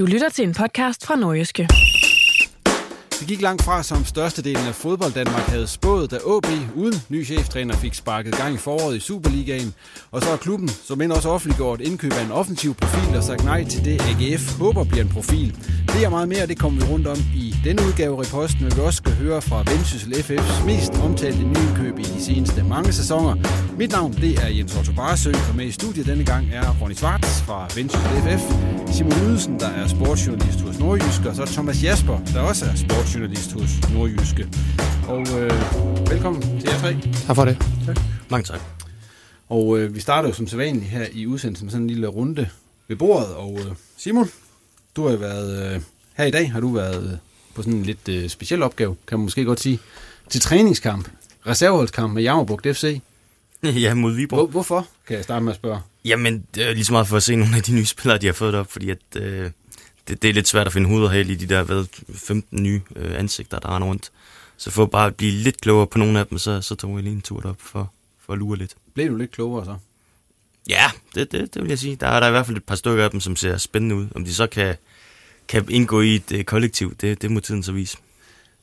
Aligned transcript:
Du 0.00 0.06
lytter 0.06 0.28
til 0.28 0.44
en 0.48 0.54
podcast 0.54 1.06
fra 1.06 1.16
Nordjyske. 1.16 1.68
Det 3.20 3.28
gik 3.28 3.40
langt 3.40 3.62
fra, 3.62 3.82
som 3.82 4.04
størstedelen 4.04 4.66
af 4.66 4.74
fodbold 4.74 5.12
Danmark 5.12 5.42
havde 5.42 5.66
spået, 5.66 6.10
da 6.10 6.16
AB 6.16 6.46
uden 6.74 6.94
ny 7.08 7.26
cheftræner 7.26 7.76
fik 7.76 7.94
sparket 7.94 8.36
gang 8.36 8.54
i 8.54 8.56
foråret 8.56 8.96
i 8.96 9.00
Superligaen. 9.00 9.74
Og 10.10 10.22
så 10.22 10.30
er 10.30 10.36
klubben, 10.36 10.68
som 10.68 11.00
end 11.00 11.12
også 11.12 11.28
offentliggjort, 11.28 11.80
indkøb 11.80 12.12
af 12.12 12.24
en 12.24 12.32
offensiv 12.32 12.74
profil 12.74 13.16
og 13.16 13.22
sagt 13.22 13.44
nej 13.44 13.64
til 13.64 13.84
det, 13.84 14.00
AGF 14.00 14.58
håber 14.58 14.84
bliver 14.84 15.04
en 15.04 15.08
profil. 15.08 15.56
Det 15.86 16.04
er 16.04 16.10
meget 16.10 16.28
mere, 16.28 16.46
det 16.46 16.58
kommer 16.58 16.80
vi 16.80 16.92
rundt 16.92 17.06
om 17.06 17.18
i 17.34 17.54
denne 17.64 17.82
udgave 17.86 18.16
af 18.16 18.20
Reposten, 18.20 18.64
men 18.64 18.76
vi 18.76 18.80
også 18.80 18.96
skal 18.96 19.12
høre 19.12 19.42
fra 19.42 19.62
Vendsyssel 19.70 20.12
FF's 20.12 20.66
mest 20.66 20.92
omtalte 20.92 21.42
nyindkøb 21.42 21.98
i 21.98 22.02
de 22.02 22.24
seneste 22.24 22.62
mange 22.62 22.92
sæsoner. 22.92 23.34
Mit 23.78 23.92
navn 23.92 24.12
det 24.12 24.38
er 24.44 24.48
Jens 24.48 24.76
Otto 24.76 24.92
Barsø, 24.92 25.32
og 25.50 25.56
med 25.56 25.66
i 25.66 25.72
studiet 25.72 26.06
denne 26.06 26.24
gang 26.24 26.48
er 26.52 26.74
Ronny 26.80 26.94
Svarts 26.94 27.42
fra 27.42 27.68
Vendsyssel 27.76 28.22
FF, 28.24 28.44
Simon 28.96 29.12
Ydelsen, 29.12 29.60
der 29.60 29.68
er 29.68 29.88
sportsjournalist 29.88 30.60
hos 30.60 30.78
Nordjysk, 30.78 31.24
og 31.26 31.36
så 31.36 31.44
Thomas 31.46 31.82
Jasper, 31.84 32.18
der 32.34 32.40
også 32.40 32.64
er 32.64 32.74
sportsjournalist 33.10 33.52
hos 33.52 33.92
Nordjyske. 33.92 34.48
Og 35.08 35.20
øh, 35.20 35.50
velkommen 36.10 36.42
til 36.42 36.68
jer 36.68 36.78
tre. 36.78 36.96
Tak 37.26 37.36
for 37.36 37.44
det. 37.44 37.58
Tak. 37.86 37.96
Mange 38.30 38.44
tak. 38.44 38.60
Og 39.48 39.78
øh, 39.78 39.94
vi 39.94 40.00
starter 40.00 40.28
jo 40.28 40.34
som 40.34 40.46
sædvanligt 40.46 40.90
her 40.90 41.06
i 41.12 41.26
udsendelsen 41.26 41.66
med 41.66 41.72
sådan 41.72 41.82
en 41.82 41.90
lille 41.90 42.06
runde 42.06 42.48
ved 42.88 42.96
bordet. 42.96 43.34
Og 43.34 43.58
øh, 43.58 43.72
Simon, 43.96 44.30
du 44.96 45.08
har 45.08 45.16
været 45.16 45.74
øh, 45.74 45.80
her 46.16 46.24
i 46.24 46.30
dag, 46.30 46.52
har 46.52 46.60
du 46.60 46.72
været 46.72 47.18
på 47.54 47.62
sådan 47.62 47.78
en 47.78 47.82
lidt 47.82 48.08
øh, 48.08 48.28
speciel 48.28 48.62
opgave, 48.62 48.96
kan 49.06 49.18
man 49.18 49.24
måske 49.24 49.44
godt 49.44 49.60
sige, 49.60 49.78
til 50.28 50.40
træningskamp, 50.40 51.08
reserveholdskamp 51.46 52.14
med 52.14 52.22
Jammerbugt 52.22 52.66
FC. 52.76 53.00
Ja, 53.62 53.94
mod 53.94 54.14
Viborg. 54.14 54.38
Hvor, 54.38 54.46
hvorfor, 54.46 54.88
kan 55.06 55.16
jeg 55.16 55.24
starte 55.24 55.44
med 55.44 55.52
at 55.52 55.56
spørge? 55.56 55.80
Jamen, 56.04 56.44
det 56.54 56.68
er 56.68 56.72
lige 56.74 56.84
så 56.84 56.92
meget 56.92 57.08
for 57.08 57.16
at 57.16 57.22
se 57.22 57.36
nogle 57.36 57.56
af 57.56 57.62
de 57.62 57.72
nye 57.72 57.86
spillere, 57.86 58.18
de 58.18 58.26
har 58.26 58.32
fået 58.32 58.54
op, 58.54 58.72
fordi 58.72 58.90
at, 58.90 59.16
øh, 59.16 59.50
det, 60.10 60.22
det 60.22 60.30
er 60.30 60.34
lidt 60.34 60.48
svært 60.48 60.66
at 60.66 60.72
finde 60.72 60.88
hoved 60.88 61.04
og 61.04 61.16
i 61.16 61.34
de 61.34 61.46
der 61.46 61.62
hvad, 61.62 61.84
15 62.14 62.62
nye 62.62 62.80
øh, 62.96 63.18
ansigter, 63.18 63.58
der 63.58 63.76
render 63.76 63.88
rundt. 63.88 64.10
Så 64.56 64.70
for 64.70 64.86
bare 64.86 65.06
at 65.06 65.14
blive 65.14 65.32
lidt 65.32 65.60
klogere 65.60 65.86
på 65.86 65.98
nogle 65.98 66.18
af 66.18 66.26
dem, 66.26 66.38
så, 66.38 66.60
så 66.60 66.74
tog 66.74 66.94
jeg 66.94 67.02
lige 67.02 67.12
en 67.12 67.22
tur 67.22 67.46
op 67.46 67.56
for, 67.58 67.92
for 68.18 68.32
at 68.32 68.38
lure 68.38 68.58
lidt. 68.58 68.74
Blev 68.94 69.10
du 69.10 69.16
lidt 69.16 69.30
klogere 69.30 69.64
så? 69.64 69.76
Ja, 70.68 70.84
det, 71.14 71.32
det, 71.32 71.54
det 71.54 71.62
vil 71.62 71.68
jeg 71.68 71.78
sige. 71.78 71.96
Der 71.96 72.06
er 72.06 72.20
der 72.20 72.26
i 72.26 72.30
hvert 72.30 72.46
fald 72.46 72.56
et 72.56 72.64
par 72.64 72.74
stykker 72.74 73.04
af 73.04 73.10
dem, 73.10 73.20
som 73.20 73.36
ser 73.36 73.56
spændende 73.56 73.94
ud. 73.94 74.06
Om 74.14 74.24
de 74.24 74.34
så 74.34 74.46
kan, 74.46 74.76
kan 75.48 75.66
indgå 75.70 76.00
i 76.00 76.14
et 76.14 76.32
øh, 76.32 76.44
kollektiv, 76.44 76.94
det, 76.94 77.22
det 77.22 77.30
må 77.30 77.40
tiden 77.40 77.62
så 77.62 77.72
vise. 77.72 77.96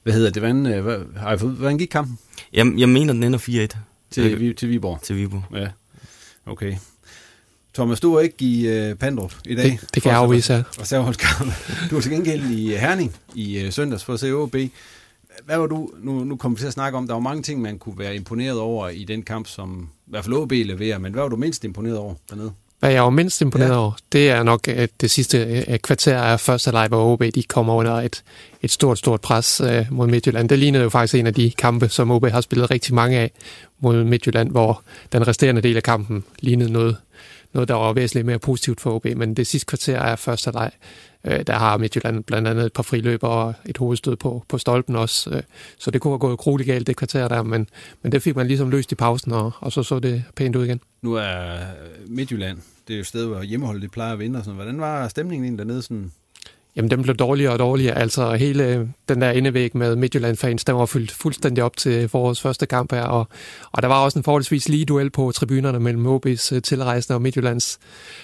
Hvad 0.04 0.14
hedder 0.14 0.30
det? 0.30 0.42
Hvordan, 0.42 0.66
øh, 0.66 0.84
hvad, 0.84 1.00
har 1.18 1.34
I 1.34 1.38
fået, 1.38 1.54
hvordan 1.54 1.78
gik 1.78 1.88
kampen? 1.88 2.20
Jamen, 2.54 2.80
jeg 2.80 2.90
mener, 2.90 3.14
den 3.14 3.24
ender 3.24 3.68
4-1. 3.74 3.78
Til, 4.12 4.56
til 4.56 4.70
Viborg? 4.70 5.02
Til 5.02 5.16
Viborg. 5.16 5.44
Ja, 5.58 5.68
okay. 6.46 6.76
Thomas, 7.78 8.00
du 8.00 8.14
er 8.14 8.20
ikke 8.20 8.36
i 8.40 8.90
uh, 8.92 8.98
Pandrup 8.98 9.34
i 9.46 9.56
dag. 9.56 9.66
Det, 9.66 9.80
det 9.94 10.04
kan 10.04 10.12
jeg 10.12 10.20
afvise. 10.20 10.66
Reserveholdskamp. 10.82 11.54
Du 11.90 11.98
er 11.98 12.02
til 12.02 12.12
gengæld 12.12 12.44
i 12.44 12.76
Herning 12.76 13.16
i 13.36 13.66
uh, 13.66 13.72
søndags 13.72 14.04
for 14.04 14.14
at 14.14 14.20
se 14.20 14.32
OB. 14.32 14.56
Hvad 15.46 15.58
var 15.58 15.68
du, 15.68 15.90
nu, 16.04 16.24
nu 16.24 16.36
kommer 16.36 16.56
vi 16.56 16.60
til 16.60 16.68
at 16.68 16.74
snakke 16.74 16.98
om, 16.98 17.08
der 17.08 17.14
var 17.14 17.20
mange 17.20 17.44
ting, 17.44 17.62
man 17.62 17.78
kunne 17.78 18.00
være 18.00 18.16
imponeret 18.16 18.60
over 18.60 18.90
i 18.90 19.04
den 19.04 19.24
kamp, 19.24 19.48
som 19.48 19.90
i 20.08 20.10
hvert 20.10 20.24
fald 20.24 20.36
OB 20.36 20.52
leverer, 20.52 20.98
men 20.98 21.14
hvad 21.14 21.22
var 21.22 21.30
du 21.30 21.36
mindst 21.36 21.64
imponeret 21.64 21.98
over 21.98 22.14
dernede? 22.30 22.52
Hvad 22.80 22.92
jeg 22.92 23.04
var 23.04 23.10
mindst 23.10 23.42
imponeret 23.42 23.70
ja. 23.70 23.78
over, 23.78 23.92
det 24.12 24.30
er 24.30 24.44
nok 24.44 24.68
at 24.68 24.90
det 25.02 25.12
sidste 25.12 25.66
kvarter 25.84 26.18
af 26.18 26.40
første 26.40 26.72
leg, 26.72 26.88
hvor 26.88 27.14
OB 27.14 27.24
de 27.36 27.44
kommer 27.44 27.74
under 27.74 27.94
et, 27.94 28.24
et 28.62 28.72
stort, 28.72 28.98
stort 28.98 29.22
pres 29.22 29.62
uh, 29.62 29.92
mod 29.92 30.08
Midtjylland. 30.08 30.50
Det 30.50 30.60
lignede 30.60 30.84
jo 30.84 30.90
faktisk 30.90 31.16
en 31.16 31.28
af 31.28 31.34
de 31.34 31.52
kampe, 31.52 31.90
som 31.90 32.12
OB 32.12 32.26
har 32.28 32.42
spillet 32.42 32.72
rigtig 32.72 32.94
mange 32.94 33.18
af 33.18 33.32
mod 33.80 34.04
Midtjylland, 34.04 34.52
hvor 34.52 34.84
den 35.12 35.28
resterende 35.28 35.62
del 35.62 35.76
af 35.76 35.84
kampen 35.84 36.24
lignede 36.40 36.72
noget, 36.72 36.98
noget 37.58 37.68
der 37.68 37.76
var 37.76 37.94
væsentligt 37.94 38.26
mere 38.26 38.40
positivt 38.40 38.82
for 38.82 38.96
OB. 38.96 39.06
Men 39.06 39.34
det 39.34 39.48
sidste 39.48 39.66
kvarter 39.66 40.00
er 40.00 40.16
første 40.16 40.52
leg, 40.52 40.72
uh, 41.24 41.32
der 41.48 41.54
har 41.54 41.78
Midtjylland 41.78 42.24
blandt 42.24 42.48
andet 42.48 42.66
et 42.66 42.74
par 42.74 42.84
friløber 42.84 43.28
og 43.28 43.54
et 43.66 43.78
hovedstød 43.78 44.16
på, 44.16 44.44
på 44.50 44.58
stolpen 44.58 44.96
også. 44.96 45.30
Øh, 45.30 45.44
så 45.80 45.92
det 45.92 46.02
kunne 46.02 46.12
have 46.12 46.20
gået 46.20 46.38
grueligt 46.38 46.68
galt, 46.68 46.88
det 46.88 46.96
kvarter 46.96 47.28
der, 47.28 47.44
men, 47.44 47.68
men 48.02 48.12
det 48.12 48.22
fik 48.22 48.36
man 48.36 48.48
ligesom 48.48 48.70
løst 48.70 48.92
i 48.92 48.96
pausen, 48.96 49.32
og, 49.32 49.52
og 49.60 49.72
så 49.72 49.84
så 49.84 50.00
det 50.00 50.24
pænt 50.36 50.56
ud 50.56 50.66
igen. 50.66 50.80
Nu 51.02 51.14
er 51.14 51.58
Midtjylland, 52.08 52.58
det 52.88 52.94
er 52.94 52.98
jo 52.98 53.02
et 53.02 53.08
sted, 53.08 53.26
hvor 53.26 53.42
hjemmeholdet 53.42 53.82
det 53.82 53.92
plejer 53.92 54.14
at 54.14 54.20
vinde. 54.20 54.40
Og 54.40 54.46
sådan. 54.46 54.56
Hvordan 54.56 54.80
var 54.80 55.08
stemningen 55.08 55.46
egentlig 55.46 55.68
dernede? 55.68 55.82
Sådan? 55.82 56.12
Jamen, 56.78 56.92
den 56.92 57.02
blev 57.02 57.16
dårligere 57.16 57.54
og 57.54 57.60
dårligere. 57.60 57.98
Altså, 57.98 58.34
hele 58.34 58.94
den 59.10 59.22
der 59.22 59.32
indevæg 59.32 59.78
med 59.78 59.96
Midtjylland-fans, 59.96 60.66
den 60.66 60.76
var 60.76 60.86
fyldt 60.86 61.12
fuldstændig 61.12 61.64
op 61.64 61.78
til 61.78 62.10
forårets 62.10 62.42
første 62.42 62.66
kamp 62.66 62.92
her. 62.94 63.02
Og, 63.02 63.28
og 63.72 63.82
der 63.82 63.88
var 63.88 64.04
også 64.04 64.20
en 64.20 64.24
forholdsvis 64.24 64.70
lige 64.70 64.86
duel 64.86 65.10
på 65.10 65.32
tribunerne 65.32 65.80
mellem 65.80 66.06
OB's 66.06 66.60
tilrejsende 66.60 67.16
og 67.16 67.22
Midtjyllands 67.22 67.80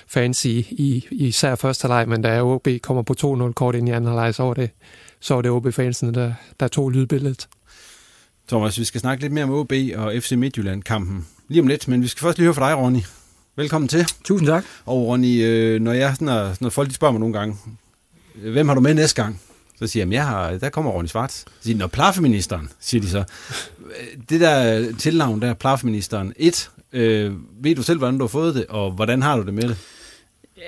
fans 0.08 0.46
i, 0.46 0.60
i, 0.60 1.08
især 1.12 1.56
første 1.56 1.88
leg. 1.88 2.10
Men 2.10 2.22
da 2.22 2.42
OB 2.42 2.68
kommer 2.82 3.04
på 3.04 3.16
2-0 3.48 3.54
kort 3.54 3.76
ind 3.76 3.90
i 3.90 3.92
anden 3.92 4.16
leg, 4.16 4.36
så 4.36 4.44
var 4.44 4.54
det, 4.54 4.70
så 5.20 5.34
var 5.34 5.42
det 5.42 5.52
OB-fansene, 5.52 6.14
der, 6.14 6.34
der 6.60 6.68
tog 6.68 6.92
lydbilledet. 6.92 7.48
Thomas, 8.48 8.80
vi 8.80 8.84
skal 8.84 9.02
snakke 9.02 9.24
lidt 9.24 9.34
mere 9.34 9.44
om 9.44 9.52
OB 9.52 9.74
og 9.96 10.14
FC 10.20 10.32
Midtjylland-kampen 10.32 11.28
lige 11.48 11.62
om 11.62 11.68
lidt, 11.68 11.88
men 11.88 12.02
vi 12.02 12.08
skal 12.08 12.22
først 12.22 12.38
lige 12.38 12.46
høre 12.46 12.54
fra 12.54 12.70
dig, 12.70 12.78
Ronny. 12.78 13.00
Velkommen 13.56 13.88
til. 13.88 14.06
Tusind 14.24 14.48
tak. 14.48 14.66
Og 14.86 15.08
Ronny, 15.08 15.44
øh, 15.44 15.82
når, 15.82 15.94
jeg, 15.94 16.16
når, 16.20 16.56
når 16.60 16.70
folk 16.70 16.90
de 16.90 16.94
spørger 16.94 17.12
mig 17.12 17.20
nogle 17.20 17.40
gange, 17.40 17.56
hvem 18.36 18.68
har 18.68 18.76
du 18.76 18.82
med 18.82 18.94
næste 18.94 19.24
gang? 19.24 19.42
Så 19.80 19.88
siger 19.88 20.06
jeg, 20.06 20.14
jeg 20.14 20.28
har, 20.28 20.52
der 20.52 20.70
kommer 20.70 20.92
Ronny 20.92 21.08
Svarts. 21.08 21.40
Så 21.40 21.46
siger 21.62 21.76
de, 21.76 21.80
når 21.80 21.88
plafeministeren, 21.88 22.70
siger 22.80 23.02
de 23.02 23.10
så. 23.10 23.24
Det 24.30 24.42
der 24.42 24.86
tilnavn 25.00 25.42
der, 25.42 25.54
plafeministeren, 25.54 26.34
et, 26.38 26.70
øh, 26.94 27.34
ved 27.62 27.76
du 27.76 27.84
selv, 27.84 27.98
hvordan 27.98 28.18
du 28.18 28.24
har 28.24 28.28
fået 28.28 28.56
det, 28.56 28.66
og 28.70 28.92
hvordan 28.92 29.22
har 29.22 29.38
du 29.38 29.44
det 29.44 29.54
med 29.54 29.64
det? 29.64 29.78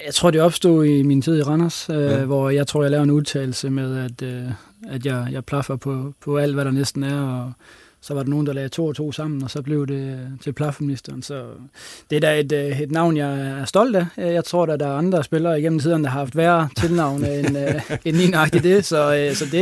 Jeg 0.06 0.13
tror, 0.13 0.31
det 0.31 0.41
opstod 0.41 0.85
i 0.85 1.03
min 1.03 1.21
tid 1.21 1.39
i 1.39 1.41
Randers, 1.41 1.89
øh, 1.89 1.95
ja. 1.95 2.25
hvor 2.25 2.50
jeg 2.50 2.67
tror, 2.67 2.81
jeg 2.81 2.91
lavede 2.91 3.03
en 3.03 3.12
udtalelse 3.12 3.69
med, 3.69 3.97
at, 3.97 4.21
øh, 4.21 4.44
at 4.88 5.06
jeg, 5.06 5.27
jeg 5.31 5.45
plaffer 5.45 5.75
på, 5.75 6.13
på 6.21 6.38
alt, 6.38 6.53
hvad 6.53 6.65
der 6.65 6.71
næsten 6.71 7.03
er, 7.03 7.21
og 7.21 7.53
så 8.06 8.13
var 8.13 8.24
der 8.24 8.30
nogen, 8.30 8.48
der 8.48 8.54
lagde 8.54 8.69
to 8.69 8.86
og 8.86 8.96
to 8.96 9.12
sammen, 9.12 9.44
og 9.44 9.52
så 9.52 9.62
blev 9.62 9.88
det 9.88 10.30
til 10.42 10.54
plafministeren. 10.54 11.22
Så 11.22 11.46
det 12.10 12.16
er 12.16 12.19
da 12.19 12.40
et, 12.40 12.81
et 12.81 12.92
navn, 12.92 13.18
jeg 13.18 13.40
er 13.40 13.66
stolt 13.66 13.96
af. 13.96 14.06
Jeg 14.18 14.44
tror, 14.46 14.68
at 14.68 14.80
der 14.80 14.88
er 14.88 14.98
andre 14.98 15.24
spillere 15.24 15.60
igennem 15.60 15.80
tiden, 15.80 16.04
der 16.04 16.10
har 16.10 16.19
haft 16.19 16.38
værre 16.38 16.69
tilnavn 16.78 17.25
end, 17.25 17.57
end 18.06 18.16
lige 18.16 18.31
nøjagtigt 18.31 18.63
det. 18.63 18.86
Så, 18.86 19.31
så 19.34 19.46
det, 19.46 19.54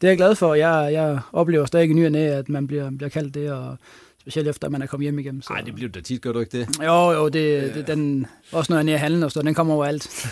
det 0.00 0.06
er 0.06 0.08
jeg 0.08 0.16
glad 0.16 0.34
for. 0.34 0.54
Jeg, 0.54 0.92
jeg 0.92 1.18
oplever 1.32 1.64
stadig 1.66 1.90
i 1.90 1.92
ny 1.92 2.16
at 2.16 2.48
man 2.48 2.66
bliver, 2.66 2.90
bliver 2.90 3.10
kaldt 3.10 3.34
det, 3.34 3.52
og 3.52 3.76
Specielt 4.22 4.48
efter, 4.48 4.66
at 4.66 4.72
man 4.72 4.82
er 4.82 4.86
kommet 4.86 5.04
hjem 5.04 5.18
igen. 5.18 5.42
Nej, 5.50 5.60
det 5.60 5.74
bliver 5.74 5.90
da 5.90 6.00
tit, 6.00 6.22
gør 6.22 6.32
du 6.32 6.40
ikke 6.40 6.58
det? 6.58 6.68
Jo, 6.82 7.10
jo, 7.10 7.28
det, 7.28 7.74
det 7.74 7.86
den, 7.86 8.26
også 8.52 8.72
når 8.72 8.76
jeg 8.76 8.82
er 8.82 8.84
nede 8.84 8.96
i 8.96 8.98
handlen 8.98 9.22
og 9.22 9.30
står, 9.30 9.42
den 9.42 9.54
kommer 9.54 9.74
overalt. 9.74 10.08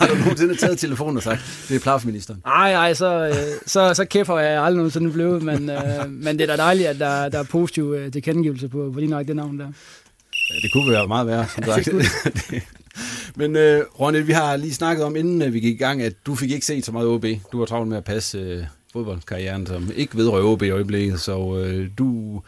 Har 0.00 0.06
du 0.06 0.14
nogensinde 0.14 0.56
taget 0.56 0.78
telefonen 0.78 1.16
og 1.16 1.22
sagt, 1.22 1.66
det 1.68 1.76
er 1.76 1.80
plafministeren? 1.80 2.42
Nej, 2.44 2.72
nej, 2.72 2.94
så, 2.94 3.26
øh, 3.28 3.34
så, 3.66 3.94
så 3.94 4.04
kæffer 4.04 4.38
jeg 4.38 4.62
aldrig 4.62 4.76
nogensinde 4.76 5.12
blevet, 5.12 5.42
men, 5.42 5.70
øh, 5.70 6.10
men 6.10 6.38
det 6.38 6.50
er 6.50 6.56
da 6.56 6.62
dejligt, 6.62 6.88
at 6.88 6.98
der, 6.98 7.28
der 7.28 7.38
er 7.38 7.44
positiv 7.44 7.94
øh, 7.98 8.12
tilkendegivelse 8.12 8.68
på, 8.68 8.90
på 8.94 9.00
lige 9.00 9.10
nok 9.10 9.26
det 9.26 9.36
navn 9.36 9.58
der. 9.58 9.66
Ja, 10.50 10.54
det 10.62 10.72
kunne 10.72 10.92
være 10.92 11.08
meget 11.08 11.26
værre, 11.26 11.46
som 11.48 11.64
sagt. 11.64 11.88
Men 13.36 13.56
øh, 13.56 13.84
Ronny, 14.00 14.26
vi 14.26 14.32
har 14.32 14.56
lige 14.56 14.74
snakket 14.74 15.04
om, 15.04 15.16
inden 15.16 15.42
øh, 15.42 15.52
vi 15.52 15.60
gik 15.60 15.74
i 15.74 15.78
gang, 15.78 16.02
at 16.02 16.12
du 16.26 16.34
fik 16.34 16.50
ikke 16.50 16.66
set 16.66 16.84
så 16.84 16.92
meget 16.92 17.08
OB. 17.08 17.24
Du 17.52 17.58
var 17.58 17.66
travlt 17.66 17.88
med 17.88 17.96
at 17.96 18.04
passe 18.04 18.38
øh, 18.38 18.64
fodboldkarrieren, 18.92 19.66
som 19.66 19.90
ikke 19.96 20.16
vedrører 20.16 20.44
OB 20.44 20.62
i 20.62 20.70
øjeblikket, 20.70 21.20
så 21.20 21.56
øh, 21.56 21.88
du, 21.98 22.40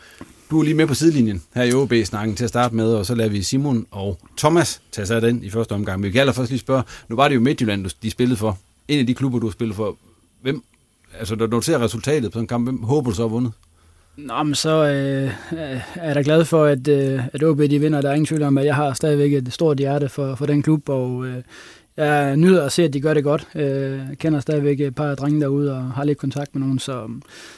du 0.50 0.61
er 0.61 0.65
lige 0.65 0.75
med 0.75 0.87
på 0.87 0.94
sidelinjen 0.94 1.43
her 1.55 1.62
i 1.62 1.73
OB-snakken 1.73 2.37
til 2.37 2.44
at 2.44 2.49
starte 2.49 2.75
med, 2.75 2.94
og 2.94 3.06
så 3.06 3.15
lader 3.15 3.31
vi 3.31 3.43
Simon 3.43 3.87
og 3.91 4.19
Thomas 4.39 4.83
tage 4.93 5.06
sig 5.06 5.17
af 5.17 5.21
den 5.23 5.44
i 5.44 5.50
første 5.50 5.73
omgang. 5.73 6.00
Men 6.00 6.06
vi 6.06 6.12
kan 6.12 6.21
allerførst 6.21 6.50
lige 6.50 6.61
spørge, 6.61 6.83
nu 7.09 7.17
var 7.17 7.29
det 7.29 7.35
jo 7.35 7.41
Midtjylland, 7.41 7.87
de 8.03 8.11
spillede 8.11 8.37
for. 8.37 8.59
En 8.89 8.99
af 8.99 9.06
de 9.06 9.15
klubber, 9.15 9.39
du 9.39 9.47
har 9.47 9.53
spillet 9.53 9.77
for. 9.77 9.97
Hvem, 10.43 10.62
altså 11.19 11.35
når 11.37 11.47
du 11.47 11.61
ser 11.61 11.79
resultatet 11.79 12.33
på 12.33 12.37
sådan 12.37 12.44
en 12.44 12.49
kamp, 12.49 12.67
hvem 12.67 12.83
håber 12.83 13.11
du 13.11 13.17
så 13.17 13.23
har 13.23 13.29
vundet? 13.29 13.53
Nå, 14.17 14.43
men 14.43 14.55
så 14.55 14.85
øh, 14.85 15.33
er 15.97 16.06
jeg 16.06 16.15
da 16.15 16.23
glad 16.25 16.44
for, 16.44 16.65
at, 16.65 16.89
øh, 16.89 17.21
at 17.33 17.43
OB 17.43 17.59
de 17.59 17.79
vinder. 17.79 18.00
Der 18.00 18.09
er 18.09 18.15
ingen 18.15 18.27
tvivl 18.27 18.43
om, 18.43 18.59
at 18.59 18.65
jeg 18.65 18.75
har 18.75 18.93
stadigvæk 18.93 19.33
et 19.33 19.53
stort 19.53 19.79
hjerte 19.79 20.09
for, 20.09 20.35
for 20.35 20.47
den 20.47 20.62
klub, 20.62 20.89
og 20.89 21.27
øh, 21.27 21.43
jeg 21.97 22.37
nyder 22.37 22.65
at 22.65 22.73
se, 22.73 22.83
at 22.85 22.93
de 22.93 23.00
gør 23.00 23.15
det 23.15 23.25
godt. 23.25 23.49
Øh, 23.55 23.65
jeg 23.65 24.19
kender 24.19 24.41
stadigvæk 24.41 24.81
et 24.81 24.94
par 24.94 25.15
drenge 25.15 25.41
derude 25.41 25.73
og 25.73 25.83
har 25.83 26.05
lidt 26.05 26.19
kontakt 26.19 26.55
med 26.55 26.61
nogen, 26.61 26.79
så, 26.79 27.09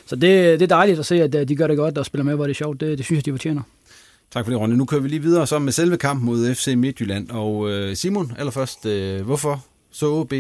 så 0.07 0.17
det, 0.17 0.61
det 0.61 0.63
er 0.63 0.77
dejligt 0.77 0.99
at 0.99 1.07
se, 1.07 1.23
at 1.23 1.35
øh, 1.35 1.49
de 1.49 1.57
gør 1.57 1.67
det 1.67 1.77
godt 1.77 1.99
og 1.99 2.07
spiller 2.07 2.25
med, 2.25 2.35
hvor 2.35 2.45
det 2.45 2.51
er 2.51 2.55
sjovt. 2.55 2.81
Det, 2.81 2.99
det 2.99 3.07
synes 3.07 3.19
jeg, 3.19 3.27
de 3.27 3.33
fortjener. 3.33 3.63
Tak 4.31 4.45
for 4.45 4.53
det, 4.53 4.61
Ronny. 4.61 4.75
Nu 4.75 4.85
kører 4.85 5.01
vi 5.01 5.09
lige 5.09 5.23
videre 5.23 5.47
så 5.47 5.59
med 5.59 5.73
selve 5.73 5.97
kampen 5.97 6.27
mod 6.27 6.55
FC 6.55 6.75
Midtjylland. 6.77 7.31
Og 7.31 7.71
øh, 7.71 7.97
Simon, 7.97 8.33
allerførst, 8.39 8.87
øh, 8.87 9.21
hvorfor 9.21 9.65
så 9.91 10.07
OB 10.07 10.33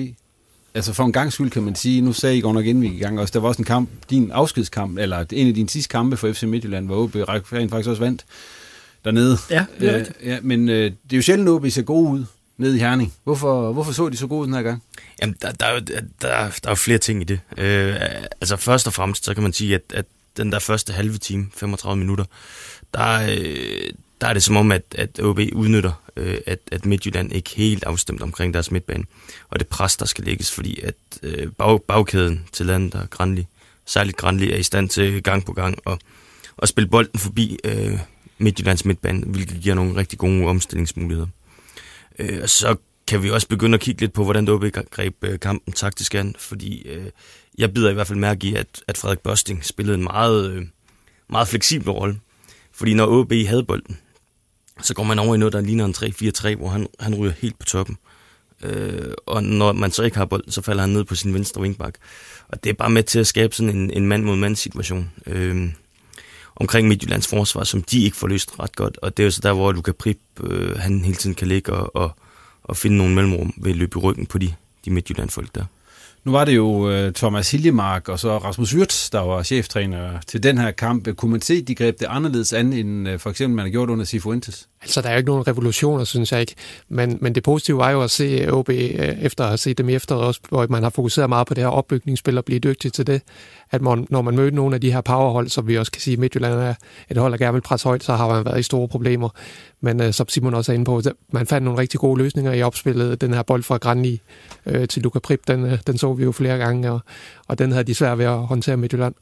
altså 0.74 0.92
for 0.92 1.04
en 1.04 1.12
gang 1.12 1.32
skyld 1.32 1.50
kan 1.50 1.62
man 1.62 1.74
sige, 1.74 2.00
nu 2.00 2.12
sagde 2.12 2.38
I 2.38 2.40
godt 2.40 2.54
nok 2.54 2.66
inden 2.66 2.82
vi 2.82 2.88
gik 2.88 2.96
i 2.96 3.02
gang 3.02 3.20
også, 3.20 3.32
der 3.32 3.40
var 3.40 3.48
også 3.48 3.60
en 3.60 3.64
kamp, 3.64 3.88
din 4.10 4.30
afskedskamp, 4.30 4.98
eller 4.98 5.24
en 5.32 5.48
af 5.48 5.54
dine 5.54 5.68
sidste 5.68 5.88
kampe 5.88 6.16
for 6.16 6.32
FC 6.32 6.42
Midtjylland, 6.42 6.86
hvor 6.86 6.96
OB 6.96 7.14
rent 7.14 7.70
faktisk 7.70 7.88
også 7.88 8.02
vandt 8.02 8.24
dernede. 9.04 9.36
Ja, 9.50 9.64
det 9.80 9.94
er 9.94 9.98
øh, 9.98 10.06
ja, 10.24 10.38
Men 10.42 10.68
øh, 10.68 10.84
det 10.84 11.12
er 11.12 11.16
jo 11.16 11.22
sjældent, 11.22 11.48
at 11.48 11.52
OB 11.52 11.66
ser 11.68 11.82
gode 11.82 12.10
ud 12.10 12.24
nede 12.58 12.76
i 12.76 12.78
Herning. 12.78 13.14
Hvorfor, 13.24 13.72
hvorfor 13.72 13.92
så 13.92 14.08
de 14.08 14.16
så 14.16 14.26
gode 14.26 14.46
den 14.46 14.54
her 14.54 14.62
gang? 14.62 14.82
Jamen, 15.20 15.36
der, 15.42 15.52
der, 15.52 15.66
er 15.66 15.80
der, 15.80 16.00
der 16.22 16.28
er 16.64 16.68
jo 16.68 16.74
flere 16.74 16.98
ting 16.98 17.20
i 17.20 17.24
det. 17.24 17.40
Øh, 17.56 17.96
altså 18.40 18.56
først 18.56 18.86
og 18.86 18.92
fremmest, 18.92 19.24
så 19.24 19.34
kan 19.34 19.42
man 19.42 19.52
sige, 19.52 19.74
at, 19.74 19.82
at 19.94 20.04
den 20.36 20.52
der 20.52 20.58
første 20.58 20.92
halve 20.92 21.18
time, 21.18 21.46
35 21.56 21.96
minutter, 21.96 22.24
der, 22.94 23.26
øh, 23.30 23.90
der 24.20 24.26
er 24.26 24.32
det 24.32 24.42
som 24.42 24.56
om, 24.56 24.72
at, 24.72 24.82
at 24.98 25.20
OB 25.20 25.38
udnytter, 25.52 25.92
øh, 26.16 26.38
at, 26.46 26.58
at 26.72 26.86
Midtjylland 26.86 27.32
ikke 27.32 27.50
helt 27.50 27.84
afstemt 27.84 28.22
omkring 28.22 28.54
deres 28.54 28.70
midtbane. 28.70 29.04
Og 29.50 29.58
det 29.58 29.68
pres, 29.68 29.96
der 29.96 30.06
skal 30.06 30.24
lægges, 30.24 30.52
fordi 30.52 30.80
at 30.80 30.94
øh, 31.22 31.52
bag, 31.52 31.82
bagkæden 31.82 32.44
til 32.52 32.66
landet, 32.66 32.92
der 32.92 33.00
er 33.00 33.06
Granli, 33.06 33.46
særligt 33.86 34.16
Granli, 34.16 34.52
er 34.52 34.56
i 34.56 34.62
stand 34.62 34.88
til 34.88 35.22
gang 35.22 35.44
på 35.44 35.52
gang 35.52 35.78
at, 35.86 35.98
at 36.62 36.68
spille 36.68 36.88
bolden 36.90 37.18
forbi 37.18 37.58
øh, 37.64 37.98
Midtjyllands 38.38 38.84
midtbane, 38.84 39.24
hvilket 39.26 39.60
giver 39.62 39.74
nogle 39.74 39.96
rigtig 39.96 40.18
gode 40.18 40.44
omstillingsmuligheder. 40.44 41.26
Øh, 42.18 42.42
og 42.42 42.50
så 42.50 42.76
kan 43.06 43.22
vi 43.22 43.30
også 43.30 43.48
begynde 43.48 43.74
at 43.74 43.80
kigge 43.80 44.00
lidt 44.00 44.12
på, 44.12 44.24
hvordan 44.24 44.48
OB 44.48 44.64
greb 44.90 45.14
øh, 45.24 45.40
kampen 45.40 45.72
taktisk 45.72 46.14
an, 46.14 46.34
fordi 46.38 46.82
øh, 46.82 47.06
jeg 47.58 47.74
bider 47.74 47.90
i 47.90 47.94
hvert 47.94 48.06
fald 48.06 48.18
mærke 48.18 48.46
i, 48.46 48.54
at, 48.54 48.82
at 48.88 48.98
Frederik 48.98 49.18
Børsting 49.18 49.64
spillede 49.64 49.96
en 49.96 50.02
meget, 50.02 50.50
øh, 50.50 50.66
meget 51.30 51.48
fleksibel 51.48 51.90
rolle. 51.90 52.20
Fordi 52.72 52.94
når 52.94 53.06
OB 53.06 53.32
havde 53.32 53.64
bolden, 53.64 53.98
så 54.82 54.94
går 54.94 55.02
man 55.04 55.18
over 55.18 55.34
i 55.34 55.38
noget, 55.38 55.52
der 55.52 55.60
ligner 55.60 55.84
en 55.84 55.94
3-4-3, 55.96 56.56
hvor 56.56 56.68
han, 56.68 56.86
han 57.00 57.14
ryger 57.14 57.32
helt 57.32 57.58
på 57.58 57.66
toppen. 57.66 57.96
Øh, 58.62 59.12
og 59.26 59.44
når 59.44 59.72
man 59.72 59.90
så 59.90 60.02
ikke 60.02 60.16
har 60.16 60.24
bolden, 60.24 60.52
så 60.52 60.62
falder 60.62 60.80
han 60.82 60.90
ned 60.90 61.04
på 61.04 61.14
sin 61.14 61.34
venstre 61.34 61.60
wingback. 61.60 61.98
Og 62.48 62.64
det 62.64 62.70
er 62.70 62.74
bare 62.74 62.90
med 62.90 63.02
til 63.02 63.18
at 63.18 63.26
skabe 63.26 63.54
sådan 63.54 63.76
en, 63.76 63.90
en 63.90 64.06
mand-mod-mand 64.06 64.56
situation. 64.56 65.10
Øh, 65.26 65.72
omkring 66.56 66.88
Midtjyllands 66.88 67.26
forsvar, 67.26 67.64
som 67.64 67.82
de 67.82 68.04
ikke 68.04 68.16
får 68.16 68.26
løst 68.26 68.60
ret 68.60 68.76
godt. 68.76 68.98
Og 69.02 69.16
det 69.16 69.22
er 69.22 69.24
jo 69.24 69.30
så 69.30 69.40
der, 69.42 69.52
hvor 69.52 69.72
Luka 69.72 69.92
Prip, 69.92 70.18
øh, 70.44 70.78
han 70.78 71.04
hele 71.04 71.16
tiden 71.16 71.34
kan 71.34 71.48
ligge 71.48 71.72
og, 71.72 71.96
og, 71.96 72.16
og 72.64 72.76
finde 72.76 72.96
nogle 72.96 73.14
mellemrum 73.14 73.54
ved 73.56 73.70
at 73.70 73.76
løbe 73.76 73.98
i 73.98 74.02
ryggen 74.02 74.26
på 74.26 74.38
de, 74.38 74.54
de 74.84 74.90
Midtjylland-folk 74.90 75.54
der. 75.54 75.64
Nu 76.24 76.32
var 76.32 76.44
det 76.44 76.56
jo 76.56 76.66
uh, 76.66 77.12
Thomas 77.12 77.50
Hiljemark 77.50 78.08
og 78.08 78.18
så 78.18 78.38
Rasmus 78.38 78.74
Wirtz, 78.74 79.10
der 79.10 79.20
var 79.20 79.42
cheftræner 79.42 80.20
til 80.26 80.42
den 80.42 80.58
her 80.58 80.70
kamp. 80.70 81.16
Kunne 81.16 81.30
man 81.30 81.40
se, 81.40 81.54
at 81.54 81.68
de 81.68 81.74
greb 81.74 82.00
det 82.00 82.06
anderledes 82.06 82.52
an, 82.52 82.72
end 82.72 83.08
uh, 83.08 83.18
for 83.18 83.30
eksempel 83.30 83.56
man 83.56 83.64
har 83.64 83.70
gjort 83.70 83.90
under 83.90 84.04
Sifuentes? 84.04 84.68
Altså, 84.82 85.00
der 85.00 85.08
er 85.08 85.12
jo 85.12 85.16
ikke 85.16 85.30
nogen 85.30 85.46
revolutioner, 85.46 86.04
synes 86.04 86.32
jeg 86.32 86.40
ikke. 86.40 86.54
Men, 86.88 87.18
men 87.20 87.34
det 87.34 87.42
positive 87.42 87.78
var 87.78 87.90
jo 87.90 88.02
at 88.02 88.10
se 88.10 88.48
OB, 88.50 88.68
uh, 88.68 88.74
efter 88.74 89.44
at 89.44 89.50
have 89.50 89.58
set 89.58 89.78
dem 89.78 89.88
i 89.88 89.94
efteråret 89.94 90.26
også, 90.26 90.40
hvor 90.48 90.66
man 90.70 90.82
har 90.82 90.90
fokuseret 90.90 91.28
meget 91.28 91.46
på 91.46 91.54
det 91.54 91.64
her 91.64 91.68
opbygningsspil 91.68 92.38
og 92.38 92.44
blive 92.44 92.58
dygtig 92.58 92.92
til 92.92 93.06
det. 93.06 93.22
At 93.70 93.82
man, 93.82 94.06
når 94.10 94.22
man 94.22 94.36
mødte 94.36 94.56
nogle 94.56 94.74
af 94.74 94.80
de 94.80 94.92
her 94.92 95.00
powerhold, 95.00 95.48
som 95.48 95.68
vi 95.68 95.78
også 95.78 95.92
kan 95.92 96.02
sige, 96.02 96.16
Midtjylland 96.16 96.54
er 96.54 96.74
et 97.10 97.16
hold, 97.16 97.32
der 97.32 97.38
gerne 97.38 97.52
vil 97.52 97.60
presse 97.60 97.88
højt, 97.88 98.04
så 98.04 98.12
har 98.12 98.28
man 98.28 98.44
været 98.44 98.60
i 98.60 98.62
store 98.62 98.88
problemer. 98.88 99.28
Men 99.80 100.00
uh, 100.00 100.10
som 100.10 100.28
Simon 100.28 100.54
også 100.54 100.72
er 100.72 100.74
inde 100.74 100.84
på, 100.84 101.02
man 101.32 101.46
fandt 101.46 101.64
nogle 101.64 101.80
rigtig 101.80 102.00
gode 102.00 102.22
løsninger 102.22 102.52
i 102.52 102.62
opspillet. 102.62 103.20
Den 103.20 103.34
her 103.34 103.42
bold 103.42 103.62
fra 103.62 103.76
Granli 103.76 104.20
uh, 104.66 104.84
til 104.84 105.02
Luka 105.02 105.18
Prip, 105.18 105.40
den, 105.46 105.64
uh, 105.64 105.78
den 105.86 105.98
så 105.98 106.12
vi 106.12 106.24
jo 106.24 106.32
flere 106.32 106.58
gange, 106.58 106.92
og, 106.92 107.00
og 107.48 107.58
den 107.58 107.72
havde 107.72 107.84
de 107.84 107.94
svært 107.94 108.18
ved 108.18 108.24
at 108.24 108.38
håndtere 108.38 108.76
Midtjylland. 108.76 109.14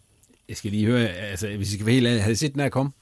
Jeg 0.48 0.56
skal 0.56 0.70
lige 0.70 0.86
høre, 0.86 1.08
altså 1.08 1.48
hvis 1.56 1.70
I 1.70 1.74
skal 1.74 1.86
være 1.86 1.94
helt 1.94 2.06
ærlig, 2.06 2.22
havde 2.22 2.32
I 2.32 2.36
set 2.36 2.52
den 2.52 2.60
her 2.60 2.68
komme? 2.68 2.92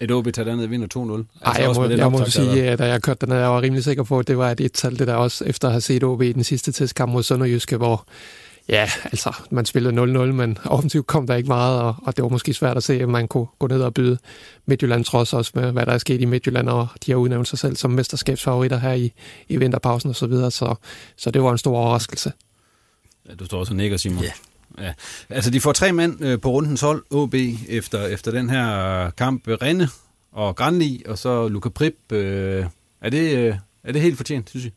Et 0.00 0.10
OB 0.10 0.32
tager 0.32 0.44
derned 0.44 0.64
og 0.64 0.70
vinder 0.70 0.86
2-0. 0.86 0.98
Nej, 0.98 1.24
altså 1.44 1.82
jeg 1.82 1.90
må, 1.90 1.96
jeg 1.96 2.10
må 2.12 2.24
sige, 2.24 2.64
at 2.64 2.78
da 2.78 2.86
jeg 2.86 3.02
kørte 3.02 3.26
den, 3.26 3.34
jeg 3.34 3.50
var 3.50 3.62
rimelig 3.62 3.84
sikker 3.84 4.02
på, 4.02 4.18
at 4.18 4.28
det 4.28 4.38
var 4.38 4.50
et 4.50 4.60
et-tal, 4.60 4.98
det 4.98 5.06
der 5.06 5.14
også, 5.14 5.44
efter 5.44 5.68
at 5.68 5.72
have 5.72 5.80
set 5.80 6.04
OB 6.04 6.22
i 6.22 6.32
den 6.32 6.44
sidste 6.44 6.72
testkamp 6.72 7.12
mod 7.12 7.22
Sønderjyske, 7.22 7.76
hvor 7.76 8.06
ja, 8.70 8.90
altså, 9.04 9.34
man 9.50 9.66
spillede 9.66 10.02
0-0, 10.02 10.06
men 10.32 10.58
offensivt 10.64 11.06
kom 11.06 11.26
der 11.26 11.34
ikke 11.34 11.48
meget, 11.48 11.80
og, 11.80 11.94
og 12.02 12.16
det 12.16 12.22
var 12.22 12.28
måske 12.28 12.54
svært 12.54 12.76
at 12.76 12.82
se, 12.82 13.00
at 13.00 13.08
man 13.08 13.28
kunne 13.28 13.46
gå 13.58 13.66
ned 13.66 13.82
og 13.82 13.94
byde 13.94 14.18
Midtjylland 14.66 15.04
trods 15.04 15.32
også 15.32 15.52
med, 15.54 15.72
hvad 15.72 15.86
der 15.86 15.92
er 15.92 15.98
sket 15.98 16.20
i 16.20 16.24
Midtjylland, 16.24 16.68
og 16.68 16.88
de 17.06 17.10
har 17.10 17.18
udnævnt 17.18 17.48
sig 17.48 17.58
selv 17.58 17.76
som 17.76 17.90
mesterskabsfavoritter 17.90 18.78
her 18.78 18.92
i, 18.92 19.12
i 19.48 19.56
vinterpausen 19.56 20.10
og 20.10 20.16
så 20.16 20.26
videre, 20.26 20.50
så, 20.50 20.74
så 21.16 21.30
det 21.30 21.42
var 21.42 21.52
en 21.52 21.58
stor 21.58 21.78
overraskelse. 21.78 22.32
Ja, 23.28 23.34
du 23.34 23.44
står 23.44 23.58
også 23.58 23.72
og 23.72 23.76
nikker, 23.76 23.96
Simon. 23.96 24.24
Yeah. 24.24 24.32
Ja. 24.78 24.92
Altså, 25.28 25.50
de 25.50 25.60
får 25.60 25.72
tre 25.72 25.92
mand 25.92 26.24
øh, 26.24 26.40
på 26.40 26.50
rundens 26.50 26.80
hold, 26.80 27.04
OB, 27.10 27.34
efter, 27.68 28.06
efter 28.06 28.30
den 28.30 28.50
her 28.50 29.10
kamp. 29.10 29.48
Renne 29.48 29.88
og 30.32 30.56
Granli, 30.56 31.02
og 31.06 31.18
så 31.18 31.48
Luka 31.48 31.68
Prip. 31.68 32.12
Øh, 32.12 32.66
er, 33.00 33.10
det, 33.10 33.36
øh, 33.36 33.54
er 33.84 33.92
det 33.92 34.02
helt 34.02 34.16
fortjent, 34.16 34.50
synes 34.50 34.66
I? 34.66 34.72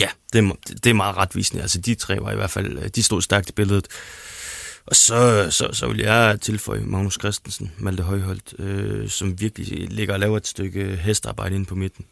Ja, 0.00 0.08
det 0.32 0.44
er, 0.44 0.52
det 0.84 0.90
er 0.90 0.94
meget 0.94 1.16
retvisende. 1.16 1.62
Altså, 1.62 1.80
de 1.80 1.94
tre 1.94 2.20
var 2.20 2.32
i 2.32 2.36
hvert 2.36 2.50
fald, 2.50 2.90
de 2.90 3.02
stod 3.02 3.22
stærkt 3.22 3.48
i 3.48 3.52
billedet. 3.52 3.86
Og 4.86 4.96
så, 4.96 5.46
så, 5.50 5.68
så 5.72 5.88
vil 5.88 5.98
jeg 5.98 6.38
tilføje 6.40 6.80
Magnus 6.80 7.14
Christensen, 7.14 7.72
Malte 7.78 8.02
Højholdt, 8.02 8.54
øh, 8.58 9.08
som 9.08 9.40
virkelig 9.40 9.88
ligger 9.90 10.14
og 10.14 10.20
laver 10.20 10.36
et 10.36 10.46
stykke 10.46 10.84
hestearbejde 10.96 11.54
inde 11.54 11.66
på 11.66 11.74
midten. 11.74 12.04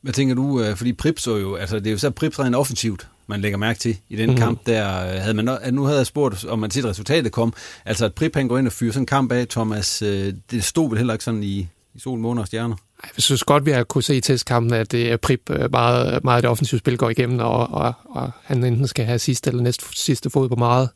Hvad 0.00 0.12
tænker 0.12 0.34
du? 0.34 0.62
Øh, 0.62 0.76
fordi 0.76 0.92
Prip 0.92 1.18
så 1.18 1.36
jo, 1.36 1.54
altså 1.54 1.78
det 1.78 1.86
er 1.86 1.90
jo 1.90 1.98
så 1.98 2.10
Prip 2.10 2.38
rent 2.38 2.56
offensivt, 2.56 3.08
man 3.26 3.40
lægger 3.40 3.58
mærke 3.58 3.78
til 3.78 3.98
i 4.08 4.16
den 4.16 4.30
mm. 4.30 4.36
kamp 4.36 4.66
der. 4.66 5.14
Øh, 5.14 5.20
havde 5.20 5.34
man, 5.34 5.58
nu 5.72 5.84
havde 5.84 5.98
jeg 5.98 6.06
spurgt, 6.06 6.44
om 6.44 6.58
man 6.58 6.70
set 6.70 6.84
resultatet 6.84 7.32
kom. 7.32 7.54
Altså 7.84 8.04
at 8.04 8.14
Prip 8.14 8.34
han 8.34 8.48
går 8.48 8.58
ind 8.58 8.66
og 8.66 8.72
fyrer 8.72 8.92
sådan 8.92 9.02
en 9.02 9.06
kamp 9.06 9.32
af, 9.32 9.48
Thomas, 9.48 10.02
øh, 10.02 10.34
det 10.50 10.64
stod 10.64 10.88
vel 10.88 10.98
heller 10.98 11.14
ikke 11.14 11.24
sådan 11.24 11.42
i, 11.42 11.68
i 11.94 11.98
sol, 11.98 12.18
måneder 12.18 12.42
og 12.42 12.46
stjerner? 12.46 12.76
Jeg 13.04 13.22
synes 13.22 13.44
godt, 13.44 13.66
vi 13.66 13.70
har 13.70 13.84
kunne 13.84 14.02
se 14.02 14.16
i 14.16 14.20
testkampen, 14.20 14.72
at 14.72 14.94
øh, 14.94 15.00
det 15.00 15.12
er 15.12 15.16
Prip 15.16 15.50
øh, 15.50 15.70
meget, 15.70 16.24
meget 16.24 16.42
det 16.42 16.50
offensive 16.50 16.78
spil 16.78 16.98
går 16.98 17.10
igennem, 17.10 17.38
og, 17.38 17.70
og, 17.70 17.92
og 18.04 18.30
han 18.44 18.64
enten 18.64 18.88
skal 18.88 19.04
have 19.04 19.18
sidste 19.18 19.50
eller 19.50 19.62
næst 19.62 19.98
sidste 19.98 20.30
fod 20.30 20.48
på 20.48 20.56
meget. 20.56 20.88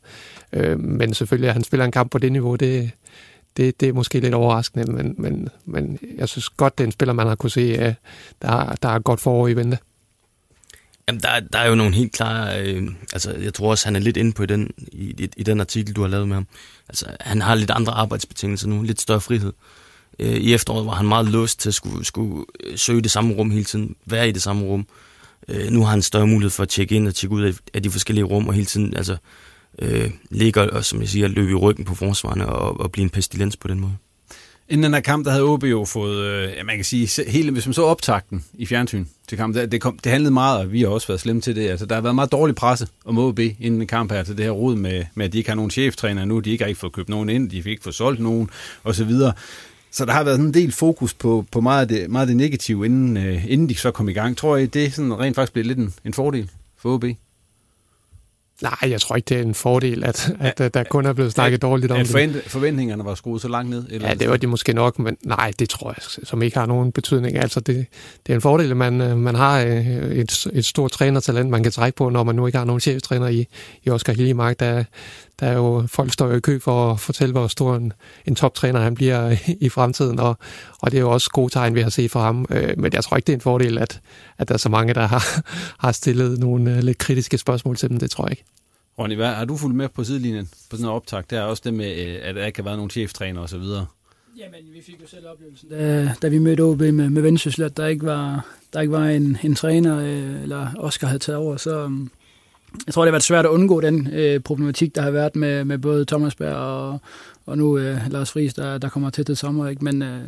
Øh, 0.53 0.79
men 0.79 1.13
selvfølgelig, 1.13 1.47
at 1.47 1.53
han 1.53 1.63
spiller 1.63 1.85
en 1.85 1.91
kamp 1.91 2.11
på 2.11 2.17
det 2.17 2.31
niveau, 2.31 2.55
det, 2.55 2.91
det, 3.57 3.79
det 3.79 3.89
er 3.89 3.93
måske 3.93 4.19
lidt 4.19 4.33
overraskende, 4.33 4.91
men, 4.91 5.15
men, 5.17 5.49
men 5.65 5.99
jeg 6.17 6.29
synes 6.29 6.49
godt, 6.49 6.77
det 6.77 6.83
er 6.83 6.87
en 6.87 6.91
spiller, 6.91 7.13
man 7.13 7.27
har 7.27 7.35
kunne 7.35 7.49
se, 7.49 7.77
at 7.77 7.95
der, 8.41 8.75
der 8.83 8.89
er 8.89 8.99
godt 8.99 9.21
forår 9.21 9.47
i 9.47 9.53
vente. 9.53 9.77
Jamen, 11.07 11.21
der, 11.21 11.39
der 11.39 11.59
er 11.59 11.69
jo 11.69 11.75
nogle 11.75 11.95
helt 11.95 12.13
klare... 12.13 12.61
Øh, 12.61 12.91
altså, 13.13 13.31
jeg 13.31 13.53
tror 13.53 13.69
også, 13.71 13.85
han 13.85 13.95
er 13.95 13.99
lidt 13.99 14.17
inde 14.17 14.33
på 14.33 14.43
i 14.43 14.45
den, 14.45 14.71
i, 14.77 15.15
i, 15.17 15.29
i 15.37 15.43
den 15.43 15.59
artikel, 15.59 15.95
du 15.95 16.01
har 16.01 16.07
lavet 16.07 16.27
med 16.27 16.35
ham. 16.35 16.47
Altså, 16.89 17.05
han 17.19 17.41
har 17.41 17.55
lidt 17.55 17.71
andre 17.71 17.93
arbejdsbetingelser 17.93 18.67
nu, 18.67 18.81
lidt 18.81 19.01
større 19.01 19.21
frihed. 19.21 19.47
Øh, 19.47 19.80
Øh, 20.21 20.33
I 20.33 20.53
efteråret 20.53 20.85
var 20.85 20.93
han 20.93 21.07
meget 21.07 21.27
låst 21.27 21.59
til 21.59 21.69
at 21.69 21.73
skulle, 21.73 22.05
skulle 22.05 22.45
øh, 22.63 22.77
søge 22.77 23.01
det 23.01 23.11
samme 23.11 23.33
rum 23.33 23.51
hele 23.51 23.63
tiden, 23.63 23.95
være 24.05 24.29
i 24.29 24.31
det 24.31 24.41
samme 24.41 24.65
rum. 24.65 24.87
Øh, 25.47 25.71
nu 25.71 25.83
har 25.83 25.91
han 25.91 26.01
større 26.01 26.27
mulighed 26.27 26.49
for 26.49 26.63
at 26.63 26.69
tjekke 26.69 26.95
ind 26.95 27.07
og 27.07 27.15
tjekke 27.15 27.35
ud 27.35 27.41
af, 27.41 27.53
af 27.73 27.83
de 27.83 27.91
forskellige 27.91 28.25
rum, 28.25 28.47
og 28.47 28.53
hele 28.53 28.65
tiden 28.65 28.97
altså, 28.97 29.17
øh, 29.79 30.11
ligger 30.29 30.69
og, 30.69 30.85
som 30.85 31.01
jeg 31.01 31.09
siger, 31.09 31.27
løbe 31.27 31.51
i 31.51 31.55
ryggen 31.55 31.85
på 31.85 31.95
forsvarerne 31.95 32.45
og, 32.45 32.79
og 32.79 32.91
blive 32.91 33.03
en 33.03 33.09
pestilens 33.09 33.57
på 33.57 33.67
den 33.67 33.79
måde. 33.79 33.93
Inden 34.69 34.83
den 34.83 34.93
her 34.93 35.01
kamp, 35.01 35.25
der 35.25 35.31
havde 35.31 35.43
OB 35.43 35.63
jo 35.63 35.85
fået, 35.85 36.25
øh, 36.25 36.49
ja, 36.57 36.63
man 36.63 36.75
kan 36.75 36.85
sige, 36.85 37.23
hele, 37.27 37.51
hvis 37.51 37.67
man 37.67 37.73
så 37.73 37.83
optakten 37.83 38.45
i 38.53 38.65
fjernsyn 38.65 39.05
til 39.27 39.37
kampen, 39.37 39.61
det, 39.61 39.71
det, 39.71 39.81
kom, 39.81 39.97
det 39.97 40.11
handlede 40.11 40.33
meget, 40.33 40.59
og 40.59 40.71
vi 40.71 40.81
har 40.81 40.87
også 40.87 41.07
været 41.07 41.19
slemme 41.19 41.41
til 41.41 41.55
det. 41.55 41.69
Altså, 41.69 41.85
der 41.85 41.95
har 41.95 42.01
været 42.01 42.15
meget 42.15 42.31
dårlig 42.31 42.55
presse 42.55 42.87
om 43.05 43.17
OB 43.17 43.39
inden 43.39 43.81
en 43.81 43.87
kamp 43.87 44.11
her, 44.11 44.23
til 44.23 44.37
det 44.37 44.45
her 44.45 44.51
rod 44.51 44.75
med, 44.75 45.05
med, 45.15 45.25
at 45.25 45.33
de 45.33 45.37
ikke 45.37 45.49
har 45.49 45.55
nogen 45.55 45.71
cheftræner 45.71 46.25
nu, 46.25 46.39
de 46.39 46.51
ikke 46.51 46.63
har 46.63 46.69
ikke 46.69 46.79
fået 46.79 46.93
købt 46.93 47.09
nogen 47.09 47.29
ind, 47.29 47.49
de 47.49 47.63
fik 47.63 47.71
ikke 47.71 47.83
fået 47.83 47.95
solgt 47.95 48.19
nogen, 48.19 48.49
og 48.83 48.95
så 49.91 50.05
der 50.05 50.11
har 50.11 50.23
været 50.23 50.39
en 50.39 50.53
del 50.53 50.71
fokus 50.71 51.13
på, 51.13 51.45
på 51.51 51.61
meget, 51.61 51.81
af 51.81 51.87
det, 51.87 52.09
meget 52.09 52.23
af 52.23 52.27
det 52.27 52.37
negative, 52.37 52.85
inden, 52.85 53.17
øh, 53.17 53.51
inden 53.51 53.69
de 53.69 53.75
så 53.75 53.91
kom 53.91 54.09
i 54.09 54.13
gang. 54.13 54.37
Tror 54.37 54.57
I, 54.57 54.65
det 54.65 54.93
sådan 54.93 55.19
rent 55.19 55.35
faktisk 55.35 55.53
blev 55.53 55.65
lidt 55.65 55.77
en, 55.77 55.93
en 56.05 56.13
fordel 56.13 56.49
for 56.77 56.93
OB? 56.93 57.05
Nej, 58.61 58.91
jeg 58.91 59.01
tror 59.01 59.15
ikke, 59.15 59.25
det 59.25 59.37
er 59.37 59.41
en 59.41 59.53
fordel, 59.53 60.03
at, 60.03 60.35
at, 60.39 60.61
at 60.61 60.73
der 60.73 60.83
kun 60.83 61.05
er 61.05 61.13
blevet 61.13 61.31
snakket 61.31 61.61
dårligt 61.61 61.91
om 61.91 61.99
at 61.99 62.07
det. 62.07 62.43
forventningerne 62.47 63.05
var 63.05 63.15
skruet 63.15 63.41
så 63.41 63.47
langt 63.47 63.69
ned? 63.69 63.85
Eller 63.89 64.07
ja, 64.07 64.13
det 64.13 64.29
var 64.29 64.37
de 64.37 64.47
måske 64.47 64.73
nok, 64.73 64.99
men 64.99 65.17
nej, 65.23 65.51
det 65.59 65.69
tror 65.69 65.89
jeg, 65.89 66.25
som 66.27 66.41
ikke 66.41 66.57
har 66.57 66.65
nogen 66.65 66.91
betydning. 66.91 67.37
Altså, 67.37 67.59
det, 67.59 67.85
det 68.27 68.33
er 68.33 68.35
en 68.35 68.41
fordel, 68.41 68.71
at 68.71 68.77
man, 68.77 69.01
øh, 69.01 69.17
man 69.17 69.35
har 69.35 69.61
øh, 69.61 69.87
et, 69.87 70.47
et 70.53 70.65
stort 70.65 70.91
trænertalent, 70.91 71.49
man 71.49 71.63
kan 71.63 71.71
trække 71.71 71.95
på, 71.95 72.09
når 72.09 72.23
man 72.23 72.35
nu 72.35 72.45
ikke 72.45 72.57
har 72.57 72.65
nogen 72.65 72.79
cheftræner 72.79 73.27
i, 73.27 73.45
i 73.83 73.89
Oscar 73.89 74.13
Hillemark. 74.13 74.59
Der, 74.59 74.83
der 75.41 75.47
er 75.47 75.53
jo, 75.53 75.83
folk 75.87 76.13
står 76.13 76.27
jo 76.27 76.35
i 76.35 76.39
kø 76.39 76.59
for 76.59 76.91
at 76.91 76.99
fortælle, 76.99 77.31
hvor 77.31 77.47
stor 77.47 77.75
en, 77.75 77.93
en 78.25 78.35
toptræner 78.35 78.79
han 78.79 78.95
bliver 78.95 79.35
i 79.59 79.69
fremtiden, 79.69 80.19
og, 80.19 80.37
og 80.79 80.91
det 80.91 80.97
er 80.97 81.01
jo 81.01 81.11
også 81.11 81.29
gode 81.29 81.53
tegn, 81.53 81.75
vi 81.75 81.81
har 81.81 81.89
set 81.89 82.11
fra 82.11 82.21
ham. 82.21 82.45
Øh, 82.49 82.73
men 82.77 82.93
jeg 82.93 83.03
tror 83.03 83.17
ikke, 83.17 83.27
det 83.27 83.33
er 83.33 83.37
en 83.37 83.41
fordel, 83.41 83.77
at, 83.77 84.01
at 84.37 84.47
der 84.47 84.53
er 84.53 84.57
så 84.57 84.69
mange, 84.69 84.93
der 84.93 85.07
har, 85.07 85.43
har 85.85 85.91
stillet 85.91 86.39
nogle 86.39 86.81
lidt 86.81 86.97
kritiske 86.97 87.37
spørgsmål 87.37 87.77
til 87.77 87.89
dem. 87.89 87.99
Det 87.99 88.11
tror 88.11 88.25
jeg 88.25 88.31
ikke. 88.31 88.43
Ronny, 88.99 89.15
hvad, 89.15 89.27
har 89.27 89.45
du 89.45 89.57
fulgt 89.57 89.75
med 89.75 89.89
på 89.89 90.03
sidelinjen 90.03 90.49
på 90.69 90.75
sådan 90.75 90.85
en 90.85 90.91
optag? 90.91 91.23
Det 91.29 91.37
er 91.37 91.41
også 91.41 91.61
det 91.65 91.73
med, 91.73 92.07
øh, 92.07 92.19
at 92.21 92.35
der 92.35 92.45
ikke 92.45 92.59
har 92.59 92.63
været 92.63 92.77
nogen 92.77 92.89
cheftræner 92.89 93.41
og 93.41 93.49
så 93.49 93.57
videre. 93.57 93.85
Jamen, 94.37 94.59
vi 94.73 94.81
fik 94.81 95.01
jo 95.01 95.07
selv 95.07 95.27
oplevelsen, 95.27 95.69
da, 95.69 96.13
da 96.21 96.27
vi 96.27 96.39
mødte 96.39 96.61
OB 96.61 96.79
med, 96.79 97.09
med 97.09 97.21
Vendsyssel, 97.21 97.63
at 97.63 97.77
der 97.77 97.87
ikke 97.87 98.05
var, 98.05 98.45
der 98.73 98.81
ikke 98.81 98.91
var 98.91 99.05
en, 99.05 99.37
en 99.43 99.55
træner, 99.55 99.99
øh, 99.99 100.41
eller 100.41 100.67
Oscar 100.77 101.07
havde 101.07 101.19
taget 101.19 101.37
over, 101.37 101.57
så 101.57 101.85
um, 101.85 102.11
jeg 102.85 102.93
tror, 102.93 103.03
det 103.03 103.07
har 103.07 103.11
været 103.11 103.23
svært 103.23 103.45
at 103.45 103.49
undgå 103.49 103.81
den 103.81 104.07
øh, 104.13 104.39
problematik, 104.39 104.95
der 104.95 105.01
har 105.01 105.11
været 105.11 105.35
med, 105.35 105.65
med 105.65 105.77
både 105.77 106.05
Thomas 106.05 106.35
Berg 106.35 106.55
og, 106.55 106.99
og 107.45 107.57
nu 107.57 107.77
øh, 107.77 107.97
Lars 108.09 108.31
Friis, 108.31 108.53
der, 108.53 108.77
der 108.77 108.89
kommer 108.89 109.09
til 109.09 109.25
til 109.25 109.37
sommer. 109.37 109.67
Ikke? 109.67 109.83
Men, 109.85 110.01
øh, 110.01 110.19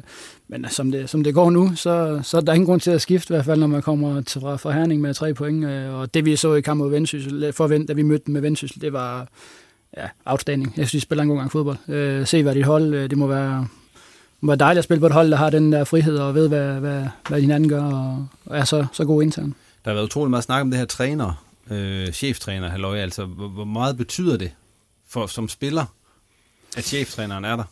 men 0.47 0.65
øh, 0.65 0.71
som, 0.71 0.91
det, 0.91 1.09
som 1.09 1.23
det 1.23 1.33
går 1.33 1.49
nu, 1.49 1.75
så, 1.75 2.19
så 2.23 2.37
er 2.37 2.41
der 2.41 2.53
ingen 2.53 2.65
grund 2.65 2.81
til 2.81 2.91
at 2.91 3.01
skifte, 3.01 3.33
i 3.33 3.35
hvert 3.35 3.45
fald 3.45 3.59
når 3.59 3.67
man 3.67 3.81
kommer 3.81 4.21
til, 4.21 4.41
fra, 4.41 4.55
fra 4.55 4.71
Herning 4.71 5.01
med 5.01 5.13
tre 5.13 5.33
point. 5.33 5.65
Øh, 5.65 5.93
og 5.93 6.13
det 6.13 6.25
vi 6.25 6.35
så 6.35 6.53
i 6.53 6.61
kampen 6.61 6.83
mod 6.83 6.91
Vendsyssel, 6.91 7.43
øh, 7.43 7.53
for, 7.53 7.67
da 7.67 7.93
vi 7.93 8.01
mødte 8.01 8.31
med 8.31 8.41
Vendsyssel, 8.41 8.81
det 8.81 8.93
var 8.93 9.27
ja, 9.97 10.07
outstanding. 10.25 10.73
Jeg 10.77 10.87
synes, 10.87 11.01
de 11.01 11.05
spiller 11.05 11.23
en 11.23 11.29
god 11.29 11.37
gang 11.37 11.51
fodbold. 11.51 11.77
Øh, 11.87 12.27
se, 12.27 12.43
hvad 12.43 12.55
dit 12.55 12.65
hold, 12.65 12.93
øh, 12.93 13.09
det 13.09 13.17
må 13.17 13.27
være, 13.27 13.67
må 14.41 14.47
være 14.47 14.57
dejligt 14.57 14.77
at 14.77 14.83
spille 14.83 14.99
på 14.99 15.05
et 15.05 15.13
hold, 15.13 15.31
der 15.31 15.37
har 15.37 15.49
den 15.49 15.71
der 15.71 15.83
frihed 15.83 16.17
og 16.17 16.35
ved, 16.35 16.47
hvad, 16.47 16.73
hvad, 16.73 17.05
hvad 17.29 17.41
hinanden 17.41 17.69
gør, 17.69 17.83
og, 17.83 18.27
og 18.45 18.57
er 18.57 18.63
så, 18.63 18.85
så 18.91 19.05
god 19.05 19.23
intern. 19.23 19.53
Der 19.85 19.91
har 19.91 19.95
været 19.95 20.05
utrolig 20.05 20.29
meget 20.29 20.43
snak 20.43 20.61
om 20.61 20.69
det 20.71 20.79
her 20.79 20.85
træner, 20.85 21.42
øh, 21.71 22.11
cheftræner, 22.11 22.69
halløj, 22.69 22.97
altså 22.97 23.25
hvor, 23.25 23.47
hvor 23.47 23.65
meget 23.65 23.97
betyder 23.97 24.37
det 24.37 24.51
for 25.07 25.27
som 25.27 25.49
spiller, 25.49 25.85
at 26.77 26.83
cheftræneren 26.83 27.45
er 27.45 27.55
der? 27.55 27.63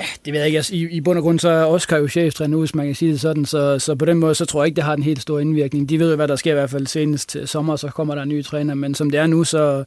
Ja, 0.00 0.04
det 0.24 0.32
ved 0.32 0.40
jeg 0.40 0.46
ikke. 0.46 0.58
Altså, 0.58 0.74
i, 0.74 0.88
I 0.90 1.00
bund 1.00 1.18
og 1.18 1.22
grund 1.22 1.38
så 1.38 1.48
er 1.48 1.64
Oscar 1.64 1.96
jo 1.96 2.08
cheftræner 2.08 2.50
nu, 2.50 2.58
hvis 2.58 2.74
man 2.74 2.86
kan 2.86 2.94
sige 2.94 3.12
det 3.12 3.20
sådan, 3.20 3.46
så, 3.46 3.78
så 3.78 3.94
på 3.94 4.04
den 4.04 4.18
måde, 4.18 4.34
så 4.34 4.44
tror 4.44 4.62
jeg 4.62 4.66
ikke, 4.66 4.76
det 4.76 4.84
har 4.84 4.94
en 4.94 5.02
helt 5.02 5.22
stor 5.22 5.38
indvirkning. 5.38 5.88
De 5.88 5.98
ved 5.98 6.10
jo, 6.10 6.16
hvad 6.16 6.28
der 6.28 6.36
sker 6.36 6.50
i 6.50 6.54
hvert 6.54 6.70
fald 6.70 6.86
senest 6.86 7.28
til 7.28 7.48
sommer, 7.48 7.76
så 7.76 7.88
kommer 7.88 8.14
der 8.14 8.22
en 8.22 8.28
ny 8.28 8.44
træner, 8.44 8.74
men 8.74 8.94
som 8.94 9.10
det 9.10 9.20
er 9.20 9.26
nu, 9.26 9.44
så, 9.44 9.84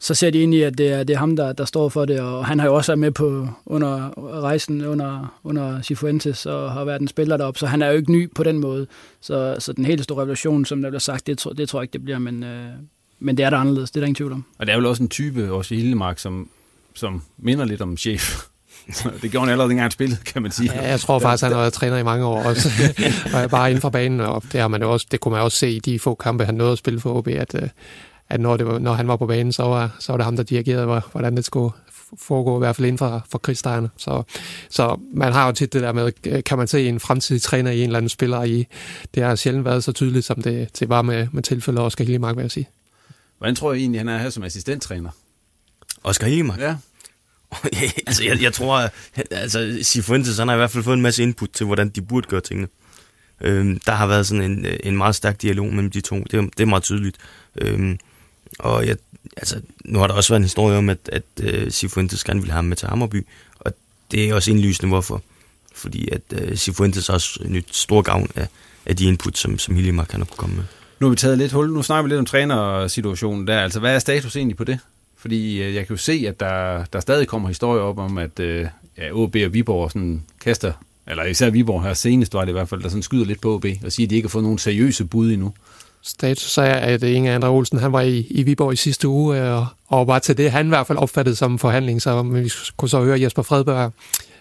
så 0.00 0.14
ser 0.14 0.30
de 0.30 0.42
ind 0.42 0.54
i, 0.54 0.62
at 0.62 0.78
det 0.78 0.92
er, 0.92 1.04
det 1.04 1.14
er 1.14 1.18
ham, 1.18 1.36
der, 1.36 1.52
der 1.52 1.64
står 1.64 1.88
for 1.88 2.04
det, 2.04 2.20
og 2.20 2.46
han 2.46 2.58
har 2.58 2.66
jo 2.66 2.74
også 2.74 2.92
været 2.92 2.98
med 2.98 3.10
på 3.10 3.48
under 3.66 4.10
rejsen 4.42 4.84
under, 4.84 5.40
under 5.44 5.82
Cifuentes 5.82 6.46
og 6.46 6.72
har 6.72 6.84
været 6.84 7.00
en 7.00 7.08
spiller 7.08 7.36
deroppe, 7.36 7.58
så 7.58 7.66
han 7.66 7.82
er 7.82 7.86
jo 7.86 7.96
ikke 7.96 8.12
ny 8.12 8.34
på 8.34 8.42
den 8.42 8.58
måde. 8.58 8.86
Så, 9.20 9.56
så 9.58 9.72
den 9.72 9.84
helt 9.84 10.04
store 10.04 10.20
revolution, 10.20 10.64
som 10.64 10.82
der 10.82 10.90
bliver 10.90 11.00
sagt, 11.00 11.26
det, 11.26 11.44
det 11.56 11.68
tror 11.68 11.80
jeg 11.80 11.82
ikke, 11.84 11.92
det 11.92 12.04
bliver, 12.04 12.18
men, 12.18 12.42
øh, 12.42 12.66
men 13.18 13.36
det 13.36 13.44
er 13.44 13.50
der 13.50 13.56
anderledes, 13.56 13.90
det 13.90 13.96
er 13.96 14.00
der 14.00 14.06
ingen 14.06 14.14
tvivl 14.14 14.32
om. 14.32 14.44
Og 14.58 14.66
det 14.66 14.72
er 14.72 14.76
vel 14.76 14.86
også 14.86 15.02
en 15.02 15.08
type, 15.08 15.52
også 15.52 15.74
i 15.74 15.78
Hillemark, 15.78 16.18
som, 16.18 16.48
som 16.94 17.22
minder 17.38 17.64
lidt 17.64 17.80
om 17.80 17.96
chef. 17.96 18.46
det 19.22 19.30
gjorde 19.30 19.46
han 19.46 19.52
allerede 19.52 19.68
dengang 19.68 19.84
han 19.84 19.90
spillede, 19.90 20.20
kan 20.24 20.42
man 20.42 20.50
sige. 20.50 20.72
Ja, 20.74 20.88
jeg 20.88 21.00
tror 21.00 21.18
faktisk, 21.18 21.42
han 21.42 21.52
har 21.52 21.60
været 21.60 21.72
træner 21.72 21.98
i 21.98 22.02
mange 22.02 22.24
år 22.24 22.42
også. 22.42 22.68
og 23.34 23.50
bare 23.50 23.70
inden 23.70 23.82
for 23.82 23.90
banen, 23.90 24.20
og 24.20 24.42
det, 24.52 24.60
har 24.60 24.68
man 24.68 24.82
også, 24.82 25.06
det 25.10 25.20
kunne 25.20 25.32
man 25.32 25.42
også 25.42 25.58
se 25.58 25.70
i 25.70 25.78
de 25.78 25.98
få 25.98 26.14
kampe, 26.14 26.44
han 26.44 26.54
nåede 26.54 26.72
at 26.72 26.78
spille 26.78 27.00
for 27.00 27.14
OB, 27.14 27.28
at, 27.28 27.54
øh, 27.62 27.68
at 28.30 28.40
når, 28.40 28.56
det 28.56 28.66
var, 28.66 28.78
når 28.78 28.92
han 28.92 29.08
var 29.08 29.16
på 29.16 29.26
banen, 29.26 29.52
så 29.52 29.62
var, 29.62 29.96
så 29.98 30.12
var 30.12 30.16
det 30.16 30.24
ham, 30.24 30.36
der 30.36 30.42
dirigerede, 30.42 31.02
hvordan 31.12 31.36
det 31.36 31.44
skulle 31.44 31.72
foregå, 32.18 32.56
i 32.56 32.58
hvert 32.58 32.76
fald 32.76 32.86
inden 32.86 32.98
for, 32.98 33.26
for 33.30 33.38
krigsdejerne. 33.38 33.90
Så, 33.96 34.22
så 34.68 35.00
man 35.14 35.32
har 35.32 35.46
jo 35.46 35.52
tit 35.52 35.72
det 35.72 35.82
der 35.82 35.92
med, 35.92 36.42
kan 36.42 36.58
man 36.58 36.66
se 36.68 36.88
en 36.88 37.00
fremtidig 37.00 37.42
træner 37.42 37.70
i 37.70 37.78
en 37.78 37.84
eller 37.84 37.98
anden 37.98 38.08
spiller 38.08 38.42
i. 38.42 38.66
Det 39.14 39.22
har 39.22 39.34
sjældent 39.34 39.64
været 39.64 39.84
så 39.84 39.92
tydeligt, 39.92 40.24
som 40.24 40.42
det, 40.42 40.80
det 40.80 40.88
var 40.88 41.02
med, 41.02 41.26
med 41.32 41.42
tilfældet 41.42 41.84
Oscar 41.84 42.04
Hillemark, 42.04 42.36
vil 42.36 42.42
jeg 42.42 42.50
sige. 42.50 42.68
Hvordan 43.38 43.54
tror 43.54 43.72
jeg 43.72 43.80
egentlig, 43.80 44.00
han 44.00 44.08
er 44.08 44.18
her 44.18 44.30
som 44.30 44.42
assistenttræner? 44.42 45.10
Oscar 46.04 46.26
Hillemark? 46.26 46.60
Ja. 46.60 46.76
altså, 48.06 48.24
jeg, 48.24 48.42
jeg 48.42 48.52
tror, 48.52 48.78
at 48.78 48.92
altså, 49.30 49.78
Sifuentes, 49.82 50.38
han 50.38 50.48
har 50.48 50.54
i 50.54 50.58
hvert 50.58 50.70
fald 50.70 50.84
fået 50.84 50.96
en 50.96 51.02
masse 51.02 51.22
input 51.22 51.48
til, 51.48 51.66
hvordan 51.66 51.88
de 51.88 52.02
burde 52.02 52.28
gøre 52.28 52.40
tingene. 52.40 52.68
Øhm, 53.40 53.80
der 53.86 53.92
har 53.92 54.06
været 54.06 54.26
sådan 54.26 54.44
en, 54.44 54.66
en 54.84 54.96
meget 54.96 55.14
stærk 55.14 55.42
dialog 55.42 55.66
mellem 55.66 55.90
de 55.90 56.00
to. 56.00 56.16
Det 56.16 56.34
er, 56.34 56.42
det 56.42 56.60
er 56.60 56.66
meget 56.66 56.82
tydeligt. 56.82 57.16
Øhm, 57.60 57.98
og 58.58 58.86
jeg, 58.86 58.96
altså, 59.36 59.60
nu 59.84 59.98
har 59.98 60.06
der 60.06 60.14
også 60.14 60.32
været 60.32 60.38
en 60.38 60.44
historie 60.44 60.78
om, 60.78 60.88
at, 60.88 60.98
at 61.12 61.22
øh, 61.42 61.66
uh, 61.66 61.72
Sifuentes 61.72 62.24
gerne 62.24 62.40
ville 62.40 62.52
have 62.52 62.58
ham 62.58 62.64
med 62.64 62.76
til 62.76 62.88
Hammerby, 62.88 63.26
og 63.60 63.72
det 64.10 64.28
er 64.28 64.34
også 64.34 64.50
indlysende, 64.50 64.88
hvorfor. 64.88 65.22
Fordi 65.74 66.08
at 66.12 66.20
øh, 66.32 66.50
uh, 66.50 66.56
Sifuentes 66.56 67.08
også 67.08 67.40
nyt 67.44 67.76
stor 67.76 68.02
gavn 68.02 68.30
af, 68.36 68.46
af 68.86 68.96
de 68.96 69.04
input, 69.04 69.38
som, 69.38 69.58
som 69.58 69.74
Hillimark 69.74 70.06
kan 70.06 70.26
komme 70.36 70.56
med. 70.56 70.64
Nu 71.00 71.06
har 71.06 71.10
vi 71.10 71.16
taget 71.16 71.38
lidt 71.38 71.52
hul. 71.52 71.72
Nu 71.72 71.82
snakker 71.82 72.02
vi 72.02 72.08
lidt 72.08 72.18
om 72.18 72.26
trænersituationen 72.26 73.46
der. 73.46 73.60
Altså, 73.60 73.80
hvad 73.80 73.94
er 73.94 73.98
status 73.98 74.36
egentlig 74.36 74.56
på 74.56 74.64
det? 74.64 74.78
Fordi 75.16 75.68
uh, 75.68 75.74
jeg 75.74 75.86
kan 75.86 75.96
jo 75.96 76.02
se, 76.02 76.24
at 76.28 76.40
der, 76.40 76.84
der 76.92 77.00
stadig 77.00 77.28
kommer 77.28 77.48
historier 77.48 77.82
op 77.82 77.98
om, 77.98 78.18
at 78.18 78.40
uh, 78.40 78.46
ja, 78.98 79.12
OB 79.12 79.36
og 79.46 79.54
Viborg 79.54 79.90
sådan 79.90 80.22
kaster, 80.40 80.72
eller 81.06 81.24
især 81.24 81.50
Viborg 81.50 81.82
her 81.82 81.94
senest 81.94 82.34
var 82.34 82.40
det 82.40 82.48
i 82.48 82.52
hvert 82.52 82.68
fald, 82.68 82.82
der 82.82 82.88
sådan 82.88 83.02
skyder 83.02 83.24
lidt 83.24 83.40
på 83.40 83.54
OB 83.54 83.66
og 83.84 83.92
siger, 83.92 84.06
at 84.06 84.10
de 84.10 84.14
ikke 84.14 84.26
har 84.26 84.30
fået 84.30 84.44
nogen 84.44 84.58
seriøse 84.58 85.04
bud 85.04 85.32
endnu 85.32 85.52
status 86.02 86.58
er, 86.58 86.62
at 86.62 87.02
Inge 87.02 87.32
Andre 87.32 87.48
Olsen 87.48 87.78
han 87.78 87.92
var 87.92 88.00
i, 88.00 88.26
i 88.30 88.42
Viborg 88.42 88.72
i 88.72 88.76
sidste 88.76 89.08
uge, 89.08 89.40
øh, 89.40 89.56
og, 89.56 89.66
og 89.88 90.06
var 90.06 90.18
til 90.18 90.36
det, 90.36 90.50
han 90.50 90.66
i 90.66 90.68
hvert 90.68 90.86
fald 90.86 90.98
opfattede 90.98 91.36
som 91.36 91.58
forhandling, 91.58 92.02
så 92.02 92.22
vi 92.22 92.52
kunne 92.76 92.88
så 92.88 93.04
høre 93.04 93.20
Jesper 93.20 93.42
Fredberg, 93.42 93.92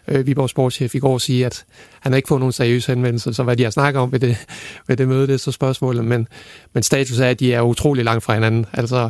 øh, 0.08 0.28
Viborg 0.28 0.50
sportschef, 0.50 0.96
i 0.96 1.00
går 1.00 1.18
sige, 1.18 1.46
at 1.46 1.66
han 2.00 2.12
har 2.12 2.18
ikke 2.18 2.28
fået 2.28 2.40
nogen 2.40 2.52
seriøse 2.52 2.92
henvendelser, 2.92 3.32
så 3.32 3.44
hvad 3.44 3.58
de 3.58 3.64
har 3.64 3.72
snakket 3.72 4.02
om 4.02 4.12
ved 4.12 4.20
det, 4.20 4.38
ved 4.88 4.98
det 4.98 5.08
møde, 5.08 5.28
det 5.28 5.34
er 5.34 5.38
så 5.38 5.52
spørgsmålet, 5.52 6.06
men, 6.06 6.28
men 6.74 6.84
status 6.84 7.20
er, 7.20 7.30
at 7.30 7.40
de 7.40 7.54
er 7.54 7.62
utrolig 7.62 8.06
langt 8.06 8.24
fra 8.24 8.34
hinanden, 8.34 8.66
altså 8.74 9.10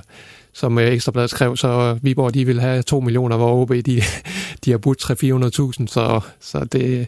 som 0.53 0.79
øh, 0.79 0.88
Ekstrabladet 0.94 1.29
skrev, 1.29 1.58
så 1.58 1.68
øh, 1.68 2.03
Viborg 2.03 2.34
de 2.34 2.46
vil 2.46 2.62
have 2.62 2.82
2 2.82 3.00
millioner, 3.00 3.38
hvor 3.38 3.62
OB 3.62 3.70
de, 3.70 3.82
de 4.65 4.72
har 4.72 4.77
budt 4.77 5.03
300-400.000, 5.03 5.88
så, 5.88 6.20
så 6.39 6.65
det, 6.72 7.08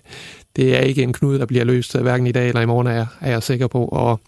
det 0.56 0.76
er 0.76 0.80
ikke 0.80 1.04
en 1.04 1.14
knude, 1.14 1.40
der 1.40 1.46
bliver 1.46 1.64
løst 1.64 1.98
hverken 1.98 2.28
i 2.28 2.32
dag 2.32 2.48
eller 2.48 2.62
i 2.62 2.66
morgen, 2.66 2.88
er, 2.88 3.06
er 3.22 3.32
jeg 3.32 3.44
sikker 3.44 3.68
på, 3.68 3.86
og 3.86 4.20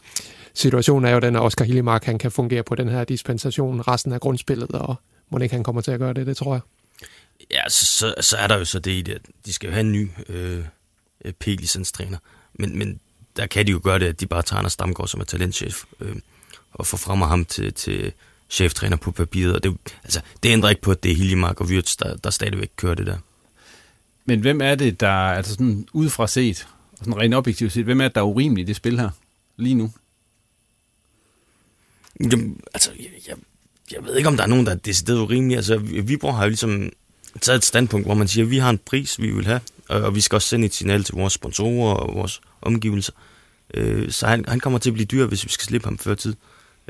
situationen 0.53 1.10
er 1.10 1.13
jo 1.13 1.19
den, 1.19 1.36
at 1.36 1.41
Oscar 1.41 1.65
Hillemark 1.65 2.03
han 2.03 2.17
kan 2.17 2.31
fungere 2.31 2.63
på 2.63 2.75
den 2.75 2.89
her 2.89 3.03
dispensation 3.03 3.81
resten 3.81 4.12
af 4.12 4.22
grundspillet, 4.22 4.72
og 4.72 4.95
må 5.29 5.39
ikke 5.39 5.55
han 5.55 5.63
kommer 5.63 5.81
til 5.81 5.91
at 5.91 6.00
gøre 6.00 6.13
det, 6.13 6.27
det 6.27 6.38
tror 6.38 6.53
jeg. 6.53 6.62
Ja, 7.51 7.69
så, 7.69 7.86
så, 7.86 8.15
så 8.22 8.38
er 8.38 8.48
der 8.48 8.57
jo 8.57 8.65
så 8.65 8.79
det 8.79 8.91
i 8.91 9.01
det, 9.01 9.13
at 9.13 9.22
de 9.45 9.53
skal 9.53 9.67
jo 9.67 9.74
have 9.74 9.86
en 9.86 9.91
ny 9.91 10.10
øh, 10.29 10.63
P-licenstræner, 11.39 12.17
men, 12.53 12.77
men 12.77 13.00
der 13.38 13.48
kan 13.48 13.67
de 13.67 13.72
jo 13.72 13.81
gøre 13.83 14.00
det, 14.00 14.05
at 14.05 14.19
de 14.19 14.25
bare 14.25 14.41
tager 14.41 14.57
Anders 14.57 14.75
Damgaard 14.75 15.07
som 15.07 15.22
er 15.22 15.25
talentchef, 15.25 15.83
øh, 16.00 16.15
og 16.74 16.88
får 16.88 16.98
frem 16.98 17.22
ham 17.22 17.45
til, 17.45 17.74
til 17.74 18.13
cheftræner 18.50 18.98
på 18.98 19.12
papiret, 19.12 19.55
og 19.55 19.63
det, 19.63 19.77
altså, 20.03 20.22
det 20.43 20.50
ændrer 20.50 20.69
ikke 20.69 20.81
på, 20.81 20.91
at 20.91 21.03
det 21.03 21.12
er 21.12 21.15
Hiljemark 21.15 21.62
og 21.62 21.67
Wirtz, 21.67 21.95
der, 21.95 22.15
der 22.15 22.29
stadigvæk 22.29 22.72
kører 22.75 22.95
det 22.95 23.07
der. 23.07 23.17
Men 24.25 24.39
hvem 24.39 24.62
er 24.62 24.75
det, 24.75 25.00
der, 25.00 25.10
altså 25.10 25.51
sådan 25.53 25.88
udefra 25.93 26.27
set, 26.27 26.67
og 26.91 26.98
sådan 26.98 27.17
rent 27.17 27.36
objektivt 27.36 27.72
set, 27.72 27.83
hvem 27.83 28.01
er 28.01 28.05
det, 28.05 28.15
der 28.15 28.22
er 28.22 28.25
urimeligt 28.25 28.65
i 28.65 28.67
det 28.67 28.75
spil 28.75 29.00
her, 29.00 29.10
lige 29.57 29.75
nu? 29.75 29.91
Jamen, 32.20 32.60
altså, 32.74 32.91
jeg, 33.00 33.10
jeg, 33.27 33.36
jeg 33.91 34.05
ved 34.05 34.17
ikke, 34.17 34.29
om 34.29 34.38
der 34.38 34.43
er 34.43 34.48
nogen, 34.48 34.65
der 34.65 34.72
er 34.72 34.75
decideret 34.75 35.20
urimelige. 35.20 35.58
Altså, 35.58 35.77
Viborg 35.77 36.36
har 36.36 36.43
jo 36.43 36.50
ligesom 36.50 36.91
taget 37.41 37.58
et 37.58 37.65
standpunkt, 37.65 38.08
hvor 38.08 38.15
man 38.15 38.27
siger, 38.27 38.46
at 38.46 38.51
vi 38.51 38.58
har 38.58 38.70
en 38.70 38.79
pris, 38.86 39.22
vi 39.22 39.32
vil 39.32 39.46
have, 39.46 39.62
og 39.89 40.15
vi 40.15 40.22
skal 40.22 40.36
også 40.36 40.48
sende 40.48 40.65
et 40.65 40.74
signal 40.74 41.03
til 41.03 41.15
vores 41.15 41.34
sponsorer 41.34 41.93
og 41.93 42.15
vores 42.15 42.41
omgivelser. 42.62 43.13
Øh, 43.74 44.12
så 44.12 44.27
han, 44.27 44.46
han 44.48 44.60
kommer 44.60 44.79
til 44.79 44.89
at 44.89 44.93
blive 44.93 45.05
dyr, 45.05 45.25
hvis 45.25 45.46
vi 45.46 45.50
skal 45.50 45.65
slippe 45.65 45.88
ham 45.88 45.98
før 45.98 46.15
tid. 46.15 46.36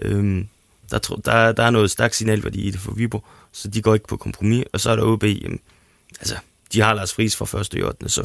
Øh, 0.02 0.46
der, 0.92 1.00
der, 1.26 1.52
der 1.52 1.64
er 1.64 1.70
noget 1.70 1.92
stærkt 1.92 2.16
signalværdi 2.16 2.62
i 2.62 2.72
det 2.72 2.80
for 2.80 2.92
Viborg, 2.92 3.24
så 3.52 3.68
de 3.68 3.82
går 3.82 3.94
ikke 3.94 4.08
på 4.08 4.18
kompromis. 4.18 4.66
Og 4.74 4.80
så 4.80 4.90
er 4.90 4.96
der 4.96 5.04
OB, 5.04 5.24
jamen, 5.24 5.60
altså, 6.20 6.36
de 6.74 6.82
har 6.82 6.94
Lars 6.94 7.14
Friis 7.14 7.36
fra 7.36 7.46
første 7.46 7.78
i 7.78 7.82
8. 7.82 8.10
Så, 8.10 8.24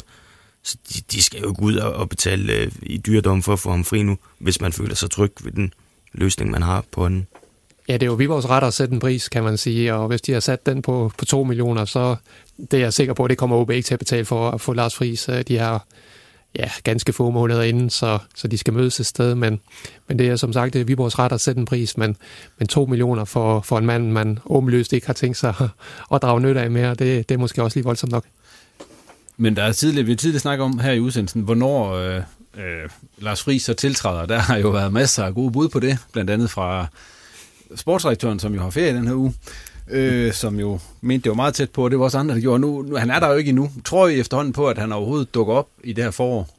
så 0.63 0.77
de, 0.93 1.01
de 1.11 1.23
skal 1.23 1.41
jo 1.41 1.49
ikke 1.49 1.61
ud 1.61 1.75
og, 1.75 1.93
og 1.93 2.09
betale 2.09 2.53
øh, 2.53 2.71
i 2.81 2.97
dyrdom 2.97 3.43
for 3.43 3.53
at 3.53 3.59
få 3.59 3.69
ham 3.69 3.85
fri 3.85 4.03
nu, 4.03 4.17
hvis 4.39 4.61
man 4.61 4.73
føler 4.73 4.95
sig 4.95 5.11
tryg 5.11 5.33
ved 5.43 5.51
den 5.51 5.73
løsning, 6.13 6.51
man 6.51 6.61
har 6.61 6.83
på 6.91 7.05
en. 7.05 7.27
Ja, 7.87 7.93
det 7.93 8.03
er 8.03 8.07
jo 8.07 8.13
Viborgs 8.13 8.49
ret 8.49 8.63
at 8.63 8.73
sætte 8.73 8.93
en 8.93 8.99
pris, 8.99 9.29
kan 9.29 9.43
man 9.43 9.57
sige, 9.57 9.93
og 9.93 10.07
hvis 10.07 10.21
de 10.21 10.33
har 10.33 10.39
sat 10.39 10.65
den 10.65 10.81
på, 10.81 11.11
på 11.17 11.25
2 11.25 11.43
millioner, 11.43 11.85
så 11.85 12.15
det 12.71 12.73
er 12.73 12.81
jeg 12.81 12.93
sikker 12.93 13.13
på, 13.13 13.23
at 13.23 13.29
det 13.29 13.37
kommer 13.37 13.55
OB 13.55 13.71
ikke 13.71 13.85
til 13.85 13.93
at 13.93 13.99
betale 13.99 14.25
for 14.25 14.49
at 14.51 14.61
få 14.61 14.73
Lars 14.73 14.95
Friis. 14.95 15.29
De 15.47 15.57
har 15.57 15.85
ja, 16.55 16.69
ganske 16.83 17.13
få 17.13 17.29
måneder 17.29 17.61
inden, 17.61 17.89
så, 17.89 18.17
så 18.35 18.47
de 18.47 18.57
skal 18.57 18.73
mødes 18.73 18.99
et 18.99 19.05
sted, 19.05 19.35
men, 19.35 19.59
men 20.07 20.19
det 20.19 20.27
er 20.27 20.35
som 20.35 20.53
sagt 20.53 20.73
det 20.73 20.81
er 20.81 20.85
Viborgs 20.85 21.19
ret 21.19 21.31
at 21.31 21.41
sætte 21.41 21.59
en 21.59 21.65
pris, 21.65 21.97
men, 21.97 22.15
men 22.57 22.67
2 22.67 22.85
millioner 22.85 23.25
for, 23.25 23.61
for 23.61 23.77
en 23.77 23.85
mand, 23.85 24.11
man 24.11 24.39
åbenlyst 24.45 24.93
ikke 24.93 25.07
har 25.07 25.13
tænkt 25.13 25.37
sig 25.37 25.53
at, 25.59 25.67
at 26.13 26.21
drage 26.21 26.41
nytte 26.41 26.61
af 26.61 26.71
mere, 26.71 26.89
det, 26.95 27.29
det 27.29 27.35
er 27.35 27.39
måske 27.39 27.63
også 27.63 27.77
lige 27.77 27.85
voldsomt 27.85 28.11
nok. 28.11 28.25
Men 29.37 29.55
der 29.55 29.63
er 29.63 29.71
tidligere, 29.71 30.05
vi 30.05 30.11
har 30.11 30.17
tidligere 30.17 30.39
snakket 30.39 30.63
om 30.63 30.79
her 30.79 30.91
i 30.91 30.99
udsendelsen, 30.99 31.41
hvornår 31.41 31.93
øh, 31.93 32.21
øh, 32.57 32.89
Lars 33.17 33.43
Friis 33.43 33.63
så 33.63 33.73
tiltræder. 33.73 34.25
Der 34.25 34.37
har 34.37 34.57
jo 34.57 34.69
været 34.69 34.93
masser 34.93 35.23
af 35.23 35.33
gode 35.33 35.51
bud 35.51 35.69
på 35.69 35.79
det, 35.79 35.97
blandt 36.11 36.29
andet 36.29 36.51
fra 36.51 36.87
sportsdirektøren, 37.75 38.39
som 38.39 38.53
jo 38.53 38.61
har 38.61 38.69
ferie 38.69 38.93
den 38.93 39.07
her 39.07 39.15
uge, 39.15 39.33
øh, 39.87 40.33
som 40.33 40.59
jo 40.59 40.79
mente, 41.01 41.23
det 41.23 41.29
var 41.29 41.35
meget 41.35 41.53
tæt 41.53 41.69
på, 41.69 41.83
og 41.83 41.91
det 41.91 41.99
var 41.99 42.05
også 42.05 42.17
andre, 42.17 42.35
der 42.35 42.41
gjorde. 42.41 42.59
Nu, 42.59 42.81
nu, 42.81 42.95
han 42.95 43.09
er 43.09 43.19
der 43.19 43.27
jo 43.27 43.35
ikke 43.35 43.49
endnu. 43.49 43.71
Tror 43.85 44.07
I 44.07 44.19
efterhånden 44.19 44.53
på, 44.53 44.67
at 44.67 44.77
han 44.77 44.91
overhovedet 44.91 45.33
dukker 45.33 45.53
op 45.53 45.69
i 45.83 45.93
det 45.93 46.03
her 46.03 46.11
forår? 46.11 46.55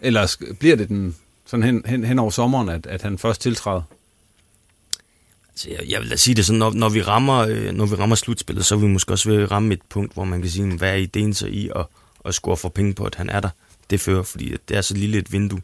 Eller 0.00 0.36
bliver 0.58 0.76
det 0.76 0.88
den 0.88 1.16
sådan 1.46 1.62
hen, 1.62 1.82
hen, 1.86 2.04
hen 2.04 2.18
over 2.18 2.30
sommeren, 2.30 2.68
at, 2.68 2.86
at 2.86 3.02
han 3.02 3.18
først 3.18 3.40
tiltræder? 3.40 3.82
Altså, 5.50 5.70
jeg, 5.70 5.90
jeg 5.90 6.00
vil 6.00 6.10
da 6.10 6.16
sige 6.16 6.34
det 6.34 6.46
sådan, 6.46 6.58
når, 6.58 6.70
når, 6.70 6.88
vi 6.88 7.02
rammer, 7.02 7.38
øh, 7.38 7.72
når 7.72 7.86
vi 7.86 7.94
rammer 7.94 8.16
slutspillet, 8.16 8.64
så 8.64 8.74
er 8.74 8.78
vi 8.78 8.86
måske 8.86 9.12
også 9.12 9.28
ved 9.30 9.42
at 9.42 9.50
ramme 9.50 9.74
et 9.74 9.82
punkt, 9.88 10.14
hvor 10.14 10.24
man 10.24 10.40
kan 10.42 10.50
sige, 10.50 10.76
hvad 10.76 10.90
er 10.90 10.94
ideen 10.94 11.34
så 11.34 11.46
i 11.46 11.70
at, 11.76 11.86
at 12.24 12.34
score 12.34 12.56
for 12.56 12.68
penge 12.68 12.94
på, 12.94 13.04
at 13.04 13.14
han 13.14 13.30
er 13.30 13.40
der. 13.40 13.48
Det 13.90 14.00
fører, 14.00 14.22
fordi 14.22 14.56
det 14.68 14.76
er 14.76 14.80
så 14.80 14.94
lille 14.94 15.18
et 15.18 15.32
vindue, 15.32 15.60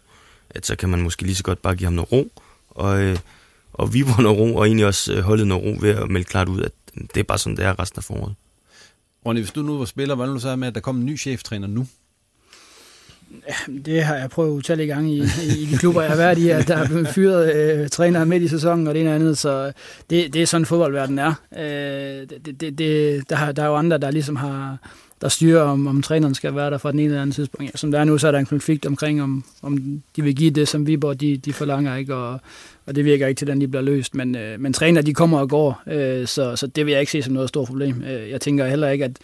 at 0.50 0.66
så 0.66 0.76
kan 0.76 0.88
man 0.88 1.02
måske 1.02 1.22
lige 1.22 1.34
så 1.34 1.42
godt 1.42 1.62
bare 1.62 1.76
give 1.76 1.86
ham 1.86 1.94
noget 1.94 2.12
ro, 2.12 2.32
og, 2.70 3.02
øh, 3.02 3.18
og 3.72 3.94
vi 3.94 4.06
var 4.06 4.20
noget 4.26 4.38
ro, 4.38 4.56
og 4.56 4.66
egentlig 4.66 4.86
også 4.86 5.12
øh, 5.12 5.22
holdet 5.22 5.46
noget 5.46 5.64
ro 5.64 5.76
ved 5.80 5.90
at 5.90 6.10
melde 6.10 6.24
klart 6.24 6.48
ud, 6.48 6.60
at 6.60 6.72
det 7.14 7.20
er 7.20 7.24
bare 7.24 7.38
sådan, 7.38 7.56
det 7.56 7.64
er 7.64 7.80
resten 7.80 7.98
af 7.98 8.04
foråret. 8.04 8.34
Ronny, 9.26 9.40
hvis 9.40 9.52
du 9.52 9.62
nu 9.62 9.78
var 9.78 9.84
spiller, 9.84 10.14
hvordan 10.14 10.34
du 10.34 10.40
så 10.40 10.56
med, 10.56 10.68
at 10.68 10.74
der 10.74 10.80
kom 10.80 10.96
en 10.96 11.06
ny 11.06 11.18
cheftræner 11.18 11.66
nu? 11.68 11.86
Det 13.84 14.04
har 14.04 14.14
jeg 14.14 14.30
prøvet 14.30 14.50
utallige 14.50 14.86
gange 14.86 15.12
i, 15.12 15.22
i 15.46 15.66
de 15.70 15.78
klubber, 15.78 16.02
jeg 16.02 16.10
har 16.10 16.16
været 16.16 16.38
i, 16.38 16.48
at 16.48 16.68
der 16.68 16.76
er 16.76 16.86
blevet 16.86 17.08
fyret 17.08 17.54
øh, 17.54 17.88
træner 17.88 18.24
midt 18.24 18.42
i 18.42 18.48
sæsonen 18.48 18.86
og 18.86 18.94
det 18.94 19.00
ene 19.00 19.10
og 19.10 19.14
andet, 19.14 19.38
så 19.38 19.72
det, 20.10 20.32
det 20.34 20.42
er 20.42 20.46
sådan 20.46 20.66
fodboldverden 20.66 21.18
er. 21.18 21.34
Øh, 21.58 22.28
det, 22.44 22.60
det, 22.60 22.78
det, 22.78 23.30
der, 23.30 23.52
der 23.52 23.62
er 23.62 23.66
jo 23.66 23.76
andre, 23.76 23.98
der 23.98 24.10
ligesom 24.10 24.36
har 24.36 24.78
der 25.20 25.28
styrer, 25.28 25.62
om, 25.62 25.86
om 25.86 26.02
træneren 26.02 26.34
skal 26.34 26.54
være 26.54 26.70
der 26.70 26.78
fra 26.78 26.92
den 26.92 26.98
ene 26.98 27.08
eller 27.08 27.22
anden 27.22 27.34
tidspunkt. 27.34 27.64
Ja, 27.64 27.76
som 27.76 27.90
der 27.90 28.00
er 28.00 28.04
nu, 28.04 28.18
så 28.18 28.26
er 28.26 28.32
der 28.32 28.38
en 28.38 28.46
konflikt 28.46 28.86
omkring, 28.86 29.22
om, 29.22 29.44
om 29.62 30.02
de 30.16 30.22
vil 30.22 30.36
give 30.36 30.50
det, 30.50 30.68
som 30.68 30.86
Viborg 30.86 31.20
de, 31.20 31.36
de 31.36 31.52
forlanger, 31.52 31.96
ikke? 31.96 32.14
Og, 32.14 32.40
og 32.86 32.96
det 32.96 33.04
virker 33.04 33.26
ikke 33.26 33.38
til, 33.38 33.46
den 33.46 33.60
de 33.60 33.68
bliver 33.68 33.82
løst. 33.82 34.14
Men, 34.14 34.36
øh, 34.36 34.60
men 34.60 34.72
træner, 34.72 35.02
de 35.02 35.14
kommer 35.14 35.38
og 35.38 35.48
går, 35.48 35.82
øh, 35.86 36.26
så, 36.26 36.56
så 36.56 36.66
det 36.66 36.86
vil 36.86 36.92
jeg 36.92 37.00
ikke 37.00 37.12
se 37.12 37.22
som 37.22 37.32
noget 37.32 37.48
stort 37.48 37.68
problem. 37.68 38.02
Øh, 38.02 38.30
jeg 38.30 38.40
tænker 38.40 38.66
heller 38.66 38.88
ikke, 38.88 39.04
at, 39.04 39.18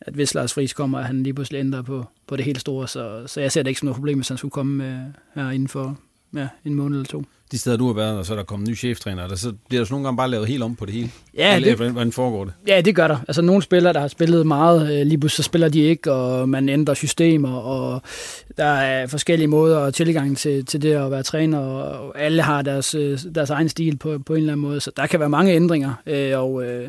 at 0.00 0.14
hvis 0.14 0.34
Lars 0.34 0.54
Friis 0.54 0.72
kommer, 0.72 0.98
at 0.98 1.04
han 1.04 1.22
lige 1.22 1.34
pludselig 1.34 1.58
ændrer 1.58 1.82
på, 1.82 2.04
på 2.26 2.36
det 2.36 2.44
helt 2.44 2.60
store. 2.60 2.88
Så, 2.88 3.22
så 3.26 3.40
jeg 3.40 3.52
ser 3.52 3.62
det 3.62 3.70
ikke 3.70 3.80
som 3.80 3.86
noget 3.86 3.96
problem, 3.96 4.18
hvis 4.18 4.28
han 4.28 4.38
skulle 4.38 4.52
komme 4.52 4.84
øh, 4.84 4.98
her 5.34 5.50
inden 5.50 5.68
for 5.68 5.98
ja, 6.36 6.48
en 6.64 6.74
måned 6.74 6.96
eller 6.96 7.08
to. 7.08 7.24
De 7.52 7.58
steder, 7.58 7.76
du 7.76 7.86
har 7.86 7.94
været, 7.94 8.18
og 8.18 8.26
så 8.26 8.32
er 8.32 8.36
der 8.36 8.44
kommet 8.44 8.66
en 8.66 8.70
ny 8.70 8.76
cheftræner, 8.76 9.28
der 9.28 9.36
så 9.36 9.52
bliver 9.68 9.80
der 9.80 9.86
så 9.86 9.92
nogle 9.92 10.04
gange 10.04 10.16
bare 10.16 10.30
lavet 10.30 10.48
helt 10.48 10.62
om 10.62 10.76
på 10.76 10.86
det 10.86 10.94
hele. 10.94 11.10
Ja, 11.36 11.60
det, 11.64 11.76
hvordan, 11.76 12.12
foregår 12.12 12.44
det? 12.44 12.54
Ja, 12.68 12.80
det 12.80 12.96
gør 12.96 13.08
der. 13.08 13.18
Altså 13.28 13.42
nogle 13.42 13.62
spillere, 13.62 13.92
der 13.92 14.00
har 14.00 14.08
spillet 14.08 14.46
meget, 14.46 15.00
øh, 15.00 15.06
lige 15.06 15.28
så 15.28 15.42
spiller 15.42 15.68
de 15.68 15.80
ikke, 15.80 16.12
og 16.12 16.48
man 16.48 16.68
ændrer 16.68 16.94
systemer, 16.94 17.52
og 17.56 18.02
der 18.56 18.64
er 18.64 19.06
forskellige 19.06 19.48
måder 19.48 19.78
og 19.78 19.94
tilgang 19.94 20.38
til, 20.38 20.64
til 20.64 20.82
det 20.82 20.92
at 20.92 21.10
være 21.10 21.22
træner, 21.22 21.58
og 21.58 22.20
alle 22.20 22.42
har 22.42 22.62
deres, 22.62 22.94
øh, 22.94 23.18
deres 23.34 23.50
egen 23.50 23.68
stil 23.68 23.96
på, 23.96 24.18
på 24.18 24.34
en 24.34 24.38
eller 24.38 24.52
anden 24.52 24.66
måde, 24.68 24.80
så 24.80 24.90
der 24.96 25.06
kan 25.06 25.20
være 25.20 25.28
mange 25.28 25.54
ændringer, 25.54 25.94
øh, 26.06 26.38
og 26.38 26.64
øh, 26.64 26.88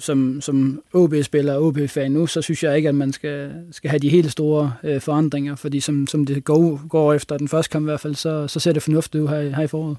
som, 0.00 0.40
som 0.40 0.82
OB-spiller 0.92 1.54
og 1.54 1.62
OB-fan 1.62 2.12
nu, 2.12 2.26
så 2.26 2.42
synes 2.42 2.62
jeg 2.62 2.76
ikke, 2.76 2.88
at 2.88 2.94
man 2.94 3.12
skal, 3.12 3.50
skal 3.72 3.90
have 3.90 3.98
de 3.98 4.08
helt 4.08 4.32
store 4.32 4.72
øh, 4.84 5.00
forandringer, 5.00 5.54
fordi 5.54 5.80
som, 5.80 6.06
som 6.06 6.26
det 6.26 6.44
går, 6.44 6.80
går 6.88 7.14
efter 7.14 7.38
den 7.38 7.48
første 7.48 7.70
kamp 7.70 7.84
i 7.84 7.88
hvert 7.88 8.00
fald, 8.00 8.14
så, 8.14 8.48
så 8.48 8.60
ser 8.60 8.72
det 8.72 8.82
fornuftigt 8.82 9.22
ud 9.22 9.28
her, 9.28 9.56
her 9.56 9.62
i 9.62 9.66
foråret. 9.66 9.96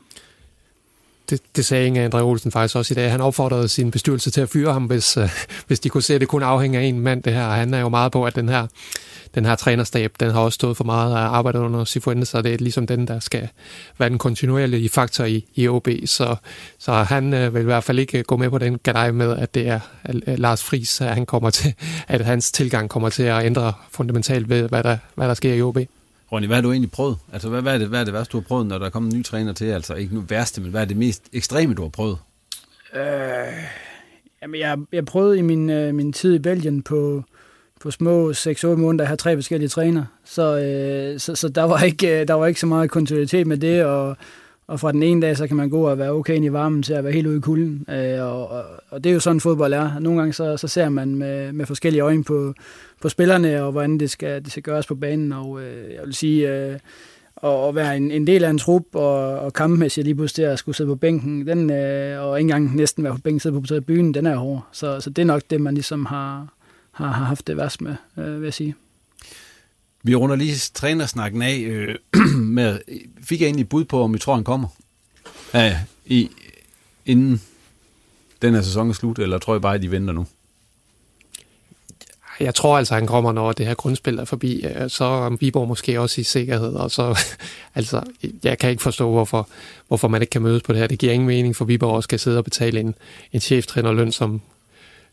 Det, 1.30 1.42
det 1.56 1.66
sagde 1.66 1.88
Inge 1.88 2.10
André 2.10 2.22
Olsen 2.22 2.52
faktisk 2.52 2.76
også 2.76 2.94
i 2.94 2.96
dag. 2.96 3.12
Han 3.12 3.22
opfordrede 3.22 3.68
sin 3.68 3.92
bestyrelse 3.92 4.32
til 4.32 4.42
at 4.42 4.50
fyre 4.50 4.74
ham, 4.74 4.86
hvis, 4.86 5.18
øh, 5.18 5.30
hvis 5.68 5.80
de 5.80 5.90
kunne 5.90 6.04
se, 6.04 6.16
at 6.16 6.22
det 6.22 6.28
kun 6.28 6.44
afhænger 6.44 6.80
af 6.80 6.84
en 6.84 7.00
mand, 7.00 7.24
det 7.24 7.34
her. 7.34 7.50
Han 7.50 7.74
er 7.74 7.80
jo 7.80 7.90
meget 7.90 8.12
på, 8.12 8.26
at 8.26 8.36
den 8.36 8.50
her 8.50 8.68
den 9.36 9.46
her 9.46 9.56
trænerstab, 9.56 10.14
den 10.20 10.32
har 10.32 10.40
også 10.40 10.56
stået 10.56 10.78
for 10.78 10.84
meget 10.84 11.16
af 11.16 11.20
arbejdet 11.20 11.60
under 11.60 11.84
Sifuentes, 11.84 12.28
så 12.28 12.42
det 12.42 12.54
er 12.54 12.58
ligesom 12.58 12.88
den, 12.88 13.08
der 13.08 13.20
skal 13.20 13.48
være 13.98 14.10
den 14.10 14.18
kontinuerlige 14.18 14.90
faktor 14.90 15.24
i, 15.24 15.46
i 15.56 15.68
OB. 15.68 15.88
Så, 16.06 16.36
så 16.80 16.94
han 16.94 17.34
øh, 17.34 17.54
vil 17.54 17.62
i 17.62 17.66
hvert 17.66 17.84
fald 17.84 18.00
ikke 18.00 18.24
gå 18.24 18.38
med 18.38 18.50
på 18.50 18.58
den 18.58 18.78
galej 18.78 19.12
med, 19.12 19.38
at 19.38 19.56
det 19.56 19.68
er 19.68 19.80
at 20.04 20.40
Lars 20.40 20.64
Friis, 20.64 21.02
at, 21.02 21.14
han 21.14 21.26
kommer 21.26 21.50
til, 21.50 21.74
at 22.08 22.22
hans 22.26 22.52
tilgang 22.52 22.90
kommer 22.90 23.10
til 23.10 23.24
at 23.24 23.46
ændre 23.46 23.74
fundamentalt 23.92 24.50
ved, 24.50 24.70
hvad 24.70 24.84
der, 24.84 24.98
hvad 25.16 25.28
der 25.28 25.34
sker 25.34 25.54
i 25.54 25.62
OB. 25.62 25.78
Ronny, 26.32 26.48
hvad 26.48 26.58
har 26.58 26.62
du 26.62 26.72
egentlig 26.72 26.92
prøvet? 26.92 27.18
Altså, 27.34 27.50
hvad, 27.50 27.62
hvad, 27.62 27.74
er 27.74 27.78
det, 27.78 27.88
hvad 27.88 28.00
er 28.00 28.04
det 28.04 28.14
værste, 28.14 28.32
du 28.32 28.38
har 28.38 28.46
prøvet, 28.48 28.66
når 28.66 28.78
der 28.78 28.86
er 28.86 28.90
kommet 28.90 29.14
en 29.14 29.20
ny 29.20 29.24
træner 29.24 29.54
til? 29.54 29.66
Altså, 29.66 29.94
ikke 29.94 30.16
nu 30.16 30.24
værste, 30.30 30.62
men 30.62 30.72
hvad 30.72 30.82
er 30.82 30.86
det 30.86 30.98
mest 30.98 31.24
ekstreme, 31.34 31.74
du 31.74 31.82
har 31.82 31.90
prøvet? 31.90 32.18
Øh, 32.96 33.02
jamen, 34.42 34.60
jeg, 34.60 34.78
jeg 34.92 35.06
prøvede 35.06 35.38
i 35.38 35.42
min, 35.42 35.70
øh, 35.70 35.96
min 35.96 36.14
tid 36.14 36.36
i 36.36 36.40
Belgien 36.40 36.82
på, 36.82 37.24
på 37.82 37.92
små 37.92 38.32
6-8 38.32 38.68
måneder 38.68 39.06
have 39.06 39.18
tre 39.18 39.36
forskellige 39.36 39.70
træner. 39.70 40.04
Så, 40.26 40.60
øh, 40.60 41.20
så, 41.20 41.36
så 41.36 41.50
der, 41.50 41.64
var 41.64 41.82
ikke, 41.82 42.22
øh, 42.22 42.28
der 42.28 42.34
var 42.34 42.48
ikke 42.48 42.60
så 42.60 42.68
meget 42.68 42.92
kontinuitet 42.92 43.48
med 43.48 43.58
det, 43.58 43.86
og, 43.86 44.18
og 44.68 44.80
fra 44.80 44.92
den 44.92 45.04
ene 45.04 45.22
dag, 45.22 45.38
så 45.38 45.48
kan 45.48 45.58
man 45.58 45.70
gå 45.70 45.88
og 45.88 45.98
være 45.98 46.12
okay 46.12 46.36
ind 46.36 46.46
i 46.46 46.52
varmen 46.52 46.84
til 46.84 46.94
at 46.94 47.04
være 47.04 47.14
helt 47.14 47.28
ude 47.28 47.38
i 47.38 47.40
kulden. 47.40 47.86
Øh, 47.90 48.22
og, 48.22 48.50
og, 48.50 48.64
og 48.90 49.04
det 49.04 49.10
er 49.10 49.14
jo 49.14 49.20
sådan, 49.20 49.40
fodbold 49.40 49.74
er. 49.74 50.00
Nogle 50.00 50.20
gange 50.20 50.34
så, 50.34 50.58
så 50.58 50.68
ser 50.68 50.90
man 50.90 51.16
med, 51.16 51.54
med 51.54 51.66
forskellige 51.66 52.02
øjne 52.02 52.24
på, 52.24 52.54
på 53.02 53.10
spillerne, 53.10 53.64
og 53.64 53.72
hvordan 53.72 54.00
det 54.00 54.10
skal, 54.10 54.44
det 54.44 54.52
skal 54.52 54.64
gøres 54.64 54.88
på 54.88 54.96
banen. 54.96 55.34
Og 55.34 55.62
øh, 55.62 55.94
jeg 55.94 56.06
vil 56.06 56.14
sige, 56.14 56.50
øh, 56.54 56.80
at, 57.44 57.68
at 57.68 57.76
være 57.76 57.98
en, 57.98 58.12
en 58.12 58.28
del 58.28 58.44
af 58.44 58.50
en 58.50 58.58
trup 58.58 58.84
og, 58.94 59.40
og 59.40 59.54
kampmæssigt 59.54 60.06
lige 60.06 60.16
pludselig 60.16 60.46
at 60.46 60.60
skulle 60.60 60.76
sidde 60.76 60.90
på 60.90 60.96
bænken, 60.96 61.48
den, 61.48 61.70
øh, 61.70 62.26
og 62.26 62.40
ikke 62.40 62.54
engang 62.54 62.76
næsten 62.76 63.04
være 63.04 63.14
på 63.14 63.22
bænken, 63.22 63.40
sidde 63.40 63.82
på 63.82 63.86
byen, 63.86 64.14
den 64.14 64.26
er 64.26 64.36
hård. 64.36 64.68
Så, 64.72 65.00
så 65.00 65.10
det 65.10 65.22
er 65.22 65.26
nok 65.26 65.42
det, 65.50 65.62
man 65.62 65.74
ligesom 65.74 66.06
har, 66.06 66.48
har, 66.92 67.08
har 67.08 67.26
haft 67.26 67.48
det 67.48 67.58
værst 67.58 67.82
med, 67.82 67.96
øh, 68.18 68.36
vil 68.36 68.44
jeg 68.44 68.54
sige. 68.54 68.76
Vi 70.04 70.16
runder 70.16 70.36
lige 70.36 70.56
trænersnakken 70.74 71.42
af 71.42 71.58
øh, 71.58 71.96
med, 72.58 72.80
fik 73.24 73.42
jeg 73.42 73.48
egentlig 73.48 73.70
bud 73.70 73.86
på, 73.86 74.04
om 74.04 74.14
vi 74.14 74.20
tror, 74.20 74.36
han 74.36 74.44
kommer? 74.44 74.68
Ja, 75.54 75.80
i, 76.06 76.30
inden 77.06 77.42
den 78.42 78.54
her 78.54 78.62
sæson 78.62 78.90
er 78.90 78.94
slut, 78.94 79.20
eller 79.20 79.38
tror 79.38 79.54
jeg 79.54 79.62
bare, 79.62 79.76
at 79.76 79.82
de 79.82 79.92
venter 79.92 80.14
nu? 80.14 80.28
Jeg 82.40 82.56
tror 82.56 82.78
altså, 82.78 82.94
han 82.94 83.08
kommer, 83.08 83.32
når 83.32 83.52
det 83.52 83.66
her 83.66 83.74
grundspil 83.74 84.20
er 84.20 84.26
forbi. 84.26 84.66
Så 84.88 85.06
er 85.06 85.30
Viborg 85.40 85.68
måske 85.68 86.00
også 86.00 86.22
i 86.22 86.24
sikkerhed. 86.24 86.74
Og 86.74 86.92
så, 86.92 87.20
altså, 87.76 88.04
jeg 88.44 88.58
kan 88.58 88.70
ikke 88.70 88.84
forstå, 88.84 89.12
hvorfor, 89.12 89.50
hvorfor 89.88 90.08
man 90.08 90.22
ikke 90.22 90.32
kan 90.32 90.42
mødes 90.42 90.64
på 90.64 90.74
det 90.74 90.80
her. 90.80 90.88
Det 90.88 91.00
giver 91.00 91.14
ingen 91.14 91.28
mening, 91.28 91.56
for 91.56 91.66
Viborg 91.66 91.96
også 91.96 92.08
skal 92.08 92.20
sidde 92.20 92.38
og 92.38 92.44
betale 92.44 92.80
en, 92.80 92.96
en 93.34 93.40
cheftrænerløn, 93.40 94.12
som 94.12 94.42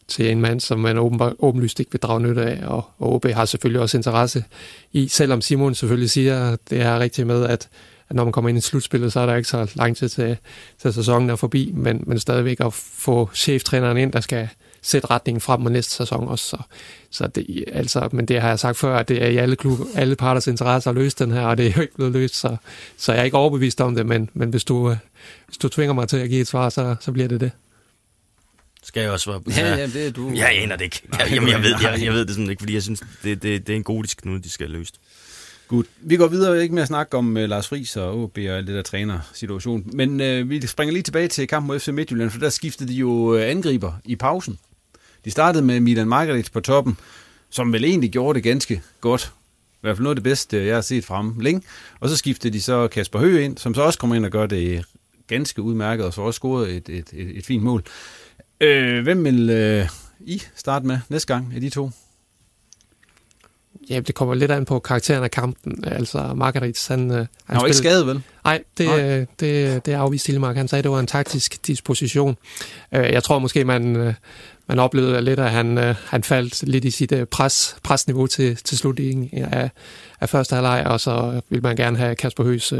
til 0.08 0.30
en 0.30 0.40
mand, 0.40 0.60
som 0.60 0.78
man 0.78 0.98
åbenbar, 0.98 1.34
åbenlyst 1.38 1.80
ikke 1.80 1.92
vil 1.92 2.00
drage 2.00 2.20
nytte 2.20 2.42
af, 2.42 2.66
og, 2.66 2.84
og 2.98 3.12
OB 3.14 3.26
har 3.26 3.44
selvfølgelig 3.44 3.80
også 3.80 3.96
interesse 3.96 4.44
i, 4.92 5.08
selvom 5.08 5.40
Simon 5.40 5.74
selvfølgelig 5.74 6.10
siger, 6.10 6.52
at 6.52 6.58
det 6.70 6.80
er 6.80 6.98
rigtigt 6.98 7.26
med, 7.26 7.44
at, 7.44 7.68
at 8.08 8.16
når 8.16 8.24
man 8.24 8.32
kommer 8.32 8.48
ind 8.48 8.58
i 8.58 8.60
slutspillet, 8.60 9.12
så 9.12 9.20
er 9.20 9.26
der 9.26 9.36
ikke 9.36 9.48
så 9.48 9.72
lang 9.74 9.96
tid 9.96 10.08
til, 10.08 10.36
til 10.82 10.92
sæsonen 10.92 11.30
er 11.30 11.36
forbi, 11.36 11.72
men, 11.76 12.04
men 12.06 12.18
stadigvæk 12.18 12.60
at 12.60 12.72
få 12.74 13.30
cheftræneren 13.34 13.96
ind, 13.96 14.12
der 14.12 14.20
skal 14.20 14.48
sætte 14.82 15.10
retningen 15.10 15.40
frem 15.40 15.60
mod 15.60 15.70
næste 15.70 15.92
sæson 15.92 16.28
også. 16.28 16.44
Så, 16.44 16.56
så 17.10 17.26
det, 17.26 17.64
altså, 17.72 18.08
men 18.12 18.26
det 18.26 18.40
har 18.40 18.48
jeg 18.48 18.58
sagt 18.58 18.76
før, 18.76 18.96
at 18.96 19.08
det 19.08 19.22
er 19.22 19.26
i 19.26 19.36
alle, 19.36 19.56
klub, 19.56 19.78
alle 19.94 20.16
parters 20.16 20.46
interesse 20.46 20.90
at 20.90 20.96
løse 20.96 21.16
den 21.18 21.30
her, 21.30 21.42
og 21.42 21.58
det 21.58 21.66
er 21.66 21.72
jo 21.76 21.80
ikke 21.80 21.94
blevet 21.94 22.12
løst, 22.12 22.34
så, 22.34 22.56
så 22.96 23.12
jeg 23.12 23.20
er 23.20 23.24
ikke 23.24 23.36
overbevist 23.36 23.80
om 23.80 23.94
det, 23.94 24.06
men, 24.06 24.30
men 24.34 24.50
hvis, 24.50 24.64
du, 24.64 24.90
øh, 24.90 24.96
hvis 25.46 25.58
du 25.58 25.68
tvinger 25.68 25.94
mig 25.94 26.08
til 26.08 26.16
at 26.16 26.28
give 26.28 26.40
et 26.40 26.46
svar, 26.46 26.68
så, 26.68 26.96
så 27.00 27.12
bliver 27.12 27.28
det 27.28 27.40
det. 27.40 27.50
Skal 28.88 29.00
jeg 29.00 29.10
også 29.10 29.38
på? 29.38 29.50
Ja, 29.56 29.76
ja, 29.76 29.86
det 29.86 30.06
er 30.06 30.10
du. 30.10 30.32
Jeg 30.34 30.50
aner 30.62 30.76
det 30.76 30.84
ikke. 30.84 31.02
Nej, 31.08 31.28
Jamen, 31.32 31.48
jeg, 31.48 31.62
ved, 31.62 31.74
jeg, 31.82 32.02
jeg 32.02 32.12
ved 32.12 32.24
det 32.26 32.34
sådan 32.34 32.50
ikke, 32.50 32.60
fordi 32.60 32.74
jeg 32.74 32.82
synes, 32.82 33.02
det, 33.22 33.42
det, 33.42 33.66
det 33.66 33.72
er 33.72 33.76
en 33.76 33.82
god 33.84 34.04
knude, 34.16 34.42
de 34.42 34.50
skal 34.50 34.66
have 34.66 34.78
løst. 34.78 35.00
Godt. 35.68 35.86
Vi 36.00 36.16
går 36.16 36.26
videre 36.26 36.62
ikke 36.62 36.74
med 36.74 36.82
at 36.82 36.88
snakke 36.88 37.16
om 37.16 37.36
uh, 37.36 37.42
Lars 37.42 37.68
Friis 37.68 37.96
og 37.96 38.22
OB 38.22 38.38
og 38.38 38.44
alt 38.44 38.66
det 38.66 38.74
der 38.74 38.82
træner-situation. 38.82 39.90
Men 39.92 40.20
uh, 40.20 40.50
vi 40.50 40.66
springer 40.66 40.92
lige 40.92 41.02
tilbage 41.02 41.28
til 41.28 41.48
kampen 41.48 41.66
mod 41.66 41.80
FC 41.80 41.88
Midtjylland, 41.88 42.30
for 42.30 42.38
der 42.38 42.48
skiftede 42.48 42.88
de 42.92 42.94
jo 42.94 43.08
uh, 43.10 43.40
angriber 43.42 43.92
i 44.04 44.16
pausen. 44.16 44.58
De 45.24 45.30
startede 45.30 45.64
med 45.64 45.80
Milan 45.80 46.08
Margaret 46.08 46.50
på 46.52 46.60
toppen, 46.60 46.96
som 47.50 47.72
vel 47.72 47.84
egentlig 47.84 48.10
gjorde 48.10 48.36
det 48.36 48.42
ganske 48.42 48.82
godt. 49.00 49.32
I 49.72 49.78
hvert 49.80 49.96
fald 49.96 50.02
noget 50.02 50.16
af 50.16 50.16
det 50.16 50.24
bedste, 50.24 50.66
jeg 50.66 50.74
har 50.74 50.82
set 50.82 51.04
frem 51.04 51.38
længe. 51.40 51.62
Og 52.00 52.08
så 52.08 52.16
skiftede 52.16 52.52
de 52.52 52.62
så 52.62 52.88
Kasper 52.88 53.18
Høgh 53.18 53.44
ind, 53.44 53.58
som 53.58 53.74
så 53.74 53.82
også 53.82 53.98
kommer 53.98 54.16
ind 54.16 54.24
og 54.24 54.30
gør 54.30 54.46
det 54.46 54.84
ganske 55.26 55.62
udmærket, 55.62 56.06
og 56.06 56.14
så 56.14 56.20
også 56.20 56.38
scoret 56.38 56.76
et, 56.76 56.88
et, 56.88 57.08
et, 57.12 57.38
et 57.38 57.46
fint 57.46 57.62
mål. 57.62 57.84
Øh, 58.60 59.02
hvem 59.02 59.24
vil 59.24 59.50
øh, 59.50 59.88
I 60.20 60.42
starte 60.56 60.86
med 60.86 60.98
næste 61.08 61.34
gang 61.34 61.52
af 61.54 61.60
de 61.60 61.70
to? 61.70 61.90
Ja, 63.90 64.00
det 64.00 64.14
kommer 64.14 64.34
lidt 64.34 64.50
an 64.50 64.64
på 64.64 64.78
karakteren 64.78 65.24
af 65.24 65.30
kampen. 65.30 65.84
Altså, 65.86 66.34
Margarit, 66.34 66.86
han... 66.88 67.10
Han, 67.10 67.28
han 67.46 67.56
var 67.56 67.64
ikke 67.64 67.76
skadet, 67.76 68.06
vel? 68.06 68.22
Nej, 68.44 68.62
det, 68.78 68.86
Nej. 68.86 69.26
det, 69.40 69.86
det 69.86 69.92
afviste 69.92 70.28
Lillemark. 70.28 70.56
Han 70.56 70.68
sagde, 70.68 70.80
at 70.80 70.84
det 70.84 70.92
var 70.92 71.00
en 71.00 71.06
taktisk 71.06 71.66
disposition. 71.66 72.36
Jeg 72.92 73.24
tror 73.24 73.38
måske, 73.38 73.64
man, 73.64 74.14
man 74.66 74.78
oplevede 74.78 75.22
lidt, 75.22 75.40
at 75.40 75.50
han, 75.50 75.94
han 76.06 76.22
faldt 76.22 76.62
lidt 76.62 76.84
i 76.84 76.90
sit 76.90 77.12
pres, 77.30 77.76
presniveau 77.82 78.26
til, 78.26 78.56
til 78.56 78.78
slutningen 78.78 79.44
af, 79.44 79.70
af 80.20 80.28
første 80.28 80.54
halvleg, 80.54 80.82
og 80.86 81.00
så 81.00 81.40
vil 81.48 81.62
man 81.62 81.76
gerne 81.76 81.98
have 81.98 82.14
Kasper 82.14 82.44
Høs 82.44 82.72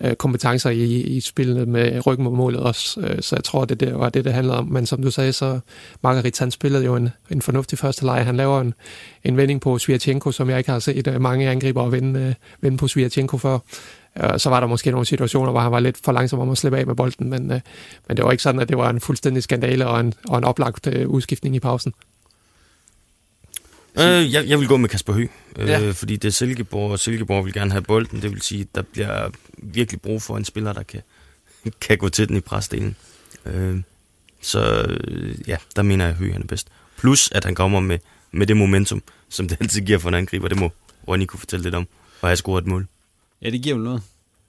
Øh, 0.00 0.14
kompetencer 0.14 0.70
i, 0.70 1.00
i 1.00 1.20
spillet 1.20 1.68
med 1.68 2.06
ryggen 2.06 2.24
mod 2.24 2.32
målet 2.32 2.60
også. 2.60 3.00
Øh, 3.00 3.22
så 3.22 3.36
jeg 3.36 3.44
tror, 3.44 3.64
det, 3.64 3.80
det 3.80 3.98
var 3.98 4.08
det, 4.08 4.24
det 4.24 4.32
handlede 4.32 4.58
om. 4.58 4.68
Men 4.68 4.86
som 4.86 5.02
du 5.02 5.10
sagde, 5.10 5.32
så 5.32 5.60
Margarit, 6.02 6.38
han 6.38 6.50
spillede 6.50 6.84
jo 6.84 6.96
en, 6.96 7.08
en 7.30 7.42
fornuftig 7.42 7.78
første 7.78 8.04
leg. 8.04 8.24
Han 8.24 8.36
laver 8.36 8.60
en, 8.60 8.74
en 9.24 9.36
vending 9.36 9.60
på 9.60 9.78
Svirchenko, 9.78 10.32
som 10.32 10.50
jeg 10.50 10.58
ikke 10.58 10.70
har 10.70 10.78
set 10.78 11.06
øh, 11.06 11.20
mange 11.20 11.50
angriber 11.50 11.88
vende, 11.88 12.34
vende 12.60 12.78
på 12.78 12.88
Svirchenko 12.88 13.38
før. 13.38 13.58
Så 14.36 14.50
var 14.50 14.60
der 14.60 14.66
måske 14.66 14.90
nogle 14.90 15.06
situationer, 15.06 15.50
hvor 15.50 15.60
han 15.60 15.72
var 15.72 15.80
lidt 15.80 15.96
for 16.04 16.12
langsom 16.12 16.38
om 16.38 16.50
at 16.50 16.58
slippe 16.58 16.78
af 16.78 16.86
med 16.86 16.94
bolden, 16.94 17.30
men, 17.30 17.46
men 18.08 18.16
det 18.16 18.24
var 18.24 18.30
ikke 18.30 18.42
sådan, 18.42 18.60
at 18.60 18.68
det 18.68 18.78
var 18.78 18.90
en 18.90 19.00
fuldstændig 19.00 19.42
skandale 19.42 19.86
og 19.86 20.00
en, 20.00 20.14
og 20.28 20.38
en 20.38 20.44
oplagt 20.44 20.86
udskiftning 20.86 21.56
i 21.56 21.60
pausen. 21.60 21.92
Øh, 23.98 24.32
jeg, 24.32 24.48
jeg 24.48 24.58
vil 24.58 24.68
gå 24.68 24.76
med 24.76 24.88
Kasper 24.88 25.12
Høgh, 25.12 25.28
øh, 25.56 25.68
ja. 25.68 25.90
fordi 25.90 26.16
det 26.16 26.28
er 26.28 26.32
Silkeborg, 26.32 26.90
og 26.90 26.98
Silkeborg 26.98 27.44
vil 27.44 27.52
gerne 27.52 27.70
have 27.70 27.82
bolden. 27.82 28.22
Det 28.22 28.30
vil 28.30 28.42
sige, 28.42 28.60
at 28.60 28.74
der 28.74 28.82
bliver 28.82 29.30
virkelig 29.58 30.00
brug 30.00 30.22
for 30.22 30.36
en 30.36 30.44
spiller, 30.44 30.72
der 30.72 30.82
kan, 30.82 31.02
kan 31.80 31.98
gå 31.98 32.08
til 32.08 32.28
den 32.28 32.36
i 32.36 32.40
presdelen. 32.40 32.96
Øh, 33.44 33.80
så 34.40 34.86
ja, 35.46 35.56
der 35.76 35.82
mener 35.82 36.04
jeg, 36.04 36.12
at 36.12 36.18
Høgh 36.18 36.34
er 36.34 36.40
bedst. 36.48 36.68
Plus, 36.98 37.30
at 37.30 37.44
han 37.44 37.54
kommer 37.54 37.80
med, 37.80 37.98
med 38.32 38.46
det 38.46 38.56
momentum, 38.56 39.02
som 39.28 39.48
det 39.48 39.56
altid 39.60 39.80
giver 39.80 39.98
for 39.98 40.08
en 40.08 40.14
angriber. 40.14 40.48
Det 40.48 40.58
må 40.58 40.72
Ronny 41.08 41.24
kunne 41.24 41.40
fortælle 41.40 41.62
lidt 41.62 41.74
om, 41.74 41.86
og 42.20 42.28
have 42.28 42.36
scoret 42.36 42.62
et 42.62 42.68
mål. 42.68 42.86
Ja, 43.42 43.50
det 43.50 43.62
giver 43.62 43.74
vel 43.74 43.84
noget 43.84 44.02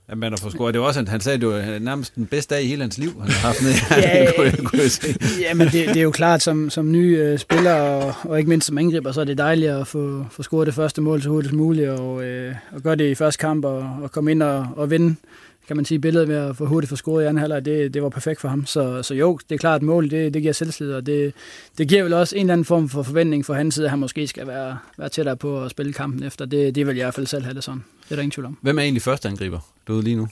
at 0.10 0.18
man 0.18 0.32
har 0.32 0.38
fået 0.38 0.54
scoret. 0.54 0.74
Det 0.74 0.82
var 0.82 0.88
også, 0.88 1.06
han 1.08 1.22
sagde, 1.22 1.40
det 1.40 1.48
var 1.48 1.80
nærmest 1.80 2.16
den 2.16 2.26
bedste 2.26 2.56
dag 2.56 2.64
i 2.64 2.68
hele 2.68 2.82
hans 2.82 2.98
liv, 2.98 3.10
han 3.22 3.32
har 3.32 3.48
haft 3.48 3.62
med. 3.62 3.72
ja, 4.04 4.32
kunne, 4.36 4.46
jeg, 4.46 4.58
kunne 4.58 4.82
jeg 4.82 4.92
se. 4.92 5.08
ja, 5.42 5.54
men 5.54 5.68
det, 5.68 5.88
det, 5.88 5.98
er 5.98 6.02
jo 6.02 6.12
klart, 6.12 6.42
som, 6.42 6.70
som 6.70 6.92
nye 6.92 7.32
uh, 7.34 7.40
spiller, 7.40 7.74
og, 7.74 8.14
og 8.24 8.38
ikke 8.38 8.50
mindst 8.50 8.68
som 8.68 8.78
angriber, 8.78 9.12
så 9.12 9.22
er 9.22 9.26
det 9.26 9.38
dejligt 9.38 9.72
at 9.72 9.88
få, 9.88 10.26
få 10.32 10.44
scoret 10.44 10.68
det 10.68 10.76
første 10.76 11.02
mål 11.02 11.22
så 11.22 11.30
hurtigt 11.30 11.50
som 11.50 11.58
muligt, 11.58 11.90
og, 11.90 12.16
uh, 12.16 12.56
og 12.72 12.82
gøre 12.84 12.96
det 12.96 13.12
i 13.12 13.16
første 13.16 13.40
kamp, 13.40 13.66
og, 13.66 13.98
og 14.02 14.12
komme 14.12 14.32
ind 14.32 14.44
og, 14.44 14.68
og 14.76 14.90
vinde 14.90 15.16
kan 15.68 15.76
man 15.76 15.86
sige, 15.86 16.00
billedet 16.00 16.28
med 16.28 16.36
at 16.36 16.56
få 16.56 16.66
hurtigt 16.66 16.90
få 16.90 16.96
scoret 16.96 17.24
i 17.24 17.28
anden 17.28 17.42
halvleg, 17.42 17.66
det, 17.66 17.94
det 17.94 18.04
var 18.04 18.10
perfekt 18.10 18.42
for 18.42 18.48
ham. 18.48 18.66
Så, 18.66 19.04
så 19.04 19.14
jo, 19.14 19.40
det 19.50 19.56
er 19.56 19.60
klart, 19.60 19.76
at 19.76 19.82
mål, 19.82 20.10
det, 20.10 20.34
det 20.34 20.42
giver 20.42 20.54
selvslid, 20.54 20.94
og 20.94 21.06
det, 21.06 21.34
det 21.78 21.88
giver 21.88 22.04
vel 22.04 22.14
også 22.14 22.36
en 22.36 22.42
eller 22.42 22.54
anden 22.54 22.66
form 22.66 22.90
for 22.90 23.04
forventning 23.04 23.46
for 23.46 23.54
hans 23.54 23.76
side, 23.76 23.86
at 23.86 23.90
han 23.90 24.00
måske 24.00 24.28
skal 24.28 24.48
være, 24.48 24.78
være 24.98 25.10
tættere 25.10 25.38
på 25.38 25.64
at 25.64 25.72
spille 25.72 25.94
kampen 25.94 26.24
efter. 26.24 26.46
Det, 26.46 26.76
det 26.76 26.88
vil 26.88 26.96
jeg 26.96 27.02
i 27.02 27.06
hvert 27.06 27.14
fald 27.14 27.28
selv 27.28 27.44
have 27.44 27.54
det 27.54 27.64
sådan. 27.64 27.84
Det 28.08 28.12
er 28.12 28.16
der 28.16 28.22
ingen 28.22 28.32
tvivl 28.32 28.46
om. 28.46 28.58
Hvem 28.62 28.80
er 28.80 28.84
egentlig 28.84 29.02
første 29.02 29.28
angriber 29.30 29.60
derude 29.88 30.04
lige 30.04 30.16
nu? 30.16 30.28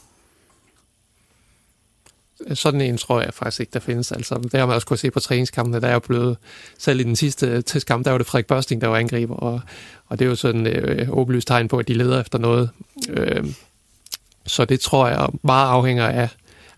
sådan 2.54 2.82
en 2.82 2.98
tror 2.98 3.22
jeg 3.22 3.34
faktisk 3.34 3.60
ikke, 3.60 3.72
der 3.74 3.80
findes. 3.80 4.12
Altså, 4.12 4.36
det 4.36 4.60
har 4.60 4.66
man 4.66 4.76
også 4.76 4.88
kunne 4.88 4.98
se 4.98 5.12
på 5.12 5.20
træningskampene, 5.20 5.82
der 5.82 5.88
er 5.88 5.94
jo 5.94 6.00
blevet, 6.00 6.38
selv 6.78 7.00
i 7.00 7.04
den 7.04 7.16
sidste 7.16 7.62
testkamp, 7.62 8.06
der 8.06 8.12
var 8.12 8.18
det 8.18 8.28
Frederik 8.28 8.48
Børsting, 8.48 8.82
der 8.82 8.88
var 8.88 8.98
angriber, 8.98 9.36
og, 9.36 9.62
og 10.08 10.20
det 10.20 10.26
er 10.26 10.30
jo 10.30 10.36
sådan 10.36 10.68
et 10.68 10.74
øh, 10.74 11.10
åbenlyst 11.10 11.48
tegn 11.48 11.68
på, 11.68 11.78
at 11.78 11.88
de 11.88 11.94
leder 11.94 12.22
efter 12.22 12.40
noget. 12.40 12.70
Øh, 13.10 13.46
så 14.46 14.66
det 14.66 14.80
tror 14.80 15.08
jeg 15.08 15.30
meget 15.42 15.70
afhænger 15.70 16.08
af, 16.08 16.30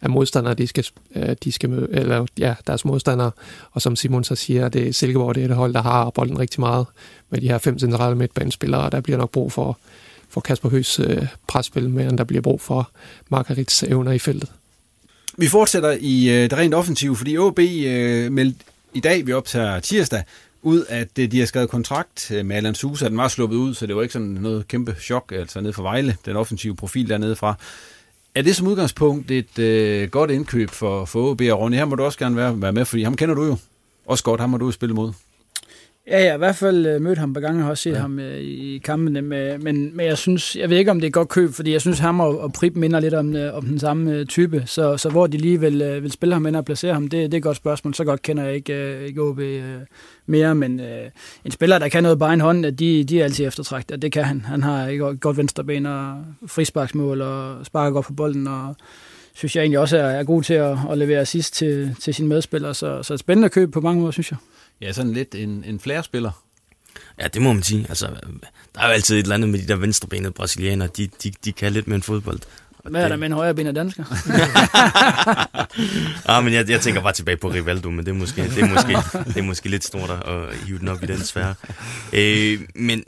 af 0.01 0.09
modstandere, 0.09 0.53
de 0.53 0.67
skal, 0.67 0.85
øh, 1.15 1.35
de 1.43 1.51
skal 1.51 1.69
møde, 1.69 1.87
eller 1.91 2.25
ja, 2.37 2.55
deres 2.67 2.85
modstandere. 2.85 3.31
Og 3.71 3.81
som 3.81 3.95
Simon 3.95 4.23
så 4.23 4.35
siger, 4.35 4.69
det 4.69 4.87
er 4.87 4.93
Silkeborg, 4.93 5.35
det 5.35 5.43
er 5.43 5.49
et 5.49 5.55
hold, 5.55 5.73
der 5.73 5.81
har 5.81 6.09
bolden 6.09 6.39
rigtig 6.39 6.59
meget 6.59 6.85
med 7.29 7.41
de 7.41 7.47
her 7.47 7.57
fem 7.57 7.79
centrale 7.79 8.15
midtbanespillere, 8.15 8.81
og 8.81 8.91
der 8.91 9.01
bliver 9.01 9.17
nok 9.17 9.31
brug 9.31 9.51
for, 9.51 9.79
for 10.29 10.41
Kasper 10.41 10.69
Høs 10.69 10.99
øh, 10.99 11.27
presspil, 11.47 11.89
men 11.89 12.17
der 12.17 12.23
bliver 12.23 12.41
brug 12.41 12.61
for 12.61 12.91
Margarits 13.29 13.83
evner 13.83 14.11
i 14.11 14.19
feltet. 14.19 14.51
Vi 15.37 15.47
fortsætter 15.47 15.97
i 15.99 16.29
øh, 16.29 16.49
det 16.49 16.53
rent 16.53 16.73
offensive, 16.73 17.15
fordi 17.15 17.37
OB 17.37 17.59
øh, 17.59 18.31
meldte 18.31 18.59
i 18.93 18.99
dag, 18.99 19.27
vi 19.27 19.33
optager 19.33 19.79
tirsdag, 19.79 20.23
ud, 20.61 20.85
at 20.89 21.19
øh, 21.19 21.31
de 21.31 21.39
har 21.39 21.45
skrevet 21.45 21.69
kontrakt 21.69 22.31
øh, 22.31 22.45
med 22.45 22.55
Alan 22.55 22.75
Sousa. 22.75 23.09
Den 23.09 23.17
var 23.17 23.27
sluppet 23.27 23.57
ud, 23.57 23.73
så 23.73 23.85
det 23.87 23.95
var 23.95 24.01
ikke 24.01 24.13
sådan 24.13 24.27
noget 24.27 24.67
kæmpe 24.67 24.95
chok, 24.99 25.31
altså 25.35 25.61
ned 25.61 25.73
fra 25.73 25.83
Vejle, 25.83 26.17
den 26.25 26.35
offensive 26.35 26.75
profil 26.75 27.09
dernede 27.09 27.35
fra. 27.35 27.55
Er 28.35 28.41
det 28.41 28.55
som 28.55 28.67
udgangspunkt 28.67 29.31
et 29.31 29.59
øh, 29.59 30.09
godt 30.09 30.31
indkøb 30.31 30.69
for, 30.69 31.05
for 31.05 31.31
OB 31.31 31.41
og 31.41 31.59
Ronny? 31.59 31.75
Her 31.75 31.85
må 31.85 31.95
du 31.95 32.03
også 32.03 32.19
gerne 32.19 32.35
være, 32.35 32.61
være 32.61 32.73
med, 32.73 32.85
fordi 32.85 33.03
ham 33.03 33.15
kender 33.15 33.35
du 33.35 33.43
jo 33.45 33.57
også 34.05 34.23
godt. 34.23 34.41
Ham 34.41 34.49
må 34.49 34.57
du 34.57 34.71
spille 34.71 34.95
mod. 34.95 35.13
Ja, 36.09 36.21
jeg 36.21 36.29
har 36.29 36.35
i 36.35 36.37
hvert 36.37 36.55
fald 36.55 36.85
øh, 36.85 37.01
mødt 37.01 37.17
ham 37.17 37.33
par 37.33 37.41
gange, 37.41 37.59
og 37.59 37.63
har 37.63 37.69
også 37.69 37.81
set 37.81 37.91
ja. 37.91 37.97
ham 37.97 38.19
øh, 38.19 38.37
i 38.41 38.81
kampene, 38.83 39.21
med, 39.21 39.57
men, 39.57 39.97
men 39.97 40.05
jeg 40.05 40.17
synes, 40.17 40.55
jeg 40.55 40.69
ved 40.69 40.77
ikke, 40.77 40.91
om 40.91 40.99
det 40.99 41.05
er 41.05 41.09
et 41.09 41.13
godt 41.13 41.29
køb, 41.29 41.53
fordi 41.53 41.71
jeg 41.71 41.81
synes, 41.81 41.99
ham 41.99 42.19
og, 42.19 42.39
og 42.39 42.53
Prip 42.53 42.75
minder 42.75 42.99
lidt 42.99 43.13
om, 43.13 43.35
øh, 43.35 43.57
om 43.57 43.65
den 43.65 43.79
samme 43.79 44.25
type, 44.25 44.63
så, 44.65 44.97
så 44.97 45.09
hvor 45.09 45.27
de 45.27 45.37
lige 45.37 45.59
vil, 45.59 46.03
vil 46.03 46.11
spille 46.11 46.35
ham 46.35 46.45
ind 46.45 46.55
og 46.55 46.65
placere 46.65 46.93
ham, 46.93 47.07
det, 47.07 47.11
det 47.11 47.33
er 47.33 47.37
et 47.37 47.43
godt 47.43 47.57
spørgsmål. 47.57 47.93
Så 47.93 48.03
godt 48.03 48.21
kender 48.21 48.43
jeg 48.43 48.55
ikke, 48.55 49.05
ikke 49.05 49.21
OB 49.21 49.39
mere, 50.25 50.55
men 50.55 50.79
øh, 50.79 51.09
en 51.45 51.51
spiller, 51.51 51.79
der 51.79 51.89
kan 51.89 52.03
noget 52.03 52.19
bare 52.19 52.33
en 52.33 52.41
hånd, 52.41 52.63
de, 52.63 53.03
de 53.03 53.19
er 53.19 53.23
altid 53.23 53.47
eftertragt, 53.47 53.91
og 53.91 54.01
det 54.01 54.11
kan 54.11 54.23
han. 54.23 54.41
Han 54.41 54.63
har 54.63 54.87
et 54.87 55.19
godt 55.19 55.37
venstreben 55.37 55.85
og 55.85 56.25
frisparksmål 56.47 57.21
og 57.21 57.65
sparker 57.65 57.91
godt 57.91 58.05
på 58.05 58.13
bolden, 58.13 58.47
og 58.47 58.75
synes 59.33 59.55
jeg 59.55 59.61
egentlig 59.61 59.79
også 59.79 59.97
er, 59.97 60.01
er 60.01 60.23
god 60.23 60.43
til 60.43 60.53
at, 60.53 60.77
at 60.91 60.97
levere 60.97 61.19
assist 61.19 61.53
til, 61.53 61.95
til 61.99 62.13
sine 62.13 62.27
medspillere, 62.27 62.73
så, 62.73 63.03
så 63.03 63.13
et 63.13 63.19
spændende 63.19 63.49
køb 63.49 63.71
på 63.71 63.81
mange 63.81 63.99
måder, 63.99 64.11
synes 64.11 64.31
jeg. 64.31 64.37
Ja, 64.81 64.93
sådan 64.93 65.13
lidt 65.13 65.35
en, 65.35 65.63
en 65.63 65.79
flere-spiller. 65.79 66.31
Ja, 67.19 67.27
det 67.27 67.41
må 67.41 67.53
man 67.53 67.63
sige. 67.63 67.85
Altså, 67.89 68.07
der 68.75 68.81
er 68.81 68.87
jo 68.87 68.93
altid 68.93 69.15
et 69.15 69.23
eller 69.23 69.35
andet 69.35 69.49
med 69.49 69.59
de 69.59 69.67
der 69.67 69.75
venstrebenede 69.75 70.31
brasilianere. 70.31 70.89
De, 70.97 71.07
de, 71.23 71.31
de 71.45 71.51
kan 71.51 71.73
lidt 71.73 71.87
med 71.87 71.95
en 71.95 72.01
fodbold. 72.03 72.39
Hvad 72.83 73.03
er 73.03 73.07
der 73.07 73.15
med 73.15 73.27
en 73.27 73.33
højre 73.33 73.53
ben 73.53 73.67
af 73.67 73.73
dansker? 73.73 74.03
ah, 76.31 76.43
men 76.43 76.53
jeg, 76.53 76.69
jeg 76.69 76.81
tænker 76.81 77.01
bare 77.01 77.13
tilbage 77.13 77.37
på 77.37 77.49
Rivaldo, 77.49 77.89
men 77.89 78.05
det 78.05 78.11
er 78.11 78.15
måske, 78.15 78.43
det 78.43 78.57
er 78.57 78.69
måske, 78.69 79.19
det 79.27 79.37
er 79.37 79.41
måske 79.41 79.69
lidt 79.69 79.83
stort 79.83 80.09
at 80.09 80.57
hive 80.57 80.79
den 80.79 80.87
op 80.87 81.03
i 81.03 81.05
den 81.05 81.19
sfære. 81.19 81.55
Øh, 82.13 82.59
men 82.75 83.03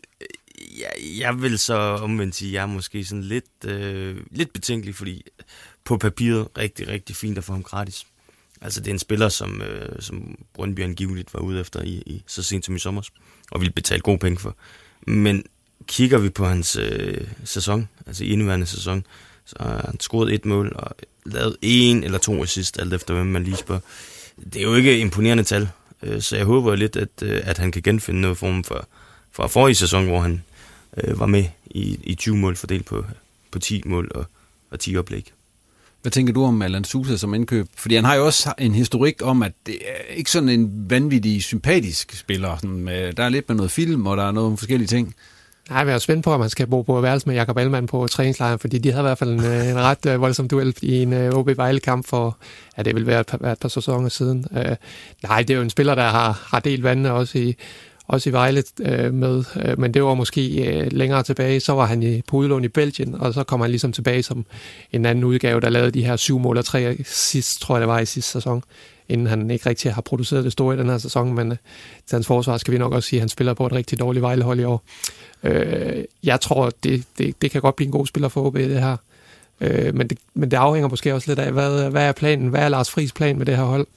jeg, 0.80 1.20
jeg 1.20 1.42
vil 1.42 1.60
så 1.60 1.76
omvendt 1.76 2.36
sige, 2.36 2.50
at 2.50 2.54
jeg 2.54 2.62
er 2.62 2.66
måske 2.66 3.06
sådan 3.06 3.24
lidt, 3.24 3.66
øh, 3.66 4.18
lidt 4.32 4.54
betænkelig, 4.54 4.96
fordi 4.96 5.24
på 5.84 5.98
papiret 5.98 6.48
rigtig, 6.58 6.88
rigtig 6.88 7.16
fint 7.16 7.38
at 7.38 7.44
få 7.44 7.54
ham 7.54 7.64
gratis. 7.64 8.06
Altså, 8.62 8.80
det 8.80 8.88
er 8.88 8.94
en 8.94 9.00
spiller, 9.00 9.30
som, 9.30 9.62
øh, 9.62 10.02
som 10.02 10.38
Brøndby 10.54 10.80
angiveligt 10.80 11.34
var 11.34 11.40
ude 11.40 11.60
efter 11.60 11.82
i, 11.82 12.04
i, 12.06 12.24
så 12.28 12.44
sent 12.44 12.66
som 12.66 12.76
i 12.76 12.80
sommer, 12.80 13.02
og 13.52 13.62
ville 13.62 13.74
betale 13.74 14.02
gode 14.02 14.18
penge 14.18 14.40
for. 14.40 14.56
Men 15.08 15.44
kigger 15.88 16.18
vi 16.18 16.30
på 16.30 16.46
hans 16.46 16.76
øh, 16.76 17.28
sæson, 17.44 17.90
altså 18.08 18.24
indeværende 18.24 18.66
sæson, 18.66 19.06
så 19.46 19.56
har 19.60 19.86
han 19.86 20.00
scoret 20.00 20.34
et 20.34 20.46
mål 20.46 20.74
og 20.76 20.96
lavet 21.26 21.58
en 21.62 22.04
eller 22.04 22.18
to 22.18 22.44
assist, 22.44 22.80
alt 22.80 22.94
efter 22.94 23.14
hvem 23.14 23.26
man 23.26 23.44
lige 23.44 23.58
spørger. 23.58 23.82
Det 24.54 24.56
er 24.56 24.64
jo 24.64 24.76
ikke 24.76 25.00
imponerende 25.00 25.44
tal, 25.44 25.70
øh, 26.04 26.22
så 26.22 26.36
jeg 26.36 26.46
håber 26.46 26.76
lidt, 26.76 26.96
at, 26.96 27.10
øh, 27.24 27.42
at 27.44 27.58
han 27.58 27.72
kan 27.72 27.82
genfinde 27.82 28.22
noget 28.22 28.38
form 28.38 28.64
for, 28.64 28.88
fra 29.32 29.48
forrige 29.48 29.76
sæson, 29.76 30.06
hvor 30.06 30.20
han 30.20 30.44
øh, 30.98 31.20
var 31.20 31.26
med 31.26 31.46
i, 31.66 32.00
i 32.04 32.16
20 32.16 32.38
mål 32.38 32.56
fordelt 32.56 32.86
på, 32.86 33.06
på 33.52 33.60
10 33.60 33.82
mål 33.86 34.12
og, 34.16 34.26
og 34.72 34.80
10 34.80 34.98
oplæg. 34.98 35.34
Hvad 36.02 36.12
tænker 36.12 36.34
du 36.34 36.44
om 36.44 36.62
Alan 36.62 36.84
Sousa 36.84 37.18
som 37.18 37.34
indkøb? 37.34 37.68
Fordi 37.76 37.96
han 37.96 38.06
har 38.06 38.16
jo 38.16 38.26
også 38.26 38.54
en 38.58 38.76
historik 38.76 39.16
om, 39.24 39.44
at 39.44 39.52
det 39.66 39.76
er 39.76 40.14
ikke 40.14 40.32
sådan 40.32 40.50
en 40.50 40.86
vanvittig 40.90 41.44
sympatisk 41.44 42.16
spiller. 42.16 42.58
Sådan 42.58 42.78
med, 42.78 43.14
der 43.14 43.24
er 43.24 43.30
lidt 43.30 43.50
med 43.50 43.56
noget 43.56 43.72
film, 43.72 44.08
og 44.08 44.18
der 44.18 44.28
er 44.28 44.32
noget 44.32 44.60
forskellige 44.60 44.88
ting. 44.88 45.16
Nej, 45.70 45.80
jeg 45.80 45.94
er 45.94 45.98
spændt 45.98 46.24
på, 46.24 46.34
at 46.34 46.40
man 46.40 46.50
skal 46.50 46.68
bo 46.68 46.82
på 46.82 47.02
værelse 47.02 47.28
med 47.28 47.36
Jakob 47.36 47.58
Allmann 47.58 47.88
på 47.88 48.08
træningslejren, 48.08 48.60
fordi 48.60 48.78
de 48.78 48.92
havde 48.92 49.02
i 49.02 49.08
hvert 49.08 49.18
fald 49.18 49.30
en, 49.30 49.46
øh, 49.46 49.68
en 49.68 49.80
ret 49.80 50.06
øh, 50.06 50.22
voldsom 50.22 50.48
duel 50.48 50.76
i 50.82 51.02
en 51.02 51.14
øh, 51.14 51.34
OB 51.34 51.58
Vejle-kamp 51.58 52.08
for, 52.08 52.38
ja, 52.78 52.84
det 52.84 52.96
vil 52.96 53.08
være 53.08 53.20
et 53.20 53.28
par, 53.28 53.52
et 53.52 53.60
par 53.60 53.70
sæsoner 53.70 54.10
siden. 54.10 54.46
Uh, 54.52 54.76
nej, 55.24 55.42
det 55.42 55.50
er 55.50 55.56
jo 55.56 55.62
en 55.62 55.70
spiller, 55.70 55.96
der 55.96 56.10
har, 56.10 56.48
har 56.48 56.60
delt 56.60 56.84
vandene 56.84 57.12
også 57.12 57.38
i, 57.38 57.56
også 58.10 58.30
i 58.30 58.34
Vejle 58.34 58.64
øh, 58.82 59.14
med, 59.14 59.44
øh, 59.64 59.80
men 59.80 59.94
det 59.94 60.04
var 60.04 60.14
måske 60.14 60.66
øh, 60.68 60.92
længere 60.92 61.24
tilbage, 61.24 61.60
så 61.60 61.74
var 61.74 61.86
han 61.86 62.04
i, 62.04 62.22
på 62.22 62.38
udlån 62.38 62.64
i 62.64 62.68
Belgien, 62.68 63.16
og 63.16 63.34
så 63.34 63.44
kom 63.44 63.62
han 63.62 63.70
ligesom 63.70 63.92
tilbage 63.92 64.24
som 64.24 64.46
en 64.92 65.06
anden 65.06 65.24
udgave, 65.24 65.62
der 65.62 65.70
lavede 65.70 65.92
de 65.92 66.06
her 66.06 66.16
syv 66.16 66.40
mål 66.40 66.58
og 66.58 66.66
tre 66.66 66.98
sidst, 67.06 67.62
tror 67.62 67.76
jeg 67.76 67.82
det 67.82 67.88
var 67.88 68.00
i 68.00 68.06
sidste 68.06 68.32
sæson 68.32 68.64
inden 69.10 69.28
han 69.28 69.52
ikke 69.52 69.70
rigtig 69.70 69.94
har 69.94 70.02
produceret 70.02 70.44
det 70.44 70.52
store 70.52 70.76
i 70.76 70.78
den 70.78 70.90
her 70.90 70.98
sæson, 70.98 71.34
men 71.34 71.52
øh, 71.52 71.58
til 72.08 72.16
hans 72.16 72.28
forsvar 72.28 72.58
skal 72.58 72.74
vi 72.74 72.78
nok 72.78 72.94
også 72.94 73.10
sige, 73.10 73.18
at 73.18 73.22
han 73.22 73.30
spiller 73.30 73.54
på 73.54 73.66
et 73.66 73.72
rigtig 73.74 74.00
dårligt 74.00 74.22
Vejlehold 74.22 74.60
i 74.60 74.64
år. 74.64 74.84
Øh, 75.44 76.04
jeg 76.24 76.42
tror, 76.42 76.72
det, 76.84 77.04
det, 77.18 77.42
det 77.42 77.52
kan 77.52 77.62
godt 77.62 77.76
blive 77.76 77.86
en 77.86 77.92
god 77.92 78.08
spiller 78.08 78.30
for 78.30 78.46
OB, 78.46 78.56
det 78.56 78.82
her. 78.82 78.98
Øh, 79.62 79.96
men, 79.96 80.08
det, 80.08 80.18
men 80.34 80.52
det 80.52 80.58
afhænger 80.58 80.90
måske 80.90 81.14
også 81.14 81.32
lidt 81.32 81.40
af, 81.40 81.52
hvad, 81.52 81.90
hvad 81.90 82.08
er 82.08 82.12
planen? 82.12 82.48
Hvad 82.48 82.62
er 82.62 82.70
Lars 82.70 82.92
Friis 82.92 83.12
plan 83.12 83.38
med 83.38 83.46
det 83.46 83.58
her 83.58 83.64
hold? 83.64 83.88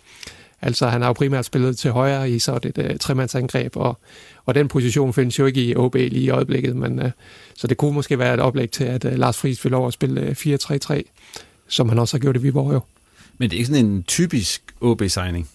Altså, 0.63 0.89
han 0.89 1.01
har 1.01 1.09
jo 1.09 1.13
primært 1.13 1.45
spillet 1.45 1.79
til 1.79 1.91
højre 1.91 2.31
i 2.31 2.39
så 2.39 2.61
et 2.65 2.79
uh, 2.79 2.97
tremandsangreb, 3.01 3.77
og, 3.77 3.99
og 4.45 4.55
den 4.55 4.69
position 4.69 5.13
findes 5.13 5.39
jo 5.39 5.47
ikke 5.47 5.65
i 5.65 5.77
OB 5.77 5.95
lige 5.95 6.11
i 6.11 6.31
øjeblikket, 6.31 6.77
men 6.77 7.03
uh, 7.03 7.11
så 7.57 7.67
det 7.67 7.77
kunne 7.77 7.95
måske 7.95 8.19
være 8.19 8.35
et 8.35 8.41
oplæg 8.41 8.71
til, 8.71 8.85
at 8.85 9.05
uh, 9.05 9.13
Lars 9.13 9.39
Friis 9.39 9.65
vil 9.65 9.71
lov 9.71 9.87
at 9.87 9.93
spille 9.93 10.23
uh, 10.23 10.29
4-3-3, 10.29 11.03
som 11.69 11.89
han 11.89 11.99
også 11.99 12.17
har 12.17 12.21
gjort 12.21 12.37
i 12.37 12.41
Viborg 12.41 12.73
jo. 12.73 12.81
Men 13.39 13.51
det 13.51 13.57
er 13.57 13.59
ikke 13.59 13.67
sådan 13.67 13.87
en 13.87 14.03
typisk 14.03 14.63
OB-signing, 14.81 15.51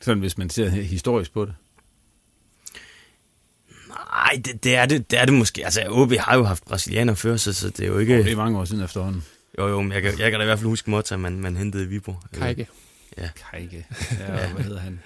sådan 0.00 0.20
hvis 0.20 0.38
man 0.38 0.50
ser 0.50 0.68
historisk 0.68 1.32
på 1.32 1.44
det? 1.44 1.54
Nej, 3.88 4.42
det, 4.44 4.64
det, 4.64 4.76
er 4.76 4.86
det, 4.86 5.10
det 5.10 5.20
er 5.20 5.24
det 5.24 5.34
måske. 5.34 5.64
Altså, 5.64 5.80
OB 5.90 6.12
har 6.12 6.36
jo 6.36 6.44
haft 6.44 6.64
brasilianer 6.64 7.14
før, 7.14 7.36
så, 7.36 7.52
så 7.52 7.68
det 7.68 7.80
er 7.80 7.86
jo 7.86 7.98
ikke... 7.98 8.22
Det 8.22 8.32
er 8.32 8.36
mange 8.36 8.58
år 8.58 8.64
siden 8.64 8.84
efterhånden. 8.84 9.24
Jo, 9.58 9.68
jo, 9.68 9.82
men 9.82 9.92
jeg 9.92 10.02
kan, 10.02 10.18
jeg 10.18 10.30
kan 10.30 10.40
da 10.40 10.44
i 10.44 10.46
hvert 10.46 10.58
fald 10.58 10.68
huske 10.68 10.90
Motta, 10.90 11.16
man, 11.16 11.40
man 11.40 11.56
hentede 11.56 11.84
i 11.84 11.86
Viborg. 11.86 12.22
Kajke. 12.32 12.66
Ja. 13.18 13.28
Kajke. 13.50 13.86
Ja, 14.20 14.52
hvad 14.54 14.64
hedder 14.64 14.80
han? 14.80 15.00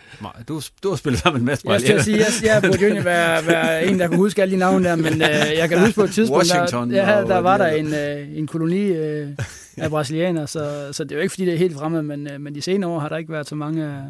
Du, 0.49 0.63
du 0.83 0.89
har 0.89 0.97
spillet 0.97 1.21
sammen 1.21 1.45
med 1.45 1.53
en 1.53 1.67
masse 1.67 1.71
Jeg 1.71 1.81
skal 1.81 2.03
sige, 2.03 2.19
jeg, 2.19 2.27
jeg 2.43 2.63
burde 2.63 2.97
jo 2.97 3.03
være, 3.03 3.47
være 3.47 3.87
en, 3.87 3.99
der 4.01 4.09
kan 4.09 4.17
huske 4.17 4.43
alle 4.43 4.55
de 4.55 4.59
navne 4.59 4.85
der, 4.89 4.97
men 4.97 5.13
øh, 5.13 5.57
jeg 5.57 5.69
kan 5.69 5.81
huske 5.81 5.95
på 5.95 6.03
et 6.03 6.11
tidspunkt, 6.11 6.39
Washington 6.39 6.91
der, 6.91 7.11
ja, 7.11 7.21
der 7.21 7.39
var 7.39 7.59
der 7.59 7.67
en, 7.67 7.95
øh, 7.95 8.39
en 8.39 8.47
koloni 8.47 8.83
øh, 8.83 9.29
af 9.77 9.91
brasilianere, 9.91 10.47
så, 10.47 10.89
så 10.93 11.05
det 11.05 11.13
er 11.13 11.17
jo 11.17 11.23
ikke, 11.23 11.33
fordi 11.33 11.45
det 11.45 11.55
er 11.55 11.59
helt 11.59 11.75
fremmed, 11.75 12.03
men, 12.03 12.31
øh, 12.31 12.41
men 12.41 12.55
de 12.55 12.63
senere 12.63 12.91
år 12.91 12.99
har 12.99 13.09
der 13.09 13.17
ikke 13.17 13.33
været 13.33 13.49
så 13.49 13.55
mange 13.55 13.85
af, 13.85 14.03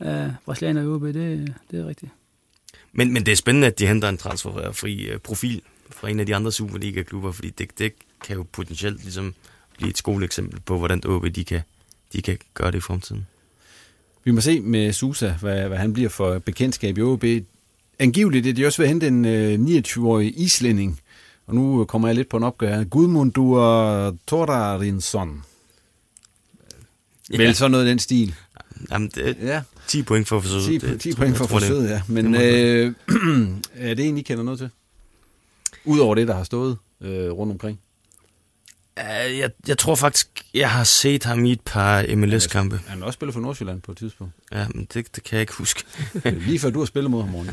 af 0.00 0.30
brasilianere 0.44 0.84
i 0.84 0.86
OB, 0.86 1.02
det, 1.02 1.54
det 1.70 1.80
er 1.80 1.86
rigtigt. 1.88 2.12
Men, 2.92 3.12
men 3.12 3.26
det 3.26 3.32
er 3.32 3.36
spændende, 3.36 3.66
at 3.66 3.78
de 3.78 3.86
henter 3.86 4.08
en 4.08 4.16
transferfri 4.16 5.04
øh, 5.04 5.18
profil 5.18 5.62
fra 5.90 6.08
en 6.08 6.20
af 6.20 6.26
de 6.26 6.34
andre 6.36 6.52
Superliga-klubber, 6.52 7.32
fordi 7.32 7.50
det, 7.50 7.78
det 7.78 7.92
kan 8.24 8.36
jo 8.36 8.46
potentielt 8.52 9.02
ligesom 9.02 9.34
blive 9.76 9.90
et 9.90 9.98
skoleeksempel 9.98 10.60
på, 10.60 10.78
hvordan 10.78 11.06
OB 11.06 11.26
de 11.34 11.44
kan, 11.44 11.60
de 12.12 12.22
kan 12.22 12.38
gøre 12.54 12.70
det 12.70 12.78
i 12.78 12.80
fremtiden. 12.80 13.26
Vi 14.24 14.30
må 14.30 14.40
se 14.40 14.60
med 14.60 14.92
Susa, 14.92 15.32
hvad, 15.40 15.68
hvad 15.68 15.78
han 15.78 15.92
bliver 15.92 16.08
for 16.08 16.38
bekendtskab 16.38 16.98
i 16.98 17.02
OB. 17.02 17.24
Angiveligt 17.98 18.46
er 18.46 18.52
de 18.52 18.66
også 18.66 18.78
ved 18.82 18.86
at 18.86 18.88
hente 18.88 19.06
en 19.08 19.24
øh, 19.24 19.58
29-årig 19.82 20.40
islænding, 20.40 21.00
og 21.46 21.54
nu 21.54 21.84
kommer 21.84 22.08
jeg 22.08 22.14
lidt 22.14 22.28
på 22.28 22.36
en 22.36 22.42
opgør. 22.42 22.84
Gudmundur 22.84 24.16
Torarinsson. 24.26 25.42
Ja. 27.32 27.36
Vel 27.38 27.54
så 27.54 27.68
noget 27.68 27.86
den 27.86 27.98
stil. 27.98 28.34
Jamen, 28.90 29.10
det, 29.14 29.36
Ja, 29.42 29.62
10 29.86 30.02
point 30.02 30.28
for 30.28 30.40
forsøget. 30.40 30.64
10, 30.64 30.78
det, 30.88 31.00
10 31.00 31.12
tror- 31.12 31.16
point 31.18 31.36
for 31.36 31.44
det- 31.44 31.50
forsøget, 31.50 31.90
ja. 31.90 32.02
Men 32.08 32.34
det 32.34 32.52
øh, 32.54 32.92
er 33.90 33.94
det 33.94 34.08
en, 34.08 34.18
I 34.18 34.22
kender 34.22 34.44
noget 34.44 34.58
til? 34.58 34.70
Udover 35.84 36.14
det, 36.14 36.28
der 36.28 36.34
har 36.34 36.44
stået 36.44 36.78
øh, 37.00 37.30
rundt 37.30 37.52
omkring. 37.52 37.80
Uh, 39.00 39.38
jeg, 39.38 39.50
jeg 39.68 39.78
tror 39.78 39.94
faktisk, 39.94 40.28
jeg 40.54 40.70
har 40.70 40.84
set 40.84 41.24
ham 41.24 41.44
i 41.44 41.52
et 41.52 41.60
par 41.60 42.16
MLS-kampe. 42.16 42.80
Han 42.86 42.98
har 42.98 43.06
også 43.06 43.16
spillet 43.16 43.34
for 43.34 43.40
Nordsjælland 43.40 43.82
på 43.82 43.92
et 43.92 43.98
tidspunkt. 43.98 44.34
Ja, 44.52 44.66
men 44.74 44.88
det, 44.94 45.16
det 45.16 45.24
kan 45.24 45.36
jeg 45.36 45.40
ikke 45.40 45.52
huske. 45.52 45.84
Det 46.24 46.32
Lige 46.32 46.58
før 46.58 46.70
du 46.70 46.78
har 46.78 46.86
spillet 46.86 47.10
mod 47.10 47.22
ham, 47.22 47.30
Morten. 47.30 47.52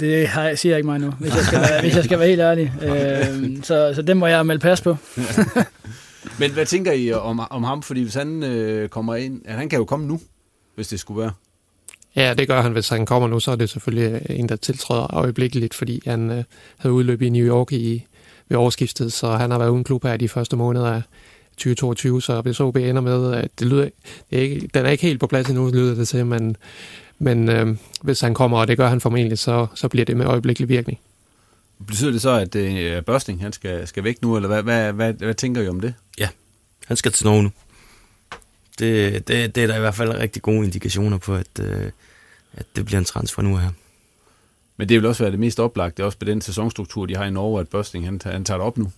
Det 0.00 0.28
har, 0.28 0.54
siger 0.54 0.72
jeg 0.72 0.78
ikke 0.78 0.86
mig 0.86 0.98
nu, 0.98 1.10
hvis 1.10 1.34
jeg 1.34 1.44
skal 1.44 1.60
være, 1.60 1.80
hvis 1.80 1.96
jeg 1.96 2.04
skal 2.04 2.18
være 2.18 2.28
helt 2.28 2.40
ærlig. 2.40 2.72
Øh, 2.82 3.62
så, 3.62 3.92
så 3.94 4.02
den 4.02 4.18
må 4.18 4.26
jeg 4.26 4.46
melde 4.46 4.60
pas 4.60 4.80
på. 4.80 4.96
Men 6.40 6.52
hvad 6.52 6.66
tænker 6.66 6.92
I 6.92 7.12
om, 7.12 7.40
om 7.50 7.64
ham? 7.64 7.82
Fordi 7.82 8.02
hvis 8.02 8.14
han 8.14 8.42
øh, 8.42 8.88
kommer 8.88 9.14
ind... 9.14 9.42
Ja, 9.44 9.52
han 9.52 9.68
kan 9.68 9.78
jo 9.78 9.84
komme 9.84 10.06
nu, 10.06 10.20
hvis 10.74 10.88
det 10.88 11.00
skulle 11.00 11.20
være. 11.20 11.32
Ja, 12.16 12.34
det 12.34 12.48
gør 12.48 12.62
han, 12.62 12.72
hvis 12.72 12.88
han 12.88 13.06
kommer 13.06 13.28
nu, 13.28 13.40
så 13.40 13.50
er 13.50 13.56
det 13.56 13.70
selvfølgelig 13.70 14.26
en, 14.30 14.48
der 14.48 14.56
tiltræder 14.56 15.14
øjeblikkeligt, 15.14 15.74
fordi 15.74 16.02
han 16.06 16.30
øh, 16.30 16.44
havde 16.78 16.92
udløb 16.92 17.22
i 17.22 17.28
New 17.28 17.46
York 17.46 17.72
i, 17.72 18.06
ved 18.48 18.56
årsskiftet, 18.56 19.12
så 19.12 19.30
han 19.30 19.50
har 19.50 19.58
været 19.58 19.70
uden 19.70 19.84
klub 19.84 20.04
her 20.04 20.16
de 20.16 20.28
første 20.28 20.56
måneder 20.56 20.92
af 20.92 21.02
2022, 21.50 22.22
så 22.22 22.40
hvis 22.40 22.60
OB 22.60 22.76
ender 22.76 23.02
med, 23.02 23.34
at 23.34 23.50
det 23.58 23.66
lyder, 23.66 23.88
det 24.30 24.38
er 24.38 24.42
ikke, 24.42 24.70
den 24.74 24.86
er 24.86 24.90
ikke 24.90 25.02
helt 25.02 25.20
på 25.20 25.26
plads 25.26 25.48
endnu, 25.48 25.70
lyder 25.70 25.94
det 25.94 26.08
til, 26.08 26.26
men, 26.26 26.56
men 27.18 27.48
øh, 27.48 27.76
hvis 28.02 28.20
han 28.20 28.34
kommer, 28.34 28.58
og 28.58 28.68
det 28.68 28.76
gør 28.76 28.88
han 28.88 29.00
formentlig, 29.00 29.38
så, 29.38 29.66
så 29.74 29.88
bliver 29.88 30.04
det 30.04 30.16
med 30.16 30.26
øjeblikkelig 30.26 30.68
virkning. 30.68 30.98
Betyder 31.86 32.10
det 32.10 32.22
så, 32.22 32.30
at 32.30 32.54
øh, 32.56 33.02
Børsting 33.02 33.42
han 33.42 33.52
skal, 33.52 33.86
skal 33.88 34.04
væk 34.04 34.22
nu, 34.22 34.36
eller 34.36 34.48
hvad, 34.48 34.62
hvad, 34.62 34.92
hvad, 34.92 35.12
hvad 35.12 35.34
tænker 35.34 35.62
I 35.62 35.68
om 35.68 35.80
det? 35.80 35.94
Han 36.86 36.96
skal 36.96 37.12
til 37.12 37.26
Norge 37.26 37.42
nu. 37.42 37.50
Det, 38.78 39.28
det, 39.28 39.54
det 39.54 39.62
er 39.62 39.66
der 39.66 39.76
i 39.76 39.80
hvert 39.80 39.94
fald 39.94 40.10
rigtig 40.10 40.42
gode 40.42 40.64
indikationer 40.64 41.18
på, 41.18 41.34
at, 41.34 41.60
øh, 41.60 41.90
at 42.52 42.66
det 42.76 42.84
bliver 42.84 42.98
en 42.98 43.04
transfer 43.04 43.42
nu 43.42 43.56
her. 43.56 43.70
Men 44.76 44.88
det 44.88 44.96
vil 45.00 45.06
også 45.06 45.22
være 45.22 45.30
det 45.32 45.40
mest 45.40 45.60
oplagte, 45.60 46.04
også 46.04 46.18
på 46.18 46.24
den 46.24 46.40
sæsonstruktur, 46.40 47.06
de 47.06 47.16
har 47.16 47.24
i 47.24 47.30
Norge, 47.30 47.60
at 47.60 47.68
Børsting 47.68 48.04
han, 48.04 48.18
tager- 48.18 48.34
han 48.34 48.44
tager 48.44 48.58
det 48.58 48.66
op 48.66 48.78
nu. 48.78 48.90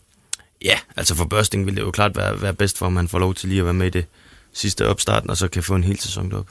Ja, 0.65 0.79
altså 0.97 1.15
for 1.15 1.25
Børsting 1.25 1.67
vil 1.67 1.77
det 1.77 1.83
jo 1.83 1.91
klart 1.91 2.17
være, 2.17 2.43
være 2.43 2.55
bedst 2.55 2.79
for, 2.79 2.87
om 2.87 2.97
han 2.97 3.09
får 3.09 3.19
lov 3.19 3.35
til 3.35 3.49
lige 3.49 3.59
at 3.59 3.65
være 3.65 3.75
med 3.75 3.87
i 3.87 3.91
det 3.91 4.05
sidste 4.53 4.89
opstarten, 4.89 5.31
og 5.31 5.37
så 5.37 5.49
kan 5.49 5.63
få 5.63 5.75
en 5.75 5.85
hel 5.85 5.99
sæson 5.99 6.31
derop. 6.31 6.47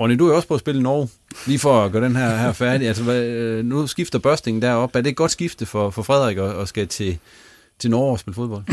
Ronny, 0.00 0.18
du 0.18 0.28
er 0.28 0.34
også 0.34 0.48
på 0.48 0.54
at 0.54 0.60
spille 0.60 0.80
i 0.80 0.82
Norge, 0.82 1.08
lige 1.46 1.58
for 1.58 1.84
at 1.84 1.92
gøre 1.92 2.04
den 2.04 2.16
her, 2.16 2.36
her 2.36 2.52
færdig. 2.52 2.88
Altså, 2.88 3.02
hvad, 3.02 3.22
øh, 3.24 3.64
nu 3.64 3.86
skifter 3.86 4.18
Børsting 4.18 4.62
derop. 4.62 4.96
Er 4.96 5.00
det 5.00 5.10
et 5.10 5.16
godt 5.16 5.30
skifte 5.30 5.66
for, 5.66 5.90
for 5.90 6.02
Frederik 6.02 6.36
at, 6.36 6.60
at 6.60 6.68
skal 6.68 6.88
til, 6.88 7.18
til 7.78 7.90
Norge 7.90 8.12
og 8.12 8.18
spille 8.18 8.34
fodbold? 8.34 8.62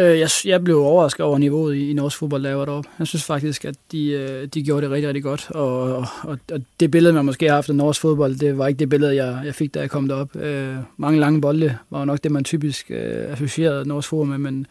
Øh, 0.00 0.18
jeg, 0.18 0.28
jeg 0.44 0.64
blev 0.64 0.78
overrasket 0.78 1.26
over 1.26 1.38
niveauet 1.38 1.74
i, 1.74 1.90
i 1.90 1.92
norsk 1.92 2.18
fodbold, 2.18 2.42
der 2.42 2.54
var 2.54 2.64
deroppe. 2.64 2.90
Jeg 2.98 3.06
synes 3.06 3.24
faktisk, 3.24 3.64
at 3.64 3.74
de, 3.92 4.10
øh, 4.10 4.46
de 4.46 4.62
gjorde 4.62 4.82
det 4.82 4.90
rigtig, 4.90 5.08
rigtig 5.08 5.22
godt. 5.22 5.50
Og, 5.50 5.96
og, 6.22 6.38
og 6.52 6.60
det 6.80 6.90
billede, 6.90 7.14
man 7.14 7.24
måske 7.24 7.46
har 7.46 7.54
haft 7.54 7.68
af 7.68 7.76
norsk 7.76 8.00
fodbold, 8.00 8.36
det 8.36 8.58
var 8.58 8.66
ikke 8.66 8.78
det 8.78 8.88
billede, 8.88 9.16
jeg, 9.16 9.42
jeg 9.44 9.54
fik, 9.54 9.74
da 9.74 9.80
jeg 9.80 9.90
kom 9.90 10.08
derop. 10.08 10.36
Øh, 10.36 10.76
mange 10.96 11.20
lange 11.20 11.40
bolde 11.40 11.78
var 11.90 12.04
nok 12.04 12.18
det, 12.24 12.32
man 12.32 12.44
typisk 12.44 12.90
øh, 12.90 13.32
associerede 13.32 13.88
norsk 13.88 14.08
fodbold 14.08 14.28
med, 14.28 14.38
men 14.38 14.66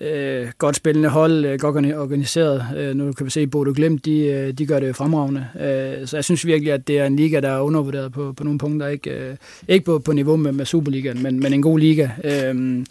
øh, 0.00 0.48
godt 0.58 0.76
spillende 0.76 1.08
hold, 1.08 1.44
øh, 1.44 1.58
godt 1.58 1.94
organiseret. 1.94 2.66
Øh, 2.76 2.94
nu 2.94 3.12
kan 3.12 3.26
vi 3.26 3.30
se, 3.30 3.40
at 3.40 3.50
Bodo 3.50 3.72
Glimt, 3.74 4.04
de, 4.04 4.18
øh, 4.18 4.52
de 4.52 4.66
gør 4.66 4.80
det 4.80 4.96
fremragende. 4.96 5.46
Øh, 5.60 6.06
så 6.06 6.16
jeg 6.16 6.24
synes 6.24 6.46
virkelig, 6.46 6.72
at 6.72 6.88
det 6.88 6.98
er 6.98 7.06
en 7.06 7.16
liga, 7.16 7.40
der 7.40 7.48
er 7.48 7.60
undervurderet 7.60 8.12
på, 8.12 8.32
på 8.32 8.44
nogle 8.44 8.58
punkter. 8.58 8.86
Ikke, 8.86 9.10
øh, 9.10 9.36
ikke 9.68 9.84
på, 9.84 9.98
på 9.98 10.12
niveau 10.12 10.36
med, 10.36 10.52
med 10.52 10.64
Superligaen, 10.64 11.22
men, 11.22 11.40
men 11.40 11.52
en 11.52 11.62
god 11.62 11.78
liga. 11.78 12.08
Øh, 12.24 12.84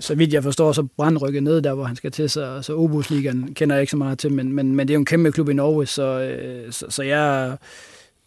så 0.00 0.14
vidt 0.14 0.32
jeg 0.32 0.42
forstår, 0.42 0.72
så 0.72 0.86
Brand 0.96 1.22
rykket 1.22 1.42
ned 1.42 1.62
der, 1.62 1.74
hvor 1.74 1.84
han 1.84 1.96
skal 1.96 2.10
til, 2.10 2.30
så, 2.30 2.62
så 2.62 2.76
Obos-ligaen 2.76 3.54
kender 3.54 3.76
jeg 3.76 3.82
ikke 3.82 3.90
så 3.90 3.96
meget 3.96 4.18
til, 4.18 4.32
men, 4.32 4.52
men, 4.52 4.74
men 4.74 4.88
det 4.88 4.94
er 4.94 4.94
jo 4.94 5.00
en 5.00 5.04
kæmpe 5.04 5.32
klub 5.32 5.48
i 5.48 5.52
Norge, 5.52 5.86
så, 5.86 6.20
øh, 6.20 6.72
så, 6.72 6.86
så 6.88 7.02
jeg 7.02 7.56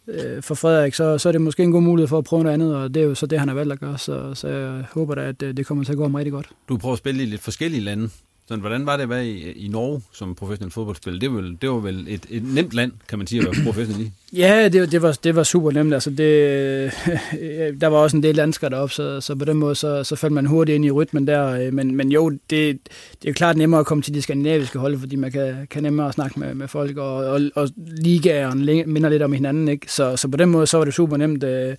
øh, 0.08 0.42
for 0.42 0.54
Frederik, 0.54 0.94
så, 0.94 1.18
så 1.18 1.28
er 1.28 1.32
det 1.32 1.40
måske 1.40 1.62
en 1.62 1.72
god 1.72 1.82
mulighed 1.82 2.08
for 2.08 2.18
at 2.18 2.24
prøve 2.24 2.42
noget 2.42 2.54
andet, 2.54 2.76
og 2.76 2.94
det 2.94 3.02
er 3.02 3.04
jo 3.04 3.14
så 3.14 3.26
det, 3.26 3.38
han 3.38 3.48
har 3.48 3.54
valgt 3.54 3.72
at 3.72 3.80
gøre, 3.80 3.98
så, 3.98 4.34
så 4.34 4.48
jeg 4.48 4.84
håber 4.92 5.14
da, 5.14 5.20
at 5.20 5.42
øh, 5.42 5.56
det 5.56 5.66
kommer 5.66 5.84
til 5.84 5.92
at 5.92 5.96
gå 5.96 6.04
ham 6.04 6.14
rigtig 6.14 6.32
godt. 6.32 6.48
Du 6.68 6.76
prøver 6.76 6.92
at 6.92 6.98
spille 6.98 7.22
i 7.22 7.26
lidt 7.26 7.40
forskellige 7.40 7.80
lande. 7.80 8.10
Så 8.48 8.56
hvordan 8.56 8.86
var 8.86 8.96
det 8.96 9.02
at 9.02 9.08
være 9.08 9.26
i, 9.26 9.52
i 9.52 9.68
Norge 9.68 10.02
som 10.12 10.34
professionel 10.34 10.72
fodboldspiller? 10.72 11.20
Det 11.20 11.30
var 11.30 11.36
vel, 11.36 11.58
det 11.62 11.70
var 11.70 11.76
vel 11.76 12.04
et, 12.08 12.26
et 12.30 12.54
nemt 12.54 12.72
land, 12.72 12.92
kan 13.08 13.18
man 13.18 13.26
sige, 13.26 13.38
at 13.40 13.44
være 13.44 13.64
professionel 13.64 14.06
i. 14.06 14.10
Ja, 14.32 14.68
det, 14.68 14.92
det, 14.92 15.02
var, 15.02 15.18
det 15.24 15.36
var 15.36 15.42
super 15.42 15.70
nemt. 15.70 15.94
Altså 15.94 16.10
det, 16.10 16.18
der 17.80 17.86
var 17.86 17.98
også 17.98 18.16
en 18.16 18.22
del 18.22 18.36
danskere 18.36 18.70
deroppe, 18.70 18.94
så, 18.94 19.20
så 19.20 19.34
på 19.34 19.44
den 19.44 19.56
måde 19.56 19.74
så, 19.74 20.04
så 20.04 20.16
faldt 20.16 20.34
man 20.34 20.46
hurtigt 20.46 20.74
ind 20.74 20.84
i 20.84 20.90
rytmen 20.90 21.26
der. 21.26 21.46
Øh, 21.46 21.72
men, 21.72 21.96
men 21.96 22.12
jo, 22.12 22.30
det, 22.30 22.78
det 23.22 23.28
er 23.28 23.32
klart 23.32 23.56
nemmere 23.56 23.80
at 23.80 23.86
komme 23.86 24.02
til 24.02 24.14
de 24.14 24.22
skandinaviske 24.22 24.78
hold, 24.78 24.98
fordi 24.98 25.16
man 25.16 25.32
kan, 25.32 25.66
kan 25.70 25.82
nemmere 25.82 26.12
snakke 26.12 26.40
med, 26.40 26.54
med 26.54 26.68
folk, 26.68 26.96
og, 26.96 27.16
og, 27.16 27.40
og 27.54 27.68
ligaen 27.76 28.64
minder 28.86 29.08
lidt 29.08 29.22
om 29.22 29.32
hinanden. 29.32 29.68
Ikke? 29.68 29.92
Så, 29.92 30.16
så 30.16 30.28
på 30.28 30.36
den 30.36 30.48
måde 30.48 30.66
så 30.66 30.78
var 30.78 30.84
det 30.84 30.94
super 30.94 31.16
nemt. 31.16 31.44
Øh, 31.44 31.76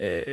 øh, 0.00 0.28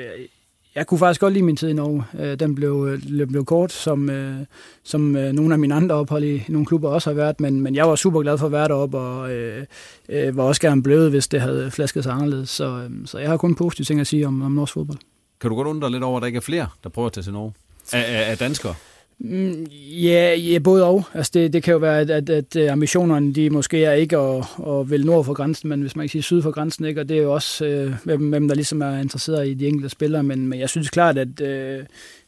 jeg 0.78 0.88
kunne 0.88 0.98
faktisk 0.98 1.22
godt 1.22 1.34
lide 1.34 1.46
min 1.46 1.56
tid 1.56 1.70
i 1.70 1.74
Norge. 1.74 2.04
Øh, 2.20 2.40
Den 2.40 2.56
blev, 2.56 3.00
øh, 3.20 3.28
blev 3.28 3.46
kort, 3.46 3.72
som, 3.72 4.10
øh, 4.10 4.36
som 4.84 5.16
øh, 5.16 5.34
nogle 5.34 5.54
af 5.54 5.60
mine 5.60 5.76
andre 5.76 5.96
ophold 5.96 6.24
i 6.24 6.44
nogle 6.48 6.66
klubber 6.66 6.90
også 6.90 7.10
har 7.10 7.16
været, 7.16 7.40
men, 7.40 7.62
men 7.62 7.76
jeg 7.76 7.90
var 7.90 7.96
super 7.96 8.22
glad 8.22 8.38
for 8.38 8.46
at 8.46 8.52
være 8.52 8.68
deroppe, 8.68 8.98
og 8.98 9.32
øh, 9.32 9.66
øh, 10.10 10.38
var 10.38 10.44
også 10.44 10.62
gerne 10.62 10.84
blevet, 10.84 11.10
hvis 11.10 11.28
det 11.28 11.42
havde 11.42 11.72
flasket 11.72 12.04
sig 12.04 12.14
anderledes. 12.14 12.50
Så, 12.50 12.66
øh, 12.66 12.90
så 13.06 13.18
jeg 13.18 13.30
har 13.30 13.38
kun 13.38 13.56
positive 13.56 13.86
ting 13.86 14.00
at 14.00 14.08
sige 14.08 14.28
om, 14.28 14.42
om 14.42 14.52
norsk 14.52 14.74
fodbold. 14.74 14.98
Kan 15.42 15.50
du 15.50 15.56
godt 15.56 15.68
undre 15.68 15.86
dig 15.86 15.92
lidt 15.92 16.04
over, 16.04 16.18
at 16.18 16.22
der 16.22 16.28
ikke 16.28 16.38
er 16.38 16.42
flere, 16.42 16.68
der 16.84 16.90
prøver 16.90 17.06
at 17.06 17.14
tage 17.14 17.24
til 17.24 17.34
Norge? 17.34 17.54
Af, 17.94 18.00
af, 18.00 18.32
af 18.32 18.38
danskere? 18.38 18.76
Mm, 19.20 19.66
ja, 20.04 20.36
ja, 20.36 20.60
både 20.60 20.86
og. 20.86 21.04
Altså 21.14 21.32
det, 21.34 21.54
det 21.54 21.64
kan 21.64 21.72
jo 21.72 21.78
være, 21.78 22.00
at, 22.00 22.10
at, 22.10 22.30
at 22.30 22.56
øh, 22.56 22.72
ambitionerne 22.72 23.34
de 23.34 23.50
måske 23.50 23.84
er 23.84 23.94
ikke 23.94 24.18
at, 24.18 24.46
at 24.68 24.90
vælge 24.90 25.06
nord 25.06 25.26
for 25.26 25.34
grænsen, 25.34 25.70
men 25.70 25.82
hvis 25.82 25.96
man 25.96 26.04
ikke 26.04 26.12
siger 26.12 26.24
syd 26.24 26.42
for 26.42 26.52
grænsen, 26.52 26.86
ikke? 26.86 27.02
og 27.02 27.10
det 27.10 27.18
er 27.18 27.22
jo 27.22 27.34
også, 27.34 27.66
øh, 27.66 27.94
hvem, 28.04 28.30
hvem 28.30 28.48
der 28.48 28.56
ligesom 28.56 28.82
er 28.82 29.00
interesseret 29.00 29.48
i 29.48 29.54
de 29.54 29.68
enkelte 29.68 29.90
spillere, 29.90 30.24
men, 30.24 30.48
men 30.48 30.60
jeg 30.60 30.70
synes 30.70 30.90
klart, 30.90 31.18
at 31.18 31.42
øh, 31.42 31.84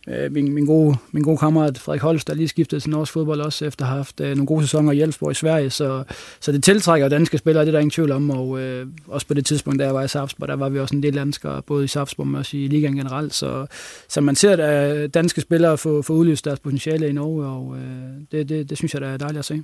øh, 0.07 0.31
min, 0.31 0.53
min, 0.53 0.65
gode, 0.65 0.97
min 1.12 1.23
gode 1.23 1.38
kammerat 1.38 1.77
Frederik 1.77 2.01
Holst, 2.01 2.27
der 2.27 2.33
lige 2.33 2.47
skiftede 2.47 2.81
til 2.81 2.89
norsk 2.89 3.12
fodbold 3.12 3.41
også, 3.41 3.65
efter 3.65 3.85
at 3.85 3.89
have 3.89 3.97
haft 3.97 4.19
øh, 4.19 4.29
nogle 4.29 4.45
gode 4.45 4.63
sæsoner 4.63 4.91
i 4.91 4.95
Hjælpsborg 4.95 5.31
i 5.31 5.33
Sverige, 5.33 5.69
så, 5.69 6.03
så 6.39 6.51
det 6.51 6.63
tiltrækker 6.63 7.09
danske 7.09 7.38
spillere, 7.38 7.65
det 7.65 7.69
er 7.69 7.71
der 7.71 7.79
ingen 7.79 7.91
tvivl 7.91 8.12
om, 8.12 8.29
og 8.29 8.59
øh, 8.59 8.88
også 9.07 9.27
på 9.27 9.33
det 9.33 9.45
tidspunkt, 9.45 9.79
da 9.79 9.85
jeg 9.85 9.93
var 9.93 10.03
i 10.03 10.07
Sarpsborg, 10.07 10.47
der 10.47 10.55
var 10.55 10.69
vi 10.69 10.79
også 10.79 10.95
en 10.95 11.03
del 11.03 11.15
danskere, 11.15 11.62
både 11.62 11.83
i 11.83 11.88
Sarpsborg, 11.88 12.27
men 12.27 12.35
også 12.35 12.57
i 12.57 12.67
ligaen 12.67 12.95
generelt, 12.95 13.33
så, 13.33 13.65
så 14.07 14.21
man 14.21 14.35
ser, 14.35 14.57
at 14.57 14.97
øh, 14.97 15.09
danske 15.09 15.41
spillere 15.41 15.77
får, 15.77 16.01
får 16.01 16.13
udløst 16.13 16.45
deres 16.45 16.59
potentiale 16.59 17.09
i 17.09 17.12
Norge, 17.12 17.45
og 17.45 17.75
øh, 17.77 18.21
det, 18.31 18.49
det, 18.49 18.69
det 18.69 18.77
synes 18.77 18.93
jeg, 18.93 19.01
der 19.01 19.07
er 19.07 19.17
dejligt 19.17 19.39
at 19.39 19.45
se. 19.45 19.63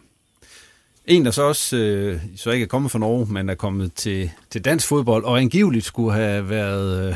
En, 1.07 1.25
der 1.25 1.31
så 1.31 1.43
også 1.43 1.77
øh, 1.77 2.19
så 2.35 2.51
ikke 2.51 2.63
er 2.63 2.67
kommet 2.67 2.91
fra 2.91 2.99
Norge, 2.99 3.33
men 3.33 3.49
er 3.49 3.55
kommet 3.55 3.93
til, 3.93 4.29
til 4.49 4.65
dansk 4.65 4.87
fodbold, 4.87 5.23
og 5.23 5.39
angiveligt 5.39 5.85
skulle 5.85 6.13
have 6.13 6.49
været 6.49 7.09
øh, 7.09 7.15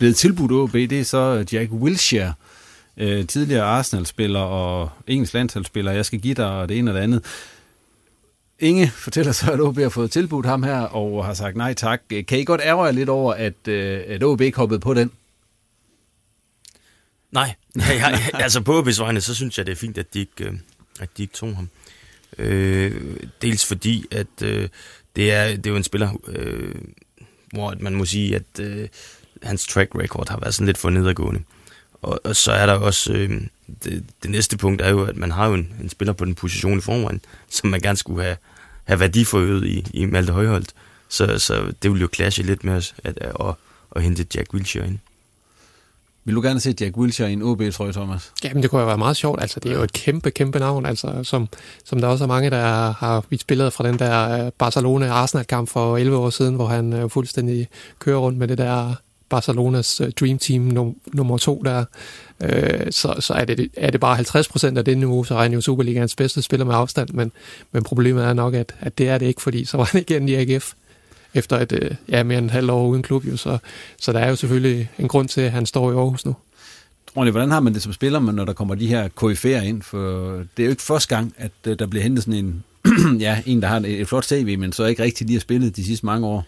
blevet 0.00 0.16
tilbudt 0.16 0.52
OB, 0.52 0.72
det 0.72 0.92
er 0.92 1.04
så 1.04 1.44
Jack 1.52 1.72
Wilshere, 1.72 2.34
øh, 2.96 3.26
tidligere 3.26 3.62
Arsenal-spiller 3.62 4.40
og 4.40 4.90
engelsk 5.06 5.34
landsholdsspiller. 5.34 5.92
Jeg 5.92 6.04
skal 6.04 6.20
give 6.20 6.34
dig 6.34 6.68
det 6.68 6.78
ene 6.78 6.90
og 6.90 6.94
det 6.94 7.00
andet. 7.00 7.24
Inge 8.58 8.90
fortæller 8.90 9.32
så, 9.32 9.52
at 9.52 9.60
OB 9.60 9.78
har 9.78 9.88
fået 9.88 10.10
tilbudt 10.10 10.46
ham 10.46 10.62
her, 10.62 10.80
og 10.80 11.26
har 11.26 11.34
sagt 11.34 11.56
nej 11.56 11.74
tak. 11.74 12.00
Kan 12.28 12.38
I 12.38 12.44
godt 12.44 12.60
ærge 12.64 12.84
jer 12.84 12.92
lidt 12.92 13.08
over, 13.08 13.34
at, 13.34 13.68
øh, 13.68 14.02
at 14.06 14.22
OB 14.22 14.40
ikke 14.40 14.58
hoppede 14.58 14.80
på 14.80 14.94
den? 14.94 15.10
Nej, 17.32 17.54
jeg, 17.76 17.86
jeg, 18.00 18.30
altså 18.34 18.60
på 18.60 18.80
OB's 18.80 19.02
vegne, 19.02 19.20
så 19.20 19.34
synes 19.34 19.58
jeg, 19.58 19.66
det 19.66 19.72
er 19.72 19.76
fint, 19.76 19.98
at 19.98 20.14
de 20.14 20.20
ikke, 20.20 20.44
øh, 20.44 20.52
at 21.00 21.08
de 21.16 21.22
ikke 21.22 21.34
tog 21.34 21.56
ham. 21.56 21.68
Øh, 22.38 23.16
dels 23.42 23.66
fordi, 23.66 24.04
at 24.10 24.42
øh, 24.42 24.68
det, 25.16 25.32
er, 25.32 25.56
det 25.56 25.66
er 25.66 25.70
jo 25.70 25.76
en 25.76 25.84
spiller, 25.84 26.20
øh, 26.28 26.74
hvor 27.52 27.70
at 27.70 27.80
man 27.80 27.94
må 27.94 28.04
sige, 28.04 28.36
at 28.36 28.60
øh, 28.60 28.88
hans 29.42 29.66
track 29.66 29.90
record 29.94 30.28
har 30.28 30.38
været 30.40 30.54
sådan 30.54 30.66
lidt 30.66 30.78
for 30.78 30.90
nedadgående. 30.90 31.40
Og, 32.02 32.20
og 32.24 32.36
så 32.36 32.52
er 32.52 32.66
der 32.66 32.72
også, 32.72 33.12
øh, 33.12 33.40
det, 33.84 34.04
det 34.22 34.30
næste 34.30 34.56
punkt 34.56 34.82
er 34.82 34.90
jo, 34.90 35.04
at 35.04 35.16
man 35.16 35.30
har 35.30 35.46
jo 35.46 35.54
en, 35.54 35.74
en 35.82 35.88
spiller 35.88 36.12
på 36.12 36.24
den 36.24 36.34
position 36.34 36.78
i 36.78 36.80
forvejen, 36.80 37.20
som 37.50 37.70
man 37.70 37.80
gerne 37.80 37.96
skulle 37.96 38.22
have, 38.22 38.36
have 38.84 39.00
værdiforøget 39.00 39.64
i, 39.66 39.86
i 39.94 40.06
Malte 40.06 40.32
Højholdt. 40.32 40.74
Så, 41.08 41.38
så 41.38 41.72
det 41.82 41.92
vil 41.92 42.00
jo 42.00 42.08
clashe 42.14 42.42
lidt 42.42 42.64
med 42.64 42.74
os, 42.74 42.94
at, 43.04 43.18
at, 43.18 43.32
at, 43.40 43.54
at 43.96 44.02
hente 44.02 44.26
Jack 44.34 44.54
Wilshere 44.54 44.86
ind. 44.86 44.98
Vil 46.24 46.34
du 46.34 46.42
gerne 46.42 46.60
se 46.60 46.74
Jack 46.80 46.96
Wilshere 46.96 47.30
i 47.30 47.32
en 47.32 47.42
OB-trøje, 47.42 47.92
Thomas? 47.92 48.32
Jamen, 48.44 48.62
det 48.62 48.70
kunne 48.70 48.80
jo 48.80 48.86
være 48.86 48.98
meget 48.98 49.16
sjovt. 49.16 49.40
Altså, 49.40 49.60
det 49.60 49.72
er 49.72 49.76
jo 49.76 49.82
et 49.82 49.92
kæmpe, 49.92 50.30
kæmpe 50.30 50.58
navn, 50.58 50.86
altså, 50.86 51.20
som, 51.22 51.48
som 51.84 52.00
der 52.00 52.08
også 52.08 52.24
er 52.24 52.28
mange, 52.28 52.50
der 52.50 52.92
har 52.92 53.24
vist 53.30 53.46
billeder 53.46 53.70
fra 53.70 53.88
den 53.88 53.98
der 53.98 54.46
øh, 54.46 54.52
Barcelona-Arsenal-kamp 54.58 55.68
for 55.68 55.96
11 55.96 56.16
år 56.16 56.30
siden, 56.30 56.54
hvor 56.54 56.66
han 56.66 56.92
øh, 56.92 57.10
fuldstændig 57.10 57.68
kører 57.98 58.18
rundt 58.18 58.38
med 58.38 58.48
det 58.48 58.58
der 58.58 58.94
Barcelonas 59.30 60.00
øh, 60.00 60.12
Dream 60.20 60.38
Team 60.38 60.68
num- 60.68 61.10
nummer 61.12 61.38
to 61.38 61.62
der. 61.64 61.84
Øh, 62.42 62.86
så, 62.90 63.16
så 63.20 63.34
er 63.34 63.44
det, 63.44 63.68
er 63.76 63.90
det 63.90 64.00
bare 64.00 64.16
50 64.16 64.48
procent 64.48 64.78
af 64.78 64.84
det 64.84 64.98
niveau, 64.98 65.24
så 65.24 65.34
regner 65.34 65.54
jo 65.54 65.60
Superligaens 65.60 66.16
bedste 66.16 66.42
spiller 66.42 66.66
med 66.66 66.74
afstand, 66.74 67.08
men, 67.12 67.32
men 67.72 67.82
problemet 67.82 68.24
er 68.24 68.32
nok, 68.32 68.54
at, 68.54 68.74
at 68.80 68.98
det 68.98 69.08
er 69.08 69.18
det 69.18 69.26
ikke, 69.26 69.42
fordi 69.42 69.64
så 69.64 69.76
var 69.76 69.84
han 69.92 70.00
igen 70.00 70.28
i 70.28 70.34
AGF 70.34 70.72
efter 71.34 71.58
et, 71.58 71.72
øh, 71.72 71.90
ja, 72.08 72.22
mere 72.22 72.38
end 72.38 72.46
et 72.46 72.52
halvt 72.52 72.70
år 72.70 72.86
uden 72.86 73.02
klub. 73.02 73.24
Jo, 73.26 73.36
så, 73.36 73.58
så 74.00 74.12
der 74.12 74.18
er 74.18 74.28
jo 74.28 74.36
selvfølgelig 74.36 74.90
en 74.98 75.08
grund 75.08 75.28
til, 75.28 75.40
at 75.40 75.52
han 75.52 75.66
står 75.66 75.92
i 75.92 75.94
Aarhus 75.94 76.26
nu. 76.26 76.36
Ronny, 77.16 77.30
hvordan 77.30 77.50
har 77.50 77.60
man 77.60 77.74
det 77.74 77.82
som 77.82 77.92
spiller, 77.92 78.20
når 78.20 78.44
der 78.44 78.52
kommer 78.52 78.74
de 78.74 78.86
her 78.86 79.08
KF'er 79.22 79.64
ind? 79.64 79.82
For 79.82 79.98
det 80.56 80.62
er 80.62 80.64
jo 80.64 80.70
ikke 80.70 80.82
første 80.82 81.16
gang, 81.16 81.34
at 81.36 81.52
øh, 81.66 81.78
der 81.78 81.86
bliver 81.86 82.02
hentet 82.02 82.24
sådan 82.24 82.44
en, 82.44 82.64
ja, 83.26 83.42
en, 83.46 83.62
der 83.62 83.68
har 83.68 83.82
et 83.86 84.08
flot 84.08 84.24
CV, 84.24 84.58
men 84.58 84.72
så 84.72 84.84
ikke 84.84 85.02
rigtig 85.02 85.26
lige 85.26 85.36
har 85.36 85.40
spillet 85.40 85.76
de 85.76 85.84
sidste 85.84 86.06
mange 86.06 86.26
år. 86.26 86.46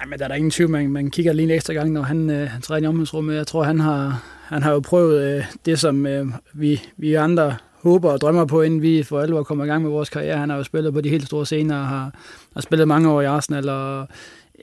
Nej, 0.00 0.06
men 0.08 0.18
der 0.18 0.24
er 0.24 0.28
der 0.28 0.34
ingen 0.34 0.50
tvivl, 0.50 0.70
man, 0.70 0.90
man 0.90 1.10
kigger 1.10 1.32
lige 1.32 1.44
en 1.44 1.50
ekstra 1.50 1.72
gang, 1.72 1.92
når 1.92 2.02
han, 2.02 2.30
øh, 2.30 2.50
han 2.50 2.62
træder 2.62 2.82
i 2.82 2.86
omklædningsrummet. 2.86 3.36
Jeg 3.36 3.46
tror, 3.46 3.62
han 3.62 3.80
har, 3.80 4.22
han 4.46 4.62
har 4.62 4.72
jo 4.72 4.80
prøvet 4.80 5.22
øh, 5.22 5.44
det, 5.66 5.78
som 5.78 6.06
øh, 6.06 6.26
vi, 6.52 6.82
vi 6.96 7.14
andre 7.14 7.56
håber 7.82 8.10
og 8.10 8.20
drømmer 8.20 8.44
på, 8.44 8.62
inden 8.62 8.82
vi 8.82 9.02
for 9.02 9.20
alvor 9.20 9.42
kommer 9.42 9.64
i 9.64 9.68
gang 9.68 9.82
med 9.82 9.90
vores 9.90 10.10
karriere. 10.10 10.38
Han 10.38 10.50
har 10.50 10.56
jo 10.56 10.62
spillet 10.62 10.92
på 10.92 11.00
de 11.00 11.08
helt 11.08 11.26
store 11.26 11.46
scener 11.46 11.78
og 11.78 11.86
har, 11.86 12.14
har 12.54 12.60
spillet 12.60 12.88
mange 12.88 13.10
år 13.10 13.20
i 13.20 13.24
Arsenal, 13.24 13.68
og 13.68 14.08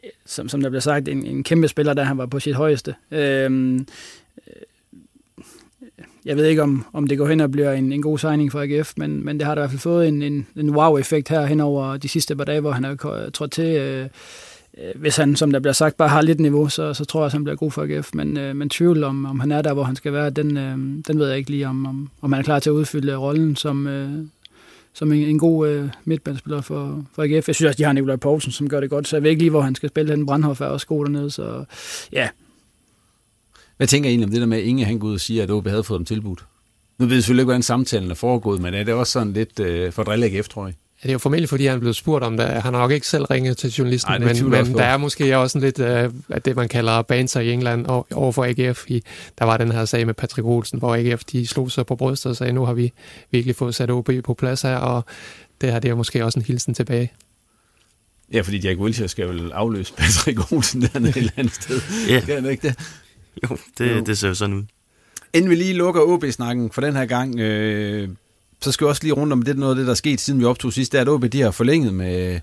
øh, 0.04 0.10
som, 0.26 0.50
som 0.50 0.62
der 0.62 0.70
bliver 0.70 0.82
sagt, 0.82 1.08
en, 1.08 1.26
en 1.26 1.44
kæmpe 1.44 1.68
spiller, 1.68 1.94
da 1.94 2.04
han 2.04 2.18
var 2.18 2.26
på 2.26 2.40
sit 2.40 2.56
højeste. 2.56 2.96
Øhm, 3.12 3.88
øh, 4.48 4.54
jeg 6.26 6.38
ved 6.38 6.46
ikke, 6.46 6.64
om, 6.64 6.86
om 6.94 7.08
det 7.08 7.18
går 7.18 7.28
hen 7.28 7.40
og 7.40 7.52
bliver 7.52 7.72
en, 7.72 7.92
en 7.92 8.02
god 8.02 8.18
signing 8.18 8.52
for 8.52 8.62
AGF, 8.62 8.94
men, 8.98 9.26
men 9.26 9.40
det 9.40 9.48
har 9.48 9.56
da 9.56 9.62
i 9.62 9.62
hvert 9.62 9.72
fald 9.72 9.80
fået 9.80 10.08
en, 10.08 10.22
en, 10.22 10.48
en 10.56 10.70
wow-effekt 10.76 11.30
her 11.30 11.46
hen 11.46 11.60
over 11.60 11.98
de 11.98 12.08
sidste 12.08 12.36
par 12.36 12.44
dage, 12.44 12.62
hvor 12.62 12.72
han 12.72 12.86
er 12.86 13.30
trådt 13.34 13.52
til. 13.52 13.76
Øh, 13.76 14.08
Øh, 14.84 15.02
hvis 15.02 15.16
han, 15.18 15.36
som 15.36 15.52
der 15.52 15.60
bliver 15.60 15.74
sagt, 15.74 15.98
bare 15.98 16.10
har 16.10 16.22
lidt 16.22 16.40
niveau, 16.40 16.70
så, 16.70 16.94
så 16.94 17.06
tror 17.06 17.20
jeg, 17.22 17.26
at 17.26 17.34
han 17.34 17.44
bliver 17.44 17.56
god 17.56 17.72
for 17.72 17.84
AGF. 17.84 18.10
Men, 18.14 18.38
øh, 18.38 18.56
men 18.56 18.70
tvivl 18.70 19.04
om, 19.04 19.26
om 19.26 19.40
han 19.40 19.52
er 19.52 19.62
der, 19.62 19.74
hvor 19.74 19.84
han 19.84 19.96
skal 19.96 20.14
være, 20.14 20.30
den, 20.30 20.58
øh, 20.58 20.78
den 21.08 21.20
ved 21.20 21.28
jeg 21.28 21.38
ikke 21.38 21.50
lige, 21.50 21.68
om, 21.68 21.86
om, 21.86 22.10
om 22.22 22.32
han 22.32 22.40
er 22.40 22.44
klar 22.44 22.60
til 22.60 22.70
at 22.70 22.74
udfylde 22.74 23.16
rollen 23.16 23.56
som, 23.56 23.88
øh, 23.88 24.26
som 24.94 25.12
en, 25.12 25.24
en 25.24 25.40
god 25.40 25.68
øh, 25.68 25.90
midtbandspiller 26.06 26.62
for, 26.62 27.06
for 27.14 27.24
AGF. 27.24 27.48
Jeg 27.48 27.56
synes 27.56 27.68
også, 27.68 27.78
de 27.78 27.84
har 27.84 27.94
Nikolaj 27.94 28.16
Poulsen, 28.16 28.52
som 28.52 28.70
gør 28.70 28.80
det 28.80 28.90
godt, 28.90 29.08
så 29.08 29.16
jeg 29.16 29.24
ved 29.24 29.30
ikke 29.30 29.42
lige, 29.42 29.50
hvor 29.50 29.62
han 29.62 29.76
skal 29.76 29.90
spille. 29.90 30.12
Den 30.12 30.26
Brandhoff 30.26 30.62
er 30.62 30.66
også 30.66 30.88
god 30.88 31.06
dernede, 31.06 31.32
så 31.32 31.66
ja. 32.12 32.30
Hvad 33.78 33.88
tænker 33.88 34.10
I 34.10 34.12
egentlig 34.12 34.26
om 34.26 34.32
det 34.32 34.42
der 34.42 34.48
med, 34.48 34.58
at 34.58 34.64
Inge 34.64 34.86
han 34.86 35.00
går 35.00 35.08
ud 35.08 35.14
og 35.14 35.20
siger, 35.20 35.44
at 35.44 35.52
OB 35.52 35.68
havde 35.68 35.84
fået 35.84 35.98
dem 35.98 36.06
tilbudt? 36.06 36.46
Nu 37.00 37.06
ved 37.06 37.16
jeg 37.16 37.24
selvfølgelig 37.24 37.42
ikke, 37.42 37.48
hvordan 37.48 37.64
samtalen 37.64 38.12
er 38.12 38.16
foregået, 38.16 38.62
men 38.62 38.74
er 38.74 38.84
det 38.84 38.94
også 38.94 39.14
sådan 39.14 39.34
lidt 39.34 39.60
øh, 39.60 39.92
for 39.92 40.04
drille 40.04 40.26
AGF, 40.26 40.48
tror 40.48 40.66
jeg? 40.66 40.76
Det 41.04 41.10
er 41.10 41.14
jo 41.14 41.20
formentlig, 41.20 41.50
fordi 41.50 41.66
han 41.66 41.80
blev 41.80 41.94
spurgt 41.94 42.24
om 42.24 42.38
det. 42.38 42.46
Han 42.46 42.62
har 42.62 42.72
nok 42.72 42.92
ikke 42.92 43.08
selv 43.08 43.24
ringet 43.24 43.58
til 43.58 43.70
journalisten, 43.70 44.14
Ej, 44.14 44.20
men, 44.20 44.50
men 44.50 44.74
der 44.74 44.84
er 44.84 44.98
måske 44.98 45.38
også 45.38 45.58
en 45.58 45.64
lidt 45.64 45.80
uh, 45.80 46.14
af 46.30 46.42
det, 46.46 46.56
man 46.56 46.68
kalder 46.68 47.02
banter 47.02 47.40
i 47.40 47.52
England 47.52 47.86
over 48.14 48.32
for 48.32 48.46
AGF. 48.46 48.86
I, 48.88 49.04
der 49.40 49.46
var 49.46 49.58
den 49.58 49.72
her 49.72 49.86
sag 49.86 50.06
med 50.06 50.14
Patrick 50.14 50.46
Olsen, 50.46 50.80
hvor 50.80 50.96
AGF 50.96 51.24
de 51.24 51.48
slog 51.48 51.72
sig 51.72 51.86
på 51.86 51.96
brystet 51.96 52.30
og 52.30 52.36
sagde, 52.36 52.54
nu 52.54 52.66
har 52.66 52.74
vi 52.74 52.94
virkelig 53.32 53.56
fået 53.56 53.76
sat 53.76 53.92
OB 53.92 54.10
på 54.24 54.34
plads 54.34 54.62
her, 54.62 54.76
og 54.76 55.06
det 55.62 55.72
her 55.72 55.80
det 55.80 55.92
er 55.92 55.96
måske 55.96 56.26
også 56.26 56.40
en 56.40 56.46
hilsen 56.46 56.74
tilbage. 56.74 57.12
Ja, 58.34 58.42
fordi 58.42 58.58
Jack 58.58 58.80
Wilshere 58.80 59.08
skal 59.08 59.28
vel 59.28 59.52
afløse 59.52 59.94
Patrick 59.98 60.52
Olsen 60.52 60.82
dernede 60.82 61.10
et 61.10 61.18
eller 61.18 61.32
andet 61.38 61.54
sted. 61.54 61.82
Ja. 62.10 62.20
Han 62.20 62.46
ikke 62.46 62.68
det? 62.68 62.80
Jo, 63.44 63.58
det, 63.78 63.96
jo. 63.96 64.04
det 64.04 64.18
ser 64.18 64.28
jo 64.28 64.34
sådan 64.34 64.56
ud. 64.56 64.64
Inden 65.34 65.50
vi 65.50 65.56
lige 65.56 65.74
lukker 65.74 66.02
OB-snakken 66.02 66.72
for 66.72 66.82
den 66.82 66.96
her 66.96 67.06
gang, 67.06 67.40
øh, 67.40 68.10
så 68.62 68.72
skal 68.72 68.86
vi 68.86 68.90
også 68.90 69.04
lige 69.04 69.14
rundt 69.14 69.34
om 69.34 69.42
det, 69.42 69.58
noget 69.58 69.72
af 69.72 69.76
det, 69.76 69.86
der 69.86 69.92
er 69.92 69.96
sket, 69.96 70.22
siden 70.22 70.40
vi 70.40 70.46
optog 70.46 70.74
sidst, 70.74 70.92
det 70.92 70.98
er, 70.98 71.02
at 71.02 71.10
OB 71.10 71.24
de 71.24 71.42
har 71.42 71.52
forlænget 71.52 71.94
med 71.94 72.40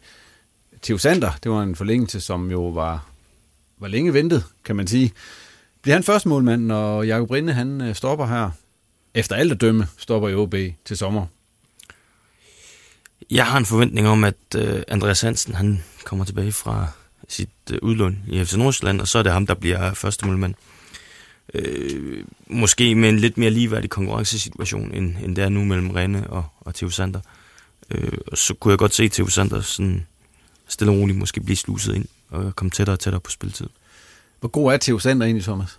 Theo 0.83 0.98
Sander. 0.98 1.31
Det 1.42 1.50
var 1.50 1.62
en 1.62 1.77
forlængelse, 1.77 2.20
som 2.20 2.50
jo 2.50 2.68
var, 2.68 3.07
var 3.79 3.88
længe 3.88 4.12
ventet, 4.12 4.44
kan 4.64 4.77
man 4.77 4.87
sige. 4.87 5.12
Bliver 5.83 5.94
han 5.94 6.03
første 6.03 6.29
målmand, 6.29 6.66
når 6.66 7.03
Jakob 7.03 7.31
Rinde 7.31 7.53
han 7.53 7.81
øh, 7.81 7.94
stopper 7.94 8.27
her? 8.27 8.50
Efter 9.14 9.37
alt 9.37 9.53
at 9.53 9.61
dømme, 9.61 9.87
stopper 9.98 10.29
i 10.29 10.35
OB 10.35 10.55
til 10.85 10.96
sommer. 10.96 11.27
Jeg 13.31 13.46
har 13.46 13.59
en 13.59 13.66
forventning 13.66 14.09
om, 14.09 14.24
at 14.24 14.35
uh, 14.57 14.62
Andreas 14.88 15.20
Hansen 15.20 15.55
han 15.55 15.83
kommer 16.05 16.24
tilbage 16.24 16.53
fra 16.53 16.87
sit 17.29 17.50
uh, 17.70 17.79
udlån 17.83 18.18
i 18.29 18.44
FC 18.44 18.55
Nordsjælland, 18.55 19.00
og 19.00 19.09
så 19.09 19.18
er 19.18 19.22
det 19.22 19.33
ham, 19.33 19.46
der 19.46 19.55
bliver 19.55 19.94
første 19.94 20.27
målmand 20.27 20.55
øh, 20.55 20.73
øh, 21.55 22.25
måske 22.47 22.95
med 22.95 23.09
en 23.09 23.19
lidt 23.19 23.38
mere 23.38 23.51
ligeværdig 23.51 23.90
konkurrencesituation, 23.90 24.95
end, 24.95 25.17
end 25.25 25.37
det 25.37 25.45
er 25.45 25.49
nu 25.49 25.64
mellem 25.64 25.90
Rene 25.90 26.31
og, 26.31 26.45
og 26.61 26.75
Theo 26.75 26.90
Sander. 26.90 27.21
Øh, 27.90 28.19
og 28.27 28.38
så 28.38 28.55
kunne 28.55 28.73
jeg 28.73 28.79
godt 28.79 28.95
se 28.95 29.09
Theo 29.09 29.29
Sander 29.29 29.61
sådan 29.61 30.07
stille 30.69 30.93
og 30.93 30.99
roligt 30.99 31.19
måske 31.19 31.40
blive 31.40 31.57
sluset 31.57 31.95
ind 31.95 32.07
og 32.31 32.57
komme 32.57 32.71
tættere 32.71 32.95
og 32.95 33.01
tættere 33.01 33.21
på 33.21 33.31
spilletid. 33.31 33.67
Hvor 34.40 34.49
god 34.49 34.73
er 34.73 34.79
Theo 34.81 34.99
Sander 34.99 35.27
egentlig, 35.27 35.45
Thomas? 35.45 35.79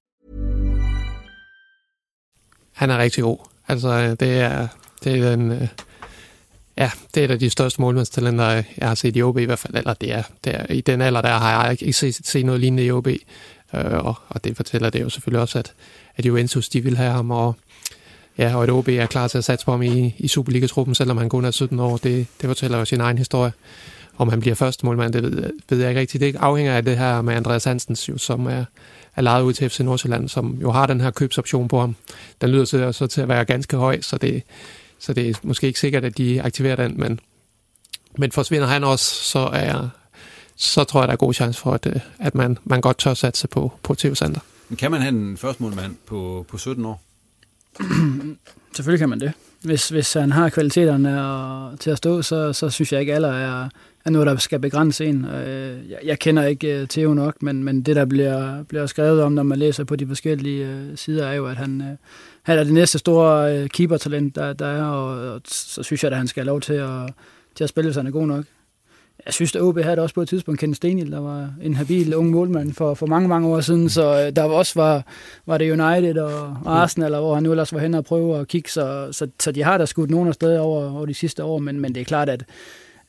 Han 2.81 2.89
er 2.89 2.97
rigtig 2.97 3.23
god. 3.23 3.37
Altså, 3.67 3.87
øh, 3.87 4.09
det 4.09 4.39
er, 4.39 4.67
det 5.03 5.19
er 5.19 5.29
den... 5.29 5.51
Øh, 5.51 5.67
ja, 6.77 6.91
det 7.15 7.21
er 7.21 7.25
et 7.25 7.31
af 7.31 7.39
de 7.39 7.49
største 7.49 7.81
målmandstalenter, 7.81 8.47
øh, 8.47 8.63
jeg 8.77 8.87
har 8.87 8.95
set 8.95 9.15
i 9.15 9.21
OB 9.21 9.37
i 9.37 9.43
hvert 9.43 9.59
fald. 9.59 9.75
Eller 9.75 9.93
det 9.93 10.11
er, 10.11 10.23
det 10.43 10.55
er 10.55 10.73
i 10.73 10.81
den 10.81 11.01
alder, 11.01 11.21
der 11.21 11.29
har 11.29 11.65
jeg 11.65 11.81
ikke 11.81 11.93
set, 11.93 12.27
set 12.27 12.45
noget 12.45 12.61
lignende 12.61 12.85
i 12.85 12.91
OB. 12.91 13.07
Øh, 13.07 13.19
og, 13.73 14.15
og 14.29 14.43
det 14.43 14.57
fortæller 14.57 14.89
det 14.89 15.01
jo 15.01 15.09
selvfølgelig 15.09 15.41
også, 15.41 15.59
at, 15.59 15.73
at 16.17 16.25
Juventus, 16.25 16.69
de 16.69 16.83
vil 16.83 16.97
have 16.97 17.11
ham, 17.11 17.31
og 17.31 17.55
ja, 18.37 18.55
og 18.55 18.63
at 18.63 18.69
OB 18.69 18.87
er 18.87 19.05
klar 19.05 19.27
til 19.27 19.37
at 19.37 19.43
satse 19.43 19.65
på 19.65 19.71
ham 19.71 19.81
i, 19.81 20.15
i 20.17 20.27
Superliga-truppen, 20.27 20.95
selvom 20.95 21.17
han 21.17 21.29
kun 21.29 21.45
er 21.45 21.51
17 21.51 21.79
år. 21.79 21.97
Det, 21.97 22.27
det 22.41 22.47
fortæller 22.47 22.77
jo 22.77 22.85
sin 22.85 23.01
egen 23.01 23.17
historie. 23.17 23.51
Om 24.17 24.29
han 24.29 24.39
bliver 24.39 24.55
første 24.55 24.85
målmand, 24.85 25.13
det 25.13 25.23
ved, 25.23 25.51
ved 25.69 25.79
jeg 25.79 25.89
ikke 25.89 26.01
rigtigt. 26.01 26.21
Det 26.21 26.35
afhænger 26.35 26.73
af 26.73 26.85
det 26.85 26.97
her 26.97 27.21
med 27.21 27.33
Andreas 27.33 27.63
Hansens, 27.63 28.09
jo, 28.09 28.17
som 28.17 28.45
er, 28.45 28.65
er 29.15 29.21
lejet 29.21 29.43
ud 29.43 29.53
til 29.53 29.69
FC 29.69 29.79
Nordsjælland, 29.79 30.29
som 30.29 30.57
jo 30.61 30.71
har 30.71 30.85
den 30.85 31.01
her 31.01 31.11
købsoption 31.11 31.67
på 31.67 31.79
ham. 31.79 31.95
Den 32.41 32.49
lyder 32.49 32.65
til, 32.65 32.93
så 32.93 33.07
til 33.07 33.21
at 33.21 33.27
være 33.27 33.45
ganske 33.45 33.77
høj, 33.77 34.01
så 34.01 34.17
det, 34.17 34.43
så 34.99 35.13
det 35.13 35.29
er 35.29 35.33
måske 35.43 35.67
ikke 35.67 35.79
sikkert, 35.79 36.05
at 36.05 36.17
de 36.17 36.41
aktiverer 36.41 36.75
den, 36.75 36.99
men, 36.99 37.19
men 38.17 38.31
forsvinder 38.31 38.67
han 38.67 38.83
også, 38.83 39.05
så, 39.05 39.39
er, 39.39 39.89
så 40.55 40.83
tror 40.83 41.01
jeg, 41.01 41.07
der 41.07 41.13
er 41.13 41.17
god 41.17 41.33
chance 41.33 41.59
for, 41.59 41.73
at, 41.73 41.85
øh, 41.85 41.99
at 42.19 42.35
man, 42.35 42.57
man 42.63 42.81
godt 42.81 42.97
tør 42.97 43.13
satse 43.13 43.47
på, 43.47 43.71
på 43.83 43.95
TV 43.95 44.15
Center. 44.15 44.41
Kan 44.77 44.91
man 44.91 45.01
have 45.01 45.09
en 45.09 45.37
førstmålmand 45.37 45.95
på, 46.05 46.45
på 46.49 46.57
17 46.57 46.85
år? 46.85 47.01
Selvfølgelig 48.75 48.99
kan 48.99 49.09
man 49.09 49.19
det. 49.19 49.33
Hvis, 49.61 49.89
hvis 49.89 50.13
han 50.13 50.31
har 50.31 50.49
kvaliteterne 50.49 51.25
og, 51.25 51.79
til 51.79 51.89
at 51.89 51.97
stå, 51.97 52.21
så, 52.21 52.53
så 52.53 52.69
synes 52.69 52.93
jeg 52.93 52.99
ikke, 52.99 53.13
alder 53.13 53.31
er, 53.31 53.69
er 54.05 54.09
noget, 54.09 54.27
der 54.27 54.35
skal 54.35 54.59
begrænse 54.59 55.05
en. 55.05 55.25
Øh, 55.25 55.89
jeg, 55.89 55.99
jeg 56.03 56.19
kender 56.19 56.45
ikke 56.45 56.81
øh, 56.81 56.87
Theo 56.87 57.13
nok, 57.13 57.43
men, 57.43 57.63
men 57.63 57.81
det, 57.81 57.95
der 57.95 58.05
bliver, 58.05 58.63
bliver 58.63 58.85
skrevet 58.85 59.23
om, 59.23 59.31
når 59.31 59.43
man 59.43 59.59
læser 59.59 59.83
på 59.83 59.95
de 59.95 60.07
forskellige 60.07 60.67
øh, 60.67 60.97
sider, 60.97 61.27
er 61.27 61.33
jo, 61.33 61.47
at 61.47 61.57
han, 61.57 61.97
han 62.43 62.59
er 62.59 62.63
det 62.63 62.73
næste 62.73 62.99
store 62.99 63.67
keeper-talent, 63.67 64.35
der, 64.35 64.53
der 64.53 64.65
er, 64.65 64.83
og, 64.83 65.33
og 65.33 65.41
så 65.45 65.83
synes 65.83 66.03
jeg, 66.03 66.11
at 66.11 66.17
han 66.17 66.27
skal 66.27 66.41
have 66.41 66.47
lov 66.47 66.61
til 66.61 66.73
at, 66.73 67.13
til 67.55 67.63
at 67.63 67.69
spille, 67.69 67.87
hvis 67.87 67.97
han 67.97 68.07
er 68.07 68.11
god 68.11 68.27
nok. 68.27 68.45
Jeg 69.25 69.33
synes, 69.33 69.55
at 69.55 69.61
OB 69.61 69.79
havde 69.79 69.95
det 69.95 70.03
også 70.03 70.15
på 70.15 70.21
et 70.21 70.29
tidspunkt 70.29 70.59
Kenneth 70.59 70.77
Stenil, 70.77 71.11
der 71.11 71.19
var 71.19 71.53
en 71.61 71.73
habil 71.73 72.15
ung 72.15 72.29
målmand 72.29 72.73
for, 72.73 72.93
for 72.93 73.05
mange, 73.05 73.27
mange 73.27 73.47
år 73.47 73.61
siden, 73.61 73.89
så 73.89 74.31
der 74.31 74.43
også 74.43 74.79
var, 74.79 75.05
var 75.45 75.57
det 75.57 75.71
United 75.71 76.17
og 76.17 76.57
Arsenal, 76.65 77.15
hvor 77.15 77.33
han 77.33 77.43
nu 77.43 77.51
ellers 77.51 77.73
var 77.73 77.79
hen 77.79 77.93
og 77.93 78.05
prøve 78.05 78.39
at 78.39 78.47
kigge, 78.47 78.69
så, 78.69 79.07
så, 79.11 79.27
så 79.39 79.51
de 79.51 79.63
har 79.63 79.77
da 79.77 79.85
skudt 79.85 80.09
nogen 80.09 80.27
af 80.27 80.33
steder 80.33 80.59
over, 80.59 80.95
over 80.95 81.05
de 81.05 81.13
sidste 81.13 81.43
år, 81.43 81.57
men, 81.57 81.79
men 81.79 81.95
det 81.95 82.01
er 82.01 82.05
klart, 82.05 82.29
at 82.29 82.45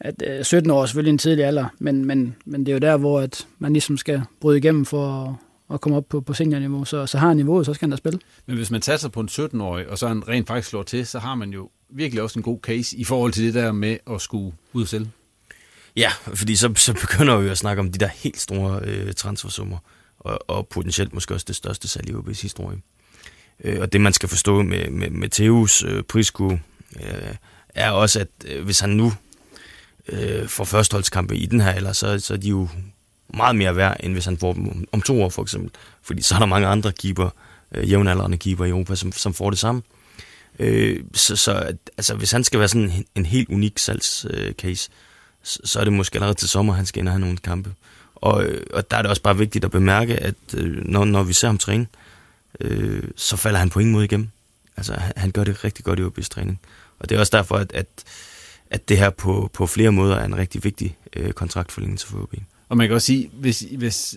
at 0.04 0.22
øh, 0.26 0.44
17 0.44 0.70
år 0.70 0.82
er 0.82 0.86
selvfølgelig 0.86 1.10
en 1.10 1.18
tidlig 1.18 1.44
alder, 1.44 1.66
men, 1.78 2.04
men, 2.04 2.36
men 2.44 2.66
det 2.66 2.68
er 2.68 2.72
jo 2.72 2.78
der, 2.78 2.96
hvor 2.96 3.20
at 3.20 3.46
man 3.58 3.72
ligesom 3.72 3.96
skal 3.96 4.22
bryde 4.40 4.58
igennem 4.58 4.84
for 4.84 5.24
at, 5.24 5.34
at 5.74 5.80
komme 5.80 5.96
op 5.96 6.08
på, 6.08 6.20
på 6.20 6.34
seniorniveau. 6.34 6.84
Så, 6.84 7.06
så 7.06 7.18
har 7.18 7.28
han 7.28 7.36
niveauet, 7.36 7.66
så 7.66 7.74
skal 7.74 7.86
han 7.86 7.90
da 7.90 7.96
spille. 7.96 8.20
Men 8.46 8.56
hvis 8.56 8.70
man 8.70 8.82
satser 8.82 9.08
på 9.08 9.20
en 9.20 9.28
17-årig, 9.28 9.88
og 9.88 9.98
så 9.98 10.08
han 10.08 10.28
rent 10.28 10.46
faktisk 10.46 10.68
slår 10.68 10.82
til, 10.82 11.06
så 11.06 11.18
har 11.18 11.34
man 11.34 11.50
jo 11.50 11.70
virkelig 11.90 12.22
også 12.22 12.38
en 12.38 12.42
god 12.42 12.58
case 12.62 12.96
i 12.96 13.04
forhold 13.04 13.32
til 13.32 13.44
det 13.44 13.54
der 13.54 13.72
med 13.72 13.96
at 14.10 14.20
skulle 14.20 14.52
ud 14.72 14.86
selv. 14.86 15.06
Ja, 15.96 16.10
fordi 16.34 16.56
så, 16.56 16.72
så 16.76 16.92
begynder 16.92 17.36
vi 17.36 17.44
jo 17.44 17.50
at 17.50 17.58
snakke 17.58 17.80
om 17.80 17.92
de 17.92 17.98
der 17.98 18.08
helt 18.14 18.40
store 18.40 18.80
øh, 18.84 19.12
transfersummer, 19.12 19.78
og, 20.18 20.50
og 20.50 20.68
potentielt 20.68 21.14
måske 21.14 21.34
også 21.34 21.44
det 21.48 21.56
største 21.56 21.88
salg 21.88 22.08
i 22.08 22.12
OB's 22.12 22.42
historie. 22.42 22.78
Øh, 23.64 23.80
og 23.80 23.92
det 23.92 24.00
man 24.00 24.12
skal 24.12 24.28
forstå 24.28 24.62
med, 24.62 24.90
med, 24.90 25.10
med 25.10 25.28
Theus 25.28 25.84
øh, 25.84 26.02
prisku, 26.02 26.50
øh, 26.96 27.34
er 27.68 27.90
også, 27.90 28.20
at 28.20 28.28
øh, 28.44 28.64
hvis 28.64 28.80
han 28.80 28.90
nu 28.90 29.12
øh, 30.08 30.48
for 30.48 30.64
førsteholdskampe 30.64 31.36
i 31.36 31.46
den 31.46 31.60
her, 31.60 31.72
eller 31.72 31.92
så, 31.92 32.18
så 32.18 32.34
er 32.34 32.38
de 32.38 32.48
jo 32.48 32.68
meget 33.34 33.56
mere 33.56 33.76
værd, 33.76 33.96
end 34.00 34.12
hvis 34.12 34.24
han 34.24 34.38
får 34.38 34.52
dem 34.52 34.68
om, 34.68 34.84
om 34.92 35.02
to 35.02 35.22
år 35.22 35.28
for 35.28 35.42
eksempel. 35.42 35.70
Fordi 36.02 36.22
så 36.22 36.34
er 36.34 36.38
der 36.38 36.46
mange 36.46 36.68
andre 36.68 36.92
keeper, 36.92 37.30
øh, 37.74 37.90
jævnaldrende 37.90 38.38
keeper 38.38 38.64
i 38.64 38.68
Europa, 38.68 38.94
som, 38.94 39.12
som 39.12 39.34
får 39.34 39.50
det 39.50 39.58
samme. 39.58 39.82
Øh, 40.58 41.04
så, 41.14 41.36
så 41.36 41.72
altså, 41.96 42.14
hvis 42.14 42.30
han 42.30 42.44
skal 42.44 42.58
være 42.60 42.68
sådan 42.68 42.90
en, 42.90 43.04
en 43.14 43.26
helt 43.26 43.48
unik 43.48 43.78
salgscase, 43.78 44.28
øh, 44.36 44.52
case, 44.54 44.90
så, 45.42 45.58
så 45.64 45.80
er 45.80 45.84
det 45.84 45.92
måske 45.92 46.16
allerede 46.16 46.34
til 46.34 46.48
sommer, 46.48 46.72
han 46.72 46.86
skal 46.86 47.00
ind 47.00 47.08
og 47.08 47.12
have 47.12 47.20
nogle 47.20 47.36
kampe. 47.36 47.74
Og, 48.14 48.44
øh, 48.44 48.66
og 48.74 48.90
der 48.90 48.96
er 48.96 49.02
det 49.02 49.10
også 49.10 49.22
bare 49.22 49.38
vigtigt 49.38 49.64
at 49.64 49.70
bemærke, 49.70 50.16
at 50.16 50.34
øh, 50.56 50.84
når, 50.84 51.04
når 51.04 51.22
vi 51.22 51.32
ser 51.32 51.48
ham 51.48 51.58
træne, 51.58 51.86
øh, 52.60 53.02
så 53.16 53.36
falder 53.36 53.58
han 53.58 53.70
på 53.70 53.80
ingen 53.80 53.92
måde 53.92 54.04
igennem. 54.04 54.28
Altså, 54.76 54.94
han, 54.94 55.12
han 55.16 55.30
gør 55.30 55.44
det 55.44 55.64
rigtig 55.64 55.84
godt 55.84 55.98
i 55.98 56.02
OB's 56.02 56.28
træning. 56.28 56.60
Og 56.98 57.08
det 57.08 57.16
er 57.16 57.20
også 57.20 57.36
derfor, 57.36 57.56
at, 57.56 57.72
at, 57.72 57.86
at 58.72 58.88
det 58.88 58.98
her 58.98 59.10
på, 59.10 59.50
på 59.52 59.66
flere 59.66 59.92
måder 59.92 60.16
er 60.16 60.24
en 60.24 60.36
rigtig 60.36 60.64
vigtig 60.64 60.96
øh, 61.16 61.32
kontraktforlængelse 61.32 62.06
for 62.06 62.18
OB. 62.22 62.34
Og 62.68 62.76
man 62.76 62.88
kan 62.88 62.94
også 62.94 63.06
sige, 63.06 63.30
hvis, 63.32 63.64
hvis 63.76 64.16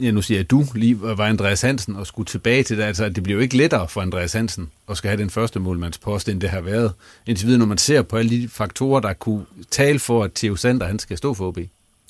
ja, 0.00 0.10
nu 0.10 0.22
siger 0.22 0.38
jeg, 0.38 0.44
at 0.44 0.50
du 0.50 0.66
lige 0.74 1.00
var 1.00 1.20
Andreas 1.20 1.62
Hansen 1.62 1.96
og 1.96 2.06
skulle 2.06 2.26
tilbage 2.26 2.62
til 2.62 2.78
det, 2.78 2.82
altså 2.82 3.04
at 3.04 3.14
det 3.14 3.22
bliver 3.22 3.36
jo 3.36 3.42
ikke 3.42 3.56
lettere 3.56 3.88
for 3.88 4.00
Andreas 4.00 4.32
Hansen 4.32 4.70
at 4.90 4.96
skal 4.96 5.08
have 5.08 5.22
den 5.22 5.30
første 5.30 5.60
målmandspost, 5.60 6.28
end 6.28 6.40
det 6.40 6.50
har 6.50 6.60
været. 6.60 6.92
Indtil 7.26 7.46
videre, 7.46 7.58
når 7.58 7.66
man 7.66 7.78
ser 7.78 8.02
på 8.02 8.16
alle 8.16 8.30
de 8.30 8.48
faktorer, 8.48 9.00
der 9.00 9.12
kunne 9.12 9.46
tale 9.70 9.98
for, 9.98 10.24
at 10.24 10.32
Theo 10.32 10.56
Sander, 10.56 10.86
han 10.86 10.98
skal 10.98 11.18
stå 11.18 11.34
for 11.34 11.48
OB. 11.48 11.58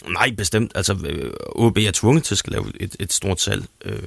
Nej, 0.09 0.31
bestemt. 0.37 0.73
Altså, 0.75 0.93
OB 1.57 1.79
er 1.79 1.91
tvunget 1.95 2.25
til 2.25 2.35
at 2.35 2.39
skal 2.39 2.53
lave 2.53 2.73
et, 2.81 2.97
et 3.01 3.13
stort 3.13 3.41
salg. 3.41 3.65
Øh, 3.85 4.03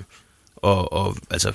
og, 0.55 0.93
og 0.93 1.17
altså, 1.29 1.53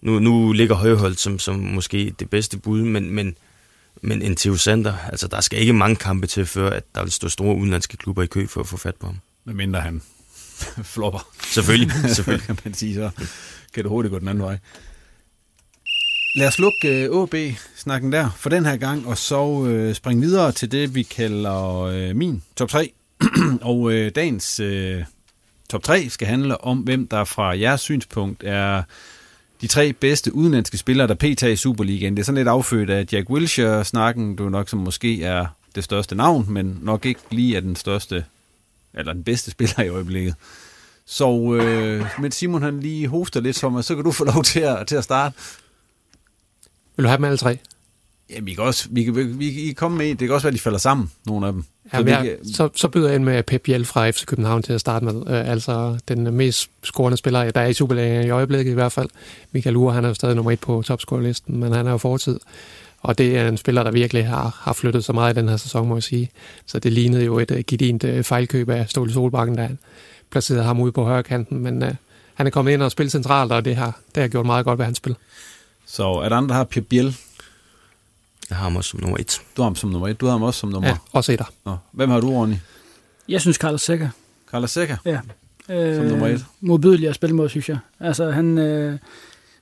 nu, 0.00 0.18
nu 0.18 0.52
ligger 0.52 0.74
Højholdt 0.74 1.20
som, 1.20 1.38
som 1.38 1.56
måske 1.56 2.14
det 2.18 2.30
bedste 2.30 2.58
bud, 2.58 2.82
men, 2.82 3.10
men, 3.10 3.36
men 4.02 4.22
en 4.22 4.36
Theo 4.36 4.56
Sander, 4.56 4.94
altså 5.08 5.28
der 5.28 5.40
skal 5.40 5.60
ikke 5.60 5.72
mange 5.72 5.96
kampe 5.96 6.26
til, 6.26 6.46
før 6.46 6.70
at 6.70 6.84
der 6.94 7.02
vil 7.02 7.12
stå 7.12 7.28
store 7.28 7.56
udenlandske 7.56 7.96
klubber 7.96 8.22
i 8.22 8.26
kø 8.26 8.46
for 8.46 8.60
at 8.60 8.66
få 8.66 8.76
fat 8.76 8.94
på 8.94 9.06
ham. 9.06 9.18
Med 9.44 9.54
mindre 9.54 9.80
han 9.80 10.02
flopper. 10.94 11.28
Selvfølgelig, 11.42 11.92
selvfølgelig. 12.16 12.46
kan 12.46 12.58
man 12.64 12.74
sige, 12.74 12.94
så 12.94 13.10
kan 13.74 13.82
det 13.84 13.90
hurtigt 13.90 14.12
gå 14.12 14.18
den 14.18 14.28
anden 14.28 14.44
vej. 14.44 14.58
Lad 16.36 16.46
os 16.48 16.58
lukke 16.58 16.88
øh, 16.88 17.22
AB-snakken 17.22 18.12
der 18.12 18.30
for 18.36 18.50
den 18.50 18.66
her 18.66 18.76
gang, 18.76 19.06
og 19.06 19.18
så 19.18 19.42
uh, 19.42 19.92
springe 19.94 20.22
videre 20.22 20.52
til 20.52 20.72
det, 20.72 20.94
vi 20.94 21.02
kalder 21.02 22.10
uh, 22.10 22.16
min 22.16 22.42
top 22.56 22.68
3. 22.68 22.92
og 23.62 23.78
uh, 23.78 24.08
dagens 24.14 24.60
top 25.68 25.82
3 25.82 26.08
skal 26.08 26.28
handle 26.28 26.64
om, 26.64 26.78
hvem 26.78 27.08
der 27.08 27.24
fra 27.24 27.58
jeres 27.58 27.80
synspunkt 27.80 28.42
er 28.46 28.82
de 29.66 29.70
tre 29.70 29.92
bedste 29.92 30.34
udenlandske 30.34 30.78
spillere, 30.78 31.06
der 31.06 31.14
pt. 31.14 31.42
i 31.42 31.56
Superligaen. 31.56 32.16
Det 32.16 32.22
er 32.22 32.24
sådan 32.24 32.36
lidt 32.36 32.48
affødt 32.48 32.90
af 32.90 33.06
Jack 33.12 33.30
Wilshere-snakken, 33.30 34.36
du 34.36 34.48
nok 34.48 34.68
som 34.68 34.78
måske 34.78 35.22
er 35.22 35.46
det 35.74 35.84
største 35.84 36.14
navn, 36.14 36.46
men 36.48 36.78
nok 36.82 37.06
ikke 37.06 37.20
lige 37.30 37.56
er 37.56 37.60
den 37.60 37.76
største, 37.76 38.24
eller 38.94 39.12
den 39.12 39.24
bedste 39.24 39.50
spiller 39.50 39.82
i 39.82 39.88
øjeblikket. 39.88 40.34
Så 41.06 41.58
øh, 41.60 42.06
mens 42.18 42.34
Simon 42.34 42.62
han 42.62 42.80
lige 42.80 43.08
hoster 43.08 43.40
lidt 43.40 43.58
for 43.58 43.68
mig, 43.68 43.84
så 43.84 43.94
kan 43.94 44.04
du 44.04 44.12
få 44.12 44.24
lov 44.24 44.44
til 44.44 44.60
at, 44.60 44.86
til 44.86 44.96
at 44.96 45.04
starte. 45.04 45.36
Vil 46.96 47.04
du 47.04 47.08
have 47.08 47.16
dem 47.16 47.24
alle 47.24 47.38
tre? 47.38 47.58
Ja, 48.30 48.40
vi 48.40 48.54
kan 48.54 48.64
også 48.64 48.88
vi 48.90 49.04
kan, 49.04 49.38
vi 49.38 49.52
kan 49.52 49.74
komme 49.74 49.98
med 49.98 50.08
Det 50.08 50.18
kan 50.18 50.30
også 50.30 50.44
være, 50.44 50.50
at 50.50 50.54
de 50.54 50.60
falder 50.60 50.78
sammen, 50.78 51.10
nogle 51.26 51.46
af 51.46 51.52
dem. 51.52 51.64
Ja, 51.92 51.98
så, 51.98 52.06
jeg, 52.06 52.22
kan... 52.22 52.54
så, 52.54 52.68
så 52.74 52.88
byder 52.88 53.06
jeg 53.06 53.16
ind 53.16 53.24
med 53.24 53.42
Pep 53.42 53.62
Biel 53.62 53.84
fra 53.84 54.10
FC 54.10 54.24
København 54.24 54.62
til 54.62 54.72
at 54.72 54.80
starte 54.80 55.04
med. 55.04 55.14
Uh, 55.14 55.50
altså 55.50 55.98
den 56.08 56.34
mest 56.34 56.70
scorende 56.82 57.16
spiller, 57.16 57.50
der 57.50 57.60
er 57.60 57.66
i 57.66 57.72
Superligaen 57.72 58.26
i 58.26 58.30
øjeblikket 58.30 58.70
i 58.70 58.74
hvert 58.74 58.92
fald. 58.92 59.08
Michael 59.52 59.76
Ure, 59.76 59.94
han 59.94 60.04
er 60.04 60.08
jo 60.08 60.14
stadig 60.14 60.36
nummer 60.36 60.52
et 60.52 60.60
på 60.60 60.82
topscore-listen, 60.82 61.60
men 61.60 61.72
han 61.72 61.86
er 61.86 61.90
jo 61.90 61.98
fortid. 61.98 62.40
Og 63.00 63.18
det 63.18 63.38
er 63.38 63.48
en 63.48 63.56
spiller, 63.56 63.82
der 63.82 63.90
virkelig 63.90 64.26
har, 64.26 64.60
har 64.60 64.72
flyttet 64.72 65.04
så 65.04 65.12
meget 65.12 65.36
i 65.36 65.40
den 65.40 65.48
her 65.48 65.56
sæson, 65.56 65.88
må 65.88 65.96
jeg 65.96 66.02
sige. 66.02 66.30
Så 66.66 66.78
det 66.78 66.92
lignede 66.92 67.24
jo 67.24 67.38
et 67.38 67.50
uh, 67.50 67.58
gedint 67.66 68.04
uh, 68.04 68.22
fejlkøb 68.22 68.68
af 68.68 68.88
Ståle 68.88 69.12
Solbakken, 69.12 69.58
der 69.58 69.68
placerede 70.30 70.64
ham 70.64 70.80
ude 70.80 70.92
på 70.92 71.04
højre 71.04 71.22
kanten. 71.22 71.58
Men 71.58 71.82
uh, 71.82 71.88
han 72.34 72.46
er 72.46 72.50
kommet 72.50 72.72
ind 72.72 72.82
og 72.82 72.90
spillet 72.90 73.12
centralt, 73.12 73.52
og 73.52 73.64
det 73.64 73.76
har, 73.76 74.00
det 74.14 74.20
har 74.20 74.28
gjort 74.28 74.46
meget 74.46 74.64
godt 74.64 74.78
ved 74.78 74.84
hans 74.84 74.98
spil. 74.98 75.16
Så 75.86 76.08
er 76.08 76.28
der 76.28 76.36
andre, 76.36 76.48
der 76.48 76.54
har 76.54 76.64
Pep 76.64 76.86
Biel 76.88 77.16
jeg 78.50 78.58
har 78.58 78.64
ham 78.64 78.76
også 78.76 78.90
som 78.90 79.00
nummer 79.00 79.18
et. 79.18 79.40
Du 79.56 79.62
har 79.62 79.64
ham 79.64 79.76
som 79.76 79.90
nummer 79.90 80.08
et. 80.08 80.20
Du 80.20 80.26
har 80.26 80.32
ham 80.32 80.42
også 80.42 80.60
som 80.60 80.68
nummer... 80.68 80.88
Ja, 80.88 80.96
også 81.12 81.32
etter. 81.32 81.44
Nå. 81.64 81.76
Hvem 81.92 82.10
har 82.10 82.20
du, 82.20 82.30
Ronny? 82.30 82.54
Jeg 83.28 83.40
synes, 83.40 83.56
Carlos 83.56 83.82
Sækker. 83.82 84.08
Carlos 84.50 84.70
Sækker? 84.70 84.96
Ja. 85.04 85.20
Øh, 85.68 85.96
som 85.96 86.04
nummer 86.04 86.26
et? 86.26 86.44
Modbydelig 86.60 87.08
at 87.08 87.14
spille 87.14 87.36
mod, 87.36 87.48
synes 87.48 87.68
jeg. 87.68 87.78
Altså, 88.00 88.30
han... 88.30 88.58
Øh, 88.58 88.98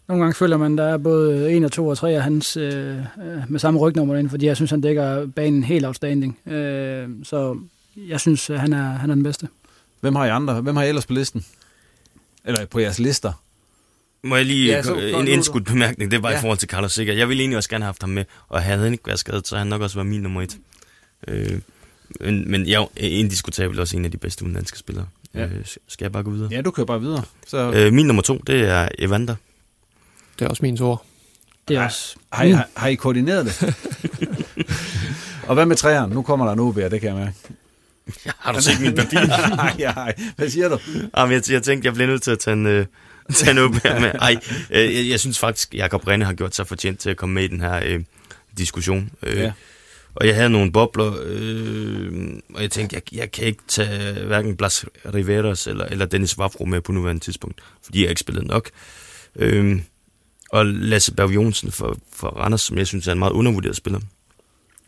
nogle 0.08 0.22
gange 0.22 0.34
føler 0.34 0.56
man, 0.56 0.78
der 0.78 0.84
er 0.84 0.96
både 0.96 1.52
en 1.52 1.64
og 1.64 1.72
to 1.72 1.86
og 1.86 1.98
tre 1.98 2.10
af 2.10 2.22
hans 2.22 2.56
øh, 2.56 2.98
øh 2.98 3.04
med 3.48 3.60
samme 3.60 3.80
rygnummer 3.80 4.16
ind, 4.16 4.30
fordi 4.30 4.46
jeg 4.46 4.56
synes, 4.56 4.70
han 4.70 4.80
dækker 4.80 5.26
banen 5.26 5.64
helt 5.64 5.86
outstanding. 5.86 6.38
Øh, 6.46 7.08
så 7.22 7.58
jeg 7.96 8.20
synes, 8.20 8.46
han 8.46 8.72
er, 8.72 8.82
han 8.82 9.10
er 9.10 9.14
den 9.14 9.22
bedste. 9.22 9.48
Hvem 10.00 10.14
har 10.14 10.24
I 10.24 10.28
andre? 10.28 10.60
Hvem 10.60 10.76
har 10.76 10.82
I 10.82 10.88
ellers 10.88 11.06
på 11.06 11.12
listen? 11.12 11.44
Eller 12.44 12.66
på 12.66 12.78
jeres 12.78 12.98
lister? 12.98 13.32
Må 14.24 14.36
jeg 14.36 14.44
lige 14.44 14.72
ja, 14.72 14.82
så, 14.82 14.94
en 14.94 15.28
indskudt 15.28 15.64
bemærkning, 15.64 16.10
det 16.10 16.22
var 16.22 16.30
ja. 16.30 16.38
i 16.38 16.40
forhold 16.40 16.58
til 16.58 16.68
Carlos 16.68 16.92
Sikker. 16.92 17.12
Jeg 17.12 17.28
ville 17.28 17.40
egentlig 17.40 17.56
også 17.56 17.70
gerne 17.70 17.84
have 17.84 17.88
haft 17.88 18.02
ham 18.02 18.10
med, 18.10 18.24
og 18.48 18.62
havde 18.62 18.82
han 18.82 18.92
ikke 18.92 19.06
været 19.06 19.18
skadet, 19.18 19.48
så 19.48 19.56
han 19.56 19.66
nok 19.66 19.82
også 19.82 19.96
været 19.96 20.06
min 20.06 20.20
nummer 20.20 20.42
et. 20.42 20.58
Øh, 21.28 21.58
men, 22.20 22.50
men 22.50 22.66
jeg 22.66 22.80
er 22.80 22.86
indiskutabelt 22.96 23.80
også 23.80 23.96
en 23.96 24.04
af 24.04 24.10
de 24.10 24.16
bedste 24.16 24.44
udenlandske 24.44 24.78
spillere. 24.78 25.06
Ja. 25.34 25.44
Øh, 25.44 25.64
skal 25.88 26.04
jeg 26.04 26.12
bare 26.12 26.22
gå 26.22 26.30
videre? 26.30 26.48
Ja, 26.50 26.60
du 26.60 26.70
kører 26.70 26.86
bare 26.86 27.00
videre. 27.00 27.22
Så... 27.46 27.72
Øh, 27.72 27.92
min 27.92 28.06
nummer 28.06 28.22
to, 28.22 28.40
det 28.46 28.60
er 28.60 28.88
Evander. 28.98 29.34
Det 30.38 30.44
er 30.44 30.48
også 30.48 30.62
min 30.62 30.82
ord. 30.82 31.04
Det 31.68 31.76
er 31.76 31.84
også... 31.84 32.16
Har, 32.32 32.46
har, 32.46 32.68
har 32.76 32.88
I 32.88 32.94
koordineret 32.94 33.46
det? 33.46 33.74
og 35.48 35.54
hvad 35.54 35.66
med 35.66 35.76
træerne? 35.76 36.14
Nu 36.14 36.22
kommer 36.22 36.46
der 36.46 36.52
en 36.52 36.60
OB, 36.60 36.76
det 36.76 37.00
kan 37.00 37.02
jeg 37.02 37.14
mærke. 37.14 37.34
Ja, 38.26 38.30
har 38.44 38.52
du 38.52 38.60
set 38.60 38.80
min 38.80 38.94
papir? 38.94 39.20
nej, 39.56 39.76
nej. 39.78 40.14
Hvad 40.36 40.50
siger 40.50 40.68
du? 40.68 40.78
Jamen, 41.16 41.32
jeg, 41.32 41.50
jeg 41.50 41.62
tænkte, 41.62 41.86
jeg 41.86 41.94
bliver 41.94 42.08
nødt 42.08 42.22
til 42.22 42.30
at 42.30 42.38
tage 42.38 42.54
en, 42.54 42.66
øh, 42.66 42.86
tage 43.34 43.54
noget 43.54 43.70
med. 43.70 44.00
med. 44.00 44.12
Ej, 44.20 44.36
øh, 44.70 44.94
jeg, 44.94 45.08
jeg 45.08 45.20
synes 45.20 45.38
faktisk, 45.38 45.74
Jakob 45.74 46.06
Renne 46.06 46.24
har 46.24 46.32
gjort 46.32 46.54
sig 46.54 46.66
fortjent 46.66 47.00
til 47.00 47.10
at 47.10 47.16
komme 47.16 47.34
med 47.34 47.44
i 47.44 47.48
den 47.48 47.60
her 47.60 47.82
øh, 47.84 48.00
diskussion. 48.58 49.10
Øh, 49.22 49.38
ja. 49.38 49.52
Og 50.14 50.26
jeg 50.26 50.34
havde 50.34 50.50
nogle 50.50 50.72
bobler, 50.72 51.16
øh, 51.24 52.28
og 52.54 52.62
jeg 52.62 52.70
tænkte, 52.70 52.94
jeg, 52.94 53.14
jeg 53.14 53.32
kan 53.32 53.44
ikke 53.44 53.62
tage 53.68 54.26
hverken 54.26 54.56
Blas 54.56 54.84
Riveras 55.14 55.66
eller, 55.66 55.84
eller 55.84 56.06
Dennis 56.06 56.38
Vavro 56.38 56.64
med 56.64 56.80
på 56.80 56.92
nuværende 56.92 57.24
tidspunkt, 57.24 57.60
fordi 57.82 58.02
jeg 58.02 58.10
ikke 58.10 58.20
spillet 58.20 58.46
nok. 58.46 58.70
Øh, 59.36 59.80
og 60.50 60.66
Lasse 60.66 61.14
Berg 61.14 61.34
Jonsen 61.34 61.72
for, 61.72 61.98
for 62.12 62.28
Randers, 62.28 62.62
som 62.62 62.78
jeg 62.78 62.86
synes 62.86 63.08
er 63.08 63.12
en 63.12 63.18
meget 63.18 63.32
undervurderet 63.32 63.76
spiller. 63.76 64.00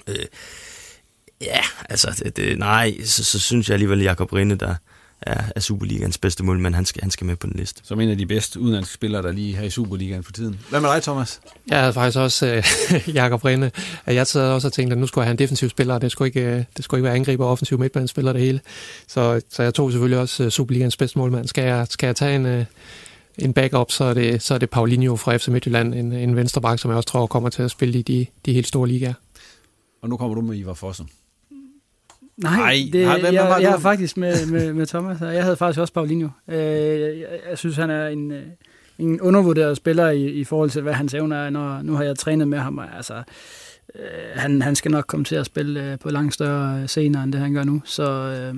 Øh, 0.07 0.25
ja, 1.41 1.61
altså, 1.89 2.21
det, 2.25 2.37
det, 2.37 2.59
nej, 2.59 3.05
så, 3.05 3.25
så 3.25 3.39
synes 3.39 3.69
jeg 3.69 3.75
alligevel, 3.75 4.01
Jakob 4.01 4.33
Rinde, 4.33 4.57
der, 4.57 4.75
er, 5.23 5.43
er 5.57 5.61
Superligans 5.61 6.19
bedste 6.19 6.45
mål, 6.45 6.59
men 6.59 6.75
han 6.75 6.85
skal, 6.85 7.03
han 7.03 7.11
skal 7.11 7.27
med 7.27 7.37
på 7.37 7.47
den 7.47 7.57
liste. 7.57 7.81
Som 7.85 8.01
en 8.01 8.09
af 8.09 8.19
de 8.19 8.27
bedste 8.27 8.61
udenlandske 8.61 8.95
spillere, 8.95 9.23
der 9.23 9.33
lige 9.33 9.57
er 9.57 9.63
i 9.63 9.71
Superligaen 9.71 10.23
for 10.23 10.33
tiden. 10.33 10.61
Hvad 10.71 10.81
med 10.81 10.91
dig, 10.91 11.03
Thomas? 11.03 11.41
Jeg 11.71 11.81
havde 11.81 11.93
faktisk 11.93 12.19
også 12.19 12.47
øh, 12.47 13.09
Jakob 13.15 13.45
Rinde. 13.45 13.71
Jeg 14.07 14.27
sad 14.27 14.51
også 14.51 14.69
og 14.69 14.73
tænkte, 14.73 14.95
at 14.95 14.99
nu 14.99 15.07
skulle 15.07 15.23
jeg 15.23 15.27
have 15.27 15.33
en 15.33 15.39
defensiv 15.39 15.69
spiller, 15.69 15.95
og 15.95 16.01
det 16.01 16.13
skulle 16.13 16.29
ikke, 16.29 16.41
øh, 16.41 16.65
det 16.77 16.85
skulle 16.85 16.99
ikke 16.99 17.05
være 17.05 17.15
angriber 17.15 17.45
og 17.45 17.51
offensiv 17.51 17.79
midtbanespiller 17.79 18.33
det 18.33 18.43
hele. 18.43 18.61
Så, 19.09 19.41
så 19.51 19.63
jeg 19.63 19.75
tog 19.75 19.93
selvfølgelig 19.93 20.19
også 20.19 20.45
uh, 20.45 20.51
Superligans 20.51 20.97
bedste 20.97 21.19
målmand. 21.19 21.49
Skal 21.49 21.65
jeg, 21.65 21.87
skal 21.91 22.07
jeg 22.07 22.17
tage 22.17 22.37
en, 22.37 22.47
uh, 22.47 22.65
en 23.39 23.53
backup, 23.53 23.91
så 23.91 24.05
er, 24.05 24.15
det, 24.15 24.43
så 24.43 24.55
er 24.55 24.59
det 24.59 24.71
Paulinho 24.71 25.17
fra 25.17 25.37
FC 25.37 25.49
Midtjylland, 25.49 25.95
en, 25.95 26.13
en 26.13 26.37
venstreback, 26.37 26.81
som 26.81 26.91
jeg 26.91 26.97
også 26.97 27.09
tror 27.09 27.27
kommer 27.27 27.49
til 27.49 27.63
at 27.63 27.71
spille 27.71 27.99
i 27.99 28.03
de, 28.03 28.27
de 28.47 28.53
helt 28.53 28.67
store 28.67 28.89
ligaer. 28.89 29.15
Og 30.03 30.09
nu 30.09 30.17
kommer 30.17 30.35
du 30.35 30.41
med 30.41 30.57
Ivar 30.57 30.75
Fossen. 30.75 31.09
Nej, 32.37 32.57
Nej 32.57 32.89
det, 32.93 33.07
nej, 33.07 33.21
hvem 33.21 33.35
jeg, 33.35 33.49
jeg, 33.51 33.63
jeg 33.63 33.73
er 33.73 33.79
faktisk 33.79 34.17
med, 34.17 34.47
med, 34.47 34.73
med 34.73 34.87
Thomas. 34.87 35.21
Jeg 35.21 35.43
havde 35.43 35.57
faktisk 35.57 35.81
også 35.81 35.93
Paulinho. 35.93 36.29
Øh, 36.49 36.59
jeg, 37.21 37.27
jeg 37.51 37.59
synes, 37.59 37.77
han 37.77 37.91
er 37.91 38.09
en, 38.09 38.31
øh, 38.33 38.43
en 38.99 39.21
undervurderet 39.21 39.77
spiller 39.77 40.11
i, 40.11 40.27
i 40.27 40.45
forhold 40.45 40.71
til, 40.71 40.83
hvad 40.83 40.93
hans 40.93 41.15
evner 41.15 41.37
er. 41.37 41.51
Når, 41.51 41.83
nu 41.83 41.95
har 41.95 42.05
jeg 42.05 42.19
trænet 42.19 42.49
med 42.49 42.59
ham. 42.59 42.79
Altså, 42.97 43.23
øh, 43.95 44.03
han, 44.35 44.63
han 44.63 44.77
skal 44.77 44.91
nok 44.91 45.05
komme 45.07 45.25
til 45.25 45.35
at 45.35 45.47
spille 45.47 45.93
øh, 45.93 45.99
på 45.99 46.11
langt 46.11 46.35
større 46.35 46.89
scener, 46.89 47.23
end 47.23 47.33
det 47.33 47.41
han 47.41 47.53
gør 47.53 47.65
nu. 47.65 47.83
Så 47.85 48.11
øh, 48.11 48.55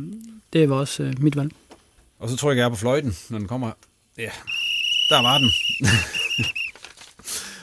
det 0.52 0.70
var 0.70 0.76
også 0.76 1.02
øh, 1.02 1.22
mit 1.22 1.36
valg. 1.36 1.50
Og 2.18 2.28
så 2.28 2.36
tror 2.36 2.50
jeg, 2.50 2.58
jeg 2.58 2.64
er 2.64 2.68
på 2.68 2.76
fløjten, 2.76 3.16
når 3.30 3.38
den 3.38 3.48
kommer. 3.48 3.70
Ja, 4.18 4.30
der 5.10 5.22
var 5.22 5.38
den. 5.38 5.50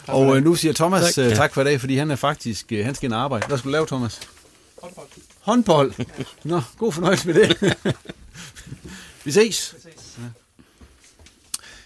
og 0.08 0.36
øh, 0.38 0.44
nu 0.44 0.56
siger 0.56 0.74
Thomas 0.74 1.16
tak. 1.16 1.26
Øh, 1.26 1.36
tak 1.36 1.54
for 1.54 1.62
i 1.62 1.64
dag, 1.64 1.80
fordi 1.80 1.96
han 1.96 2.12
er 2.12 2.16
faktisk, 2.16 2.72
øh, 2.72 2.86
han 2.86 2.96
skal 2.96 3.08
ind 3.08 3.14
og 3.14 3.22
arbejde. 3.22 3.48
Hvad 3.48 3.58
skulle 3.58 3.72
du 3.72 3.76
lave, 3.78 3.88
Thomas? 3.88 4.20
Håndbold 4.82 5.08
håndbold. 5.46 5.94
Nå, 6.44 6.62
god 6.78 6.92
fornøjelse 6.92 7.28
med 7.28 7.36
det. 7.36 7.78
vi 9.26 9.32
ses. 9.32 9.76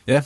Ja, 0.07 0.21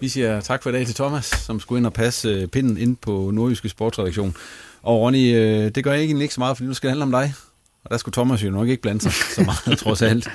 vi 0.00 0.08
siger 0.08 0.40
tak 0.40 0.62
for 0.62 0.70
i 0.70 0.72
dag 0.72 0.86
til 0.86 0.94
Thomas, 0.94 1.24
som 1.24 1.60
skulle 1.60 1.78
ind 1.78 1.86
og 1.86 1.92
passe 1.92 2.28
øh, 2.28 2.48
pinden 2.48 2.78
ind 2.78 2.96
på 2.96 3.30
Nordjyske 3.30 3.68
Sportsredaktion. 3.68 4.36
Og 4.82 5.00
Ronny, 5.00 5.34
øh, 5.34 5.70
det 5.74 5.84
gør 5.84 5.92
egentlig 5.92 6.22
ikke 6.22 6.34
så 6.34 6.40
meget, 6.40 6.56
fordi 6.56 6.66
nu 6.66 6.74
skal 6.74 6.88
det 6.88 6.98
handle 6.98 7.16
om 7.16 7.22
dig. 7.22 7.34
Og 7.84 7.90
der 7.90 7.96
skulle 7.96 8.12
Thomas 8.12 8.44
jo 8.44 8.50
nok 8.50 8.68
ikke 8.68 8.82
blande 8.82 9.00
sig 9.00 9.12
så 9.12 9.42
meget, 9.42 9.78
trods 9.82 10.02
alt. 10.02 10.28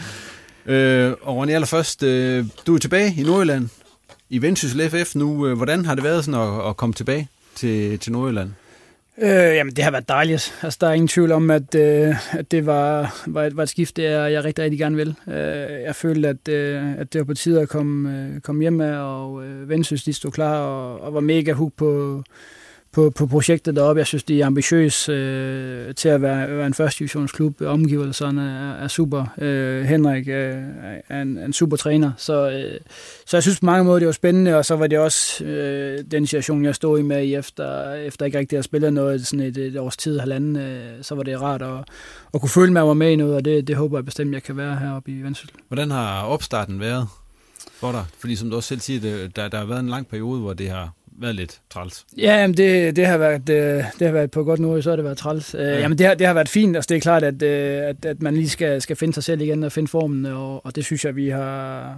Øh, 0.66 1.14
og 1.22 1.36
Ronny, 1.36 1.52
allerførst, 1.52 2.04
øh, 2.04 2.46
du 2.68 2.76
er 2.76 2.80
tilbage 2.80 3.14
i 3.18 3.24
Nordjylland, 3.24 3.70
i 4.30 4.42
Vendsyssel 4.42 4.90
FF 4.90 5.16
nu. 5.16 5.48
Øh, 5.48 5.58
hvordan 5.58 5.86
har 5.86 5.96
det 5.96 6.04
været 6.04 6.26
sådan 6.26 6.42
at, 6.42 6.70
at 6.70 6.78
komme 6.78 6.94
tilbage 6.94 7.28
til, 7.56 8.00
til 8.00 8.12
Nordjylland? 8.12 8.52
Øh, 9.22 9.56
jamen, 9.56 9.76
det 9.76 9.84
har 9.84 9.92
været 9.92 10.10
dejligt. 10.10 10.60
Altså, 10.64 10.78
der 10.82 10.88
er 10.88 10.94
ingen 10.94 11.08
tvivl 11.08 11.32
om, 11.32 11.50
at, 11.50 11.76
øh, 11.76 12.38
at 12.40 12.52
det 12.52 12.66
var, 12.66 13.16
var, 13.28 13.44
et, 13.44 13.58
var 13.58 13.64
et 13.64 13.70
skift, 13.70 14.00
jeg, 14.00 14.32
jeg 14.32 14.44
rigtig, 14.44 14.64
rigtig 14.64 14.80
gerne 14.80 14.96
vil. 14.96 15.16
Øh, 15.28 15.82
jeg 15.84 15.96
følte, 15.96 16.30
at, 16.30 16.48
øh, 16.48 17.00
at 17.00 17.14
det 17.14 17.20
var 17.20 17.26
på 17.26 17.34
tide 17.34 17.62
at 17.62 17.70
komme, 17.70 18.18
øh, 18.18 18.42
komme 18.42 18.62
hjem 18.62 18.74
med, 18.74 18.96
og 18.96 19.46
øh, 19.46 19.70
Vendsyssel, 19.70 20.06
de 20.06 20.14
stod 20.14 20.32
klar 20.32 20.60
og, 20.60 21.02
og 21.02 21.14
var 21.14 21.20
mega 21.20 21.54
hook 21.54 21.74
på, 21.78 22.24
på, 22.98 23.10
på 23.10 23.28
projektet 23.28 23.76
deroppe. 23.76 24.00
Jeg 24.00 24.08
synes, 24.08 24.24
de 24.24 24.42
er 24.42 24.46
ambitiøse 24.46 25.12
øh, 25.12 25.96
til 25.96 26.10
at 26.10 26.22
være, 26.22 26.58
være 26.58 26.68
en 26.68 26.74
første 26.74 27.00
divisionsklub. 27.00 27.62
Omgivelserne 27.62 28.42
er, 28.42 28.84
er 28.84 28.88
super. 28.88 29.26
Øh, 29.38 29.84
Henrik 29.84 30.28
øh, 30.28 30.56
er 31.10 31.22
en, 31.22 31.38
en 31.38 31.54
super 31.54 31.78
træner. 31.78 32.12
Så, 32.18 32.50
øh, 32.50 32.80
så 33.26 33.38
jeg 33.38 33.44
synes 33.44 33.60
på 33.60 33.66
mange 33.66 33.84
måder, 33.84 34.00
det 34.00 34.06
var 34.06 34.12
spændende, 34.12 34.56
og 34.56 34.66
så 34.66 34.76
var 34.76 34.88
det 34.88 35.00
også 35.00 35.46
øh, 35.46 36.04
den 36.12 36.28
situation, 36.28 36.66
jeg 36.66 36.76
stod 36.76 37.00
i 37.00 37.02
med 37.02 37.24
i 37.24 37.36
efter, 37.36 37.94
efter 37.94 38.26
ikke 38.26 38.40
rigtig 38.40 38.58
at 38.58 38.66
spille 38.66 38.92
noget 38.92 39.28
sådan 39.28 39.46
et, 39.46 39.58
et 39.58 39.78
års 39.78 39.98
tid, 39.98 40.20
halvanden. 40.20 40.56
Øh, 40.56 40.90
så 41.02 41.16
var 41.16 41.24
det 41.24 41.42
rart 41.42 41.62
at, 41.62 41.84
at 42.34 42.42
kunne 42.42 42.50
føle 42.50 42.74
mig, 42.74 42.80
at 42.80 42.84
jeg 42.84 42.88
var 42.88 42.94
med 42.94 43.12
i 43.12 43.16
noget, 43.16 43.36
og 43.36 43.46
det, 43.46 43.68
det 43.68 43.76
håber 43.76 43.98
jeg 43.98 44.06
bestemt, 44.06 44.34
jeg 44.34 44.44
kan 44.44 44.58
være 44.58 44.76
heroppe 44.76 45.12
i 45.12 45.22
Vendsyssel. 45.22 45.56
Hvordan 45.68 45.92
har 45.92 46.24
opstarten 46.24 46.80
været 46.80 47.08
for 47.72 47.92
dig? 47.92 48.06
Fordi 48.20 48.36
som 48.36 48.50
du 48.50 48.56
også 48.56 48.68
selv 48.68 48.80
siger, 48.80 49.00
det, 49.00 49.36
der, 49.36 49.48
der 49.48 49.58
har 49.58 49.66
været 49.66 49.80
en 49.80 49.90
lang 49.90 50.08
periode, 50.08 50.40
hvor 50.40 50.54
det 50.54 50.70
har 50.70 50.97
været 51.18 51.36
lidt 51.36 51.62
træls. 51.70 52.06
Ja, 52.18 52.42
jamen 52.42 52.58
det, 52.58 52.96
det, 52.96 53.06
har 53.06 53.18
været, 53.18 53.48
det, 53.48 53.86
det 54.00 54.08
har 54.08 54.14
været 54.14 54.32
på 54.32 54.44
godt 54.44 54.60
nu, 54.60 54.82
så 54.82 54.90
har 54.90 54.96
det 54.96 55.06
været 55.06 55.18
træls. 55.18 55.54
Ja. 55.54 55.80
Jamen 55.80 55.98
det 55.98 56.08
har, 56.08 56.14
det 56.14 56.28
har 56.28 56.34
været 56.34 56.50
fint, 56.50 56.76
altså 56.76 56.88
det 56.90 56.96
er 56.96 57.02
klart, 57.02 57.24
at, 57.24 57.44
at, 57.44 58.06
at 58.06 58.22
man 58.22 58.34
lige 58.34 58.50
skal, 58.50 58.82
skal 58.82 58.96
finde 58.96 59.14
sig 59.14 59.24
selv 59.24 59.42
igen 59.42 59.64
og 59.64 59.72
finde 59.72 59.88
formen, 59.88 60.26
og, 60.26 60.66
og 60.66 60.76
det 60.76 60.86
synes 60.86 61.06
jeg, 61.06 61.16
vi 61.16 61.30
har, 61.30 61.96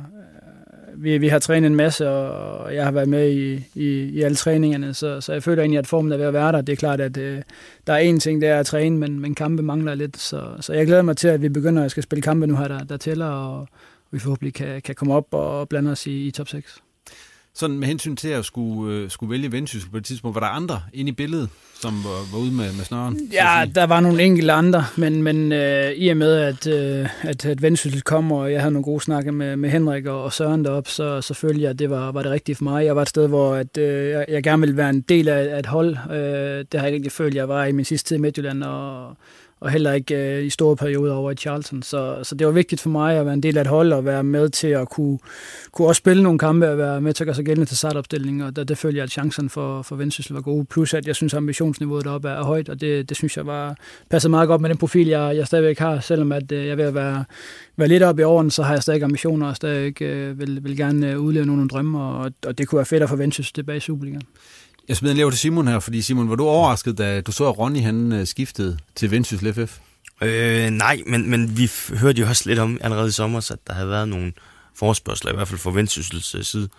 vi, 0.96 1.18
vi 1.18 1.28
har 1.28 1.40
trænet 1.40 1.68
en 1.68 1.76
masse, 1.76 2.10
og 2.10 2.76
jeg 2.76 2.84
har 2.84 2.92
været 2.92 3.10
med 3.10 3.32
i, 3.32 3.64
i, 3.76 3.88
i 4.04 4.22
alle 4.22 4.36
træningerne, 4.36 4.94
så, 4.94 5.22
så 5.22 5.34
jeg 5.34 5.44
føler 5.44 5.64
egentlig, 5.64 5.80
at 5.80 5.88
formen 5.88 6.12
er 6.12 6.18
ved 6.18 6.26
at 6.26 6.34
være 6.34 6.52
der. 6.52 6.62
Det 6.62 6.74
er 6.74 6.78
klart, 6.78 7.02
at 7.02 7.18
øh, 7.18 7.42
der 7.88 7.94
er 7.94 7.98
en 7.98 8.20
ting, 8.20 8.42
det 8.42 8.50
er 8.50 8.60
at 8.60 8.66
træne, 8.66 8.98
men, 8.98 9.20
men 9.20 9.36
kampe 9.36 9.64
mangler 9.64 9.96
lidt, 9.96 10.18
så, 10.18 10.44
så 10.60 10.74
jeg 10.74 10.86
glæder 10.86 11.02
mig 11.02 11.18
til, 11.18 11.28
at 11.28 11.42
vi 11.42 11.50
begynder 11.50 11.86
at 11.86 11.92
skal 11.92 12.04
spille 12.04 12.22
kampe 12.22 12.48
nu 12.48 12.56
her, 12.56 12.68
der, 12.68 12.84
der 12.84 12.98
tæller, 12.98 13.26
og 13.26 13.68
vi 14.12 14.20
forhåbentlig 14.20 14.54
kan, 14.54 14.82
kan 14.82 14.96
komme 14.96 15.14
op 15.14 15.28
og 15.32 15.70
blande 15.70 15.92
os 15.92 16.08
i, 16.08 16.28
i 16.28 16.32
top 16.32 16.48
6 16.48 16.82
sådan 17.60 17.80
med 17.80 17.88
hensyn 17.88 18.16
til 18.16 18.28
at 18.28 18.46
skulle, 18.46 18.94
øh, 18.94 19.10
skulle 19.10 19.32
vælge 19.32 19.52
Vendsyssel 19.52 19.92
på 19.92 19.98
et 19.98 20.06
tidspunkt, 20.06 20.36
var 20.36 20.42
der 20.42 20.48
andre 20.48 20.82
inde 20.94 21.10
i 21.10 21.12
billedet, 21.12 21.50
som 21.82 21.94
var, 21.94 22.32
var 22.32 22.40
ude 22.40 22.52
med, 22.52 22.74
med 22.74 22.86
snøren? 22.86 23.20
Ja, 23.34 23.66
der 23.76 23.84
var 23.84 24.00
nogle 24.00 24.24
enkelte 24.24 24.52
andre, 24.52 24.86
men, 24.98 25.24
men 25.24 25.52
øh, 25.52 25.92
i 25.92 26.10
og 26.10 26.18
med, 26.18 26.36
at, 26.36 26.68
øh, 26.68 27.10
at, 27.22 27.46
at 27.46 27.62
Vendsyssel 27.62 28.02
kom, 28.02 28.32
og 28.32 28.52
jeg 28.52 28.62
havde 28.62 28.74
nogle 28.74 28.84
gode 28.84 29.02
snakke 29.02 29.32
med, 29.32 29.56
med 29.56 29.70
Henrik 29.70 30.06
og, 30.06 30.24
og 30.24 30.34
Søren 30.34 30.66
deroppe, 30.66 30.90
så, 30.90 31.22
så 31.22 31.34
følte 31.34 31.62
jeg, 31.62 31.70
at 31.70 31.80
det 31.80 31.90
var, 31.90 32.12
var 32.12 32.24
det 32.24 32.32
rigtige 32.32 32.56
for 32.56 32.64
mig. 32.64 32.86
Jeg 32.86 32.96
var 32.96 33.02
et 33.02 33.10
sted, 33.10 33.28
hvor 33.28 33.56
at, 33.56 33.78
øh, 33.78 34.10
jeg, 34.10 34.26
jeg 34.30 34.44
gerne 34.44 34.60
ville 34.60 34.78
være 34.78 34.90
en 34.90 35.02
del 35.02 35.28
af, 35.28 35.56
af 35.56 35.60
et 35.60 35.66
hold. 35.66 35.98
Øh, 36.12 36.66
det 36.72 36.80
har 36.80 36.88
jeg 36.88 36.96
ikke 36.96 37.10
følt, 37.10 37.36
jeg 37.36 37.50
var 37.50 37.66
i 37.66 37.72
min 37.72 37.86
sidste 37.86 38.10
tid 38.10 38.18
i 38.18 38.20
Midtjylland, 38.20 38.64
og 38.64 39.18
og 39.60 39.72
heller 39.72 39.94
ikke 39.94 40.16
øh, 40.16 40.46
i 40.46 40.50
store 40.50 40.76
perioder 40.76 41.14
over 41.14 41.32
i 41.32 41.36
Charlton. 41.36 41.84
Så, 41.84 42.20
så 42.24 42.36
det 42.36 42.48
var 42.48 42.54
vigtigt 42.54 42.82
for 42.82 42.90
mig 42.90 43.18
at 43.18 43.26
være 43.26 43.34
en 43.34 43.44
del 43.44 43.58
af 43.58 43.62
et 43.62 43.68
hold 43.68 43.94
og 43.94 44.06
være 44.06 44.24
med 44.24 44.50
til 44.50 44.68
at 44.68 44.90
kunne, 44.90 45.20
kunne 45.72 45.88
også 45.88 46.00
spille 46.00 46.24
nogle 46.24 46.40
kampe 46.40 46.70
og 46.70 46.78
være 46.78 47.02
med 47.02 47.14
til 47.14 47.24
at 47.24 47.26
gøre 47.26 47.36
sig 47.36 47.46
gældende 47.46 47.70
til 47.70 47.78
startopstillingen, 47.78 48.42
og 48.42 48.56
der, 48.56 48.64
det 48.64 48.78
følte 48.78 48.98
jeg, 48.98 49.04
at 49.04 49.12
chancen 49.12 49.50
for, 49.50 49.82
for 49.82 49.96
Vendsyssel 49.96 50.34
var 50.34 50.42
gode. 50.42 50.66
Plus 50.66 50.94
at 50.94 51.08
jeg 51.08 51.16
synes, 51.16 51.34
at 51.34 51.38
ambitionsniveauet 51.38 52.06
deroppe 52.06 52.30
er, 52.30 52.34
er 52.34 52.44
højt, 52.44 52.70
og 52.70 52.82
det, 52.82 53.10
det 53.10 53.18
synes 53.18 53.38
jeg 53.38 53.46
var 53.46 53.76
passet 54.10 54.32
meget 54.32 54.48
godt 54.48 54.62
med 54.62 54.70
den 54.70 54.78
profil, 54.78 55.08
jeg, 55.08 55.36
jeg 55.36 55.48
stadigvæk 55.48 55.80
har, 55.80 56.00
selvom 56.00 56.32
at 56.32 56.52
øh, 56.52 56.66
jeg 56.66 56.72
er 56.72 56.76
ved 56.76 56.86
at 56.86 56.96
være, 56.96 57.26
være 57.78 57.88
lidt 57.88 58.04
oppe 58.04 58.22
i 58.22 58.26
årene, 58.26 58.52
så 58.52 58.64
har 58.64 58.74
jeg 58.74 58.84
stadig 58.84 59.04
ambitioner 59.04 59.48
og 59.48 59.56
stadig 59.56 60.02
øh, 60.02 60.40
vil, 60.40 60.64
vil 60.64 60.78
gerne 60.78 61.12
øh, 61.12 61.20
udleve 61.20 61.46
nogle 61.46 61.68
drømme, 61.68 62.02
og, 62.02 62.32
og 62.46 62.58
det 62.58 62.68
kunne 62.68 62.78
være 62.78 62.86
fedt 62.86 63.04
at 63.04 63.10
få 63.10 63.16
Vendsyssel 63.16 63.54
tilbage 63.54 63.78
i 63.78 63.80
Superligaen. 63.80 64.22
Jeg 64.90 64.98
smider 64.98 65.14
en 65.14 65.18
lever 65.18 65.30
til 65.30 65.40
Simon 65.40 65.68
her, 65.68 65.80
fordi 65.80 66.02
Simon, 66.02 66.30
var 66.30 66.36
du 66.36 66.48
overrasket, 66.48 66.98
da 66.98 67.22
du 67.22 67.32
så, 67.32 67.50
at 67.50 67.58
Ronny 67.58 67.82
han 67.82 68.12
øh, 68.12 68.28
skiftede 68.28 68.78
til 68.96 69.12
Vendsyssel 69.12 69.54
FF? 69.54 69.78
Øh, 70.22 70.70
nej, 70.70 71.02
men, 71.08 71.30
men 71.30 71.58
vi 71.58 71.72
hørte 71.94 72.22
jo 72.22 72.28
også 72.28 72.44
lidt 72.46 72.60
om 72.60 72.78
allerede 72.82 73.08
i 73.08 73.12
sommer, 73.12 73.52
at 73.52 73.60
der 73.68 73.74
havde 73.74 73.90
været 73.90 74.10
nogle 74.10 74.34
forspørgseler, 74.76 75.32
i 75.32 75.36
hvert 75.36 75.48
fald 75.48 75.60
fra 75.60 75.72
Vendsyssels 75.72 76.36
øh, 76.36 76.44
side, 76.44 76.70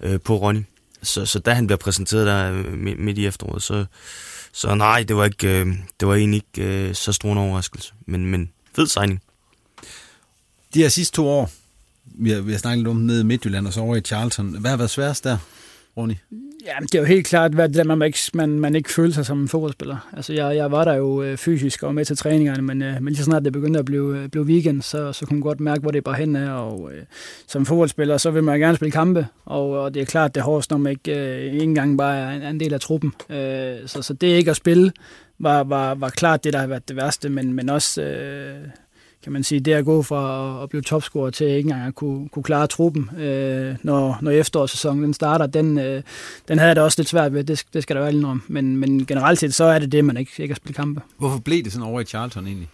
øh, 0.00 0.20
på 0.20 0.36
Ronny. 0.36 0.62
Så, 1.02 1.26
så 1.26 1.38
da 1.38 1.52
han 1.52 1.66
blev 1.66 1.78
præsenteret 1.78 2.26
der 2.26 2.52
øh, 2.52 2.98
midt 2.98 3.18
i 3.18 3.26
efteråret, 3.26 3.62
så, 3.62 3.84
så 4.52 4.74
nej, 4.74 5.02
det 5.02 5.16
var, 5.16 5.24
ikke, 5.24 5.60
øh, 5.60 5.66
det 6.00 6.08
var 6.08 6.14
egentlig 6.14 6.42
ikke 6.56 6.88
øh, 6.88 6.94
så 6.94 7.12
stor 7.12 7.32
en 7.32 7.38
overraskelse. 7.38 7.92
Men, 8.06 8.26
men 8.26 8.50
fed 8.76 8.86
signing. 8.86 9.22
De 10.74 10.82
her 10.82 10.88
sidste 10.88 11.16
to 11.16 11.28
år, 11.28 11.50
vi 12.04 12.30
har, 12.30 12.40
vi 12.40 12.52
har 12.52 12.58
snakket 12.58 12.78
lidt 12.78 12.88
om 12.88 12.96
nede 12.96 13.20
i 13.20 13.24
Midtjylland 13.24 13.66
og 13.66 13.72
så 13.72 13.80
over 13.80 13.96
i 13.96 14.00
Charlton. 14.00 14.58
Hvad 14.58 14.70
har 14.70 14.76
været 14.76 14.90
sværest 14.90 15.24
der, 15.24 15.38
Ronny? 15.96 16.14
Ja, 16.64 16.72
det 16.82 16.94
er 16.94 16.98
jo 16.98 17.04
helt 17.04 17.26
klart, 17.26 17.52
hvad 17.52 17.68
det 17.68 17.76
der, 17.76 17.84
man 17.84 18.06
ikke, 18.06 18.18
man, 18.34 18.60
man 18.60 18.76
ikke 18.76 18.90
føler 18.90 19.12
sig 19.12 19.26
som 19.26 19.40
en 19.40 19.48
fodboldspiller. 19.48 20.10
Altså, 20.12 20.32
jeg, 20.32 20.56
jeg 20.56 20.70
var 20.70 20.84
der 20.84 20.94
jo 20.94 21.22
øh, 21.22 21.36
fysisk 21.36 21.82
og 21.82 21.94
med 21.94 22.04
til 22.04 22.16
træningerne, 22.16 22.62
men, 22.62 22.82
øh, 22.82 22.94
men 22.94 23.04
lige 23.04 23.16
så 23.16 23.24
snart 23.24 23.44
det 23.44 23.52
begyndte 23.52 23.78
at 23.78 23.84
blive, 23.84 24.18
øh, 24.18 24.28
blive 24.28 24.44
weekend, 24.44 24.82
så, 24.82 25.12
så 25.12 25.26
kunne 25.26 25.36
man 25.36 25.42
godt 25.42 25.60
mærke, 25.60 25.80
hvor 25.80 25.90
det 25.90 26.04
bare 26.04 26.14
hen 26.14 26.36
er. 26.36 26.50
Og 26.50 26.90
øh, 26.92 27.02
som 27.46 27.66
fodboldspiller, 27.66 28.16
så 28.16 28.30
vil 28.30 28.44
man 28.44 28.60
gerne 28.60 28.76
spille 28.76 28.92
kampe, 28.92 29.26
og, 29.44 29.70
og 29.70 29.94
det 29.94 30.02
er 30.02 30.06
klart, 30.06 30.34
det 30.34 30.40
er 30.40 30.44
hårdest, 30.44 30.70
når 30.70 30.78
man 30.78 30.90
ikke, 30.90 31.18
øh, 31.18 31.52
ikke 31.52 31.62
engang 31.62 31.98
bare 31.98 32.16
er 32.18 32.30
en, 32.30 32.42
en 32.42 32.60
del 32.60 32.74
af 32.74 32.80
truppen. 32.80 33.12
Øh, 33.30 33.76
så, 33.86 34.02
så 34.02 34.14
det 34.14 34.26
ikke 34.26 34.50
at 34.50 34.56
spille, 34.56 34.92
var, 35.38 35.64
var, 35.64 35.94
var 35.94 36.08
klart 36.08 36.44
det, 36.44 36.52
der 36.52 36.58
har 36.58 36.66
været 36.66 36.88
det 36.88 36.96
værste, 36.96 37.28
men, 37.28 37.52
men 37.52 37.68
også... 37.68 38.02
Øh, 38.02 38.68
kan 39.24 39.32
man 39.32 39.42
sige, 39.44 39.60
det 39.60 39.72
at 39.72 39.84
gå 39.84 40.02
fra 40.02 40.62
at 40.62 40.68
blive 40.68 40.82
topscorer 40.82 41.30
til 41.30 41.46
ikke 41.46 41.58
engang 41.58 41.86
at 41.86 41.94
kunne, 41.94 42.28
kunne 42.28 42.42
klare 42.42 42.66
truppen, 42.66 43.10
øh, 43.18 43.76
når, 43.82 44.18
når 44.22 44.30
efterårssæsonen 44.30 45.04
den 45.04 45.14
starter, 45.14 45.46
den, 45.46 45.78
øh, 45.78 46.02
den 46.48 46.58
havde 46.58 46.68
jeg 46.68 46.76
da 46.76 46.82
også 46.82 47.00
lidt 47.00 47.08
svært 47.08 47.34
ved, 47.34 47.44
det, 47.44 47.64
det 47.74 47.82
skal 47.82 47.96
der 47.96 48.02
være 48.02 48.24
om. 48.24 48.42
Men, 48.48 48.76
men 48.76 49.06
generelt 49.06 49.38
set, 49.38 49.54
så 49.54 49.64
er 49.64 49.78
det 49.78 49.92
det, 49.92 50.04
man 50.04 50.16
ikke, 50.16 50.32
ikke 50.38 50.52
har 50.52 50.56
spillet 50.56 50.76
kampe. 50.76 51.00
Hvorfor 51.18 51.38
blev 51.38 51.62
det 51.62 51.72
sådan 51.72 51.88
over 51.88 52.00
i 52.00 52.04
Charlton 52.04 52.46
egentlig? 52.46 52.68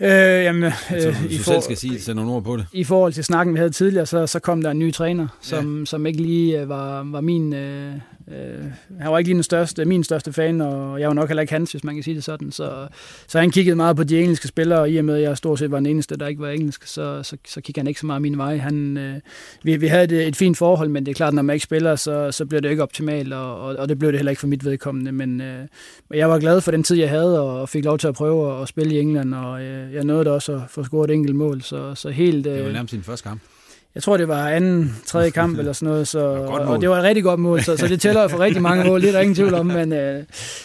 Øh, 0.00 0.08
jamen, 0.44 0.72
altså, 0.90 1.08
øh, 1.08 1.32
i 1.32 1.38
for, 1.38 1.60
skal 1.60 1.76
sige, 1.76 2.00
sætte 2.00 2.14
nogle 2.14 2.32
ord 2.32 2.44
på 2.44 2.56
det. 2.56 2.66
I 2.72 2.84
forhold 2.84 3.12
til 3.12 3.24
snakken, 3.24 3.54
vi 3.54 3.58
havde 3.58 3.70
tidligere, 3.70 4.06
så, 4.06 4.26
så 4.26 4.38
kom 4.38 4.62
der 4.62 4.70
en 4.70 4.78
ny 4.78 4.92
træner, 4.92 5.28
som, 5.40 5.78
ja. 5.78 5.84
som 5.84 6.06
ikke 6.06 6.22
lige 6.22 6.60
øh, 6.60 6.68
var, 6.68 7.02
var 7.02 7.20
min, 7.20 7.52
øh, 7.52 7.94
Øh, 8.28 8.64
han 9.00 9.12
var 9.12 9.18
ikke 9.18 9.28
lige 9.28 9.34
den 9.34 9.42
største, 9.42 9.84
min 9.84 10.04
største 10.04 10.32
fan, 10.32 10.60
og 10.60 11.00
jeg 11.00 11.08
var 11.08 11.14
nok 11.14 11.28
heller 11.28 11.40
ikke 11.40 11.52
hans, 11.52 11.70
hvis 11.70 11.84
man 11.84 11.94
kan 11.94 12.04
sige 12.04 12.14
det 12.14 12.24
sådan. 12.24 12.52
Så, 12.52 12.88
så 13.26 13.38
han 13.38 13.50
kiggede 13.50 13.76
meget 13.76 13.96
på 13.96 14.04
de 14.04 14.20
engelske 14.20 14.48
spillere, 14.48 14.80
og 14.80 14.90
i 14.90 14.96
og 14.96 15.04
med, 15.04 15.16
at 15.16 15.22
jeg 15.22 15.36
stort 15.36 15.58
set 15.58 15.70
var 15.70 15.76
den 15.76 15.86
eneste, 15.86 16.16
der 16.16 16.26
ikke 16.26 16.40
var 16.40 16.48
engelsk, 16.48 16.86
så, 16.86 17.22
så, 17.22 17.36
så 17.48 17.60
kiggede 17.60 17.80
han 17.80 17.88
ikke 17.88 18.00
så 18.00 18.06
meget 18.06 18.22
min 18.22 18.38
vej. 18.38 18.56
Han, 18.56 18.96
øh, 18.96 19.20
vi, 19.62 19.76
vi 19.76 19.86
havde 19.86 20.04
et, 20.04 20.28
et 20.28 20.36
fint 20.36 20.58
forhold, 20.58 20.88
men 20.88 21.06
det 21.06 21.10
er 21.10 21.14
klart, 21.14 21.34
når 21.34 21.42
man 21.42 21.54
ikke 21.54 21.64
spiller, 21.64 21.96
så, 21.96 22.32
så 22.32 22.46
bliver 22.46 22.60
det 22.60 22.70
ikke 22.70 22.82
optimalt, 22.82 23.32
og, 23.32 23.60
og, 23.60 23.76
og 23.76 23.88
det 23.88 23.98
blev 23.98 24.12
det 24.12 24.18
heller 24.18 24.30
ikke 24.30 24.40
for 24.40 24.46
mit 24.46 24.64
vedkommende. 24.64 25.12
Men 25.12 25.40
øh, 25.40 25.66
jeg 26.14 26.30
var 26.30 26.38
glad 26.38 26.60
for 26.60 26.70
den 26.70 26.82
tid, 26.82 26.96
jeg 26.96 27.10
havde, 27.10 27.40
og 27.40 27.68
fik 27.68 27.84
lov 27.84 27.98
til 27.98 28.08
at 28.08 28.14
prøve 28.14 28.62
at 28.62 28.68
spille 28.68 28.94
i 28.94 29.00
England, 29.00 29.34
og 29.34 29.62
øh, 29.62 29.94
jeg 29.94 30.04
nåede 30.04 30.24
det 30.24 30.32
også 30.32 30.52
at 30.54 30.60
få 30.68 30.84
scoret 30.84 31.10
et 31.10 31.14
enkelt 31.14 31.36
mål. 31.36 31.62
Så, 31.62 31.94
så 31.94 32.10
helt, 32.10 32.46
øh, 32.46 32.54
det 32.56 32.64
var 32.64 32.72
nærmest 32.72 32.90
sin 32.90 33.02
første 33.02 33.28
kamp 33.28 33.40
jeg 33.94 34.02
tror, 34.02 34.16
det 34.16 34.28
var 34.28 34.48
anden, 34.48 34.96
tredje 35.06 35.30
kamp 35.30 35.56
eller 35.58 35.72
sådan 35.72 35.92
noget, 35.92 36.08
så, 36.08 36.18
og 36.46 36.80
det 36.80 36.90
var 36.90 36.98
et 36.98 37.02
rigtig 37.02 37.24
godt 37.24 37.40
mål, 37.40 37.62
så, 37.62 37.76
så 37.76 37.88
det 37.88 38.00
tæller 38.00 38.28
for 38.28 38.38
rigtig 38.38 38.62
mange 38.62 38.84
mål, 38.84 39.00
det 39.00 39.08
er 39.08 39.12
der 39.12 39.20
ingen 39.20 39.34
tvivl 39.34 39.54
om, 39.54 39.66
men 39.66 39.92
øh, 39.92 40.24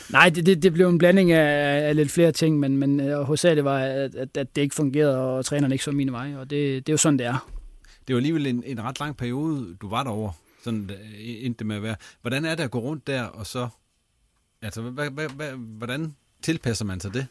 nej, 0.09 0.29
det, 0.29 0.45
det, 0.45 0.63
det 0.63 0.73
blev 0.73 0.89
en 0.89 0.97
blanding 0.97 1.31
af, 1.31 1.87
af 1.87 1.95
lidt 1.95 2.11
flere 2.11 2.31
ting, 2.31 2.59
men, 2.59 2.77
men 2.77 2.99
øh, 2.99 3.21
hos 3.21 3.41
det 3.41 3.63
var, 3.63 3.79
at, 3.79 4.15
at, 4.15 4.55
det 4.55 4.61
ikke 4.61 4.75
fungerede, 4.75 5.17
og 5.17 5.45
træneren 5.45 5.71
ikke 5.71 5.83
så 5.83 5.91
mine 5.91 6.11
veje, 6.11 6.37
og 6.37 6.49
det, 6.49 6.87
det 6.87 6.91
er 6.91 6.93
jo 6.93 6.97
sådan, 6.97 7.19
det 7.19 7.25
er. 7.25 7.49
Det 8.07 8.13
var 8.13 8.19
alligevel 8.19 8.47
en, 8.47 8.63
en 8.65 8.83
ret 8.83 8.99
lang 8.99 9.17
periode, 9.17 9.75
du 9.81 9.89
var 9.89 10.03
derovre, 10.03 10.33
sådan 10.63 10.89
øh, 10.93 11.45
endte 11.45 11.65
med 11.65 11.75
at 11.75 11.83
være. 11.83 11.95
Hvordan 12.21 12.45
er 12.45 12.55
det 12.55 12.63
at 12.63 12.71
gå 12.71 12.79
rundt 12.79 13.07
der, 13.07 13.23
og 13.23 13.47
så, 13.47 13.67
altså, 14.61 14.81
hvad, 14.81 15.09
hvad, 15.09 15.29
hvad, 15.29 15.51
hvordan 15.51 16.15
tilpasser 16.41 16.85
man 16.85 16.99
sig 16.99 17.13
det? 17.13 17.27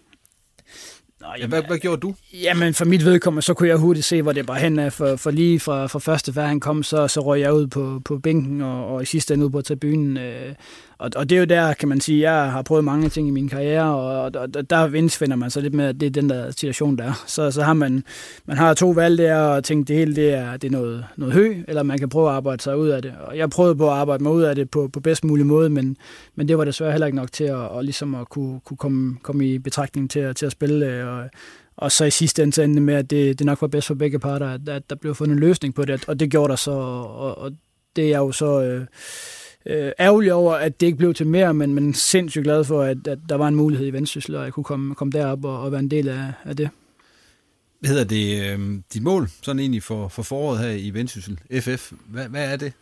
Nå, 1.21 1.27
jamen, 1.27 1.41
ja, 1.41 1.47
hvad, 1.47 1.62
hvad 1.62 1.79
gjorde 1.79 2.01
du? 2.01 2.14
Jamen, 2.33 2.75
for 2.75 2.85
mit 2.85 3.05
vedkommende, 3.05 3.43
så 3.43 3.55
kunne 3.55 3.69
jeg 3.69 3.77
hurtigt 3.77 4.07
se, 4.07 4.23
hvor 4.23 4.33
det 4.33 4.47
bare 4.47 4.59
hen 4.59 4.79
er. 4.79 4.91
For, 4.91 5.16
for 5.16 5.31
lige 5.31 5.61
fra, 5.61 5.87
fra 5.87 5.99
første 5.99 6.33
før 6.33 6.47
han 6.47 6.61
kom, 6.61 6.83
så, 6.83 7.09
så 7.09 7.21
røg 7.21 7.41
jeg 7.41 7.55
ud 7.55 7.66
på, 7.66 8.01
på 8.05 8.19
bænken, 8.19 8.61
og, 8.61 8.87
og 8.87 9.03
i 9.03 9.07
sidste 9.07 9.35
ende 9.35 9.47
ud 9.47 9.51
på 9.51 9.62
tribunen. 9.62 10.16
Øh, 10.16 10.55
og, 10.99 11.11
og 11.16 11.30
det 11.30 11.36
er 11.36 11.40
jo 11.40 11.44
der, 11.44 11.74
kan 11.74 11.88
man 11.88 12.01
sige, 12.01 12.32
jeg 12.32 12.53
har 12.53 12.62
prøvet 12.62 12.84
mange 12.84 13.09
ting 13.09 13.28
i 13.28 13.30
min 13.30 13.49
karriere, 13.49 13.94
og, 13.94 14.22
og, 14.22 14.49
og 14.57 14.70
der 14.70 14.86
vindsfinder 14.86 15.36
man 15.36 15.51
sig 15.51 15.62
lidt 15.62 15.74
med, 15.74 15.84
at 15.84 16.01
det 16.01 16.07
er 16.07 16.11
den 16.11 16.30
der 16.30 16.51
situation, 16.51 16.99
der 16.99 17.05
er. 17.05 17.24
Så, 17.26 17.51
så 17.51 17.62
har 17.62 17.74
man, 17.74 18.05
man 18.46 18.57
har 18.57 18.74
to 18.74 18.90
valg 18.90 19.18
der, 19.18 19.36
og 19.36 19.64
tænkt, 19.64 19.88
det 19.88 19.96
hele 19.96 20.16
det 20.16 20.34
er, 20.34 20.57
det 20.57 20.68
er 20.68 20.72
noget, 20.72 21.05
noget 21.16 21.34
hø, 21.34 21.55
eller 21.68 21.82
man 21.82 21.99
kan 21.99 22.09
prøve 22.09 22.28
at 22.28 22.34
arbejde 22.34 22.62
sig 22.62 22.76
ud 22.76 22.88
af 22.88 23.03
det. 23.03 23.14
Og 23.20 23.38
jeg 23.38 23.51
prøvede 23.51 23.76
på 23.76 23.90
at 23.90 23.96
arbejde 23.96 24.22
mig 24.22 24.32
ud 24.32 24.42
af 24.42 24.55
det 24.55 24.70
på, 24.70 24.88
på 24.92 25.01
bedst 25.01 25.24
mulig 25.24 25.46
måde, 25.46 25.70
men, 25.70 25.96
men 26.34 26.49
det 26.49 26.59
var 26.59 26.64
desværre 26.64 26.92
heller 26.92 27.07
ikke 27.07 27.16
nok 27.16 27.32
til 27.32 27.44
at, 27.44 27.55
og 27.55 27.84
ligesom 27.84 28.14
at 28.14 28.28
kunne, 28.28 28.61
kunne 28.61 28.76
komme, 28.76 29.16
komme 29.22 29.49
i 29.49 29.59
betragtning 29.59 30.11
til, 30.11 30.34
til 30.34 30.46
at 30.46 30.53
spille, 30.53 30.86
øh, 30.86 31.07
og, 31.07 31.30
og 31.76 31.92
så 31.92 32.05
i 32.05 32.11
sidste 32.11 32.42
ende 32.42 32.53
så 32.53 32.62
endte 32.62 32.80
med, 32.80 32.94
at 32.94 33.11
det, 33.11 33.38
det 33.38 33.46
nok 33.46 33.62
var 33.62 33.68
bedst 33.68 33.86
for 33.86 33.94
begge 33.94 34.18
parter, 34.18 34.49
at, 34.49 34.68
at 34.68 34.90
der 34.90 34.96
blev 34.96 35.14
fundet 35.14 35.34
en 35.34 35.40
løsning 35.40 35.74
på 35.74 35.84
det, 35.84 36.09
og 36.09 36.20
det 36.20 36.30
gjorde 36.30 36.51
der 36.51 36.57
så, 36.57 36.70
og, 36.70 37.38
og 37.38 37.53
det 37.96 38.12
er 38.14 38.18
jo 38.18 38.32
så 38.32 38.62
øh, 38.62 38.86
øh, 39.69 39.93
ærgerlig 40.01 40.33
over, 40.33 40.55
at 40.55 40.81
det 40.81 40.87
ikke 40.87 40.99
blev 40.99 41.14
til 41.14 41.27
mere, 41.27 41.55
men, 41.55 41.75
men 41.75 41.95
sindssygt 41.95 42.45
glad 42.45 42.64
for, 42.64 42.83
at, 42.83 43.07
at 43.07 43.19
der 43.29 43.35
var 43.35 43.49
en 43.49 43.55
mulighed 43.55 43.87
i 43.87 43.91
Vendsyssel, 43.91 44.35
og 44.35 44.45
jeg 44.45 44.53
kunne 44.53 44.64
komme, 44.64 44.95
komme 44.95 45.12
derop 45.12 45.45
og, 45.45 45.61
og 45.61 45.73
være 45.73 45.81
en 45.81 45.91
del 45.91 46.09
af, 46.09 46.33
af 46.45 46.57
det. 46.57 46.71
Hvad 47.81 47.91
hedder 47.91 48.05
det, 48.05 48.53
øh, 48.53 48.81
dit 48.95 49.03
mål, 49.03 49.29
sådan 49.43 49.61
egentlig 49.61 49.83
for, 49.83 50.09
for 50.09 50.23
foråret 50.23 50.59
her 50.59 50.71
i 50.71 50.91
Vendsyssel, 50.91 51.41
FF, 51.61 51.93
hvad, 52.09 52.29
hvad 52.29 52.53
er 52.53 52.57
det? 52.57 52.73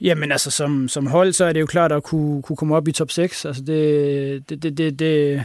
Jamen 0.00 0.32
altså, 0.32 0.50
som, 0.50 0.88
som 0.88 1.06
hold, 1.06 1.32
så 1.32 1.44
er 1.44 1.52
det 1.52 1.60
jo 1.60 1.66
klart 1.66 1.92
at 1.92 2.02
kunne, 2.02 2.42
kunne 2.42 2.56
komme 2.56 2.76
op 2.76 2.88
i 2.88 2.92
top 2.92 3.10
6. 3.10 3.44
Altså, 3.44 3.62
det, 3.62 4.48
det, 4.48 4.62
det, 4.62 4.78
det, 4.78 4.98
det, 4.98 5.44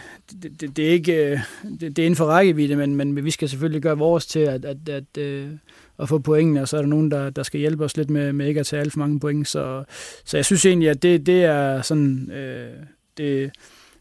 det, 0.62 0.78
det 0.78 0.88
er 0.88 0.89
ikke 0.89 1.43
det, 1.80 1.82
det 1.82 1.99
er 1.99 2.06
inden 2.06 2.16
for 2.16 2.26
rækkevidde, 2.26 2.76
men, 2.76 2.95
men 2.95 3.26
vi 3.26 3.32
skal 3.32 3.49
selvfølgelig 3.49 3.82
gøre 3.82 3.97
vores 3.97 4.26
til 4.26 4.39
at, 4.39 4.66
at, 4.66 4.89
at, 4.89 5.18
at, 5.99 6.09
få 6.09 6.19
pointene, 6.19 6.61
og 6.61 6.67
så 6.67 6.77
er 6.77 6.81
der 6.81 6.89
nogen, 6.89 7.11
der, 7.11 7.29
der 7.29 7.43
skal 7.43 7.59
hjælpe 7.59 7.83
os 7.83 7.97
lidt 7.97 8.09
med, 8.09 8.33
med 8.33 8.47
ikke 8.47 8.59
at 8.59 8.65
tage 8.65 8.79
alt 8.79 8.93
for 8.93 8.99
mange 8.99 9.19
point. 9.19 9.47
Så, 9.47 9.83
så 10.25 10.37
jeg 10.37 10.45
synes 10.45 10.65
egentlig, 10.65 10.89
at 10.89 11.03
det, 11.03 11.25
det 11.25 11.43
er 11.43 11.81
sådan... 11.81 12.31
Øh, 12.31 12.73
det, 13.17 13.51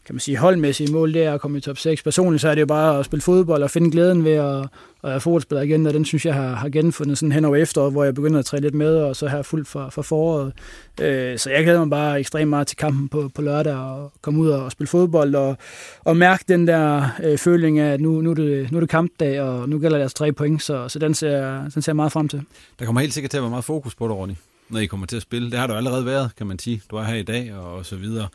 kan 0.05 0.15
man 0.15 0.19
sige, 0.19 0.37
holdmæssige 0.37 0.91
mål, 0.91 1.13
det 1.13 1.23
er 1.23 1.33
at 1.33 1.41
komme 1.41 1.57
i 1.57 1.61
top 1.61 1.77
6. 1.77 2.03
Personligt 2.03 2.41
så 2.41 2.49
er 2.49 2.55
det 2.55 2.61
jo 2.61 2.65
bare 2.65 2.99
at 2.99 3.05
spille 3.05 3.21
fodbold 3.21 3.63
og 3.63 3.71
finde 3.71 3.91
glæden 3.91 4.23
ved 4.23 4.31
at, 4.31 4.59
at 5.03 5.09
være 5.09 5.19
fodboldspiller 5.19 5.61
igen, 5.61 5.85
og 5.85 5.93
den 5.93 6.05
synes 6.05 6.25
jeg 6.25 6.33
har, 6.33 6.55
har 6.55 6.69
genfundet 6.69 7.17
sådan 7.17 7.31
hen 7.31 7.45
over 7.45 7.55
efteråret, 7.55 7.91
hvor 7.91 8.03
jeg 8.03 8.13
begynder 8.13 8.39
at 8.39 8.45
træne 8.45 8.61
lidt 8.61 8.73
med, 8.73 8.95
og 8.95 9.15
så 9.15 9.27
her 9.27 9.41
fuldt 9.41 9.67
for, 9.67 9.89
for 9.89 10.01
foråret. 10.01 10.53
Øh, 11.01 11.37
så 11.37 11.49
jeg 11.49 11.63
glæder 11.63 11.79
mig 11.79 11.89
bare 11.89 12.19
ekstremt 12.19 12.49
meget 12.49 12.67
til 12.67 12.77
kampen 12.77 13.09
på, 13.09 13.31
på 13.35 13.41
lørdag, 13.41 13.75
og 13.75 14.11
komme 14.21 14.39
ud 14.39 14.49
og 14.49 14.71
spille 14.71 14.87
fodbold, 14.87 15.35
og, 15.35 15.57
og 16.03 16.17
mærke 16.17 16.43
den 16.47 16.67
der 16.67 17.09
øh, 17.23 17.37
føling 17.37 17.79
af, 17.79 17.93
at 17.93 18.01
nu, 18.01 18.21
nu, 18.21 18.29
er 18.29 18.35
det, 18.35 18.71
nu 18.71 18.77
er 18.77 18.79
det 18.79 18.89
kampdag, 18.89 19.41
og 19.41 19.69
nu 19.69 19.79
gælder 19.79 19.97
det 19.97 20.03
altså 20.03 20.17
tre 20.17 20.31
point, 20.31 20.63
så, 20.63 20.89
så 20.89 20.99
den, 20.99 21.13
ser, 21.13 21.61
den 21.69 21.81
ser 21.81 21.91
jeg 21.91 21.95
meget 21.95 22.11
frem 22.11 22.27
til. 22.27 22.41
Der 22.79 22.85
kommer 22.85 23.01
helt 23.01 23.13
sikkert 23.13 23.31
til 23.31 23.37
at 23.37 23.43
være 23.43 23.49
meget 23.49 23.65
fokus 23.65 23.95
på 23.95 24.07
det, 24.07 24.15
Ronny, 24.15 24.33
når 24.69 24.79
I 24.79 24.85
kommer 24.85 25.07
til 25.07 25.15
at 25.15 25.21
spille. 25.21 25.51
Det 25.51 25.59
har 25.59 25.67
du 25.67 25.73
allerede 25.73 26.05
været, 26.05 26.31
kan 26.37 26.47
man 26.47 26.59
sige. 26.59 26.81
Du 26.91 26.95
er 26.95 27.03
her 27.03 27.15
i 27.15 27.23
dag, 27.23 27.53
og, 27.53 27.73
og 27.73 27.85
så 27.85 27.95
videre. 27.95 28.27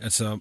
Altså, 0.00 0.38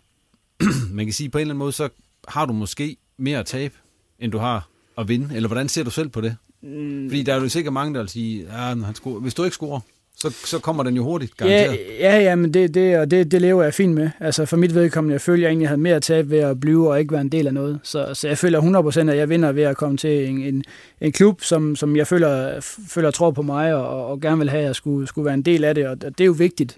man 0.98 1.06
kan 1.06 1.14
sige, 1.14 1.30
på 1.30 1.38
en 1.38 1.42
eller 1.42 1.52
anden 1.52 1.60
måde, 1.60 1.72
så 1.72 1.90
har 2.28 2.46
du 2.46 2.54
måske 2.54 2.98
mere 3.18 3.40
at 3.40 3.46
tabe, 3.46 3.74
end 4.20 4.32
du 4.32 4.38
har 4.38 4.70
at 4.98 5.08
vinde. 5.08 5.36
Eller 5.36 5.48
hvordan 5.48 5.70
ser 5.70 5.84
du 5.84 5.90
selv 5.90 6.10
på 6.10 6.22
det? 6.22 6.36
Mm. 6.62 7.10
Fordi 7.10 7.24
der 7.24 7.34
er 7.34 7.42
jo 7.42 7.50
sikkert 7.50 7.74
mange, 7.74 7.94
der 7.94 8.00
vil 8.00 8.10
sige, 8.10 8.44
ja, 8.44 8.58
han 8.58 8.96
scorer. 8.96 9.20
hvis 9.20 9.34
du 9.34 9.44
ikke 9.44 9.54
scorer, 9.54 9.80
så, 10.18 10.30
så 10.46 10.60
kommer 10.60 10.84
den 10.84 10.96
jo 10.96 11.04
hurtigt, 11.04 11.38
garanteret. 11.38 11.80
Ja, 12.00 12.16
ja, 12.16 12.24
ja 12.24 12.36
men 12.36 12.54
det, 12.54 12.74
det, 12.74 12.98
og 12.98 13.12
det, 13.12 13.32
det 13.32 13.42
lever 13.42 13.64
jeg 13.64 13.74
fint 13.74 13.94
med. 13.94 14.10
Altså 14.20 14.46
for 14.46 14.58
mit 14.58 14.76
vedkommende, 14.76 15.14
jeg 15.14 15.22
føler, 15.22 15.44
jeg 15.44 15.50
egentlig 15.50 15.68
havde 15.68 15.82
mere 15.82 15.96
at 15.96 16.02
tabe 16.02 16.30
ved 16.30 16.40
at 16.40 16.60
blive 16.60 16.90
og 16.90 17.00
ikke 17.00 17.12
være 17.12 17.22
en 17.22 17.30
del 17.30 17.48
af 17.48 17.54
noget. 17.54 17.80
Så, 17.84 18.14
så 18.14 18.28
jeg 18.28 18.38
føler 18.38 18.62
100% 19.08 19.10
at 19.10 19.18
jeg 19.18 19.30
vinder 19.30 19.52
ved 19.52 19.64
at 19.64 19.78
komme 19.78 19.98
til 19.98 20.30
en, 20.30 20.42
en, 20.42 20.64
en 21.02 21.12
klub, 21.12 21.42
som, 21.42 21.76
som 21.76 21.96
jeg 21.96 22.08
føler, 22.08 22.60
føler 22.88 23.12
tror 23.12 23.32
på 23.32 23.42
mig 23.42 23.76
og, 23.76 24.08
og 24.08 24.22
gerne 24.22 24.38
vil 24.38 24.50
have, 24.50 24.62
at 24.62 24.68
jeg 24.68 24.76
skulle, 24.76 25.08
skulle 25.08 25.26
være 25.26 25.34
en 25.34 25.42
del 25.42 25.64
af 25.64 25.76
det. 25.76 25.88
Og 25.88 26.02
det 26.02 26.22
er 26.22 26.26
jo 26.26 26.36
vigtigt. 26.38 26.78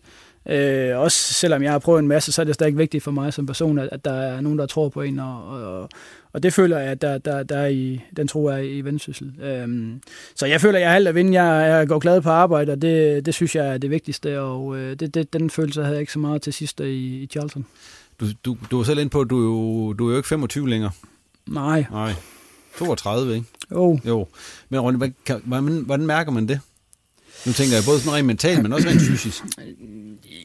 Øh, 0.49 0.99
også 0.99 1.33
selvom 1.33 1.63
jeg 1.63 1.71
har 1.71 1.79
prøvet 1.79 1.99
en 1.99 2.07
masse, 2.07 2.31
så 2.31 2.41
er 2.41 2.45
det 2.45 2.55
stadig 2.55 2.77
vigtigt 2.77 3.03
for 3.03 3.11
mig 3.11 3.33
som 3.33 3.45
person, 3.45 3.79
at, 3.79 3.89
at 3.91 4.05
der 4.05 4.13
er 4.13 4.41
nogen, 4.41 4.59
der 4.59 4.65
tror 4.65 4.89
på 4.89 5.01
en, 5.01 5.19
og, 5.19 5.47
og, 5.47 5.89
og 6.33 6.43
det 6.43 6.53
føler 6.53 6.77
jeg, 6.77 6.87
at 6.91 7.01
der, 7.01 7.17
der, 7.17 7.43
der 7.43 7.57
er 7.57 7.67
i, 7.67 8.01
den 8.17 8.27
tro 8.27 8.45
er 8.45 8.57
i 8.57 8.81
vendsyssel. 8.81 9.33
Øhm, 9.41 10.01
så 10.35 10.45
jeg 10.45 10.61
føler, 10.61 10.77
at 10.77 10.83
jeg 10.83 10.91
er 10.91 10.95
alt 10.95 11.07
at 11.07 11.15
vinde. 11.15 11.43
Jeg, 11.43 11.69
jeg 11.69 11.87
går 11.87 11.99
glad 11.99 12.21
på 12.21 12.29
arbejde, 12.29 12.71
og 12.71 12.81
det, 12.81 13.25
det 13.25 13.33
synes 13.33 13.55
jeg 13.55 13.67
er 13.67 13.77
det 13.77 13.89
vigtigste, 13.89 14.39
og 14.39 14.77
øh, 14.77 14.99
det, 14.99 15.13
det, 15.13 15.33
den 15.33 15.49
følelse 15.49 15.81
havde 15.81 15.93
jeg 15.93 16.01
ikke 16.01 16.13
så 16.13 16.19
meget 16.19 16.41
til 16.41 16.53
sidst 16.53 16.79
i, 16.79 17.23
i 17.23 17.27
Charlton. 17.27 17.65
Du, 18.19 18.25
du, 18.45 18.57
du 18.71 18.79
er 18.79 18.83
selv 18.83 18.99
ind 18.99 19.09
på, 19.09 19.21
at 19.21 19.29
du 19.29 19.39
er, 19.39 19.43
jo, 19.43 19.93
du 19.93 20.07
er 20.07 20.11
jo 20.11 20.17
ikke 20.17 20.29
25 20.29 20.69
længere. 20.69 20.91
Nej. 21.47 21.85
Nej. 21.91 22.13
32, 22.77 23.35
ikke? 23.35 23.45
Jo. 23.71 23.99
Jo. 24.05 24.27
Men 24.69 24.79
Ronny, 24.79 24.97
hvordan, 25.45 25.83
hvordan 25.85 26.05
mærker 26.05 26.31
man 26.31 26.47
det? 26.47 26.59
Nu 27.45 27.53
tænker 27.53 27.75
jeg 27.75 27.83
både 27.85 27.99
sådan 27.99 28.13
rent 28.13 28.27
mentalt, 28.27 28.61
men 28.63 28.73
også 28.73 28.87
rent 28.87 29.01
fysisk. 29.01 29.43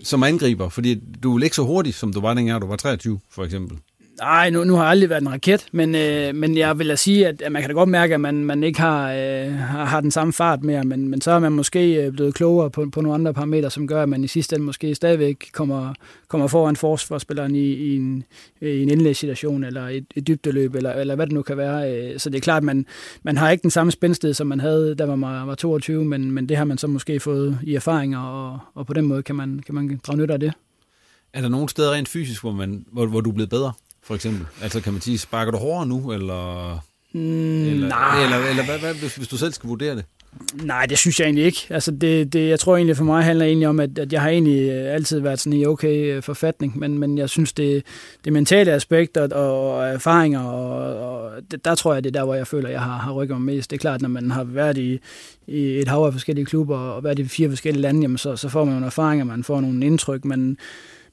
Som 0.05 0.22
angriber, 0.22 0.68
fordi 0.68 1.01
du 1.22 1.38
er 1.38 1.45
ikke 1.45 1.57
så 1.57 1.62
hurtig, 1.62 1.95
som 1.95 2.12
du 2.12 2.20
var 2.20 2.34
dengang 2.34 2.62
du 2.62 2.66
var 2.66 2.76
23, 2.76 3.20
for 3.30 3.45
eksempel. 3.45 3.78
Nej, 4.19 4.51
nu, 4.51 4.65
nu 4.65 4.75
har 4.75 4.83
jeg 4.83 4.91
aldrig 4.91 5.11
været 5.11 5.21
en 5.21 5.33
raket, 5.33 5.67
men, 5.73 5.95
øh, 5.95 6.35
men 6.35 6.57
jeg 6.57 6.79
vil 6.79 6.89
da 6.89 6.97
sige, 6.97 7.27
at, 7.29 7.43
at 7.43 7.53
man 7.53 7.63
kan 7.63 7.69
da 7.69 7.75
godt 7.75 7.89
mærke, 7.89 8.15
at 8.15 8.21
man, 8.21 8.45
man 8.45 8.63
ikke 8.65 8.81
har, 8.81 9.13
øh, 9.13 9.55
har, 9.55 10.01
den 10.01 10.11
samme 10.11 10.33
fart 10.33 10.63
mere, 10.63 10.85
men, 10.85 11.09
men 11.09 11.21
så 11.21 11.31
er 11.31 11.39
man 11.39 11.53
måske 11.53 11.95
øh, 11.95 12.13
blevet 12.13 12.35
klogere 12.35 12.71
på, 12.71 12.87
på 12.93 13.01
nogle 13.01 13.15
andre 13.15 13.35
parametre, 13.35 13.71
som 13.71 13.87
gør, 13.87 14.03
at 14.03 14.09
man 14.09 14.25
i 14.25 14.29
sidste 14.29 14.57
ende 14.57 14.67
måske 14.67 14.95
stadigvæk 14.95 15.49
kommer, 15.53 15.95
kommer 16.29 16.47
foran 16.47 16.77
forsvarsspilleren 16.77 17.55
i, 17.55 17.73
i 17.73 17.97
en, 17.97 18.25
øh, 18.61 18.75
i 18.75 18.83
en 18.83 18.89
indlægssituation, 18.89 19.65
eller 19.65 19.89
et, 19.89 20.05
et 20.17 20.27
dybdeløb, 20.27 20.75
eller, 20.75 20.93
eller 20.93 21.15
hvad 21.15 21.27
det 21.27 21.35
nu 21.35 21.43
kan 21.43 21.57
være. 21.57 21.93
Øh, 21.93 22.19
så 22.19 22.31
det 22.31 22.37
er 22.37 22.41
klart, 22.41 22.61
at 22.61 22.65
man, 22.65 22.87
man 23.23 23.37
har 23.37 23.51
ikke 23.51 23.63
den 23.63 23.71
samme 23.71 23.93
spændsted, 23.93 24.35
som 24.35 24.47
man 24.47 24.61
havde, 24.61 24.95
da 24.95 25.07
man 25.07 25.21
var, 25.21 25.45
var 25.45 25.55
22, 25.55 26.05
men, 26.05 26.31
men 26.31 26.49
det 26.49 26.57
har 26.57 26.65
man 26.65 26.79
så 26.79 26.87
måske 26.87 27.21
fået 27.21 27.59
i 27.63 27.75
erfaringer, 27.75 28.19
og, 28.19 28.59
og 28.75 28.87
på 28.87 28.93
den 28.93 29.07
måde 29.07 29.23
kan 29.23 29.35
man, 29.35 29.61
kan 29.67 29.75
man 29.75 30.01
drage 30.07 30.19
nytte 30.19 30.35
af 30.35 30.41
det. 30.41 30.53
Er 31.33 31.41
der 31.41 31.49
nogle 31.49 31.69
steder 31.69 31.93
rent 31.93 32.09
fysisk, 32.09 32.41
hvor, 32.41 32.53
man, 32.53 32.85
hvor, 32.93 33.07
hvor 33.07 33.21
du 33.21 33.31
er 33.31 33.35
blevet 33.35 33.51
bedre? 33.51 33.73
For 34.03 34.15
eksempel? 34.15 34.47
Altså 34.63 34.81
kan 34.81 34.93
man 34.93 35.03
sige, 35.03 35.19
sparker 35.19 35.53
du 35.53 35.59
hårdere 35.59 35.87
nu, 35.87 36.13
eller... 36.13 36.75
Mm, 37.13 37.65
eller, 37.67 37.89
nej. 37.89 38.25
Eller, 38.25 38.37
eller 38.37 38.65
hvad, 38.65 38.79
hvad, 38.79 38.95
hvis, 38.95 39.17
hvis 39.17 39.29
du 39.29 39.37
selv 39.37 39.53
skal 39.53 39.69
vurdere 39.69 39.97
det? 39.97 40.05
Nej, 40.55 40.87
det 40.87 40.99
synes 40.99 41.21
jeg 41.21 41.27
egentlig 41.27 41.45
ikke. 41.45 41.67
Altså 41.71 41.91
det, 41.91 42.33
det, 42.33 42.49
jeg 42.49 42.61
tror 42.61 42.77
egentlig 42.77 42.97
for 42.97 43.05
mig 43.05 43.25
handler 43.25 43.47
egentlig 43.47 43.69
om, 43.69 43.81
at, 43.81 43.99
at 43.99 44.13
jeg 44.13 44.21
har 44.21 44.29
egentlig 44.29 44.71
altid 44.71 45.21
været 45.21 45.41
sådan 45.41 45.59
i 45.59 45.67
okay 45.67 46.17
øh, 46.17 46.23
forfatning, 46.23 46.79
men, 46.79 46.99
men 46.99 47.19
jeg 47.19 47.31
synes, 47.31 47.53
det, 47.53 47.83
det 48.25 48.33
mentale 48.33 48.73
aspekt 48.73 49.17
og, 49.17 49.33
og 49.33 49.89
erfaringer, 49.89 50.41
og, 50.41 50.97
og 51.11 51.31
det, 51.51 51.65
der 51.65 51.75
tror 51.75 51.95
jeg, 51.95 52.05
det 52.05 52.17
er 52.17 52.21
der, 52.21 52.25
hvor 52.25 52.35
jeg 52.35 52.47
føler, 52.47 52.69
jeg 52.69 52.81
har, 52.81 52.97
har 52.97 53.13
rykket 53.13 53.37
mig 53.37 53.55
mest. 53.55 53.71
Det 53.71 53.77
er 53.77 53.81
klart, 53.81 54.03
når 54.03 54.09
man 54.09 54.31
har 54.31 54.45
været 54.45 54.79
i, 54.79 55.01
i 55.47 55.79
et 55.79 55.89
hav 55.89 56.05
af 56.05 56.13
forskellige 56.13 56.47
klubber 56.47 56.79
og 56.79 57.05
været 57.05 57.19
i 57.19 57.29
fire 57.29 57.49
forskellige 57.49 57.83
lande, 57.83 58.01
jamen 58.01 58.19
så, 58.19 58.37
så 58.37 58.49
får 58.49 58.65
man 58.65 58.73
nogle 58.73 58.87
erfaringer, 58.87 59.25
man 59.25 59.45
får 59.45 59.61
nogle 59.61 59.87
indtryk, 59.87 60.25
man, 60.25 60.57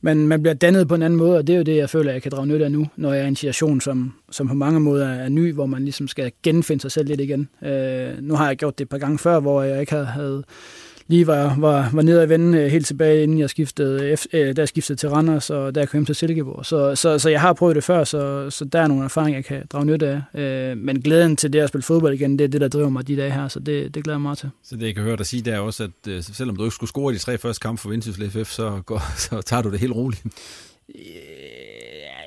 men 0.02 0.28
man 0.28 0.42
bliver 0.42 0.54
dannet 0.54 0.88
på 0.88 0.96
en 0.96 1.02
anden 1.02 1.18
måde, 1.18 1.38
og 1.38 1.48
det 1.48 1.54
er 1.54 1.58
jo 1.58 1.64
det, 1.64 1.76
jeg 1.76 1.90
føler, 1.90 2.12
jeg 2.12 2.22
kan 2.22 2.32
drage 2.32 2.48
nytte 2.48 2.66
af 2.66 2.72
nu, 2.72 2.88
når 2.96 3.14
jeg 3.14 3.22
er 3.22 3.26
i 3.26 3.28
en 3.28 3.36
situation, 3.36 3.82
som, 3.82 4.14
som 4.32 4.48
på 4.48 4.54
mange 4.54 4.80
måder 4.80 5.10
er 5.10 5.30
ny, 5.30 5.54
hvor 5.54 5.66
man 5.66 5.84
ligesom 5.84 6.08
skal 6.08 6.32
genfinde 6.44 6.82
sig 6.82 6.92
selv 6.92 7.08
lidt 7.08 7.22
igen. 7.22 7.50
Øh, 7.64 8.22
nu 8.22 8.36
har 8.36 8.48
jeg 8.48 8.58
gjort 8.58 8.80
det 8.80 8.86
et 8.86 8.90
par 8.90 8.98
gange 8.98 9.18
før, 9.18 9.40
hvor 9.40 9.64
jeg 9.64 9.80
ikke 9.80 9.92
havde, 9.92 10.06
havde 10.06 10.44
lige 11.10 11.28
var, 11.28 11.56
var, 11.58 11.90
var 11.94 12.02
nede 12.02 12.22
og 12.22 12.30
vende 12.30 12.58
øh, 12.58 12.72
helt 12.72 12.88
tilbage, 12.88 13.24
inden 13.24 13.40
jeg 13.40 13.50
skiftede, 13.50 14.18
øh, 14.34 14.56
da 14.56 14.62
jeg 14.62 14.68
skiftede 14.68 15.00
til 15.00 15.10
Randers, 15.10 15.50
og 15.50 15.76
da 15.76 15.80
jeg 15.80 15.90
kom 15.90 15.98
hjem 15.98 16.06
til 16.06 16.16
Silkeborg. 16.16 16.66
Så, 16.66 16.96
så, 16.96 17.20
så 17.20 17.30
jeg 17.30 17.42
har 17.42 17.54
prøvet 17.54 17.76
det 17.76 17.84
før, 17.84 18.04
så, 18.04 18.50
så 18.50 18.66
der 18.66 18.82
er 18.82 18.88
nogle 18.88 19.04
erfaringer, 19.04 19.38
jeg 19.38 19.46
kan 19.46 19.64
drage 19.72 19.86
nytte 19.86 20.22
af. 20.34 20.42
Øh, 20.42 20.78
men 20.78 21.02
glæden 21.02 21.36
til 21.36 21.54
det 21.54 21.60
at 21.60 21.70
spille 21.70 21.84
fodbold 21.84 22.14
igen, 22.14 22.40
det 22.40 22.46
er 22.46 22.48
det, 22.48 22.62
der 22.62 22.68
driver 22.68 22.90
mig 22.90 23.08
de 23.08 23.18
dage 23.18 23.32
her, 23.32 23.48
så 23.48 23.60
det, 23.60 23.96
det 23.96 24.04
glæder 24.04 24.18
jeg 24.18 24.22
mig 24.22 24.38
til. 24.38 24.50
Så 24.64 24.76
det, 24.76 24.86
jeg 24.86 24.96
kan 24.96 25.04
høre 25.04 25.18
dig 25.18 25.26
sige, 25.26 25.42
det 25.42 25.54
er 25.54 25.60
også, 25.60 25.84
at 25.84 26.24
selvom 26.24 26.56
du 26.56 26.64
ikke 26.64 26.76
skulle 26.76 26.90
score 26.90 27.14
de 27.14 27.18
tre 27.18 27.38
første 27.38 27.62
kampe 27.62 27.82
for 27.82 27.90
Vendsyssel 27.90 28.32
FF, 28.32 28.52
så, 28.52 28.82
går, 28.86 29.02
så 29.30 29.42
tager 29.42 29.62
du 29.62 29.72
det 29.72 29.80
helt 29.80 29.94
roligt 29.94 30.24